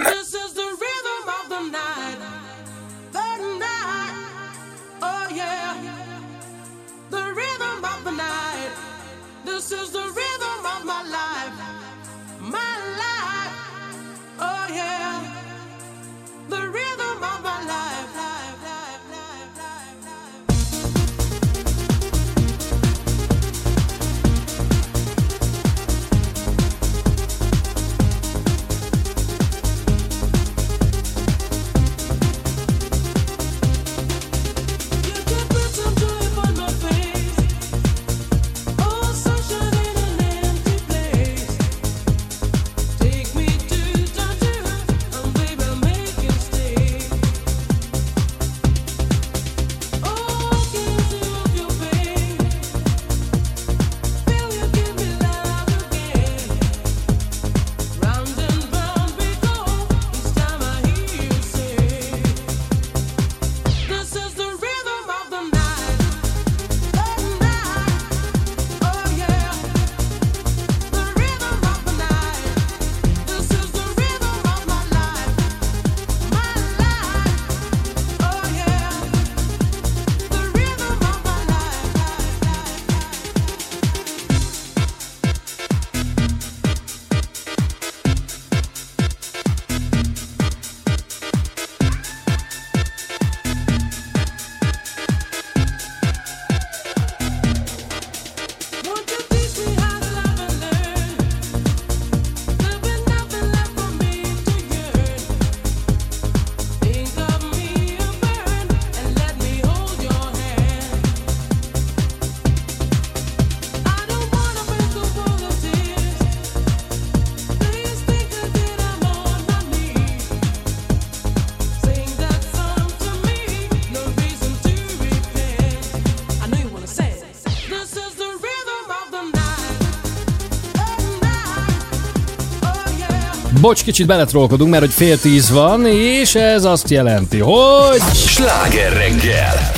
Bocs, 133.65 133.85
kicsit 133.85 134.07
beletrolkodunk, 134.07 134.71
mert 134.71 134.83
hogy 134.83 134.93
fél 134.93 135.19
tíz 135.19 135.51
van, 135.51 135.87
és 135.87 136.35
ez 136.35 136.65
azt 136.65 136.91
jelenti, 136.91 137.39
hogy... 137.39 138.01
Sláger 138.15 138.93
reggel. 138.93 139.73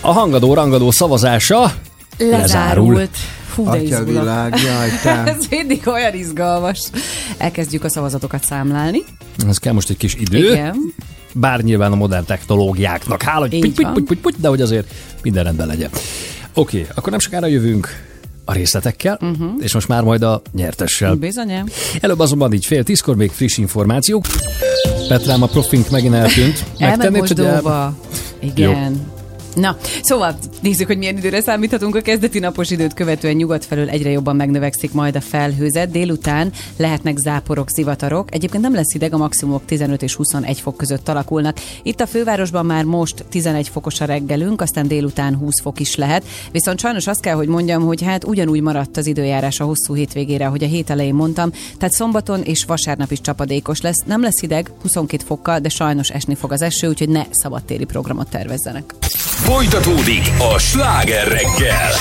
A 0.00 0.12
hangadó 0.12 0.54
rangadó 0.54 0.90
szavazása 0.90 1.72
Lezárult. 2.18 3.16
Fú, 3.46 3.70
de 3.70 3.82
izgulok. 3.82 4.06
Atyavilág, 4.08 4.58
jaj, 4.64 4.90
te. 5.02 5.22
Ez 5.36 5.46
mindig 5.50 5.82
olyan 5.86 6.14
izgalmas. 6.14 6.80
Elkezdjük 7.38 7.84
a 7.84 7.88
szavazatokat 7.88 8.44
számlálni. 8.44 9.02
Ez 9.48 9.58
kell 9.58 9.72
most 9.72 9.90
egy 9.90 9.96
kis 9.96 10.14
idő. 10.14 10.50
Igen. 10.52 10.76
Bár 11.32 11.60
nyilván 11.60 11.92
a 11.92 11.96
modern 11.96 12.24
technológiáknak 12.24 13.22
hála, 13.22 13.40
hogy 13.40 13.58
puty, 13.58 13.86
puty, 13.92 14.14
puty, 14.14 14.36
de 14.40 14.48
hogy 14.48 14.60
azért 14.60 14.94
minden 15.22 15.44
rendben 15.44 15.66
legyen. 15.66 15.90
Oké, 16.54 16.80
okay, 16.80 16.90
akkor 16.94 17.10
nem 17.10 17.20
sokára 17.20 17.46
jövünk 17.46 18.03
részletekkel, 18.54 19.18
uh-huh. 19.20 19.52
és 19.58 19.74
most 19.74 19.88
már 19.88 20.02
majd 20.02 20.22
a 20.22 20.42
nyertessel. 20.52 21.14
Bizony. 21.14 21.64
Előbb 22.00 22.18
azonban 22.18 22.52
így 22.52 22.66
fél 22.66 22.82
tízkor 22.82 23.16
még 23.16 23.30
friss 23.30 23.56
információk. 23.56 24.24
Petrám, 25.08 25.42
a 25.42 25.46
profink 25.46 25.90
megint 25.90 26.14
eltűnt. 26.14 26.64
Elment 26.78 27.28
hogy 27.28 27.40
el-. 27.40 27.96
Igen. 28.40 29.12
Na, 29.54 29.76
szóval 30.02 30.38
nézzük, 30.64 30.86
hogy 30.86 30.98
milyen 30.98 31.16
időre 31.16 31.40
számíthatunk 31.40 31.96
a 31.96 32.00
kezdeti 32.00 32.38
napos 32.38 32.70
időt 32.70 32.94
követően 32.94 33.34
nyugat 33.34 33.64
felől 33.64 33.88
egyre 33.88 34.10
jobban 34.10 34.36
megnövekszik 34.36 34.92
majd 34.92 35.16
a 35.16 35.20
felhőzet. 35.20 35.90
Délután 35.90 36.52
lehetnek 36.76 37.16
záporok, 37.16 37.68
zivatarok. 37.70 38.34
Egyébként 38.34 38.62
nem 38.62 38.74
lesz 38.74 38.92
hideg, 38.92 39.14
a 39.14 39.16
maximumok 39.16 39.64
15 39.64 40.02
és 40.02 40.14
21 40.14 40.60
fok 40.60 40.76
között 40.76 41.08
alakulnak. 41.08 41.56
Itt 41.82 42.00
a 42.00 42.06
fővárosban 42.06 42.66
már 42.66 42.84
most 42.84 43.24
11 43.28 43.68
fokos 43.68 44.00
a 44.00 44.04
reggelünk, 44.04 44.60
aztán 44.60 44.88
délután 44.88 45.36
20 45.36 45.60
fok 45.60 45.80
is 45.80 45.96
lehet. 45.96 46.24
Viszont 46.52 46.80
sajnos 46.80 47.06
azt 47.06 47.20
kell, 47.20 47.34
hogy 47.34 47.48
mondjam, 47.48 47.82
hogy 47.82 48.02
hát 48.02 48.24
ugyanúgy 48.24 48.60
maradt 48.60 48.96
az 48.96 49.06
időjárás 49.06 49.60
a 49.60 49.64
hosszú 49.64 49.94
hétvégére, 49.94 50.46
ahogy 50.46 50.64
a 50.64 50.66
hét 50.66 50.90
elején 50.90 51.14
mondtam. 51.14 51.50
Tehát 51.78 51.94
szombaton 51.94 52.42
és 52.42 52.64
vasárnap 52.64 53.10
is 53.10 53.20
csapadékos 53.20 53.80
lesz. 53.80 54.02
Nem 54.06 54.22
lesz 54.22 54.40
hideg, 54.40 54.70
22 54.82 55.24
fokkal, 55.26 55.58
de 55.58 55.68
sajnos 55.68 56.08
esni 56.08 56.34
fog 56.34 56.52
az 56.52 56.62
eső, 56.62 56.88
úgyhogy 56.88 57.08
ne 57.08 57.24
szabadtéri 57.30 57.84
programot 57.84 58.28
tervezzenek. 58.28 58.94
Folytatódik 59.44 60.32
a 60.38 60.53
sláger 60.58 61.28
reggel. 61.28 61.92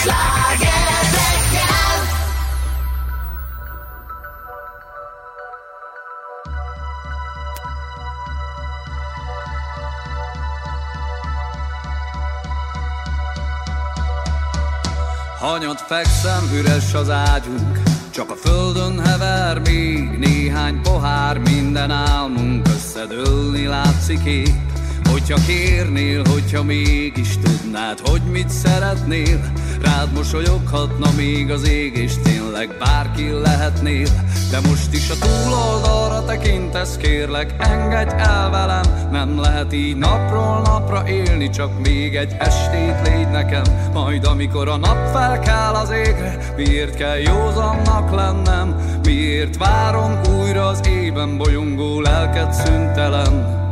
Hanyat 15.40 15.82
fekszem, 15.82 16.49
üres 16.53 16.93
az 16.93 17.09
ágyunk, 17.09 17.80
csak 18.09 18.30
a 18.32 18.35
földön 18.35 19.06
hever 19.06 19.59
még 19.59 20.09
néhány 20.09 20.82
pohár, 20.82 21.38
minden 21.38 21.91
álmunk 21.91 22.67
összedőlni 22.67 23.65
látszik 23.65 24.23
épp. 24.25 24.73
Hogyha 25.14 25.38
kérnél, 25.48 26.22
hogyha 26.32 26.64
mégis 26.64 27.38
tudnád, 27.38 28.00
hogy 28.00 28.22
mit 28.32 28.50
szeretnél, 28.50 29.51
rád 29.82 30.14
mosolyoghatna 30.14 31.08
még 31.16 31.51
az 31.51 31.67
ég, 31.67 31.98
és 31.98 32.14
tényleg 32.24 32.75
bárki 32.80 33.30
lehetnél. 33.30 34.08
De 34.51 34.59
most 34.69 34.93
is 34.93 35.09
a 35.09 35.14
túloldalra 35.19 36.25
tekintesz, 36.25 36.98
kérlek, 36.98 37.56
engedj 37.59 38.14
el 38.17 38.50
velem, 38.50 39.09
nem 39.11 39.40
lehet 39.40 39.74
így 39.74 39.98
napról 39.98 40.61
napra 40.61 41.08
élni, 41.08 41.50
csak 41.50 41.80
még 41.80 42.16
egy 42.16 42.35
estét 42.40 43.08
légy 43.08 43.30
nekem. 43.30 43.64
Majd 43.93 44.25
amikor 44.25 44.67
a 44.67 44.77
nap 44.77 45.11
felkel 45.11 45.75
az 45.75 45.90
égre, 45.90 46.53
miért 46.56 46.95
kell 46.95 47.17
józannak 47.17 48.11
lennem, 48.16 49.00
miért 49.03 49.58
várom 49.58 50.19
újra 50.40 50.67
az 50.67 50.88
ében 50.88 51.38
bolyongó 51.38 52.01
lelket 52.01 52.53
szüntelen. 52.53 53.62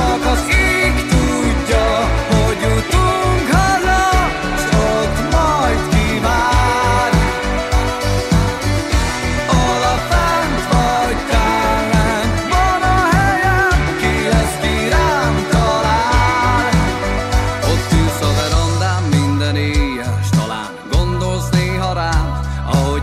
Csak 0.00 0.24
az 0.32 0.44
ég 0.48 0.94
hogy 2.30 2.58
jutunk 2.60 3.48
haza, 3.52 4.08
s 4.56 4.64
ott 4.74 5.18
majd 5.32 5.80
kivár. 5.88 7.10
Oda 9.48 9.94
fent 10.10 10.62
vagy 10.72 11.18
tán 11.30 11.82
lent, 11.92 12.40
van 12.54 12.82
a 12.82 13.16
helyem. 13.16 13.96
Ott 17.70 17.92
ülsz 18.00 18.22
a 18.22 18.32
verandán 18.40 19.02
minden 19.02 19.56
éjjel, 19.56 20.18
gondolsz 20.92 21.48
néha 21.50 21.92
rám, 21.92 22.40
ahogy 22.66 23.02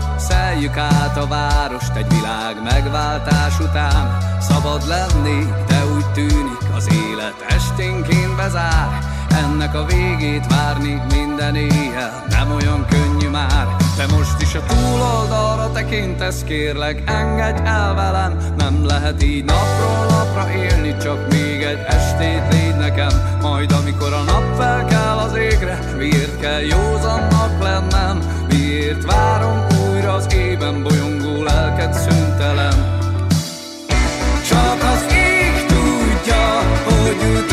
a 1.16 1.26
várost 1.26 1.94
egy 1.94 2.08
világ 2.08 2.62
megváltás 2.62 3.58
után. 3.60 4.36
Szabad 4.62 4.86
lenni, 4.86 5.46
de 5.66 5.86
úgy 5.94 6.06
tűnik, 6.12 6.58
az 6.76 6.88
élet 6.92 7.44
esténként 7.48 8.36
bezár. 8.36 8.98
Ennek 9.30 9.74
a 9.74 9.84
végét 9.84 10.46
várni 10.46 11.02
minden 11.14 11.54
éjjel 11.54 12.24
nem 12.28 12.52
olyan 12.52 12.86
könnyű 12.88 13.28
már. 13.28 13.66
Te 13.96 14.06
most 14.16 14.40
is 14.40 14.54
a 14.54 14.62
túloldalra 14.66 15.72
tekintesz, 15.72 16.42
kérlek, 16.42 17.02
engedj 17.06 17.60
el 17.64 17.94
velem. 17.94 18.36
Nem 18.56 18.86
lehet 18.86 19.22
így 19.22 19.44
napról 19.44 20.06
napra 20.10 20.50
élni, 20.52 20.96
csak 20.96 21.30
még 21.30 21.62
egy 21.62 21.80
estét 21.86 22.42
légy 22.52 22.76
nekem. 22.76 23.38
Majd 23.42 23.72
amikor 23.72 24.12
a 24.12 24.22
nap 24.22 24.56
felkel 24.56 25.18
az 25.18 25.34
égre, 25.34 25.94
miért 25.96 26.40
kell 26.40 26.60
józannak 26.60 27.62
lennem? 27.62 28.18
Miért 28.48 29.04
várom 29.04 29.66
újra 29.88 30.12
az 30.12 30.26
ében 30.32 30.82
bolyongó 30.82 31.42
lelket 31.42 31.94
szüntelen? 31.94 32.97
Tudja, 37.14 37.47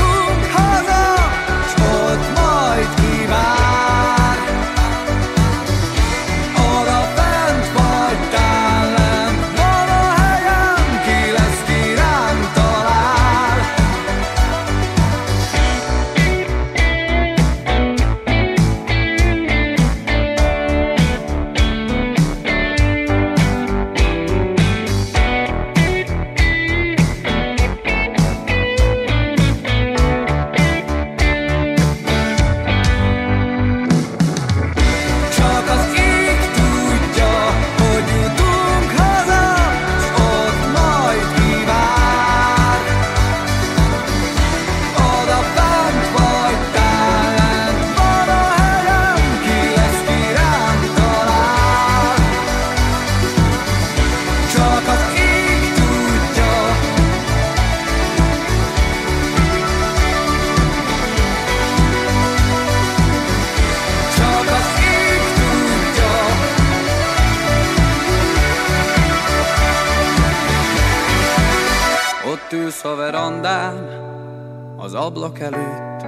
ablak 75.16 75.40
előtt, 75.40 76.06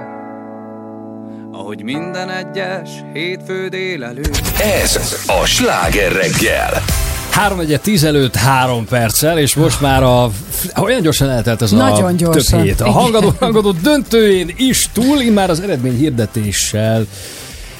ahogy 1.52 1.82
minden 1.82 2.30
egyes 2.30 2.90
hétfő 3.12 3.68
délelőtt. 3.68 4.40
Ez 4.60 5.14
a 5.26 5.44
sláger 5.44 6.12
reggel. 6.12 6.82
3 7.30 7.58
1 7.60 7.80
10 7.82 8.04
előtt 8.04 8.34
3 8.36 8.84
perccel, 8.84 9.38
és 9.38 9.54
most 9.54 9.80
már 9.80 10.02
a 10.02 10.30
olyan 10.76 11.02
gyorsan 11.02 11.28
eltelt 11.30 11.62
ez 11.62 11.72
a 11.72 11.76
Nagyon 11.76 12.16
gyorsan. 12.16 12.58
több 12.58 12.66
hét. 12.66 12.80
A 12.80 12.90
hangadó, 12.90 13.32
hangadó 13.38 13.72
döntőjén 13.72 14.54
is 14.56 14.88
túl, 14.92 15.20
immár 15.20 15.50
az 15.50 15.60
eredmény 15.60 15.96
hirdetéssel 15.96 17.06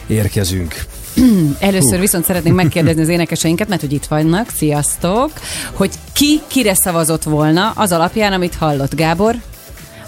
érkezünk. 0.07 0.84
Először 1.58 2.00
viszont 2.00 2.24
szeretnénk 2.24 2.57
megkérdezni 2.57 3.02
az 3.02 3.08
énekeseinket, 3.08 3.68
mert 3.68 3.81
hogy 3.81 3.92
itt 3.92 4.07
vannak, 4.07 4.50
sziasztok, 4.57 5.31
hogy 5.73 5.90
ki 6.12 6.40
kire 6.47 6.74
szavazott 6.74 7.23
volna 7.23 7.73
az 7.74 7.92
alapján, 7.92 8.32
amit 8.32 8.55
hallott. 8.55 8.94
Gábor, 8.94 9.34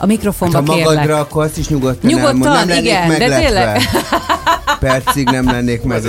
a 0.01 0.07
mikrofonba 0.07 0.57
Hát, 0.59 0.67
ha 0.69 0.75
kérlek. 0.75 0.95
magadra, 0.95 1.19
akkor 1.19 1.45
azt 1.45 1.59
is 1.59 1.69
nyugodtan, 1.69 2.11
Nyugodtan, 2.11 2.47
elmond. 2.47 2.55
Nem 2.55 2.69
lennék 2.69 2.85
igen, 2.85 3.09
de 3.09 3.19
meglepve. 3.19 3.41
tényleg. 3.45 3.81
percig 4.81 5.29
nem 5.29 5.45
lennék 5.45 5.83
meg. 5.83 6.03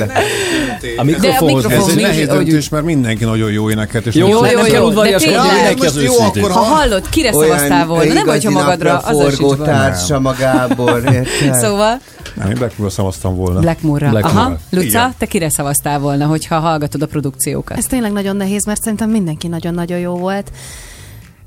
A 0.97 1.03
mikrofonhoz 1.03 1.63
mikrofon 1.63 1.89
Ez 1.89 1.95
egy 1.97 2.01
nehéz 2.01 2.27
döntés, 2.27 2.69
mert 2.69 2.83
mindenki 2.83 3.23
nagyon 3.23 3.51
jó 3.51 3.69
énekelt. 3.69 4.05
És 4.05 4.15
Jó, 4.15 4.27
jó, 4.27 4.45
jó, 4.45 4.61
kell 4.61 4.81
jó, 4.81 4.89
de 4.89 5.17
tényleg. 5.17 5.41
mindenki 5.53 5.85
az 5.85 5.93
Most 5.93 6.05
jó, 6.05 6.13
őszintén. 6.13 6.43
akkor 6.43 6.55
Ha 6.55 6.61
hallod, 6.63 7.09
kire 7.09 7.31
szavaztál 7.31 7.85
volna? 7.85 8.13
Nem 8.13 8.25
vagy, 8.25 8.43
ha 8.43 8.51
magadra, 8.51 8.97
az 8.97 9.17
forgó 9.17 9.55
társa 9.55 10.19
magából, 10.19 10.97
érted? 10.99 11.53
Szóval 11.53 11.99
Nem, 12.35 12.49
én 12.49 12.55
Blackpool-ra 12.55 12.93
szavaztam 12.93 13.35
volna. 13.35 13.59
Blackmoorra. 13.59 14.09
Blackmoorra. 14.09 14.39
Aha. 14.41 14.57
Luca, 14.69 14.85
Igen. 14.87 15.13
te 15.17 15.25
kire 15.25 15.49
szavaztál 15.49 15.99
volna, 15.99 16.25
hogyha 16.25 16.59
hallgatod 16.59 17.01
a 17.01 17.05
produkciókat? 17.05 17.77
Ez 17.77 17.85
tényleg 17.85 18.11
nagyon 18.11 18.35
nehéz, 18.35 18.65
mert 18.65 18.81
szerintem 18.81 19.09
mindenki 19.09 19.47
nagyon-nagyon 19.47 19.99
jó 19.99 20.13
volt. 20.17 20.51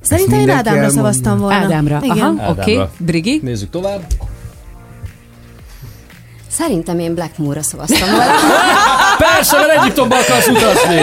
Szerintem 0.04 0.38
én 0.38 0.50
Ádámra 0.50 0.70
elmondja. 0.70 0.90
szavaztam 0.90 1.38
volna. 1.38 1.54
Ádámra, 1.54 2.00
Igen. 2.02 2.18
aha, 2.38 2.50
oké. 2.50 2.80
Brigi? 2.98 3.40
Nézzük 3.42 3.70
tovább. 3.70 4.06
Szerintem 6.50 6.98
én 6.98 7.14
Blackmoorra 7.14 7.62
szavaztam 7.62 8.08
volna. 8.10 8.24
Persze, 9.18 9.56
mert 9.56 9.80
Egyiptomba 9.80 10.16
akarsz 10.16 10.46
utazni. 10.48 11.00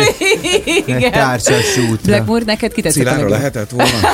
Igen. 0.86 1.12
társas 1.12 1.78
útra. 1.78 2.06
Blackmoor, 2.06 2.42
neked 2.44 2.74
kiteszett 2.74 3.06
a 3.06 3.10
legjobb? 3.12 3.30
lehetett 3.30 3.70
volna? 3.70 3.92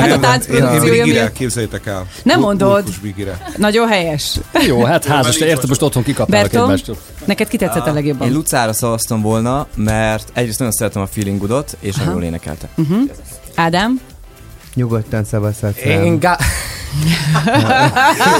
Hát 0.00 0.10
a 0.12 0.18
tánc 0.20 0.46
Én- 0.46 0.54
Én 0.54 0.60
produkciója 0.60 1.02
Brigire, 1.02 1.20
miatt. 1.20 1.32
képzeljétek 1.32 1.86
el. 1.86 2.06
Nem 2.22 2.40
mondod. 2.40 2.84
Nagyon 3.56 3.88
helyes. 3.88 4.38
Jó, 4.66 4.84
hát 4.84 5.04
házas, 5.04 5.36
te 5.36 5.46
érted, 5.46 5.68
most 5.68 5.82
otthon 5.82 6.02
kikapálok 6.02 6.54
egymástól. 6.54 6.96
neked 7.24 7.48
kitetszett 7.48 7.86
a 7.86 7.92
legjobban? 7.92 8.26
Én 8.28 8.34
Lucára 8.34 8.72
szavaztam 8.72 9.20
volna, 9.22 9.66
mert 9.74 10.28
egyrészt 10.32 10.58
nagyon 10.58 10.74
szeretem 10.74 11.02
a 11.02 11.06
Feeling 11.06 11.38
Goodot, 11.38 11.76
és 11.80 11.94
nagyon 11.96 12.12
jól 12.12 12.22
énekelte. 12.22 12.68
Ádám? 13.54 14.00
Nyugodtan 14.74 15.24
szavazhatsz. 15.24 15.84
Én, 15.84 16.18
Gá... 16.18 16.38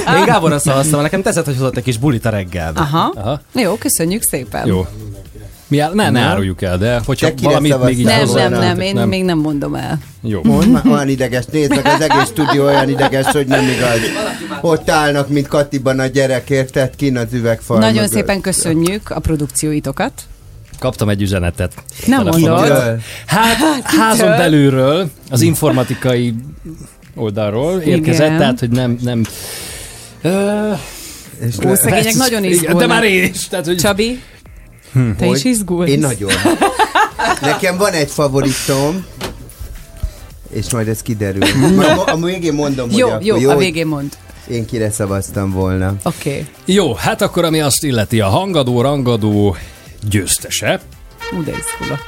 Én 0.17 0.25
Gáborra 0.25 0.59
szavaztam, 0.59 1.01
nekem 1.01 1.21
tetszett, 1.21 1.45
hogy 1.45 1.57
hozott 1.57 1.77
egy 1.77 1.83
kis 1.83 1.97
bulit 1.97 2.25
a 2.25 2.29
reggelbe. 2.29 2.79
Aha. 2.79 3.13
Aha. 3.15 3.41
Jó, 3.53 3.75
köszönjük 3.75 4.21
szépen. 4.23 4.67
Jó. 4.67 4.87
Mi 5.67 5.79
áll, 5.79 5.93
ne, 5.93 6.09
ne 6.09 6.19
áruljuk 6.19 6.61
el, 6.61 6.77
de 6.77 7.01
hogyha 7.05 7.33
Te 7.33 7.41
valamit 7.41 7.83
még 7.83 7.99
így 7.99 8.05
Nem, 8.05 8.29
nem, 8.33 8.51
nem, 8.51 8.79
én 8.79 8.95
még 8.95 9.23
nem 9.23 9.37
mondom 9.37 9.75
el. 9.75 9.97
Jó. 10.21 10.41
Mondd 10.43 10.69
már, 10.69 10.87
olyan 10.87 11.07
ideges, 11.07 11.45
nézd 11.45 11.69
meg, 11.69 11.85
az 11.85 12.01
egész 12.01 12.27
stúdió 12.27 12.63
olyan 12.63 12.89
ideges, 12.89 13.25
hogy 13.25 13.47
nem 13.47 13.63
igaz. 13.63 13.99
Ott 14.61 14.89
állnak, 14.89 15.29
mint 15.29 15.47
Katiban 15.47 15.99
a 15.99 16.05
gyerek, 16.05 16.49
érted? 16.49 16.95
Kín 16.95 17.17
az 17.17 17.33
üvegfal. 17.33 17.77
Nagyon 17.77 17.93
mögött. 17.93 18.11
szépen 18.11 18.41
köszönjük 18.41 19.09
a 19.09 19.19
produkcióitokat. 19.19 20.11
Kaptam 20.83 21.09
egy 21.09 21.21
üzenetet. 21.21 21.73
Nem 22.05 22.23
mondod. 22.23 22.99
Hát, 23.25 23.57
házon 23.83 24.29
belülről, 24.29 25.09
az 25.29 25.41
informatikai 25.41 26.33
oldalról 27.15 27.79
érkezett, 27.79 28.25
Igen. 28.25 28.37
tehát, 28.37 28.59
hogy 28.59 28.69
nem... 28.69 28.97
nem 29.01 29.23
Ö, 30.21 30.71
Ó, 31.65 31.73
szegények 31.73 32.03
persze, 32.03 32.17
nagyon 32.17 32.43
igen, 32.43 32.53
izgulnak. 32.53 32.79
De 32.79 32.87
már 32.87 33.03
én 33.03 33.23
is. 33.33 33.47
Tehát, 33.47 33.65
hogy... 33.65 33.77
Csabi, 33.77 34.21
te 34.93 35.25
Hogy? 35.25 35.37
is 35.37 35.43
izgulsz? 35.43 35.89
Én 35.89 35.99
nagyon. 35.99 36.31
Nekem 37.41 37.77
van 37.77 37.91
egy 37.91 38.09
favoritom, 38.09 39.05
és 40.49 40.71
majd 40.71 40.87
ez 40.87 41.01
kiderül. 41.01 41.43
Majd 41.75 41.89
a, 41.89 42.03
a 42.05 42.17
végén 42.17 42.53
mondom, 42.53 42.89
Jó, 42.91 43.09
hogy 43.09 43.25
jó, 43.25 43.35
akkor 43.35 43.53
a 43.53 43.57
végén 43.57 43.87
mond. 43.87 44.17
Én 44.47 44.65
kire 44.65 44.91
szavaztam 44.91 45.51
volna. 45.51 45.95
Oké. 46.03 46.29
Okay. 46.29 46.45
Jó, 46.65 46.93
hát 46.93 47.21
akkor 47.21 47.43
ami 47.43 47.61
azt 47.61 47.83
illeti, 47.83 48.19
a 48.19 48.27
hangadó, 48.27 48.81
rangadó 48.81 49.55
győztese. 50.09 50.79
Ú, 51.31 51.43
de 51.43 51.51
izgulok. 51.51 52.05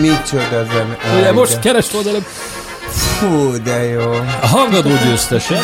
Micsoda 0.00 0.64
zene. 0.64 0.96
Ugye 1.16 1.26
Áj, 1.26 1.32
most 1.32 1.52
de- 1.52 1.58
keresd 1.58 1.94
oldalom. 1.94 2.24
Fú, 2.90 3.62
de 3.62 3.82
jó. 3.84 4.12
A 4.40 4.46
hangadó 4.46 4.90
győztese, 5.04 5.60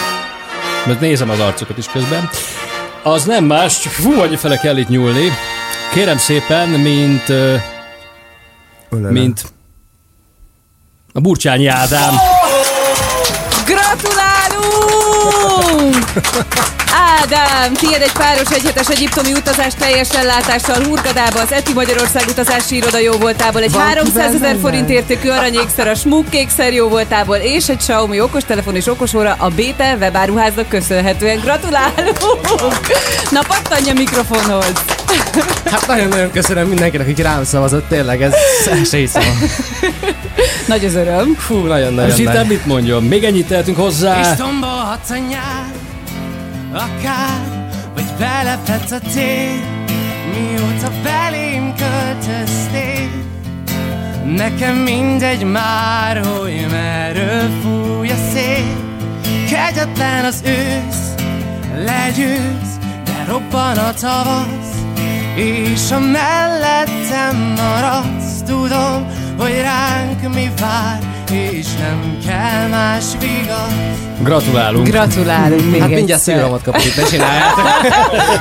mert 0.87 1.01
nézem 1.01 1.31
az 1.31 1.41
arcokat 1.41 1.79
is 1.79 1.87
közben, 1.87 2.29
az 3.03 3.25
nem 3.25 3.45
más, 3.45 3.79
csak 3.81 3.93
fú, 3.93 4.21
annyi 4.21 4.37
fele 4.37 4.57
kell 4.57 4.77
itt 4.77 4.89
nyúlni. 4.89 5.33
Kérem 5.93 6.19
szépen, 6.19 6.69
mint... 6.69 7.29
ö, 7.29 7.57
mint... 8.91 9.41
A 11.13 11.21
Burcsányi 11.21 11.67
Ádám. 11.67 12.15
Gratulálunk! 13.67 14.46
Ádám, 17.21 17.73
tiéd 17.73 18.03
egy 18.03 18.13
páros 18.13 18.51
egyhetes 18.51 18.89
egyiptomi 18.89 19.33
utazás 19.33 19.75
teljes 19.79 20.11
ellátással 20.11 20.85
Hurgadába, 20.85 21.41
az 21.41 21.53
Eti 21.53 21.73
Magyarország 21.73 22.23
utazási 22.29 22.77
iroda 22.77 22.99
jó 22.99 23.13
voltából, 23.13 23.63
egy 23.63 23.73
Van 23.73 23.83
300 23.83 24.35
ezer 24.35 24.57
forint 24.61 24.91
értékű 24.91 25.29
aranyékszer, 25.29 25.89
a 25.89 25.95
smukkékszer 25.95 26.73
jó 26.73 26.89
voltából, 26.89 27.37
és 27.37 27.69
egy 27.69 27.77
Xiaomi 27.77 28.21
okostelefon 28.21 28.77
és 28.77 28.87
okosóra 28.87 29.35
a 29.39 29.49
Bétel 29.49 29.97
webáruháznak 29.97 30.69
köszönhetően. 30.69 31.41
Gratulálunk! 31.41 32.17
Na, 33.31 33.41
pattanja 33.49 33.93
mikrofonhoz! 33.93 34.73
Hát 35.65 35.87
nagyon-nagyon 35.87 36.31
köszönöm 36.31 36.69
mindenkinek, 36.69 37.09
aki 37.09 37.23
rám 37.23 37.45
szavazott, 37.45 37.89
tényleg 37.89 38.23
ez 38.23 38.33
el 38.71 38.85
se 38.85 38.97
hiszem. 38.97 39.23
Nagy 40.67 40.85
az 40.85 40.95
öröm. 40.95 41.35
Fú, 41.35 41.57
nagyon-nagyon 41.57 42.11
Most 42.11 42.19
itt 42.19 42.49
mit 42.49 42.67
mondjon, 42.67 43.03
még 43.03 43.25
ennyit 43.25 43.47
tehetünk 43.47 43.77
hozzá. 43.77 44.21
És 44.21 44.27
tombolhatsz 44.37 45.11
a 45.11 45.17
nyár, 45.17 45.73
akár, 46.73 47.71
vagy 47.95 48.05
belepedsz 48.19 48.91
a 48.91 48.99
tél, 49.15 49.61
mióta 50.33 50.91
belém 51.03 51.75
költöztél. 51.75 53.09
Nekem 54.37 54.77
mindegy 54.77 55.45
már, 55.45 56.25
hogy 56.25 56.67
merről 56.71 57.51
fúj 57.63 58.09
a 58.09 58.17
szél. 58.33 58.85
Kegyetlen 59.51 60.25
az 60.25 60.43
ősz, 60.45 61.15
legyőz, 61.85 62.79
de 63.05 63.25
robban 63.29 63.79
a 63.79 63.93
tavasz, 63.93 64.75
és 65.35 65.91
a 65.91 65.99
mellettem 65.99 67.55
maradsz, 67.57 68.43
tudom, 68.47 69.07
hogy 69.39 69.61
ránk 69.63 70.35
mi 70.35 70.51
vár, 70.61 70.99
és 71.31 71.67
nem 71.79 72.19
kell 72.27 72.69
más 72.69 73.05
vigasz. 73.21 73.75
Gratulálunk. 74.23 74.89
Gratulálunk 74.89 75.71
még 75.71 75.81
Hát 75.81 75.91
mindjárt 75.91 76.23
szívromat 76.23 76.63
kapok 76.63 76.85
itt, 76.85 76.97
ne 76.97 77.03
csináljátok. 77.03 77.65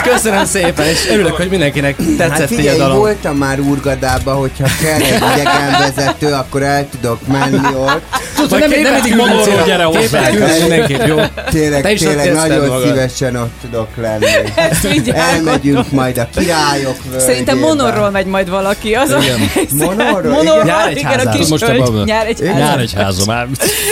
Köszönöm 0.03 0.45
szépen, 0.45 0.85
és 0.85 1.07
örülök, 1.09 1.35
hogy 1.35 1.49
mindenkinek 1.49 1.95
tetszett 2.17 2.30
Hát 2.30 2.51
így 2.51 2.57
a 2.57 2.61
figyelj, 2.61 2.77
dalom. 2.77 2.98
voltam 2.98 3.35
már 3.38 3.59
Urgadába, 3.59 4.33
hogyha 4.33 4.67
kell 4.82 5.01
egy 5.01 5.24
idegenvezető, 5.33 6.33
akkor 6.33 6.64
el 6.64 6.90
tudok 6.90 7.27
menni 7.27 7.75
ott. 7.75 8.03
Tudod, 8.35 8.59
nem- 8.59 8.81
nem 8.81 8.93
mindig 8.93 9.15
monológ, 9.15 9.65
gyere 9.65 9.83
hozzá. 9.83 9.99
Képet 10.01 10.30
küldesz 10.30 10.59
mindenképp, 10.59 11.05
jó? 11.05 11.17
Tényleg, 11.49 11.81
Te 11.81 11.91
is 11.91 11.99
tényleg 11.99 12.33
nagyon 12.33 12.67
magad. 12.67 12.88
szívesen 12.88 13.35
ott 13.35 13.51
tudok 13.61 13.88
lenni. 13.95 14.25
Ezt 14.55 14.85
Elmegyünk 15.14 15.91
majd 15.91 16.17
a 16.17 16.27
királyok 16.35 16.95
Szerintem 17.17 17.59
völgyébe. 17.59 17.83
monorról 17.83 18.09
megy 18.09 18.25
majd 18.25 18.49
valaki. 18.49 18.93
Az 18.93 19.09
a 19.09 19.17
Igen. 19.22 19.39
Monorról? 19.85 20.31
Monorról, 20.33 20.64
Igen. 20.91 20.97
igen, 20.97 21.19
a 21.27 21.30
kis 21.30 21.47
Most 21.47 22.05
Nyár 22.05 22.27
egy 22.27 22.39
háza. 22.45 22.57
Nyár 22.59 22.80
egy 22.80 22.93
házom. 22.93 23.25
már. 23.27 23.47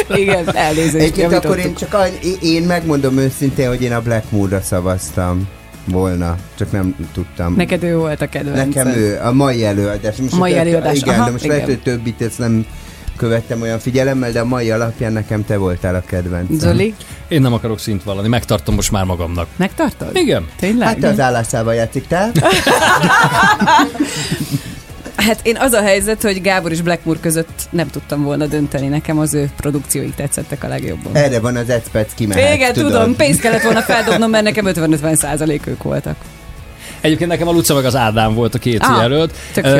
Igen, 0.21 0.55
elnézést. 0.55 0.95
Egyébként 0.95 1.33
akkor 1.33 1.57
én 1.59 1.75
csak 1.75 2.09
én 2.41 2.63
megmondom 2.63 3.17
őszintén, 3.17 3.67
hogy 3.67 3.81
én 3.81 3.93
a 3.93 4.01
Blackmoor-ra 4.01 4.61
szavaztam 4.63 5.47
volna, 5.85 6.35
csak 6.57 6.71
nem 6.71 6.95
tudtam. 7.13 7.53
Neked 7.57 7.83
ő 7.83 7.97
volt 7.97 8.21
a 8.21 8.27
kedvenc. 8.27 8.75
Nekem 8.75 8.93
ő, 8.93 9.19
a 9.23 9.31
mai 9.31 9.65
előadás. 9.65 10.15
Most 10.15 10.33
A 10.33 10.37
mai 10.37 10.53
a 10.53 10.57
előadás, 10.57 10.97
Igen, 10.97 11.13
aha, 11.15 11.25
de 11.25 11.31
most 11.31 11.43
igen. 11.43 11.55
lehet, 11.55 11.71
hogy 11.71 11.81
többit 11.81 12.21
ezt 12.21 12.37
nem 12.39 12.65
követtem 13.17 13.61
olyan 13.61 13.79
figyelemmel, 13.79 14.31
de 14.31 14.39
a 14.39 14.45
mai 14.45 14.71
alapján 14.71 15.13
nekem 15.13 15.45
te 15.45 15.57
voltál 15.57 15.95
a 15.95 16.01
kedvenc. 16.05 16.59
Zoli, 16.59 16.93
Én 17.27 17.41
nem 17.41 17.53
akarok 17.53 17.79
szint 17.79 18.03
vallani, 18.03 18.27
megtartom 18.27 18.75
most 18.75 18.91
már 18.91 19.03
magamnak. 19.05 19.47
megtartod? 19.55 20.09
Igen. 20.13 20.47
Tényleg? 20.59 20.87
Hát 20.87 20.97
te 20.99 21.07
az 21.07 21.19
állászával 21.19 21.73
játszik, 21.73 22.07
te? 22.07 22.31
Hát 25.15 25.39
én 25.43 25.57
az 25.57 25.71
a 25.73 25.81
helyzet, 25.81 26.21
hogy 26.21 26.41
Gábor 26.41 26.71
és 26.71 26.81
Blackmoor 26.81 27.19
között 27.19 27.67
nem 27.69 27.87
tudtam 27.87 28.23
volna 28.23 28.45
dönteni. 28.45 28.87
Nekem 28.87 29.19
az 29.19 29.33
ő 29.33 29.49
produkciói 29.57 30.09
tetszettek 30.09 30.63
a 30.63 30.67
legjobban. 30.67 31.15
Erre 31.15 31.39
van 31.39 31.55
az 31.55 31.69
Ecpec 31.69 32.13
kimehet, 32.13 32.53
Igen, 32.55 32.73
tudod. 32.73 32.91
tudom, 32.91 33.15
pénzt 33.15 33.39
kellett 33.39 33.61
volna 33.61 33.81
feldobnom, 33.81 34.29
mert 34.29 34.43
nekem 34.43 34.65
50-50 34.67 35.15
százalék 35.15 35.67
ők 35.67 35.83
voltak. 35.83 36.15
Egyébként 37.03 37.29
nekem 37.29 37.47
a 37.47 37.51
Luca 37.51 37.73
meg 37.73 37.85
az 37.85 37.95
Ádám 37.95 38.33
volt 38.33 38.55
a 38.55 38.57
két 38.59 38.81
Ah, 38.83 39.01
jelölt. 39.01 39.33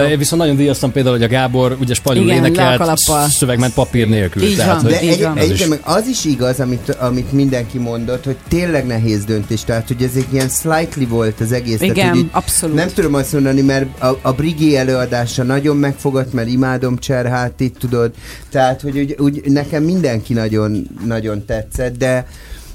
Én 0.10 0.18
viszont 0.18 0.42
nagyon 0.42 0.56
díjaztam 0.56 0.92
például, 0.92 1.16
hogy 1.16 1.26
a 1.26 1.28
Gábor 1.28 1.78
ugye 1.80 1.94
spanyol 1.94 2.24
Igen, 2.24 2.36
énekelt, 2.46 2.78
kalappal. 2.78 3.28
szöveg 3.30 3.60
ment 3.60 3.74
papír 3.74 4.08
nélkül. 4.08 4.44
Így 4.44 4.56
tehát, 4.56 4.82
van, 4.82 4.92
De 4.92 5.00
egy, 5.00 5.22
az 5.22 5.36
egyébként 5.36 5.60
is. 5.60 5.68
meg 5.68 5.80
az 5.84 6.08
is 6.08 6.26
igaz, 6.26 6.60
amit, 6.60 6.90
amit 6.90 7.32
mindenki 7.32 7.78
mondott, 7.78 8.24
hogy 8.24 8.36
tényleg 8.48 8.86
nehéz 8.86 9.26
döntés, 9.26 9.64
tehát 9.64 9.88
hogy 9.88 10.02
ez 10.04 10.12
egy 10.16 10.28
ilyen 10.32 10.50
slightly 10.50 11.04
volt 11.04 11.40
az 11.40 11.52
egész. 11.52 11.82
Igen, 11.82 11.94
tehát, 11.96 12.14
hogy 12.16 12.28
abszolút. 12.32 12.76
Nem 12.76 12.88
tudom 12.94 13.14
azt 13.14 13.34
mondani, 13.34 13.62
mert 13.62 14.02
a, 14.02 14.18
a 14.22 14.32
Brigi 14.32 14.78
előadása 14.78 15.44
nagyon 15.44 15.78
megfogott, 15.78 16.34
mert 16.34 16.48
imádom 16.48 16.98
Cserhátit, 16.98 17.78
tudod, 17.80 18.12
tehát 18.52 18.82
hogy 18.82 19.00
úgy, 19.00 19.16
úgy 19.18 19.42
nekem 19.46 19.84
mindenki 19.84 20.34
nagyon, 20.34 20.88
nagyon 21.06 21.46
tetszett, 21.46 21.98
de 21.98 22.26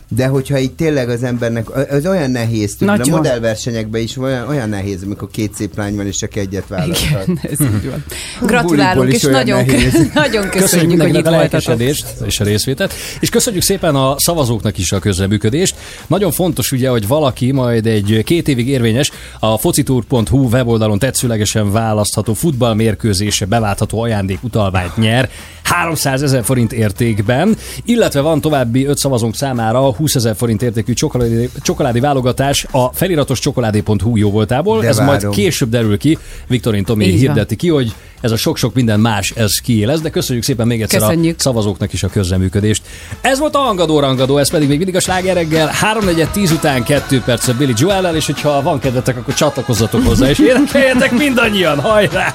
de 0.09 0.27
hogyha 0.27 0.59
itt 0.59 0.77
tényleg 0.77 1.09
az 1.09 1.23
embernek, 1.23 1.91
az 1.91 2.07
olyan 2.07 2.31
nehéz, 2.31 2.77
tudod, 2.77 3.01
a 3.01 3.11
modellversenyekben 3.11 4.01
is 4.01 4.17
olyan, 4.17 4.49
olyan 4.49 4.69
nehéz, 4.69 5.03
amikor 5.03 5.29
két 5.31 5.55
szép 5.55 5.77
lány 5.77 5.97
van, 5.97 6.07
és 6.07 6.17
csak 6.17 6.37
egyet 6.37 6.67
választhat. 6.67 7.23
Igen, 7.23 7.41
ez 7.43 7.61
így 7.61 7.91
van. 7.91 8.05
Gratulálunk, 8.41 9.13
és 9.13 9.23
nagyon, 9.23 9.65
nehéz. 9.65 10.11
nagyon 10.15 10.49
köszönjük, 10.49 10.79
hogy 10.79 10.87
mindenkinek 10.87 11.21
itt 11.21 11.27
a 11.27 11.31
lelkesedést 11.31 12.07
és 12.27 12.41
a 12.41 12.45
részvételt, 12.45 12.93
és 13.21 13.29
köszönjük 13.29 13.63
szépen 13.63 13.95
a 13.95 14.15
szavazóknak 14.19 14.79
is 14.79 14.93
a 14.93 14.99
közreműködést. 14.99 15.75
Nagyon 16.07 16.31
fontos 16.31 16.73
ugye, 16.73 16.89
hogy 16.89 17.07
valaki 17.07 17.53
majd 17.53 17.87
egy 17.87 18.23
két 18.25 18.49
évig 18.49 18.69
érvényes 18.69 19.11
a 19.39 19.59
focitour.hu 19.59 20.49
weboldalon 20.49 20.99
tetszőlegesen 20.99 21.73
választható 21.73 22.35
futballmérkőzése 22.35 23.45
beváltható 23.45 24.01
ajándék 24.01 24.43
utalványt 24.43 24.97
nyer 24.97 25.31
300 25.69 26.23
ezer 26.23 26.45
forint 26.45 26.73
értékben, 26.73 27.57
illetve 27.85 28.21
van 28.21 28.41
további 28.41 28.85
öt 28.85 28.99
szavazónk 28.99 29.35
számára 29.35 29.79
20 29.99 30.15
ezer 30.15 30.37
forint 30.37 30.63
értékű 30.63 30.93
csokoládé, 30.93 31.51
csokoládé 31.63 31.99
válogatás 32.01 32.67
a 32.71 32.93
feliratos 32.93 33.39
csokoládé.hu 33.39 34.17
jó 34.17 34.31
voltából. 34.31 34.81
De 34.81 34.87
Ez 34.87 34.97
majd 34.99 35.11
várom. 35.11 35.31
később 35.31 35.69
derül 35.69 35.99
ki. 35.99 36.19
Viktorin 36.47 36.85
Tomi 36.85 37.05
Így 37.05 37.11
van. 37.11 37.21
hirdeti 37.21 37.57
ki, 37.57 37.69
hogy 37.69 37.95
ez 38.21 38.31
a 38.31 38.37
sok-sok 38.37 38.75
minden 38.75 39.01
más, 39.01 39.31
ez 39.31 39.59
kié 39.59 39.85
lesz, 39.85 40.01
de 40.01 40.11
köszönjük 40.11 40.45
szépen 40.45 40.67
még 40.67 40.83
egyszer 40.83 41.01
Köszönjük. 41.01 41.37
a 41.39 41.43
szavazóknak 41.43 41.93
is 41.93 42.03
a 42.03 42.09
közreműködést. 42.09 42.83
Ez 43.21 43.39
volt 43.39 43.55
a 43.55 43.59
Hangadó 43.59 44.01
Rangadó, 44.01 44.39
ez 44.39 44.51
pedig 44.51 44.69
még 44.69 44.77
mindig 44.77 44.97
a 44.97 45.01
sláger 45.01 45.35
reggel, 45.35 45.67
3 45.67 46.05
10 46.33 46.51
után 46.51 46.83
2 46.83 47.23
perc 47.25 47.51
Billy 47.57 47.73
Joel-el, 47.77 48.17
és 48.17 48.27
hogyha 48.27 48.63
van 48.63 48.79
kedvetek, 48.79 49.17
akkor 49.17 49.35
csatlakozzatok 49.35 50.07
hozzá, 50.07 50.29
és 50.31 50.39
énekeljetek 50.51 51.13
mindannyian, 51.13 51.81
hajrá! 51.81 52.35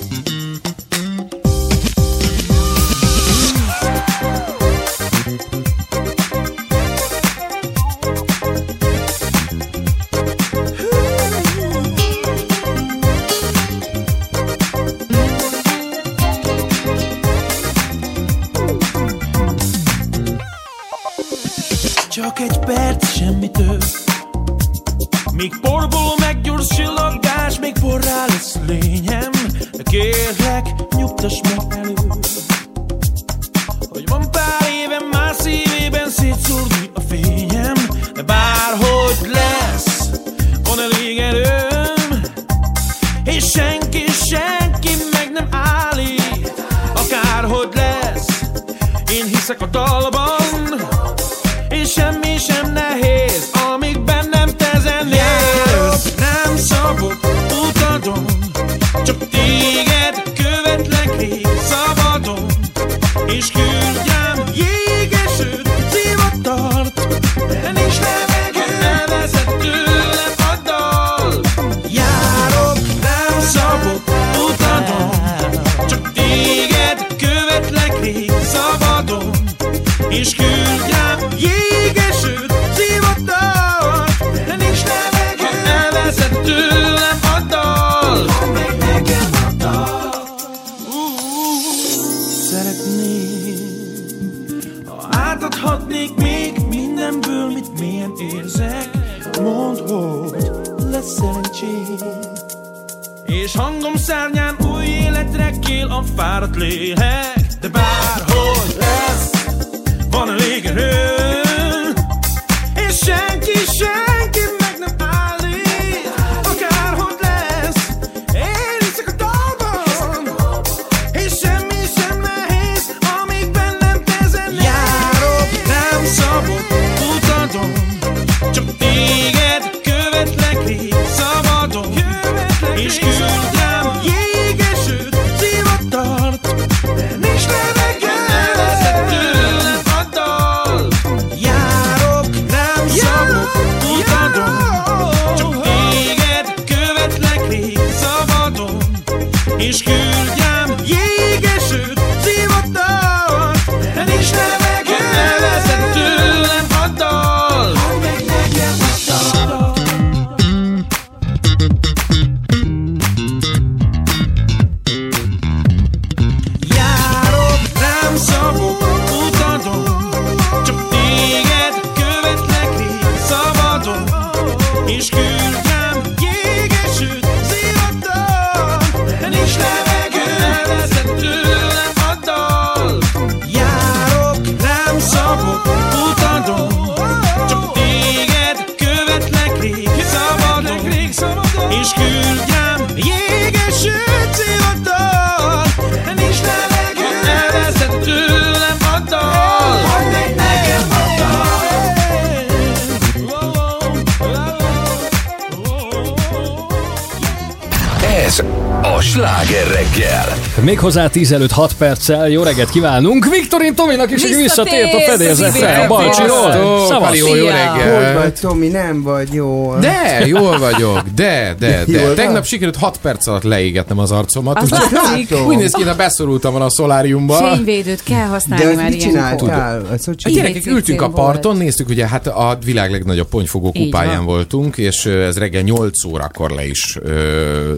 Méghozzá 210.81 211.07
10 211.07 211.31
előtt 211.31 211.51
6 211.51 211.73
perccel 211.73 212.29
jó 212.29 212.43
reggelt 212.43 212.69
kívánunk. 212.69 213.29
Viktorin 213.29 213.75
Tominak 213.75 214.11
is, 214.11 214.23
visszatért 214.23 214.93
a 214.93 214.99
fedélzetre 214.99 215.77
a 215.77 215.87
Balcsiról. 215.87 216.87
Szavaz. 216.87 217.17
Jó, 217.17 217.35
jó 217.35 217.45
reggel. 217.45 218.13
Hogy 218.13 218.21
vagy, 218.21 218.33
Tomi? 218.33 218.67
Nem 218.67 219.01
vagy 219.01 219.33
jó. 219.33 219.75
De, 219.79 220.25
jól 220.25 220.59
vagyok, 220.59 221.01
de, 221.15 221.55
de, 221.59 221.83
de. 221.87 222.01
Jól 222.01 222.13
Tegnap 222.13 222.33
van? 222.33 222.43
sikerült 222.43 222.75
6 222.75 222.97
perc 223.01 223.27
alatt 223.27 223.43
leégetnem 223.43 223.99
az 223.99 224.11
arcomat. 224.11 224.69
Látom. 224.69 225.45
Úgy 225.49 225.57
néz 225.57 225.73
ki, 225.73 225.83
beszorultam 225.97 226.51
volna 226.51 226.65
a 226.65 226.69
szoláriumba. 226.69 227.53
Fényvédőt 227.53 228.03
kell 228.03 228.27
használni 228.27 228.65
De 228.65 228.75
már 228.75 228.89
mit 228.89 228.99
csináltál? 228.99 229.85
A 230.23 230.29
gyerekek 230.29 230.65
ültünk 230.65 231.01
a 231.01 231.09
parton, 231.09 231.57
néztük, 231.57 231.89
ugye 231.89 232.07
hát 232.07 232.27
a 232.27 232.57
világ 232.65 232.91
legnagyobb 232.91 233.27
ponyfogó 233.27 233.71
kupáján 233.71 234.15
van. 234.15 234.25
voltunk, 234.25 234.77
és 234.77 235.05
ez 235.05 235.37
reggel 235.37 235.61
8 235.61 236.05
órakor 236.05 236.49
le 236.49 236.67
is 236.67 236.97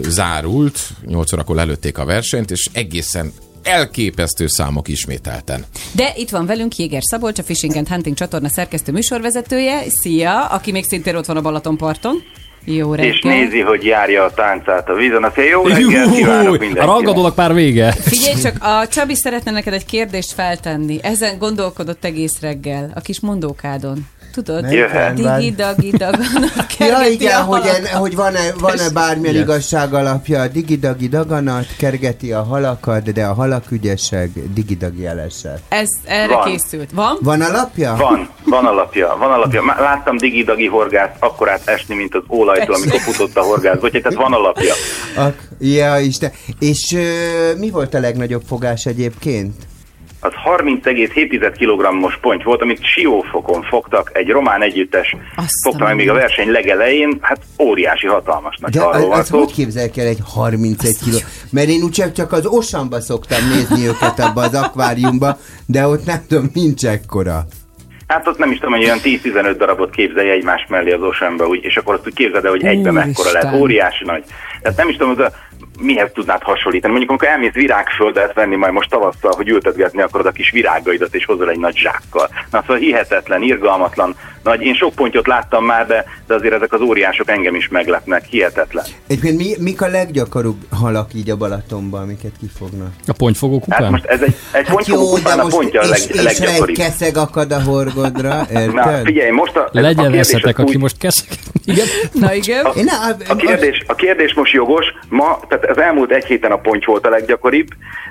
zárult, 0.08 0.78
8 1.06 1.32
órakor 1.32 1.56
lelőtték 1.56 1.98
a 1.98 2.04
versenyt, 2.04 2.50
és 2.50 2.68
egészen 2.94 3.32
elképesztő 3.62 4.46
számok 4.46 4.88
ismételten. 4.88 5.64
De 5.92 6.12
itt 6.16 6.30
van 6.30 6.46
velünk 6.46 6.76
Jéger 6.76 7.02
Szabolcs, 7.02 7.38
a 7.38 7.42
Fishing 7.42 7.76
and 7.76 7.88
Hunting 7.88 8.16
csatorna 8.16 8.48
szerkesztő 8.48 8.92
műsorvezetője. 8.92 9.82
Szia, 9.88 10.44
aki 10.44 10.72
még 10.72 10.84
szintén 10.84 11.16
ott 11.16 11.26
van 11.26 11.36
a 11.36 11.40
Balatonparton. 11.40 12.22
Jó 12.64 12.94
reggel. 12.94 13.12
és 13.12 13.20
nézi, 13.22 13.60
hogy 13.60 13.84
járja 13.84 14.24
a 14.24 14.30
táncát 14.34 14.88
a 14.88 14.94
vízon. 14.94 15.24
Azt 15.24 15.36
jó 15.50 15.66
reggelt 15.66 16.14
kívánok 16.14 16.46
A 16.46 16.50
mindenkinek. 16.50 16.84
rangadónak 16.84 17.36
már 17.36 17.54
vége. 17.54 17.92
Figyelj 17.92 18.40
csak, 18.42 18.56
a 18.60 18.88
Csabi 18.88 19.14
szeretne 19.14 19.50
neked 19.50 19.72
egy 19.72 19.84
kérdést 19.84 20.32
feltenni. 20.32 20.98
Ezen 21.02 21.38
gondolkodott 21.38 22.04
egész 22.04 22.40
reggel, 22.40 22.92
a 22.94 23.00
kis 23.00 23.20
mondókádon. 23.20 24.06
Tudod? 24.34 24.72
Jöhet. 24.72 25.14
Digi, 25.14 25.50
dagi, 25.50 25.90
daganat, 25.90 26.66
Ja 26.78 27.06
igen, 27.10 27.40
a 27.40 27.42
hogy, 27.42 27.66
en, 27.66 27.86
hogy 27.86 28.14
van-e, 28.14 28.52
van-e 28.58 28.90
bármilyen 28.90 29.34
Yes. 29.34 29.42
igazság 29.42 29.94
alapja, 29.94 30.46
digidagi 30.48 31.08
daganat, 31.08 31.66
kergeti 31.78 32.32
a 32.32 32.42
halakat, 32.42 33.12
de 33.12 33.24
a 33.24 33.34
halak 33.34 33.70
ügyesek, 33.70 34.28
digidagi 34.54 35.06
elesett. 35.06 35.62
Ez 35.68 35.88
erre 36.04 36.34
Van. 36.34 36.44
készült. 36.50 36.90
Van? 36.92 37.16
Van 37.20 37.40
alapja? 37.40 37.94
Van, 37.98 38.28
van 38.44 38.66
alapja, 38.66 39.16
van 39.18 39.30
alapja. 39.30 39.62
Láttam 39.78 40.16
digi-dagi 40.16 40.66
horgász 40.66 41.10
akkorát 41.18 41.62
esni, 41.68 41.94
mint 41.94 42.14
az 42.14 42.22
ólajtól, 42.28 42.74
amikor 42.74 43.00
futott 43.00 43.36
a 43.36 43.42
horgász. 43.42 43.76
Úgyhogy 43.82 44.02
tehát 44.02 44.18
van 44.18 44.32
alapja. 44.32 44.74
Ak- 45.16 45.48
ja, 45.58 45.98
Isten. 45.98 46.32
És 46.58 46.92
ö, 46.96 47.02
mi 47.58 47.70
volt 47.70 47.94
a 47.94 48.00
legnagyobb 48.00 48.42
fogás 48.48 48.86
egyébként? 48.86 49.54
Az 50.24 50.32
30,7 50.44 51.54
kg-os 51.58 52.18
ponty 52.20 52.42
volt, 52.42 52.62
amit 52.62 52.84
siófokon 52.84 53.62
fogtak, 53.62 54.10
egy 54.12 54.28
román 54.28 54.62
együttes 54.62 55.16
fogta 55.62 55.84
meg 55.84 55.94
még 55.94 56.10
a 56.10 56.12
verseny 56.14 56.50
legelején, 56.50 57.18
hát 57.20 57.40
óriási, 57.58 58.06
hatalmas 58.06 58.56
nagy 58.60 58.72
De 58.72 58.80
halról 58.80 59.10
az, 59.10 59.16
van 59.16 59.24
szó. 59.24 59.38
hogy 59.38 59.52
képzeljük 59.52 59.96
el 59.96 60.06
egy 60.06 60.18
31 60.34 60.98
kiló? 61.04 61.16
Mert 61.50 61.68
én 61.68 61.82
úgy 61.82 62.12
csak, 62.14 62.32
az 62.32 62.46
osamba 62.46 63.00
szoktam 63.00 63.48
nézni 63.48 63.86
őket 63.86 64.18
abba 64.18 64.42
az 64.42 64.54
akváriumba, 64.54 65.38
de 65.66 65.86
ott 65.86 66.04
nem 66.06 66.18
tudom, 66.28 66.50
nincs 66.54 66.86
ekkora. 66.86 67.46
Hát 68.06 68.26
ott 68.26 68.38
nem 68.38 68.50
is 68.50 68.58
tudom, 68.58 68.74
hogy 68.74 68.84
olyan 68.84 68.98
10-15 69.02 69.54
darabot 69.58 69.90
képzelje 69.90 70.32
egymás 70.32 70.66
mellé 70.68 70.92
az 70.92 71.02
oceánba, 71.02 71.46
úgy, 71.46 71.64
és 71.64 71.76
akkor 71.76 71.94
azt 71.94 72.06
úgy 72.06 72.14
képzeld 72.14 72.44
el, 72.44 72.50
hogy 72.50 72.64
egyben 72.64 72.92
Úristen. 72.92 72.94
mekkora 72.94 73.32
lehet, 73.32 73.60
óriási 73.60 74.04
nagy. 74.04 74.24
Tehát 74.62 74.78
nem 74.78 74.88
is 74.88 74.96
tudom, 74.96 75.10
az 75.10 75.18
a, 75.18 75.32
mihez 75.80 76.10
tudnád 76.14 76.42
hasonlítani. 76.42 76.90
Mondjuk, 76.92 77.10
amikor 77.10 77.28
elmész 77.28 77.52
virágföldet 77.52 78.34
venni 78.34 78.56
majd 78.56 78.72
most 78.72 78.90
tavasszal, 78.90 79.32
hogy 79.36 79.48
ültetgetni 79.48 80.02
akarod 80.02 80.26
a 80.26 80.30
kis 80.30 80.50
virágaidat, 80.50 81.14
és 81.14 81.24
hozol 81.24 81.50
egy 81.50 81.58
nagy 81.58 81.76
zsákkal. 81.76 82.28
Na 82.50 82.60
szóval 82.60 82.76
hihetetlen, 82.76 83.42
irgalmatlan, 83.42 84.16
nagy. 84.42 84.62
Én 84.62 84.74
sok 84.74 84.94
pontyot 84.94 85.26
láttam 85.26 85.64
már, 85.64 85.86
de, 85.86 86.04
de 86.26 86.34
azért 86.34 86.54
ezek 86.54 86.72
az 86.72 86.80
óriások 86.80 87.30
engem 87.30 87.54
is 87.54 87.68
meglepnek, 87.68 88.24
hihetetlen. 88.24 88.84
Egyébként 89.06 89.36
mi, 89.36 89.54
mik 89.58 89.82
a 89.82 89.86
leggyakoribb 89.86 90.56
halak 90.70 91.14
így 91.14 91.30
a 91.30 91.36
Balatonban, 91.36 92.02
amiket 92.02 92.32
kifognak? 92.40 92.88
A 93.06 93.12
pontyfogó 93.12 93.58
kupán? 93.60 93.82
Hát 93.82 93.90
most 93.90 94.04
ez 94.04 94.20
egy, 94.22 94.34
egy 94.52 94.66
hát 94.66 94.74
pontyfogó 94.74 95.08
kupán 95.14 95.38
a 95.38 95.46
pontja 95.46 95.80
a 95.80 95.86
leg, 95.86 95.98
és, 95.98 96.06
és 96.06 96.12
ha 96.12 96.18
egy 96.18 96.38
leggyakoribb. 96.38 96.76
keszeg 96.76 97.16
akad 97.16 97.52
a 97.52 97.62
horgodra, 97.62 98.34
Na, 98.50 98.60
érted? 98.60 99.04
figyelj, 99.04 99.30
most 99.30 99.56
a, 99.56 99.60
ez 99.72 99.78
a 99.78 99.80
Legyen 99.80 100.02
kérdés 100.02 100.20
az 100.20 100.28
eszetek, 100.34 100.58
aki 100.58 100.74
úgy- 100.74 100.80
most 100.80 100.98
keszek. 100.98 101.28
Igen. 101.64 101.86
Na 102.12 102.34
igen. 102.34 102.64
A, 102.64 103.16
a, 103.28 103.36
kérdés, 103.36 103.82
a 103.86 103.94
kérdés 103.94 104.34
most 104.34 104.52
jogos. 104.52 104.84
Ma, 105.08 105.40
tehát 105.48 105.63
az 105.68 105.78
elmúlt 105.78 106.10
egy 106.10 106.24
héten 106.24 106.52
a 106.52 106.56
ponty 106.56 106.84
volt 106.84 107.06
a 107.06 107.10
leggyakoribb, 107.10 107.68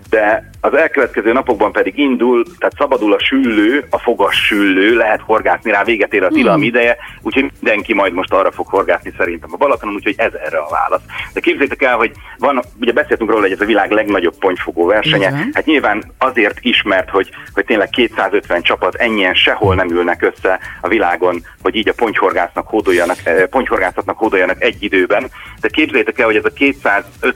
de 0.09 0.49
az 0.61 0.73
elkövetkező 0.73 1.31
napokban 1.31 1.71
pedig 1.71 1.97
indul, 1.97 2.43
tehát 2.57 2.75
szabadul 2.77 3.13
a 3.13 3.19
süllő, 3.19 3.85
a 3.89 3.99
fogas 3.99 4.45
süllő, 4.45 4.95
lehet 4.95 5.21
horgászni 5.21 5.71
rá, 5.71 5.83
véget 5.83 6.13
ér 6.13 6.23
a 6.23 6.27
tilalmi 6.27 6.61
Hmm. 6.63 6.75
ideje, 6.75 6.97
úgyhogy 7.21 7.51
mindenki 7.59 7.93
majd 7.93 8.13
most 8.13 8.33
arra 8.33 8.51
fog 8.51 8.67
horgászni 8.67 9.13
szerintem 9.17 9.49
a 9.53 9.57
Balatonon, 9.57 9.95
úgyhogy 9.95 10.13
ez 10.17 10.33
erre 10.33 10.57
a 10.57 10.69
válasz. 10.69 11.01
De 11.33 11.39
képzeljétek 11.39 11.81
el, 11.81 11.95
hogy 11.95 12.11
van, 12.37 12.63
ugye 12.81 12.91
beszéltünk 12.91 13.29
róla, 13.29 13.41
hogy 13.41 13.51
ez 13.51 13.61
a 13.61 13.65
világ 13.65 13.91
legnagyobb 13.91 14.35
pontyfogó 14.37 14.85
versenye. 14.85 15.27
Igen. 15.27 15.49
Hát 15.53 15.65
nyilván 15.65 16.03
azért 16.17 16.57
ismert, 16.61 17.09
hogy, 17.09 17.29
hogy 17.53 17.65
tényleg 17.65 17.89
250 17.89 18.61
csapat 18.61 18.95
ennyien 18.95 19.33
sehol 19.33 19.75
nem 19.75 19.89
ülnek 19.89 20.21
össze 20.21 20.59
a 20.81 20.87
világon, 20.87 21.43
hogy 21.61 21.75
így 21.75 21.89
a 21.89 21.93
pontyhorgásznak 21.93 22.67
hódoljanak, 22.67 23.17
eh, 23.23 23.45
pontyhorgászatnak 23.45 24.17
hódoljanak 24.17 24.63
egy 24.63 24.83
időben. 24.83 25.29
De 25.61 25.67
képzeljétek 25.67 26.19
el, 26.19 26.25
hogy 26.25 26.35
ez 26.35 26.45
a 26.45 26.53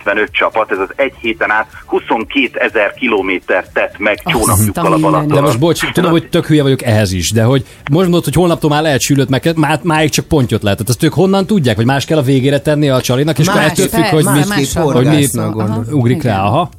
255 0.07 0.31
csapat, 0.31 0.71
ez 0.71 0.79
az 0.79 0.89
egy 0.95 1.13
héten 1.21 1.51
át 1.51 1.67
22 1.85 2.59
ezer 2.59 2.93
kilométert 2.93 3.73
tett 3.73 3.97
meg 3.97 4.19
csónakjukkal 4.25 4.93
a 4.93 4.97
Balatonon. 4.97 5.27
De 5.27 5.41
most 5.41 5.59
bocs, 5.59 5.91
tudom, 5.91 6.11
hogy 6.11 6.29
tök 6.29 6.45
hülye 6.45 6.63
vagyok 6.63 6.81
ehhez 6.83 7.11
is, 7.11 7.31
de 7.31 7.43
hogy 7.43 7.65
most 7.91 8.03
mondod, 8.03 8.23
hogy 8.23 8.33
holnaptól 8.33 8.69
már 8.69 8.81
lehet 8.81 9.01
sülőt, 9.01 9.29
meg 9.29 9.51
már, 9.55 9.79
máig 9.83 10.09
csak 10.09 10.25
pontyot 10.25 10.63
lehetett. 10.63 10.89
Azt 10.89 11.03
ők 11.03 11.13
honnan 11.13 11.45
tudják, 11.45 11.75
hogy 11.75 11.85
más 11.85 12.05
kell 12.05 12.17
a 12.17 12.21
végére 12.21 12.59
tenni 12.59 12.89
a 12.89 13.01
csalinak, 13.01 13.39
és 13.39 13.45
Más, 13.45 13.55
akkor 13.55 13.69
ettől 13.69 13.87
függ, 13.87 14.03
hogy 14.03 14.23
más, 14.23 14.47
más 14.47 14.73
hogy 14.73 14.83
mi 14.83 14.91
horgásznak, 14.91 15.53
gondolom. 15.53 15.85
ugrik 15.91 16.23
rá. 16.23 16.31
Igen. 16.31 16.43
Aha. 16.43 16.69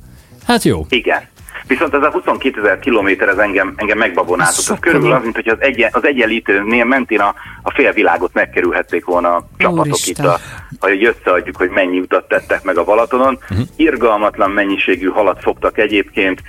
Hát 0.47 0.62
jó. 0.62 0.86
Igen. 0.89 1.20
Viszont 1.68 1.94
ez 1.94 2.02
a 2.02 2.10
22 2.10 2.60
ezer 2.60 2.78
kilométer, 2.78 3.28
ez 3.28 3.36
engem, 3.36 3.73
engem 3.76 3.98
megbabonáltott. 3.98 4.68
Ez 4.68 4.76
körülbelül 4.81 5.16
az, 5.16 5.23
mint 5.23 5.34
hogy 5.34 5.48
az, 5.48 5.57
egyen, 5.60 5.90
az 5.92 6.05
egyenlítőnél 6.05 6.84
mentén 6.84 7.20
a, 7.20 7.34
a 7.62 7.70
fél 7.70 7.92
világot 7.92 8.32
megkerülhették 8.32 9.05
volna 9.05 9.28
a 9.34 9.48
csapatok 9.57 9.84
Úristen. 9.84 10.24
itt, 10.24 10.31
a, 10.31 10.39
hogy 10.80 11.05
összeadjuk, 11.05 11.56
hogy 11.56 11.70
mennyi 11.70 11.98
utat 11.98 12.28
tettek 12.28 12.62
meg 12.62 12.78
a 12.78 12.84
Balatonon. 12.84 13.38
Irgalmatlan 13.76 14.50
mennyiségű 14.50 15.08
halat 15.08 15.42
fogtak 15.42 15.78
egyébként, 15.78 16.42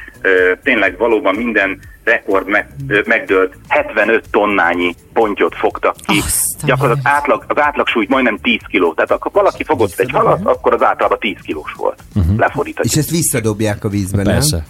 tényleg 0.64 0.98
valóban 0.98 1.36
minden 1.36 1.80
rekord 2.04 2.48
meg, 2.48 2.68
megdőlt, 3.06 3.54
75 3.68 4.26
tonnányi 4.32 4.96
pontyot 5.14 5.56
fogtak 5.56 5.96
ki. 6.08 6.22
Gyakorlatilag 6.64 7.14
átlag, 7.14 7.44
az 7.48 7.58
átlagsúly 7.62 8.06
majdnem 8.10 8.38
10 8.42 8.60
kiló. 8.68 8.94
Tehát 8.94 9.12
akkor 9.12 9.32
valaki 9.32 9.64
fogott 9.64 10.00
egy 10.00 10.12
halat, 10.12 10.40
akkor 10.46 10.74
az 10.74 10.84
általában 10.84 11.20
10 11.20 11.36
kilós 11.44 11.74
volt. 11.78 12.04
Lefordítani. 12.38 12.88
És 12.92 12.98
ezt 12.98 13.10
visszadobják 13.10 13.84
a 13.84 13.90
vízbe, 13.90 14.24
Persze. 14.24 14.56
nem? 14.56 14.66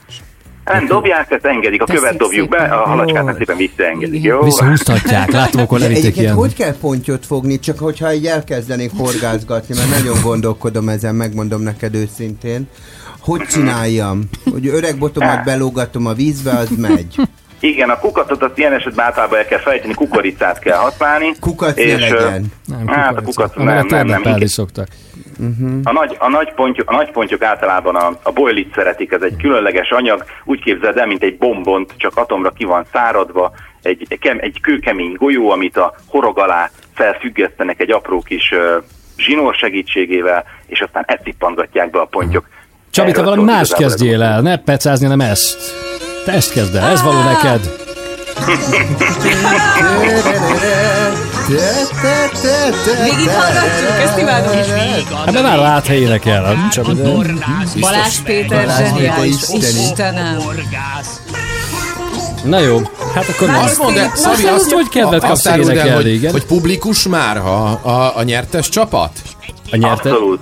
Nem 0.73 0.87
dobják, 0.87 1.31
ezt 1.31 1.45
engedik, 1.45 1.81
a 1.81 1.85
Teszik 1.85 2.01
követ 2.01 2.17
dobjuk 2.17 2.49
be, 2.49 2.57
a 2.57 2.87
halacskát 2.87 3.25
Jó. 3.27 3.33
szépen 3.37 3.57
visszaengedik, 3.57 4.23
jó? 4.23 4.43
Visszahúztatják, 4.43 5.31
látom, 5.31 5.61
akkor 5.61 5.79
levitték 5.79 6.17
ilyen. 6.17 6.33
hogy 6.33 6.55
kell 6.55 6.73
pontyot 6.81 7.25
fogni, 7.25 7.59
csak 7.59 7.79
hogyha 7.79 8.13
így 8.13 8.25
elkezdenék 8.25 8.91
horgászgatni, 8.97 9.75
mert 9.75 9.89
nagyon 9.89 10.21
gondolkodom 10.23 10.89
ezen, 10.89 11.15
megmondom 11.15 11.61
neked 11.61 11.95
őszintén. 11.95 12.67
Hogy 13.19 13.41
csináljam? 13.41 14.23
Hogy 14.51 14.67
öreg 14.67 14.97
botomat 14.97 15.43
belógatom 15.43 16.05
a 16.05 16.13
vízbe, 16.13 16.51
az 16.51 16.69
megy. 16.77 17.15
Igen, 17.59 17.89
a 17.89 17.99
kukatot 17.99 18.43
azt 18.43 18.57
ilyen 18.57 18.73
esetben 18.73 19.05
általában 19.05 19.37
el 19.37 19.45
kell 19.45 19.59
fejteni, 19.59 19.93
kukoricát 19.93 20.59
kell 20.59 20.77
használni. 20.77 21.35
Kukac 21.39 21.75
ne 21.75 21.81
és, 21.81 22.11
ö, 22.11 22.23
legyen. 22.23 22.45
Nem, 22.65 22.87
hát 22.87 23.17
a 23.17 23.21
kukac 23.21 23.55
Amire 23.55 23.73
nem, 23.73 23.85
nem, 23.85 23.97
nem. 23.97 24.07
térdepelni 24.07 24.45
igen. 24.57 24.87
Szoktak. 25.39 25.87
A 25.87 25.91
nagy, 25.91 26.15
a, 26.19 26.29
nagy 26.29 26.53
pontyok, 26.53 26.89
a 26.89 26.95
nagy 26.95 27.11
pontyok 27.11 27.41
általában 27.41 27.95
a, 27.95 28.19
a 28.23 28.31
boilit 28.31 28.73
szeretik, 28.75 29.11
ez 29.11 29.21
egy 29.21 29.35
különleges 29.41 29.89
anyag, 29.89 30.25
úgy 30.45 30.63
képzeld 30.63 30.97
el, 30.97 31.05
mint 31.05 31.23
egy 31.23 31.37
bombont, 31.37 31.93
csak 31.97 32.17
atomra 32.17 32.49
ki 32.49 32.63
van 32.63 32.85
száradva, 32.91 33.51
egy, 33.81 34.05
egy, 34.09 34.19
kem, 34.19 34.37
egy 34.41 34.61
kőkemény 34.61 35.13
golyó, 35.17 35.49
amit 35.49 35.77
a 35.77 35.95
horog 36.07 36.39
alá 36.39 36.69
felfüggesztenek 36.93 37.79
egy 37.79 37.91
apró 37.91 38.21
kis 38.21 38.51
uh, 38.51 38.83
zsinór 39.17 39.55
segítségével, 39.55 40.43
és 40.67 40.81
aztán 40.81 41.03
ezt 41.07 41.23
tippantgatják 41.23 41.89
be 41.89 41.99
a 41.99 42.05
pontyok. 42.05 42.47
Csabi, 42.89 43.11
te 43.11 43.23
valami 43.23 43.43
más 43.43 43.73
kezdjél 43.73 44.21
el, 44.21 44.41
ne 44.41 44.57
pecázni, 44.57 45.05
hanem 45.05 45.27
ezt. 45.29 45.57
Te 46.25 46.31
ezt 46.31 46.53
kezd 46.53 46.75
el, 46.75 46.89
ez 46.89 47.03
való 47.03 47.21
neked. 47.23 47.61
Végighallgatjuk, 53.03 53.99
ezt 54.03 54.17
imádom. 54.17 54.53
Ebben 55.25 55.43
már 55.43 55.59
áthelyének 55.59 56.25
el. 56.25 56.67
Csabi, 56.71 56.93
de... 56.93 57.11
Balázs 57.79 58.17
Péter 58.23 58.69
zseniális. 58.77 59.35
Istenem. 59.53 60.37
Na 62.43 62.59
jó, 62.59 62.81
hát 63.13 63.27
akkor 63.27 63.49
Hát 63.49 63.63
Azt 63.63 63.77
mondd 63.77 63.97
el, 63.97 64.11
Szabi, 64.15 64.45
az, 64.45 64.53
azt, 64.53 64.71
hogy 64.71 64.89
kedvet 64.89 65.21
kapsz 65.21 65.45
énekelni, 65.45 65.89
hogy, 65.89 66.07
igen. 66.07 66.31
hogy 66.31 66.45
publikus 66.45 67.07
már 67.07 67.37
a, 67.37 67.79
a, 67.81 68.17
a 68.17 68.23
nyertes 68.23 68.69
csapat? 68.69 69.11
A 69.71 69.75
nyerte? 69.75 70.09
Abszolút. 70.09 70.39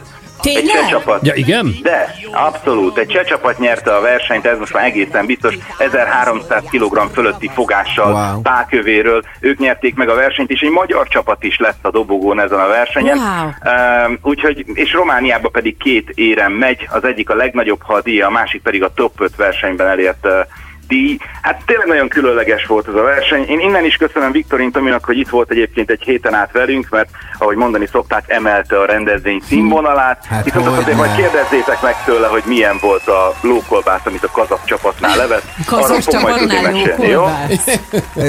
Egy 0.47 0.53
Tényleg? 0.53 0.75
cseh 0.75 0.89
csapat. 0.89 1.25
Ja, 1.25 1.33
igen? 1.33 1.75
De, 1.81 2.15
abszolút. 2.31 2.97
Egy 2.97 3.07
cseh 3.07 3.23
csapat 3.23 3.59
nyerte 3.59 3.95
a 3.95 4.01
versenyt, 4.01 4.45
ez 4.45 4.57
most 4.57 4.73
már 4.73 4.85
egészen 4.85 5.25
biztos 5.25 5.57
1300 5.77 6.63
kg 6.69 6.99
fölötti 7.13 7.49
fogással, 7.53 8.11
Wow. 8.13 8.41
pálkövéről. 8.41 9.23
Ők 9.39 9.59
nyerték 9.59 9.95
meg 9.95 10.09
a 10.09 10.15
versenyt, 10.15 10.49
és 10.49 10.59
egy 10.61 10.69
magyar 10.69 11.07
csapat 11.07 11.43
is 11.43 11.57
lesz 11.59 11.75
a 11.81 11.91
dobogón 11.91 12.39
ezen 12.39 12.59
a 12.59 12.67
versenyen. 12.67 13.17
Wow. 13.17 13.73
Um, 14.05 14.17
úgyhogy, 14.21 14.65
és 14.73 14.93
Romániába 14.93 15.49
pedig 15.49 15.77
két 15.77 16.09
érem 16.15 16.51
megy, 16.51 16.87
az 16.91 17.03
egyik 17.03 17.29
a 17.29 17.35
legnagyobb 17.35 17.81
hadíja, 17.81 18.27
a 18.27 18.31
másik 18.31 18.61
pedig 18.61 18.83
a 18.83 18.93
top 18.93 19.21
5 19.21 19.35
versenyben 19.35 19.87
elért 19.87 20.25
uh, 20.25 20.31
díj. 20.87 21.17
Hát 21.41 21.61
tényleg 21.65 21.87
nagyon 21.87 22.07
különleges 22.07 22.65
volt 22.65 22.87
ez 22.87 22.93
a 22.93 23.01
verseny. 23.01 23.45
Én 23.49 23.59
innen 23.59 23.85
is 23.85 23.95
köszönöm 23.95 24.31
Viktorin 24.31 24.71
Tominak, 24.71 25.05
hogy 25.05 25.17
itt 25.17 25.29
volt 25.29 25.51
egyébként 25.51 25.89
egy 25.89 26.01
héten 26.01 26.33
át 26.33 26.51
velünk, 26.51 26.89
mert 26.89 27.09
ahogy 27.37 27.55
mondani 27.55 27.87
szokták, 27.91 28.23
emelte 28.27 28.79
a 28.79 28.85
rendezvény 28.85 29.41
színvonalát. 29.47 30.25
Hát 30.25 30.43
Viszont 30.43 30.67
azt 30.67 30.77
azért 30.77 30.97
majd 30.97 31.15
kérdezzétek 31.15 31.81
meg 31.81 32.03
tőle, 32.05 32.27
hogy 32.27 32.43
milyen 32.45 32.77
volt 32.81 33.07
a 33.07 33.35
lókolbász, 33.41 34.01
amit 34.05 34.23
a 34.23 34.31
kazak 34.31 34.65
csapatnál 34.65 35.17
levett. 35.17 35.43
Kazak 35.65 36.07
csapatnál 36.07 36.71
mesélni, 36.71 37.07
jó? 37.07 37.19
lókolbász. 37.19 37.79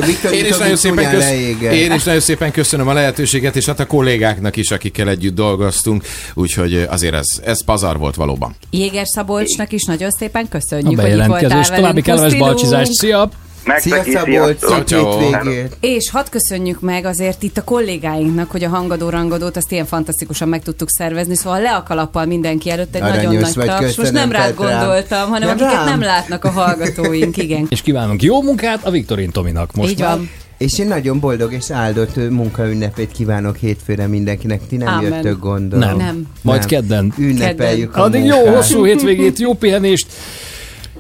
Viktor, 0.06 0.32
Én 0.32 0.44
is, 0.44 0.56
nagyon 0.56 0.76
szépen 0.76 1.10
kösz... 1.10 1.30
Én 1.60 1.92
is 1.92 2.04
nagyon 2.04 2.20
szépen 2.20 2.52
köszönöm 2.52 2.88
a 2.88 2.92
lehetőséget, 2.92 3.56
és 3.56 3.66
hát 3.66 3.80
a 3.80 3.86
kollégáknak 3.86 4.56
is, 4.56 4.70
akikkel 4.70 5.08
együtt 5.08 5.34
dolgoztunk, 5.34 6.04
úgyhogy 6.34 6.86
azért 6.90 7.14
ez, 7.14 7.26
ez 7.44 7.64
pazar 7.64 7.98
volt 7.98 8.14
valóban. 8.14 8.56
Jéger 8.70 9.06
Szabolcsnak 9.06 9.72
is 9.72 9.84
nagyon 9.84 10.10
szépen 10.10 10.44
A 10.44 10.48
köszönjük, 10.50 11.00
hogy 11.00 11.10
itt 11.10 11.24
voltál 11.24 11.64
további 11.64 11.80
velünk. 11.80 12.04
kellemes. 12.04 12.32
Balcsizást. 12.48 12.92
Szia! 12.92 13.28
Nektek 13.64 14.02
Szia 14.04 14.18
Szabolcs, 14.18 14.60
hétvégét. 14.90 15.76
És 15.80 16.10
hadd 16.10 16.24
köszönjük 16.30 16.80
meg 16.80 17.04
azért 17.04 17.42
itt 17.42 17.58
a 17.58 17.64
kollégáinknak, 17.64 18.50
hogy 18.50 18.64
a 18.64 18.68
hangadó 18.68 19.08
rangadót 19.08 19.56
azt 19.56 19.72
ilyen 19.72 19.86
fantasztikusan 19.86 20.48
meg 20.48 20.62
tudtuk 20.62 20.90
szervezni, 20.90 21.36
szóval 21.36 21.60
le 21.60 21.74
a 21.74 21.82
kalappal 21.82 22.24
mindenki 22.24 22.70
előtt 22.70 22.94
egy 22.94 23.02
Aranyos 23.02 23.22
nagyon 23.24 23.40
nagy 23.40 23.54
vagy, 23.54 23.66
taps. 23.66 23.96
Most 23.96 24.12
nem 24.12 24.32
rád 24.32 24.54
gondoltam, 24.54 25.30
hanem 25.30 25.48
Nem 25.48 25.56
akiket 25.56 25.72
rám? 25.72 25.84
nem 25.84 26.00
látnak 26.00 26.44
a 26.44 26.50
hallgatóink, 26.50 27.36
igen. 27.36 27.66
És 27.70 27.82
kívánunk 27.82 28.22
jó 28.22 28.42
munkát 28.42 28.84
a 28.84 28.90
Viktorin 28.90 29.30
Tominak 29.30 29.74
most 29.74 29.90
Így 29.90 29.98
van. 29.98 30.30
És 30.58 30.78
én 30.78 30.86
nagyon 30.86 31.20
boldog 31.20 31.52
és 31.52 31.70
áldott 31.70 32.16
munkaünnepét 32.30 33.12
kívánok 33.12 33.56
hétfőre 33.56 34.06
mindenkinek. 34.06 34.60
Ti 34.68 34.76
nem 34.76 34.88
Amen. 34.88 35.12
jöttök, 35.12 35.38
gondolom. 35.38 35.88
Nem. 35.88 35.96
Nem. 35.96 36.26
Majd 36.42 36.64
kedden. 36.64 37.12
Ünnepeljük 37.18 37.96
a 37.96 38.02
Addig 38.02 38.24
jó, 38.24 38.36
munkát. 38.36 38.54
hosszú 38.54 38.84
hétvégét, 38.84 39.38
jó 39.38 39.54
pihenést, 39.54 40.06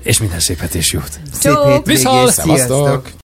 és 0.02 0.18
minden 0.18 0.40
szépet 0.40 0.74
és 0.74 0.92
jót. 0.92 1.20
Szép 1.32 1.52
hétvégét, 1.52 1.86
Viszont! 1.86 2.30
sziasztok! 2.30 2.56
Szevasztok! 2.56 3.10